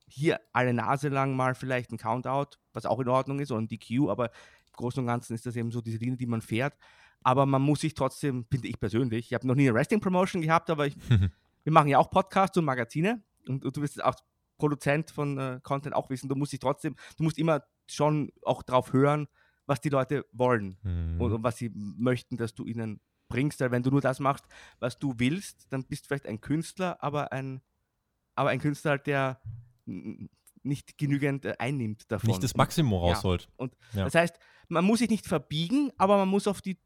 hier 0.08 0.40
alle 0.52 0.74
Nase 0.74 1.10
lang 1.10 1.36
mal 1.36 1.54
vielleicht 1.56 1.92
ein 1.92 1.98
Countout, 1.98 2.58
was 2.74 2.86
auch 2.86 3.00
in 3.00 3.08
Ordnung 3.08 3.40
ist, 3.40 3.52
oder 3.52 3.62
ein 3.62 3.68
DQ, 3.68 4.10
aber 4.10 4.26
im 4.26 4.74
Großen 4.74 5.00
und 5.00 5.08
Ganzen 5.08 5.36
ist 5.36 5.46
das 5.46 5.56
eben 5.56 5.72
so 5.72 5.82
diese 5.82 5.98
Linie, 5.98 6.18
die 6.18 6.26
man 6.26 6.42
fährt 6.42 6.76
aber 7.24 7.46
man 7.46 7.62
muss 7.62 7.82
sich 7.82 7.94
trotzdem, 7.94 8.46
finde 8.50 8.68
ich 8.68 8.80
persönlich, 8.80 9.28
ich 9.28 9.34
habe 9.34 9.48
noch 9.48 9.56
nie 9.56 9.68
eine 9.68 9.76
Wrestling-Promotion 9.76 10.42
gehabt, 10.42 10.70
aber 10.70 10.88
ich, 10.88 10.96
wir 11.64 11.74
machen 11.74 11.88
ja 11.88 11.98
auch 11.98 12.10
Podcasts 12.10 12.58
und 12.58 12.66
Magazine 12.66 13.24
und, 13.48 13.66
und 13.66 13.76
du 13.76 13.82
bist 13.82 14.04
auch 14.04 14.16
Produzent 14.58 15.12
von 15.12 15.38
äh, 15.38 15.60
Content 15.64 15.96
auch 15.96 16.10
wissen, 16.10 16.30
du 16.30 16.36
musst 16.36 16.54
dich 16.54 16.60
trotzdem, 16.60 16.96
du 17.18 17.24
musst 17.24 17.38
immer 17.38 17.64
schon 17.88 18.32
auch 18.44 18.64
drauf 18.64 18.94
hören, 18.94 19.28
was 19.66 19.82
die 19.82 19.90
Leute 19.90 20.26
wollen 20.32 20.78
mhm. 20.84 21.20
und, 21.20 21.34
und, 21.34 21.44
was 21.44 21.58
sie 21.58 21.72
möchten, 21.74 22.38
dass 22.38 22.54
du 22.54 22.66
ihnen 22.66 23.00
bringst. 23.28 23.60
Weil 23.60 23.72
wenn 23.72 23.84
du 23.84 23.90
nur 23.90 24.02
das 24.02 24.20
machst, 24.20 24.46
was 24.80 25.00
du 25.00 25.16
willst, 25.18 25.72
dann 25.72 25.84
bist 25.86 26.06
du 26.06 26.08
vielleicht 26.08 26.28
ein 26.28 26.42
Künstler, 26.42 27.02
aber 27.04 27.32
ein, 27.32 27.62
aber 28.36 28.50
ein 28.50 28.60
Künstler, 28.60 28.98
der 28.98 29.42
nicht 30.64 30.98
genügend 30.98 31.46
äh, 31.46 31.56
einnimmt 31.58 32.12
davon. 32.12 32.30
Nicht 32.30 32.44
das 32.44 32.56
Maximum 32.56 33.00
rausholt. 33.00 33.44
Ja. 33.44 33.50
Und 33.58 33.76
ja. 33.94 34.04
das 34.06 34.16
heißt, 34.16 34.38
man 34.68 34.86
muss 34.86 35.00
sich 35.00 35.10
nicht 35.10 35.26
verbiegen, 35.26 35.92
aber 35.98 36.18
man 36.18 36.30
muss 36.30 36.48
auf 36.48 36.62
die 36.62 36.78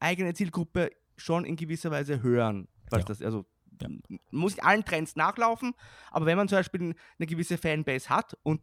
eigene 0.00 0.34
Zielgruppe 0.34 0.90
schon 1.16 1.44
in 1.44 1.56
gewisser 1.56 1.90
Weise 1.90 2.22
hören. 2.22 2.68
Was 2.90 3.00
ja. 3.00 3.04
das, 3.06 3.22
also 3.22 3.46
ja. 3.80 3.88
muss 4.30 4.56
nicht 4.56 4.64
allen 4.64 4.84
Trends 4.84 5.16
nachlaufen, 5.16 5.74
aber 6.10 6.26
wenn 6.26 6.36
man 6.36 6.48
zum 6.48 6.58
Beispiel 6.58 6.94
eine 7.18 7.26
gewisse 7.26 7.56
Fanbase 7.56 8.08
hat 8.08 8.36
und 8.42 8.60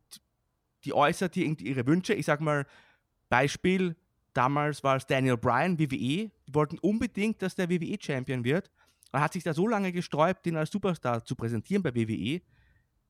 die 0.84 0.94
äußert 0.94 1.34
hier 1.34 1.48
ihre 1.60 1.86
Wünsche, 1.88 2.14
ich 2.14 2.26
sag 2.26 2.42
mal, 2.42 2.66
Beispiel, 3.30 3.96
damals 4.34 4.84
war 4.84 4.98
es 4.98 5.06
Daniel 5.06 5.38
Bryan, 5.38 5.80
WWE, 5.80 5.90
die 5.90 6.32
wollten 6.54 6.78
unbedingt, 6.80 7.42
dass 7.42 7.56
der 7.56 7.70
WWE-Champion 7.70 8.44
wird. 8.44 8.72
Er 9.12 9.22
hat 9.22 9.34
sich 9.34 9.44
da 9.44 9.54
so 9.54 9.68
lange 9.68 9.92
gesträubt, 9.92 10.46
ihn 10.48 10.58
als 10.58 10.72
Superstar 10.72 11.24
zu 11.24 11.36
präsentieren 11.36 11.82
bei 11.82 11.96
WWE, 11.96 12.42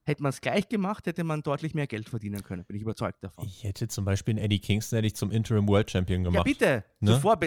Hätte 0.08 0.24
man 0.24 0.30
es 0.30 0.40
gleich 0.40 0.70
gemacht, 0.70 1.06
hätte 1.06 1.26
man 1.26 1.44
deutlich 1.44 1.76
mehr 1.76 1.86
Geld 1.86 2.08
verdienen 2.08 2.42
können, 2.42 2.64
bin 2.64 2.78
ich 2.78 2.82
überzeugt 2.82 3.22
davon. 3.26 3.46
Ich 3.46 3.66
hätte 3.66 3.90
zum 3.90 4.06
Beispiel 4.06 4.36
einen 4.36 4.46
Eddie 4.46 4.60
Kingston 4.60 4.96
hätte 4.96 5.08
ich 5.08 5.18
zum 5.18 5.32
Interim 5.32 5.68
World 5.68 5.92
Champion 5.92 6.24
gemacht. 6.24 6.38
Ja, 6.38 6.44
bitte. 6.44 6.86
Ne? 7.02 7.12
Sofort. 7.12 7.44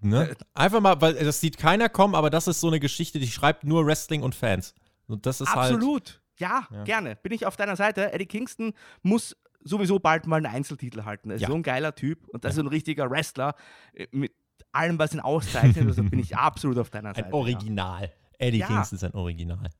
Ne? 0.00 0.36
Einfach 0.54 0.80
mal, 0.80 1.00
weil 1.00 1.14
das 1.14 1.40
sieht 1.40 1.56
keiner 1.56 1.88
kommen, 1.88 2.16
aber 2.16 2.30
das 2.30 2.48
ist 2.48 2.58
so 2.58 2.66
eine 2.66 2.80
Geschichte, 2.80 3.20
die 3.20 3.28
schreibt 3.28 3.62
nur 3.62 3.86
Wrestling 3.86 4.24
und 4.24 4.34
Fans. 4.34 4.74
Und 5.06 5.24
das 5.24 5.40
ist 5.40 5.54
halt 5.54 5.72
Absolut. 5.72 6.20
Halt, 6.40 6.40
ja, 6.40 6.66
ja, 6.72 6.82
gerne. 6.82 7.14
Bin 7.14 7.30
ich 7.30 7.46
auf 7.46 7.56
deiner 7.56 7.76
Seite. 7.76 8.12
Eddie 8.12 8.26
Kingston 8.26 8.72
muss 9.02 9.36
sowieso 9.62 10.00
bald 10.00 10.26
mal 10.26 10.38
einen 10.38 10.46
Einzeltitel 10.46 11.04
halten. 11.04 11.30
Er 11.30 11.36
ist 11.36 11.42
ja. 11.42 11.48
so 11.48 11.54
ein 11.54 11.62
geiler 11.62 11.94
Typ 11.94 12.26
und 12.26 12.44
das 12.44 12.56
ja. 12.56 12.62
ist 12.62 12.66
ein 12.66 12.68
richtiger 12.70 13.08
Wrestler 13.08 13.54
äh, 13.92 14.08
mit 14.10 14.32
allem, 14.72 14.98
was 14.98 15.14
ihn 15.14 15.20
auszeichnet. 15.20 15.86
also 15.86 16.02
bin 16.02 16.18
ich 16.18 16.36
absolut 16.36 16.78
auf 16.78 16.90
deiner 16.90 17.14
Seite. 17.14 17.28
Ein 17.28 17.32
Original. 17.32 18.12
Eddie 18.36 18.62
Kingston 18.62 18.96
ist 18.96 19.04
ein 19.04 19.14
Original. 19.14 19.70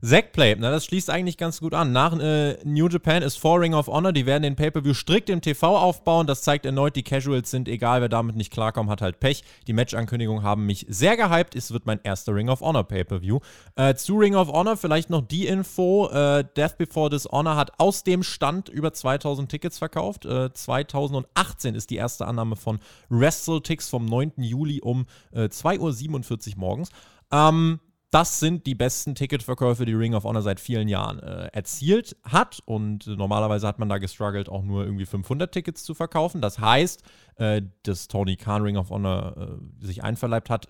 Zackplay, 0.00 0.54
na 0.56 0.70
das 0.70 0.84
schließt 0.84 1.10
eigentlich 1.10 1.38
ganz 1.38 1.58
gut 1.58 1.74
an. 1.74 1.90
Nach 1.90 2.16
äh, 2.16 2.56
New 2.62 2.86
Japan 2.86 3.20
ist 3.22 3.36
vor 3.36 3.60
Ring 3.60 3.74
of 3.74 3.88
Honor, 3.88 4.12
die 4.12 4.26
werden 4.26 4.44
den 4.44 4.54
Pay-Per-View 4.54 4.94
strikt 4.94 5.28
im 5.28 5.40
TV 5.40 5.76
aufbauen. 5.76 6.28
Das 6.28 6.42
zeigt 6.42 6.64
erneut, 6.64 6.94
die 6.94 7.02
Casuals 7.02 7.50
sind 7.50 7.66
egal, 7.66 8.00
wer 8.00 8.08
damit 8.08 8.36
nicht 8.36 8.52
klarkommt, 8.52 8.90
hat 8.90 9.02
halt 9.02 9.18
Pech. 9.18 9.42
Die 9.66 9.72
Match-Ankündigungen 9.72 10.44
haben 10.44 10.66
mich 10.66 10.86
sehr 10.88 11.16
gehypt. 11.16 11.56
Es 11.56 11.72
wird 11.72 11.84
mein 11.86 11.98
erster 12.04 12.32
Ring 12.32 12.48
of 12.48 12.60
Honor 12.60 12.84
Pay-Per-View. 12.84 13.40
Äh, 13.74 13.96
zu 13.96 14.16
Ring 14.18 14.36
of 14.36 14.52
Honor 14.52 14.76
vielleicht 14.76 15.10
noch 15.10 15.26
die 15.26 15.48
Info. 15.48 16.08
Äh, 16.10 16.44
Death 16.56 16.78
Before 16.78 17.10
Dishonor 17.10 17.56
hat 17.56 17.72
aus 17.78 18.04
dem 18.04 18.22
Stand 18.22 18.68
über 18.68 18.92
2000 18.92 19.50
Tickets 19.50 19.78
verkauft. 19.78 20.22
2018 20.22 21.74
äh, 21.74 21.76
ist 21.76 21.90
die 21.90 21.96
erste 21.96 22.28
Annahme 22.28 22.54
von 22.54 22.78
WrestleTix 23.08 23.88
vom 23.88 24.06
9. 24.06 24.34
Juli 24.36 24.80
um 24.80 25.06
2.47 25.34 26.50
äh, 26.50 26.52
Uhr 26.52 26.58
morgens. 26.58 26.90
Ähm, 27.32 27.80
das 28.10 28.40
sind 28.40 28.66
die 28.66 28.74
besten 28.74 29.14
Ticketverkäufe, 29.14 29.84
die 29.84 29.92
Ring 29.92 30.14
of 30.14 30.24
Honor 30.24 30.42
seit 30.42 30.60
vielen 30.60 30.88
Jahren 30.88 31.18
äh, 31.18 31.48
erzielt 31.52 32.16
hat. 32.24 32.60
Und 32.64 33.06
normalerweise 33.06 33.66
hat 33.66 33.78
man 33.78 33.88
da 33.88 33.98
gestruggelt, 33.98 34.48
auch 34.48 34.62
nur 34.62 34.84
irgendwie 34.84 35.04
500 35.04 35.52
Tickets 35.52 35.84
zu 35.84 35.94
verkaufen. 35.94 36.40
Das 36.40 36.58
heißt, 36.58 37.02
äh, 37.36 37.62
dass 37.82 38.08
Tony 38.08 38.36
Khan 38.36 38.62
Ring 38.62 38.76
of 38.76 38.90
Honor 38.90 39.36
äh, 39.36 39.84
sich 39.86 40.02
einverleibt 40.02 40.48
hat, 40.48 40.68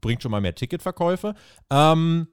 bringt 0.00 0.22
schon 0.22 0.30
mal 0.30 0.40
mehr 0.40 0.54
Ticketverkäufe. 0.54 1.34
Ähm, 1.70 2.28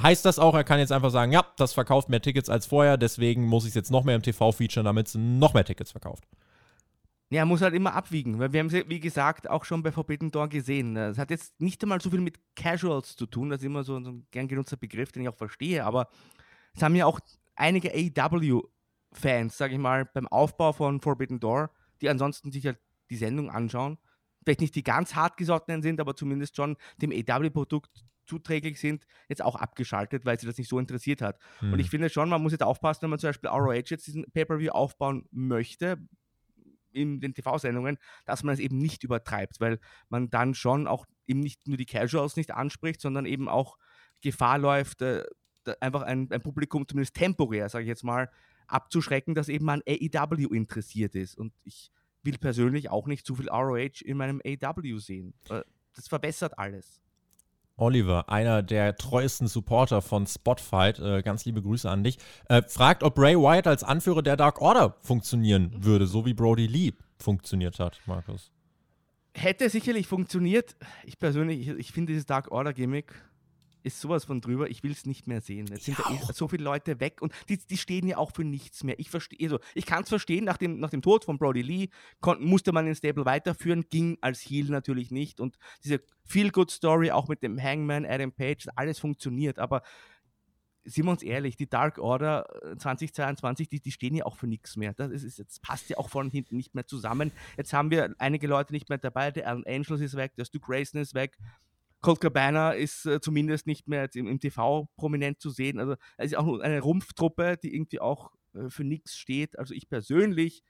heißt 0.00 0.24
das 0.24 0.38
auch, 0.38 0.54
er 0.54 0.64
kann 0.64 0.78
jetzt 0.78 0.92
einfach 0.92 1.10
sagen, 1.10 1.32
ja, 1.32 1.44
das 1.56 1.72
verkauft 1.72 2.08
mehr 2.08 2.22
Tickets 2.22 2.48
als 2.48 2.66
vorher, 2.66 2.96
deswegen 2.96 3.44
muss 3.44 3.64
ich 3.64 3.70
es 3.70 3.74
jetzt 3.74 3.90
noch 3.90 4.04
mehr 4.04 4.14
im 4.14 4.22
TV 4.22 4.52
featuren, 4.52 4.84
damit 4.84 5.08
es 5.08 5.14
noch 5.14 5.52
mehr 5.52 5.64
Tickets 5.64 5.90
verkauft. 5.90 6.24
Ja, 7.32 7.44
muss 7.44 7.62
halt 7.62 7.74
immer 7.74 7.94
abwiegen, 7.94 8.40
weil 8.40 8.52
wir 8.52 8.58
haben 8.58 8.66
es, 8.66 8.88
wie 8.88 8.98
gesagt, 8.98 9.48
auch 9.48 9.64
schon 9.64 9.84
bei 9.84 9.92
Forbidden 9.92 10.32
Door 10.32 10.48
gesehen. 10.48 10.96
Es 10.96 11.16
hat 11.16 11.30
jetzt 11.30 11.60
nicht 11.60 11.80
einmal 11.82 12.00
so 12.00 12.10
viel 12.10 12.20
mit 12.20 12.40
Casuals 12.56 13.14
zu 13.14 13.26
tun, 13.26 13.50
das 13.50 13.60
ist 13.60 13.66
immer 13.66 13.84
so 13.84 13.96
ein 13.98 14.26
gern 14.32 14.48
genutzter 14.48 14.76
Begriff, 14.76 15.12
den 15.12 15.22
ich 15.22 15.28
auch 15.28 15.36
verstehe, 15.36 15.84
aber 15.84 16.08
es 16.74 16.82
haben 16.82 16.96
ja 16.96 17.06
auch 17.06 17.20
einige 17.54 17.92
AEW-Fans, 17.92 19.56
sage 19.56 19.74
ich 19.74 19.78
mal, 19.78 20.06
beim 20.06 20.26
Aufbau 20.26 20.72
von 20.72 21.00
Forbidden 21.00 21.38
Door, 21.38 21.70
die 22.00 22.08
ansonsten 22.08 22.50
sich 22.50 22.66
halt 22.66 22.80
die 23.10 23.16
Sendung 23.16 23.48
anschauen, 23.48 23.98
vielleicht 24.42 24.60
nicht 24.60 24.74
die 24.74 24.82
ganz 24.82 25.14
hartgesottenen 25.14 25.82
sind, 25.82 26.00
aber 26.00 26.16
zumindest 26.16 26.56
schon 26.56 26.76
dem 27.00 27.12
AEW-Produkt 27.12 28.04
zuträglich 28.26 28.80
sind, 28.80 29.06
jetzt 29.28 29.42
auch 29.42 29.56
abgeschaltet, 29.56 30.24
weil 30.24 30.38
sie 30.38 30.46
das 30.46 30.56
nicht 30.56 30.68
so 30.68 30.78
interessiert 30.78 31.20
hat. 31.20 31.38
Hm. 31.58 31.72
Und 31.72 31.78
ich 31.80 31.90
finde 31.90 32.08
schon, 32.08 32.28
man 32.28 32.42
muss 32.42 32.52
jetzt 32.52 32.62
aufpassen, 32.62 33.02
wenn 33.02 33.10
man 33.10 33.18
zum 33.18 33.28
Beispiel 33.28 33.50
ROH 33.50 33.72
jetzt 33.74 34.06
diesen 34.06 34.24
Pay-Per-View 34.32 34.70
aufbauen 34.70 35.26
möchte, 35.30 35.98
in 36.92 37.20
den 37.20 37.34
TV-Sendungen, 37.34 37.98
dass 38.24 38.42
man 38.42 38.54
es 38.54 38.60
eben 38.60 38.78
nicht 38.78 39.04
übertreibt, 39.04 39.60
weil 39.60 39.78
man 40.08 40.30
dann 40.30 40.54
schon 40.54 40.86
auch 40.86 41.06
eben 41.26 41.40
nicht 41.40 41.66
nur 41.66 41.76
die 41.76 41.86
Casuals 41.86 42.36
nicht 42.36 42.52
anspricht, 42.52 43.00
sondern 43.00 43.26
eben 43.26 43.48
auch 43.48 43.76
Gefahr 44.20 44.58
läuft, 44.58 45.02
äh, 45.02 45.24
einfach 45.80 46.02
ein, 46.02 46.30
ein, 46.30 46.42
Publikum 46.42 46.86
zumindest 46.86 47.14
temporär, 47.14 47.68
sage 47.68 47.84
ich 47.84 47.88
jetzt 47.88 48.04
mal, 48.04 48.30
abzuschrecken, 48.66 49.34
das 49.34 49.48
eben 49.48 49.68
an 49.68 49.82
AEW 49.86 50.54
interessiert 50.54 51.14
ist. 51.14 51.36
Und 51.36 51.52
ich 51.64 51.90
will 52.22 52.38
persönlich 52.38 52.90
auch 52.90 53.06
nicht 53.06 53.26
zu 53.26 53.34
viel 53.34 53.48
ROH 53.48 54.02
in 54.04 54.16
meinem 54.16 54.40
AEW 54.44 54.98
sehen. 54.98 55.34
Äh, 55.48 55.62
das 55.94 56.08
verbessert 56.08 56.58
alles. 56.58 57.00
Oliver, 57.80 58.28
einer 58.28 58.62
der 58.62 58.96
treuesten 58.96 59.48
Supporter 59.48 60.02
von 60.02 60.26
Spotfight, 60.26 60.98
äh, 60.98 61.22
ganz 61.22 61.44
liebe 61.44 61.62
Grüße 61.62 61.88
an 61.88 62.04
dich, 62.04 62.18
äh, 62.48 62.62
fragt, 62.62 63.02
ob 63.02 63.14
Bray 63.14 63.36
Wyatt 63.36 63.66
als 63.66 63.82
Anführer 63.82 64.22
der 64.22 64.36
Dark 64.36 64.60
Order 64.60 64.96
funktionieren 65.00 65.72
mhm. 65.74 65.84
würde, 65.84 66.06
so 66.06 66.26
wie 66.26 66.34
Brody 66.34 66.66
Lee 66.66 66.92
funktioniert 67.18 67.78
hat, 67.78 68.00
Markus. 68.06 68.50
Hätte 69.34 69.70
sicherlich 69.70 70.06
funktioniert. 70.06 70.76
Ich 71.04 71.18
persönlich, 71.18 71.68
ich, 71.68 71.68
ich 71.68 71.92
finde 71.92 72.12
dieses 72.12 72.26
Dark 72.26 72.50
Order 72.50 72.72
Gimmick 72.72 73.12
ist 73.82 74.00
sowas 74.00 74.24
von 74.24 74.40
drüber, 74.40 74.68
ich 74.68 74.82
will 74.82 74.92
es 74.92 75.06
nicht 75.06 75.26
mehr 75.26 75.40
sehen. 75.40 75.66
Jetzt 75.68 75.84
sind 75.84 75.98
ja 75.98 76.04
da 76.26 76.32
so 76.32 76.48
viele 76.48 76.64
Leute 76.64 77.00
weg 77.00 77.22
und 77.22 77.32
die, 77.48 77.58
die 77.58 77.76
stehen 77.76 78.06
ja 78.06 78.18
auch 78.18 78.32
für 78.32 78.44
nichts 78.44 78.84
mehr. 78.84 78.98
Ich 78.98 79.10
verstehe, 79.10 79.38
also 79.42 79.58
ich 79.74 79.86
kann 79.86 80.02
es 80.02 80.08
verstehen, 80.08 80.44
nach 80.44 80.56
dem, 80.56 80.78
nach 80.78 80.90
dem 80.90 81.02
Tod 81.02 81.24
von 81.24 81.38
Brody 81.38 81.62
Lee 81.62 81.88
konnten, 82.20 82.44
musste 82.44 82.72
man 82.72 82.86
den 82.86 82.94
Stable 82.94 83.24
weiterführen, 83.24 83.86
ging 83.90 84.18
als 84.20 84.40
Heel 84.40 84.66
natürlich 84.66 85.10
nicht. 85.10 85.40
Und 85.40 85.58
diese 85.84 86.00
Feel-Good-Story 86.24 87.10
auch 87.10 87.28
mit 87.28 87.42
dem 87.42 87.60
Hangman, 87.60 88.04
Adam 88.06 88.32
Page, 88.32 88.68
alles 88.76 88.98
funktioniert, 88.98 89.58
aber 89.58 89.82
sind 90.84 91.04
wir 91.04 91.10
uns 91.10 91.22
ehrlich, 91.22 91.56
die 91.56 91.68
Dark 91.68 91.98
Order 91.98 92.46
2022, 92.78 93.68
die, 93.68 93.80
die 93.80 93.92
stehen 93.92 94.14
ja 94.14 94.24
auch 94.24 94.36
für 94.36 94.46
nichts 94.46 94.76
mehr. 94.76 94.94
Das, 94.94 95.10
ist, 95.10 95.38
das 95.38 95.60
passt 95.60 95.90
ja 95.90 95.98
auch 95.98 96.08
vorne 96.08 96.28
und 96.28 96.32
hinten 96.32 96.56
nicht 96.56 96.74
mehr 96.74 96.86
zusammen. 96.86 97.32
Jetzt 97.56 97.72
haben 97.72 97.90
wir 97.90 98.14
einige 98.18 98.46
Leute 98.46 98.72
nicht 98.72 98.88
mehr 98.88 98.98
dabei. 98.98 99.30
Der 99.30 99.46
Alan 99.48 99.64
Angels 99.66 100.00
ist 100.00 100.16
weg, 100.16 100.34
der 100.36 100.44
Stu 100.44 100.58
Grayson 100.58 101.00
ist 101.00 101.14
weg. 101.14 101.36
Colt 102.00 102.20
Cabana 102.20 102.72
ist 102.72 103.06
äh, 103.06 103.20
zumindest 103.20 103.66
nicht 103.66 103.88
mehr 103.88 104.08
im, 104.14 104.26
im, 104.26 104.40
TV 104.40 104.88
prominent 104.96 105.40
zu 105.40 105.50
sehen. 105.50 105.78
Also 105.78 105.96
es 106.16 106.32
ist 106.32 106.38
auch 106.38 106.58
eine 106.60 106.80
Rumpftruppe, 106.80 107.58
die 107.62 107.74
irgendwie 107.74 108.00
auch 108.00 108.30
äh, 108.54 108.68
für 108.68 108.84
nichts 108.84 109.16
steht. 109.16 109.58
Also 109.58 109.74
ich 109.74 109.88
persönlich 109.88 110.62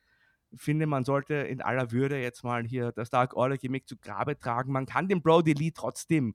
finde, 0.56 0.86
man 0.86 1.04
sollte 1.04 1.34
in 1.34 1.60
aller 1.60 1.92
Würde 1.92 2.20
jetzt 2.20 2.42
mal 2.42 2.64
hier 2.64 2.92
das 2.92 3.10
Dark 3.10 3.34
Order 3.34 3.56
Gimmick 3.56 3.88
zu 3.88 3.96
Grabe 3.96 4.38
tragen. 4.38 4.72
Man 4.72 4.86
kann 4.86 5.08
den 5.08 5.22
Brody 5.22 5.52
Lee 5.52 5.70
trotzdem 5.72 6.34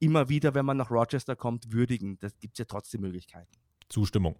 immer 0.00 0.28
wieder, 0.28 0.54
wenn 0.54 0.66
man 0.66 0.76
nach 0.76 0.90
Rochester 0.90 1.36
kommt, 1.36 1.72
würdigen. 1.72 2.18
Das 2.18 2.36
gibt 2.38 2.54
es 2.54 2.58
ja 2.58 2.64
trotzdem 2.64 3.02
Möglichkeiten. 3.02 3.52
Zustimmung. 3.88 4.36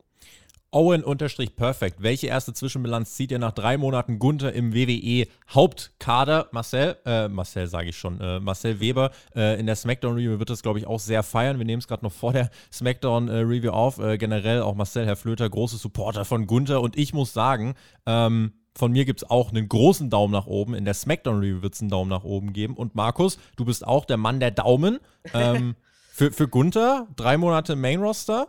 Owen-Perfect. 0.73 2.03
Welche 2.03 2.27
erste 2.27 2.55
Zwischenbilanz 2.55 3.15
zieht 3.15 3.31
ihr 3.31 3.39
nach 3.39 3.53
drei 3.53 3.77
Monaten 3.77 4.19
Gunther 4.19 4.53
im 4.53 4.75
WWE 4.75 5.27
Hauptkader? 5.51 6.49
Marcel, 6.51 6.97
äh, 7.05 7.29
Marcel 7.29 7.67
sage 7.67 7.91
ich 7.91 7.97
schon, 7.97 8.21
äh, 8.21 8.41
Marcel 8.41 8.81
Weber 8.81 9.11
äh, 9.37 9.61
in 9.61 9.67
der 9.67 9.77
SmackDown-Review 9.77 10.39
wird 10.39 10.51
das, 10.51 10.63
glaube 10.63 10.79
ich, 10.79 10.87
auch 10.87 10.99
sehr 10.99 11.23
feiern. 11.23 11.59
Wir 11.59 11.67
nehmen 11.67 11.81
es 11.81 11.87
gerade 11.87 12.05
noch 12.05 12.13
vor 12.13 12.33
der 12.33 12.51
SmackDown-Review 12.73 13.71
auf. 13.71 13.99
Äh, 13.99 14.17
generell 14.19 14.63
auch 14.63 14.75
Marcel, 14.75 15.07
Herr 15.07 15.17
Flöter, 15.17 15.49
große 15.49 15.77
Supporter 15.77 16.25
von 16.25 16.47
Gunther. 16.47 16.81
Und 16.81 16.97
ich 16.97 17.13
muss 17.13 17.33
sagen, 17.33 17.75
ähm, 18.07 18.53
von 18.75 18.93
mir 18.93 19.05
gibt 19.05 19.23
es 19.23 19.31
auch 19.31 19.51
einen 19.51 19.69
großen 19.69 20.09
Daumen 20.09 20.33
nach 20.33 20.47
oben. 20.47 20.75
In 20.75 20.87
der 20.87 20.95
SmackDown-Review 20.95 21.63
wird 21.63 21.75
es 21.75 21.81
einen 21.81 21.91
Daumen 21.91 22.09
nach 22.09 22.25
oben 22.25 22.55
geben. 22.55 22.75
Und 22.75 22.95
Markus, 22.95 23.39
du 23.57 23.67
bist 23.67 23.87
auch 23.87 24.07
der 24.07 24.17
Mann 24.17 24.41
der 24.41 24.51
Daumen. 24.51 24.99
Ähm, 25.35 25.77
für, 26.11 26.33
für 26.33 26.49
Gunther, 26.49 27.07
drei 27.17 27.37
Monate 27.37 27.77
Main-Roster 27.77 28.49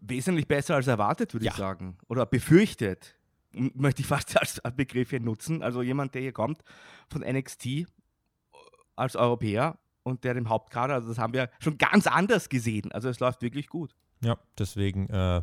wesentlich 0.00 0.48
besser 0.48 0.76
als 0.76 0.86
erwartet, 0.86 1.34
würde 1.34 1.46
ja. 1.46 1.52
ich 1.52 1.58
sagen. 1.58 1.98
Oder 2.08 2.26
befürchtet. 2.26 3.16
Möchte 3.52 4.02
ich 4.02 4.08
fast 4.08 4.38
als 4.40 4.60
Begriff 4.76 5.10
hier 5.10 5.20
nutzen. 5.20 5.62
Also 5.62 5.82
jemand, 5.82 6.14
der 6.14 6.22
hier 6.22 6.32
kommt 6.32 6.62
von 7.08 7.22
NXT 7.22 7.86
als 8.96 9.16
Europäer 9.16 9.78
und 10.02 10.24
der 10.24 10.36
im 10.36 10.48
Hauptkader, 10.48 10.94
also 10.94 11.08
das 11.08 11.18
haben 11.18 11.32
wir 11.32 11.50
schon 11.58 11.78
ganz 11.78 12.06
anders 12.06 12.48
gesehen. 12.48 12.92
Also 12.92 13.08
es 13.08 13.20
läuft 13.20 13.42
wirklich 13.42 13.68
gut. 13.68 13.94
Ja, 14.22 14.38
deswegen 14.58 15.08
äh, 15.08 15.42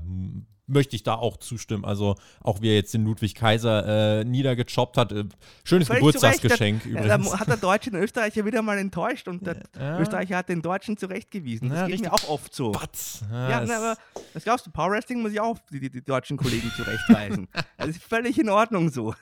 möchte 0.68 0.96
ich 0.96 1.04
da 1.04 1.16
auch 1.16 1.38
zustimmen. 1.38 1.86
Also 1.86 2.16
auch 2.42 2.62
wie 2.62 2.70
er 2.70 2.76
jetzt 2.76 2.94
den 2.94 3.06
Ludwig 3.06 3.36
Kaiser 3.36 4.20
äh, 4.20 4.26
niedergechoppt 4.26 4.98
hat. 4.98 5.12
Äh, 5.12 5.26
schönes 5.64 5.88
Völlig 5.88 6.02
Geburtstagsgeschenk 6.02 6.86
Recht, 6.86 6.86
übrigens. 6.86 7.30
Da 7.32 7.40
hat 7.40 7.48
der 7.48 7.58
Deutsche 7.58 7.92
den 7.92 8.02
Österreicher 8.02 8.46
wieder 8.46 8.62
mal 8.62 8.78
enttäuscht 8.78 9.28
und 9.28 9.46
der 9.46 9.58
ja. 9.78 10.00
Österreicher 10.00 10.38
hat 10.38 10.50
den 10.50 10.62
Deutschen 10.62 10.98
zurechtgewiesen. 10.98 11.70
Das 11.70 11.80
ja, 11.80 11.88
geht 11.88 12.02
mir 12.02 12.14
auch 12.14 12.28
oft 12.30 12.54
so. 12.54 12.72
Batz. 12.72 13.24
Ja, 13.32 13.50
ja 13.50 13.66
na, 13.66 13.78
aber 13.78 13.98
was 14.34 14.44
glaubst 14.44 14.66
du, 14.66 14.72
Power 14.72 14.92
Wrestling 14.92 15.22
muss 15.22 15.32
ich 15.32 15.40
auch 15.40 15.58
die, 15.72 15.80
die, 15.80 15.90
die 15.90 16.04
deutschen 16.04 16.38
Kollegen 16.38 16.72
zurechtweisen. 16.76 17.48
das 17.78 17.90
ist 17.90 18.04
völlig 18.04 18.40
in 18.40 18.50
Ordnung 18.50 18.90
so. 18.90 19.14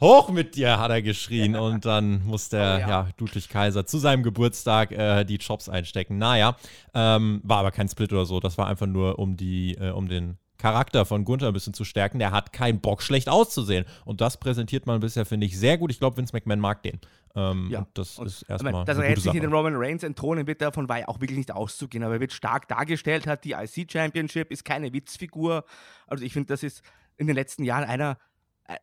Hoch 0.00 0.30
mit 0.30 0.56
dir, 0.56 0.78
hat 0.78 0.90
er 0.90 1.02
geschrien. 1.02 1.56
Und 1.56 1.84
dann 1.84 2.24
muss 2.24 2.48
der 2.48 2.76
oh, 2.76 2.80
ja. 2.80 2.88
ja. 2.88 3.08
Ludwig 3.18 3.48
Kaiser 3.48 3.86
zu 3.86 3.98
seinem 3.98 4.22
Geburtstag 4.22 4.92
äh, 4.92 5.24
die 5.24 5.36
Jobs 5.36 5.68
einstecken. 5.68 6.18
Naja, 6.18 6.56
ähm, 6.94 7.40
war 7.44 7.58
aber 7.58 7.70
kein 7.70 7.88
Split 7.88 8.12
oder 8.12 8.26
so. 8.26 8.40
Das 8.40 8.58
war 8.58 8.66
einfach 8.66 8.86
nur, 8.86 9.18
um, 9.18 9.36
die, 9.36 9.74
äh, 9.74 9.90
um 9.90 10.08
den 10.08 10.38
Charakter 10.60 11.06
von 11.06 11.24
Gunther 11.24 11.48
ein 11.48 11.52
bisschen 11.52 11.74
zu 11.74 11.84
stärken. 11.84 12.18
Der 12.18 12.32
hat 12.32 12.52
keinen 12.52 12.80
Bock, 12.80 13.02
schlecht 13.02 13.28
auszusehen. 13.28 13.86
Und 14.04 14.20
das 14.20 14.38
präsentiert 14.38 14.86
man 14.86 15.00
bisher, 15.00 15.24
finde 15.24 15.46
ich, 15.46 15.58
sehr 15.58 15.78
gut. 15.78 15.90
Ich 15.90 15.98
glaube, 15.98 16.18
Vince 16.18 16.34
McMahon 16.34 16.60
mag 16.60 16.82
den. 16.82 17.00
Ähm, 17.34 17.68
ja, 17.70 17.86
das 17.94 18.18
und, 18.18 18.26
ist 18.26 18.42
erstmal. 18.42 18.84
Dass 18.84 18.98
er 18.98 19.08
jetzt 19.08 19.22
sich 19.22 19.34
in 19.34 19.40
den 19.40 19.52
Roman 19.52 19.74
Reigns 19.76 20.02
entthronen 20.02 20.46
wird, 20.46 20.60
davon 20.60 20.88
war 20.88 20.98
ja 20.98 21.08
auch 21.08 21.20
wirklich 21.20 21.38
nicht 21.38 21.52
auszugehen. 21.52 22.04
Aber 22.04 22.14
er 22.14 22.20
wird 22.20 22.32
stark 22.32 22.68
dargestellt, 22.68 23.26
hat 23.26 23.44
die 23.44 23.52
IC 23.52 23.90
Championship, 23.90 24.50
ist 24.50 24.64
keine 24.64 24.92
Witzfigur. 24.92 25.64
Also 26.06 26.24
ich 26.24 26.32
finde, 26.32 26.48
das 26.48 26.62
ist 26.62 26.82
in 27.16 27.26
den 27.26 27.36
letzten 27.36 27.64
Jahren 27.64 27.84
einer, 27.84 28.18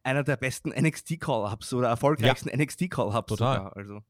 einer 0.03 0.23
der 0.23 0.37
besten 0.37 0.69
NXT-Call-Ups 0.69 1.73
oder 1.73 1.89
erfolgreichsten 1.89 2.49
ja. 2.49 2.57
NXT-Call-Ups. 2.57 3.27
Total. 3.27 3.57
Sogar. 3.57 3.77
Also. 3.77 4.01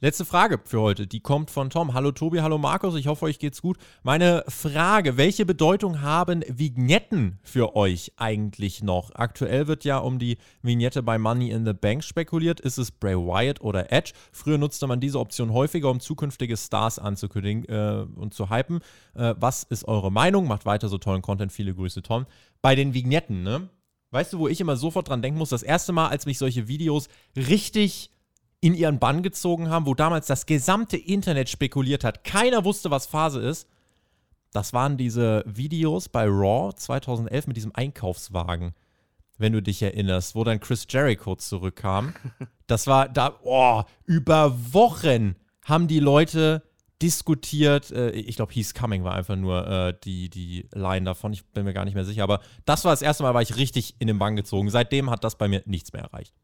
Letzte 0.00 0.24
Frage 0.24 0.60
für 0.64 0.80
heute, 0.80 1.08
die 1.08 1.18
kommt 1.18 1.50
von 1.50 1.70
Tom. 1.70 1.92
Hallo 1.92 2.12
Tobi, 2.12 2.38
hallo 2.38 2.56
Markus, 2.56 2.94
ich 2.94 3.08
hoffe, 3.08 3.24
euch 3.24 3.40
geht's 3.40 3.60
gut. 3.60 3.78
Meine 4.04 4.44
Frage, 4.46 5.16
welche 5.16 5.44
Bedeutung 5.44 6.02
haben 6.02 6.44
Vignetten 6.46 7.40
für 7.42 7.74
euch 7.74 8.12
eigentlich 8.16 8.80
noch? 8.80 9.10
Aktuell 9.16 9.66
wird 9.66 9.84
ja 9.84 9.98
um 9.98 10.20
die 10.20 10.38
Vignette 10.62 11.02
bei 11.02 11.18
Money 11.18 11.50
in 11.50 11.66
the 11.66 11.72
Bank 11.72 12.04
spekuliert. 12.04 12.60
Ist 12.60 12.78
es 12.78 12.92
Bray 12.92 13.16
Wyatt 13.16 13.60
oder 13.60 13.90
Edge? 13.90 14.12
Früher 14.30 14.56
nutzte 14.56 14.86
man 14.86 15.00
diese 15.00 15.18
Option 15.18 15.52
häufiger, 15.52 15.90
um 15.90 15.98
zukünftige 15.98 16.56
Stars 16.56 17.00
anzukündigen 17.00 17.64
äh, 17.64 18.06
und 18.14 18.34
zu 18.34 18.50
hypen. 18.50 18.78
Äh, 19.14 19.34
was 19.38 19.64
ist 19.64 19.88
eure 19.88 20.12
Meinung? 20.12 20.46
Macht 20.46 20.64
weiter 20.64 20.88
so 20.88 20.98
tollen 20.98 21.22
Content. 21.22 21.50
Viele 21.50 21.74
Grüße, 21.74 22.02
Tom. 22.02 22.26
Bei 22.62 22.76
den 22.76 22.94
Vignetten, 22.94 23.42
ne? 23.42 23.68
Weißt 24.12 24.32
du, 24.32 24.38
wo 24.38 24.46
ich 24.46 24.60
immer 24.60 24.76
sofort 24.76 25.08
dran 25.08 25.22
denken 25.22 25.40
muss? 25.40 25.50
Das 25.50 25.64
erste 25.64 25.92
Mal, 25.92 26.06
als 26.06 26.24
mich 26.24 26.38
solche 26.38 26.68
Videos 26.68 27.08
richtig 27.36 28.12
in 28.60 28.74
ihren 28.74 28.98
Bann 28.98 29.22
gezogen 29.22 29.70
haben, 29.70 29.86
wo 29.86 29.94
damals 29.94 30.26
das 30.26 30.46
gesamte 30.46 30.96
Internet 30.96 31.48
spekuliert 31.48 32.04
hat. 32.04 32.24
Keiner 32.24 32.64
wusste, 32.64 32.90
was 32.90 33.06
Phase 33.06 33.40
ist. 33.40 33.68
Das 34.52 34.72
waren 34.72 34.96
diese 34.96 35.44
Videos 35.46 36.08
bei 36.08 36.24
Raw 36.26 36.74
2011 36.74 37.46
mit 37.46 37.56
diesem 37.56 37.74
Einkaufswagen, 37.74 38.74
wenn 39.36 39.52
du 39.52 39.62
dich 39.62 39.82
erinnerst, 39.82 40.34
wo 40.34 40.42
dann 40.42 40.58
Chris 40.58 40.86
Jericho 40.88 41.36
zurückkam. 41.36 42.14
Das 42.66 42.86
war 42.86 43.08
da, 43.08 43.38
oh, 43.44 43.82
über 44.04 44.54
Wochen 44.74 45.36
haben 45.64 45.88
die 45.88 46.00
Leute 46.00 46.62
diskutiert. 47.00 47.90
Äh, 47.90 48.10
ich 48.10 48.36
glaube, 48.36 48.52
He's 48.52 48.74
Coming 48.74 49.04
war 49.04 49.14
einfach 49.14 49.36
nur 49.36 49.66
äh, 49.66 49.94
die, 50.04 50.28
die 50.28 50.68
Line 50.74 51.06
davon. 51.06 51.32
Ich 51.32 51.46
bin 51.46 51.64
mir 51.64 51.72
gar 51.72 51.86
nicht 51.86 51.94
mehr 51.94 52.04
sicher. 52.04 52.24
Aber 52.24 52.40
das 52.66 52.84
war 52.84 52.92
das 52.92 53.00
erste 53.00 53.22
Mal, 53.22 53.32
war 53.32 53.40
ich 53.40 53.56
richtig 53.56 53.94
in 54.00 54.06
den 54.06 54.18
Bann 54.18 54.36
gezogen. 54.36 54.68
Seitdem 54.68 55.08
hat 55.08 55.24
das 55.24 55.36
bei 55.38 55.48
mir 55.48 55.62
nichts 55.64 55.94
mehr 55.94 56.02
erreicht. 56.02 56.34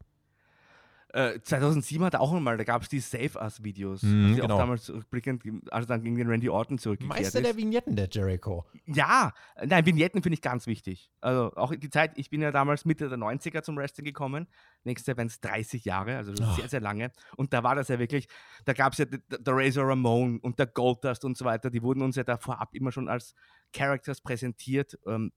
2007 1.15 2.01
äh, 2.01 2.05
hat 2.05 2.13
er 2.15 2.21
auch 2.21 2.33
nochmal, 2.33 2.57
da 2.57 2.65
gab 2.65 2.81
es 2.81 2.89
die 2.89 2.99
Save 2.99 3.39
Us-Videos. 3.39 4.03
Mhm, 4.03 4.25
also 4.25 4.41
genau. 4.41 4.55
auch 4.55 4.59
damals 4.59 4.83
zurückblickend, 4.83 5.43
also 5.71 5.87
dann 5.87 6.03
gegen 6.03 6.17
den 6.17 6.27
Randy 6.27 6.49
Orton 6.49 6.77
zurückgekehrt 6.77 7.19
Meister 7.19 7.39
ist. 7.39 7.45
der 7.45 7.55
Vignetten, 7.55 7.95
der 7.95 8.09
Jericho. 8.11 8.65
Ja, 8.85 9.33
nein, 9.63 9.85
Vignetten 9.85 10.21
finde 10.21 10.33
ich 10.33 10.41
ganz 10.41 10.67
wichtig. 10.67 11.09
Also 11.21 11.53
auch 11.55 11.73
die 11.73 11.89
Zeit, 11.89 12.11
ich 12.17 12.29
bin 12.29 12.41
ja 12.41 12.51
damals 12.51 12.83
Mitte 12.83 13.07
der 13.07 13.17
90er 13.17 13.63
zum 13.63 13.77
Wrestling 13.77 14.05
gekommen. 14.05 14.47
Nächstes 14.83 15.07
Jahr 15.07 15.17
werden 15.17 15.29
es 15.29 15.39
30 15.39 15.85
Jahre, 15.85 16.17
also 16.17 16.33
oh. 16.33 16.55
sehr, 16.55 16.67
sehr 16.67 16.81
lange. 16.81 17.11
Und 17.37 17.53
da 17.53 17.63
war 17.63 17.75
das 17.75 17.87
ja 17.87 17.97
wirklich, 17.97 18.27
da 18.65 18.73
gab 18.73 18.91
es 18.91 18.99
ja 18.99 19.05
der 19.05 19.53
Razor 19.55 19.87
Ramon 19.87 20.39
und 20.39 20.59
der 20.59 20.67
Goldust 20.67 21.23
und 21.23 21.37
so 21.37 21.45
weiter, 21.45 21.69
die 21.69 21.81
wurden 21.81 22.01
uns 22.01 22.17
ja 22.17 22.25
da 22.25 22.37
vorab 22.37 22.75
immer 22.75 22.91
schon 22.91 23.07
als 23.07 23.35
Characters 23.71 24.19
präsentiert. 24.19 24.99
Ähm, 25.07 25.31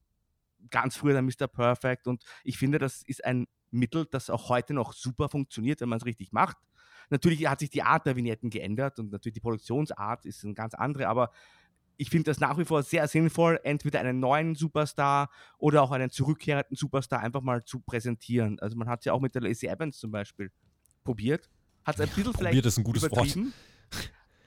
ganz 0.69 0.97
früher 0.97 1.13
der 1.13 1.21
Mr. 1.21 1.47
Perfect 1.47 2.05
und 2.07 2.23
ich 2.43 2.57
finde, 2.57 2.79
das 2.79 3.01
ist 3.03 3.23
ein 3.23 3.47
Mittel, 3.71 4.05
das 4.05 4.29
auch 4.29 4.49
heute 4.49 4.73
noch 4.73 4.93
super 4.93 5.29
funktioniert, 5.29 5.81
wenn 5.81 5.89
man 5.89 5.97
es 5.97 6.05
richtig 6.05 6.31
macht. 6.31 6.57
Natürlich 7.09 7.47
hat 7.47 7.59
sich 7.59 7.69
die 7.69 7.83
Art 7.83 8.05
der 8.05 8.15
Vignetten 8.15 8.49
geändert 8.49 8.99
und 8.99 9.11
natürlich 9.11 9.33
die 9.33 9.39
Produktionsart 9.39 10.25
ist 10.25 10.43
eine 10.43 10.53
ganz 10.53 10.73
andere, 10.73 11.07
aber 11.07 11.31
ich 11.97 12.09
finde 12.09 12.31
das 12.31 12.39
nach 12.39 12.57
wie 12.57 12.63
vor 12.63 12.81
sehr 12.81 13.07
sinnvoll, 13.07 13.59
entweder 13.63 13.99
einen 13.99 14.21
neuen 14.21 14.55
Superstar 14.55 15.29
oder 15.57 15.81
auch 15.83 15.91
einen 15.91 16.09
zurückkehrenden 16.09 16.77
Superstar 16.77 17.19
einfach 17.19 17.41
mal 17.41 17.63
zu 17.63 17.81
präsentieren. 17.81 18.57
Also 18.59 18.77
man 18.77 18.87
hat 18.87 18.99
es 18.99 19.05
ja 19.05 19.13
auch 19.13 19.19
mit 19.19 19.35
der 19.35 19.41
Lacey 19.41 19.67
Evans 19.67 19.99
zum 19.99 20.11
Beispiel 20.11 20.49
probiert. 21.03 21.49
Hat 21.83 21.95
es 21.95 22.01
ein 22.01 22.07
bisschen 22.07 22.33
vielleicht 22.33 22.51
probiert 22.51 22.65
ist 22.65 22.77
ein 22.77 22.83
gutes 22.85 23.11
Wort. 23.11 23.37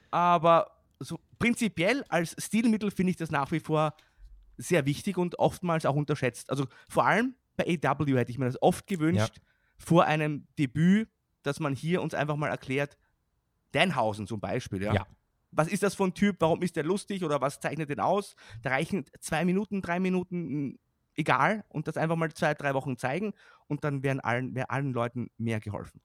Aber 0.09 0.71
so 0.99 1.19
prinzipiell 1.37 2.03
als 2.09 2.35
Stilmittel 2.39 2.89
finde 2.89 3.11
ich 3.11 3.17
das 3.17 3.29
nach 3.29 3.51
wie 3.51 3.59
vor 3.59 3.95
sehr 4.57 4.85
wichtig 4.87 5.17
und 5.17 5.37
oftmals 5.37 5.85
auch 5.85 5.95
unterschätzt. 5.95 6.49
Also 6.49 6.65
vor 6.89 7.05
allem 7.05 7.35
bei 7.55 7.79
AW 7.83 8.17
hätte 8.17 8.31
ich 8.31 8.37
mir 8.37 8.45
das 8.45 8.61
oft 8.61 8.87
gewünscht, 8.87 9.37
ja. 9.37 9.43
vor 9.77 10.05
einem 10.05 10.47
Debüt, 10.57 11.09
dass 11.43 11.59
man 11.59 11.75
hier 11.75 12.01
uns 12.01 12.13
einfach 12.13 12.35
mal 12.35 12.49
erklärt, 12.49 12.97
Danhausen 13.71 14.27
zum 14.27 14.39
Beispiel, 14.39 14.83
ja. 14.83 14.93
ja. 14.93 15.07
Was 15.51 15.67
ist 15.67 15.83
das 15.83 15.93
für 15.93 16.05
ein 16.05 16.13
Typ? 16.15 16.37
Warum 16.39 16.63
ist 16.63 16.75
der 16.75 16.83
lustig 16.83 17.23
oder 17.23 17.39
was 17.39 17.59
zeichnet 17.59 17.89
den 17.89 17.99
aus? 17.99 18.35
Da 18.63 18.71
reichen 18.71 19.05
zwei 19.19 19.45
Minuten, 19.45 19.81
drei 19.81 19.99
Minuten, 19.99 20.35
hm, 20.49 20.79
egal, 21.15 21.63
und 21.69 21.87
das 21.87 21.97
einfach 21.97 22.15
mal 22.15 22.31
zwei, 22.33 22.53
drei 22.55 22.73
Wochen 22.73 22.97
zeigen 22.97 23.33
und 23.67 23.83
dann 23.83 24.01
wären 24.03 24.19
allen, 24.19 24.55
wäre 24.55 24.69
allen 24.69 24.93
Leuten 24.93 25.29
mehr 25.37 25.59
geholfen. 25.59 26.01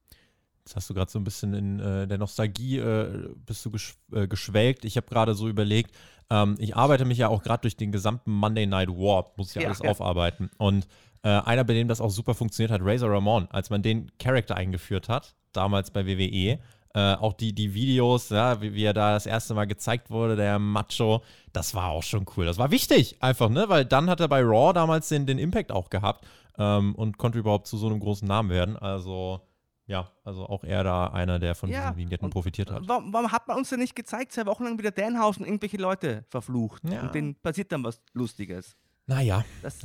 Jetzt 0.68 0.76
hast 0.76 0.90
du 0.90 0.94
gerade 0.94 1.10
so 1.10 1.18
ein 1.18 1.24
bisschen 1.24 1.54
in 1.54 1.80
äh, 1.80 2.06
der 2.06 2.18
Nostalgie 2.18 2.76
äh, 2.76 3.30
bist 3.46 3.64
du 3.64 3.70
gesch 3.70 3.94
äh, 4.12 4.28
geschwelgt. 4.28 4.84
Ich 4.84 4.98
habe 4.98 5.06
gerade 5.06 5.32
so 5.32 5.48
überlegt, 5.48 5.94
ähm, 6.28 6.56
ich 6.58 6.76
arbeite 6.76 7.06
mich 7.06 7.16
ja 7.16 7.28
auch 7.28 7.42
gerade 7.42 7.62
durch 7.62 7.78
den 7.78 7.90
gesamten 7.90 8.30
Monday 8.32 8.66
Night 8.66 8.90
War, 8.90 9.32
muss 9.38 9.56
ich 9.56 9.62
ja, 9.62 9.68
alles 9.68 9.78
ja. 9.82 9.88
aufarbeiten. 9.88 10.50
Und 10.58 10.86
äh, 11.22 11.30
einer, 11.30 11.64
bei 11.64 11.72
dem 11.72 11.88
das 11.88 12.02
auch 12.02 12.10
super 12.10 12.34
funktioniert 12.34 12.70
hat, 12.70 12.82
Razor 12.84 13.10
Ramon, 13.10 13.48
als 13.50 13.70
man 13.70 13.80
den 13.80 14.12
Charakter 14.18 14.56
eingeführt 14.56 15.08
hat, 15.08 15.34
damals 15.54 15.90
bei 15.90 16.06
WWE. 16.06 16.58
Äh, 16.94 17.14
auch 17.14 17.32
die, 17.32 17.54
die 17.54 17.72
Videos, 17.72 18.28
ja, 18.28 18.60
wie, 18.60 18.74
wie, 18.74 18.84
er 18.84 18.92
da 18.92 19.12
das 19.14 19.24
erste 19.24 19.54
Mal 19.54 19.66
gezeigt 19.66 20.10
wurde, 20.10 20.36
der 20.36 20.58
Macho, 20.58 21.22
das 21.54 21.74
war 21.74 21.92
auch 21.92 22.02
schon 22.02 22.26
cool. 22.36 22.44
Das 22.44 22.58
war 22.58 22.70
wichtig, 22.70 23.16
einfach, 23.20 23.48
ne? 23.48 23.70
Weil 23.70 23.86
dann 23.86 24.10
hat 24.10 24.20
er 24.20 24.28
bei 24.28 24.42
Raw 24.42 24.74
damals 24.74 25.08
den, 25.08 25.24
den 25.24 25.38
Impact 25.38 25.72
auch 25.72 25.88
gehabt 25.88 26.26
ähm, 26.58 26.94
und 26.94 27.16
konnte 27.16 27.38
überhaupt 27.38 27.66
zu 27.66 27.78
so 27.78 27.86
einem 27.86 28.00
großen 28.00 28.28
Namen 28.28 28.50
werden. 28.50 28.76
Also 28.76 29.40
ja, 29.88 30.12
also 30.22 30.46
auch 30.46 30.64
er 30.64 30.84
da 30.84 31.06
einer, 31.08 31.38
der 31.38 31.54
von 31.54 31.70
Ja, 31.70 31.88
diesen 31.88 31.96
Vignetten 31.96 32.28
profitiert 32.30 32.70
hat. 32.70 32.86
Warum, 32.86 33.12
warum 33.12 33.32
hat 33.32 33.48
man 33.48 33.56
uns 33.56 33.70
denn 33.70 33.80
nicht 33.80 33.96
gezeigt, 33.96 34.32
zwei 34.32 34.44
Wochen 34.46 34.64
lang 34.64 34.78
wie 34.78 34.82
der 34.82 34.92
Danhausen 34.92 35.44
irgendwelche 35.46 35.78
Leute 35.78 36.24
verflucht? 36.28 36.82
Ja. 36.88 37.00
Und 37.02 37.14
denen 37.14 37.34
passiert 37.34 37.72
dann 37.72 37.82
was 37.82 38.00
Lustiges. 38.12 38.76
Naja, 39.06 39.44
Das, 39.62 39.82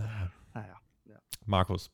naja. 0.54 0.76
Ja. 1.06 1.16
Markus, 1.46 1.90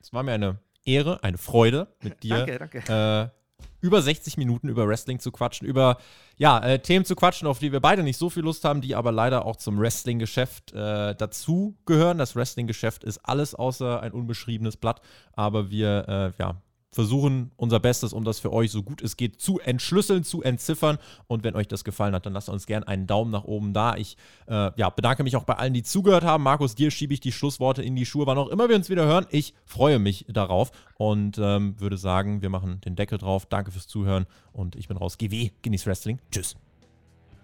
es 0.00 0.12
war 0.12 0.22
mir 0.22 0.32
eine 0.34 0.58
Ehre, 0.84 1.22
eine 1.24 1.38
Freude, 1.38 1.88
mit 2.02 2.22
dir 2.22 2.44
Danke, 2.46 2.58
danke. 2.84 3.32
äh, 3.32 3.64
über 3.80 4.02
60 4.02 4.36
Minuten 4.36 4.68
über 4.68 4.86
Wrestling 4.86 5.18
zu 5.18 5.32
quatschen, 5.32 5.66
über 5.66 5.96
ja, 6.36 6.58
äh, 6.58 6.78
Themen 6.80 7.06
zu 7.06 7.16
quatschen, 7.16 7.48
auf 7.48 7.58
die 7.58 7.72
wir 7.72 7.80
beide 7.80 8.02
nicht 8.02 8.18
so 8.18 8.28
viel 8.28 8.42
Lust 8.42 8.66
haben, 8.66 8.82
die 8.82 8.94
aber 8.94 9.12
leider 9.12 9.46
auch 9.46 9.56
zum 9.56 9.78
Wrestling-Geschäft 9.80 10.74
äh, 10.74 11.14
dazu 11.14 11.78
gehören. 11.86 12.18
Das 12.18 12.36
Wrestling-Geschäft 12.36 13.02
ist 13.02 13.18
alles 13.18 13.54
außer 13.54 14.02
ein 14.02 14.12
unbeschriebenes 14.12 14.76
Blatt, 14.76 15.00
aber 15.32 15.70
wir 15.70 16.34
äh, 16.36 16.42
ja, 16.42 16.60
versuchen 16.92 17.50
unser 17.56 17.80
Bestes, 17.80 18.12
um 18.12 18.24
das 18.24 18.40
für 18.40 18.52
euch 18.52 18.70
so 18.70 18.82
gut 18.82 19.02
es 19.02 19.16
geht 19.16 19.40
zu 19.40 19.58
entschlüsseln, 19.60 20.24
zu 20.24 20.42
entziffern. 20.42 20.98
Und 21.26 21.44
wenn 21.44 21.54
euch 21.54 21.68
das 21.68 21.84
gefallen 21.84 22.14
hat, 22.14 22.26
dann 22.26 22.32
lasst 22.32 22.48
uns 22.48 22.66
gerne 22.66 22.88
einen 22.88 23.06
Daumen 23.06 23.30
nach 23.30 23.44
oben 23.44 23.72
da. 23.72 23.96
Ich 23.96 24.16
äh, 24.48 24.70
ja, 24.76 24.90
bedanke 24.90 25.22
mich 25.22 25.36
auch 25.36 25.44
bei 25.44 25.54
allen, 25.54 25.74
die 25.74 25.82
zugehört 25.82 26.24
haben. 26.24 26.42
Markus, 26.42 26.74
dir 26.74 26.90
schiebe 26.90 27.12
ich 27.12 27.20
die 27.20 27.32
Schlussworte 27.32 27.82
in 27.82 27.96
die 27.96 28.06
Schuhe, 28.06 28.26
wann 28.26 28.38
auch 28.38 28.48
immer 28.48 28.68
wir 28.68 28.76
uns 28.76 28.88
wieder 28.88 29.04
hören. 29.04 29.26
Ich 29.30 29.54
freue 29.64 29.98
mich 29.98 30.24
darauf 30.28 30.70
und 30.96 31.38
ähm, 31.38 31.78
würde 31.78 31.98
sagen, 31.98 32.40
wir 32.42 32.48
machen 32.48 32.80
den 32.82 32.96
Deckel 32.96 33.18
drauf. 33.18 33.46
Danke 33.46 33.72
fürs 33.72 33.86
Zuhören 33.86 34.26
und 34.52 34.76
ich 34.76 34.88
bin 34.88 34.96
raus. 34.96 35.18
GW, 35.18 35.50
genieß 35.62 35.86
Wrestling. 35.86 36.18
Tschüss. 36.30 36.56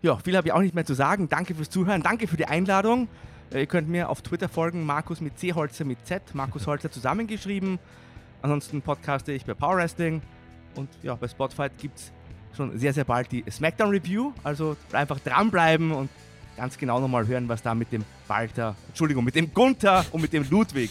Ja, 0.02 0.16
viel 0.16 0.36
habe 0.36 0.48
ich 0.48 0.52
auch 0.52 0.60
nicht 0.60 0.74
mehr 0.74 0.84
zu 0.84 0.94
sagen. 0.94 1.28
Danke 1.28 1.54
fürs 1.54 1.70
Zuhören, 1.70 2.02
danke 2.02 2.26
für 2.26 2.36
die 2.36 2.46
Einladung. 2.46 3.08
Äh, 3.52 3.60
Ihr 3.60 3.66
könnt 3.66 3.88
mir 3.88 4.08
auf 4.08 4.22
Twitter 4.22 4.48
folgen, 4.48 4.84
Markus 4.84 5.20
mit 5.20 5.38
C, 5.38 5.52
Holzer 5.52 5.84
mit 5.84 6.04
Z, 6.06 6.34
Markus 6.34 6.66
Holzer 6.66 6.90
zusammengeschrieben. 6.90 7.78
Ansonsten 8.42 8.82
podcaste 8.82 9.32
ich 9.32 9.44
bei 9.44 9.54
Power 9.54 9.76
Wrestling 9.76 10.20
und 10.74 10.88
ja, 11.02 11.14
bei 11.14 11.28
Spotify 11.28 11.68
gibt 11.78 11.98
es 11.98 12.12
schon 12.56 12.76
sehr, 12.76 12.92
sehr 12.92 13.04
bald 13.04 13.30
die 13.30 13.44
Smackdown 13.48 13.90
Review. 13.90 14.32
Also 14.42 14.76
einfach 14.92 15.20
dranbleiben 15.20 15.92
und 15.92 16.10
ganz 16.56 16.76
genau 16.76 17.00
nochmal 17.00 17.26
hören, 17.26 17.48
was 17.48 17.62
da 17.62 17.74
mit 17.74 17.92
dem 17.92 18.04
Walter, 18.26 18.74
Entschuldigung, 18.88 19.24
mit 19.24 19.36
dem 19.36 19.54
Gunther 19.54 20.04
und 20.10 20.20
mit 20.20 20.32
dem 20.32 20.44
Ludwig 20.50 20.90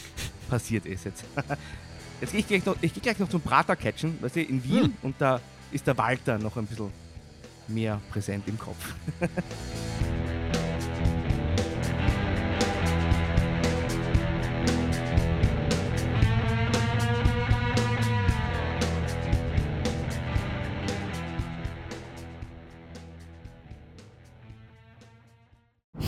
passiert 0.49 0.85
ist 0.85 1.05
jetzt. 1.05 1.25
Jetzt 2.21 2.31
gehe 2.31 2.41
ich 2.41 2.47
gleich 2.47 2.65
noch, 2.65 2.75
ich 2.81 2.93
gehe 2.93 3.01
gleich 3.01 3.17
noch 3.17 3.29
zum 3.29 3.41
Prater 3.41 3.75
catchen, 3.75 4.21
weißt 4.21 4.35
du, 4.35 4.43
in 4.43 4.63
Wien 4.63 4.95
und 5.01 5.15
da 5.17 5.41
ist 5.71 5.87
der 5.87 5.97
Walter 5.97 6.37
noch 6.37 6.55
ein 6.55 6.67
bisschen 6.67 6.91
mehr 7.67 7.99
präsent 8.11 8.47
im 8.47 8.59
Kopf. 8.59 8.93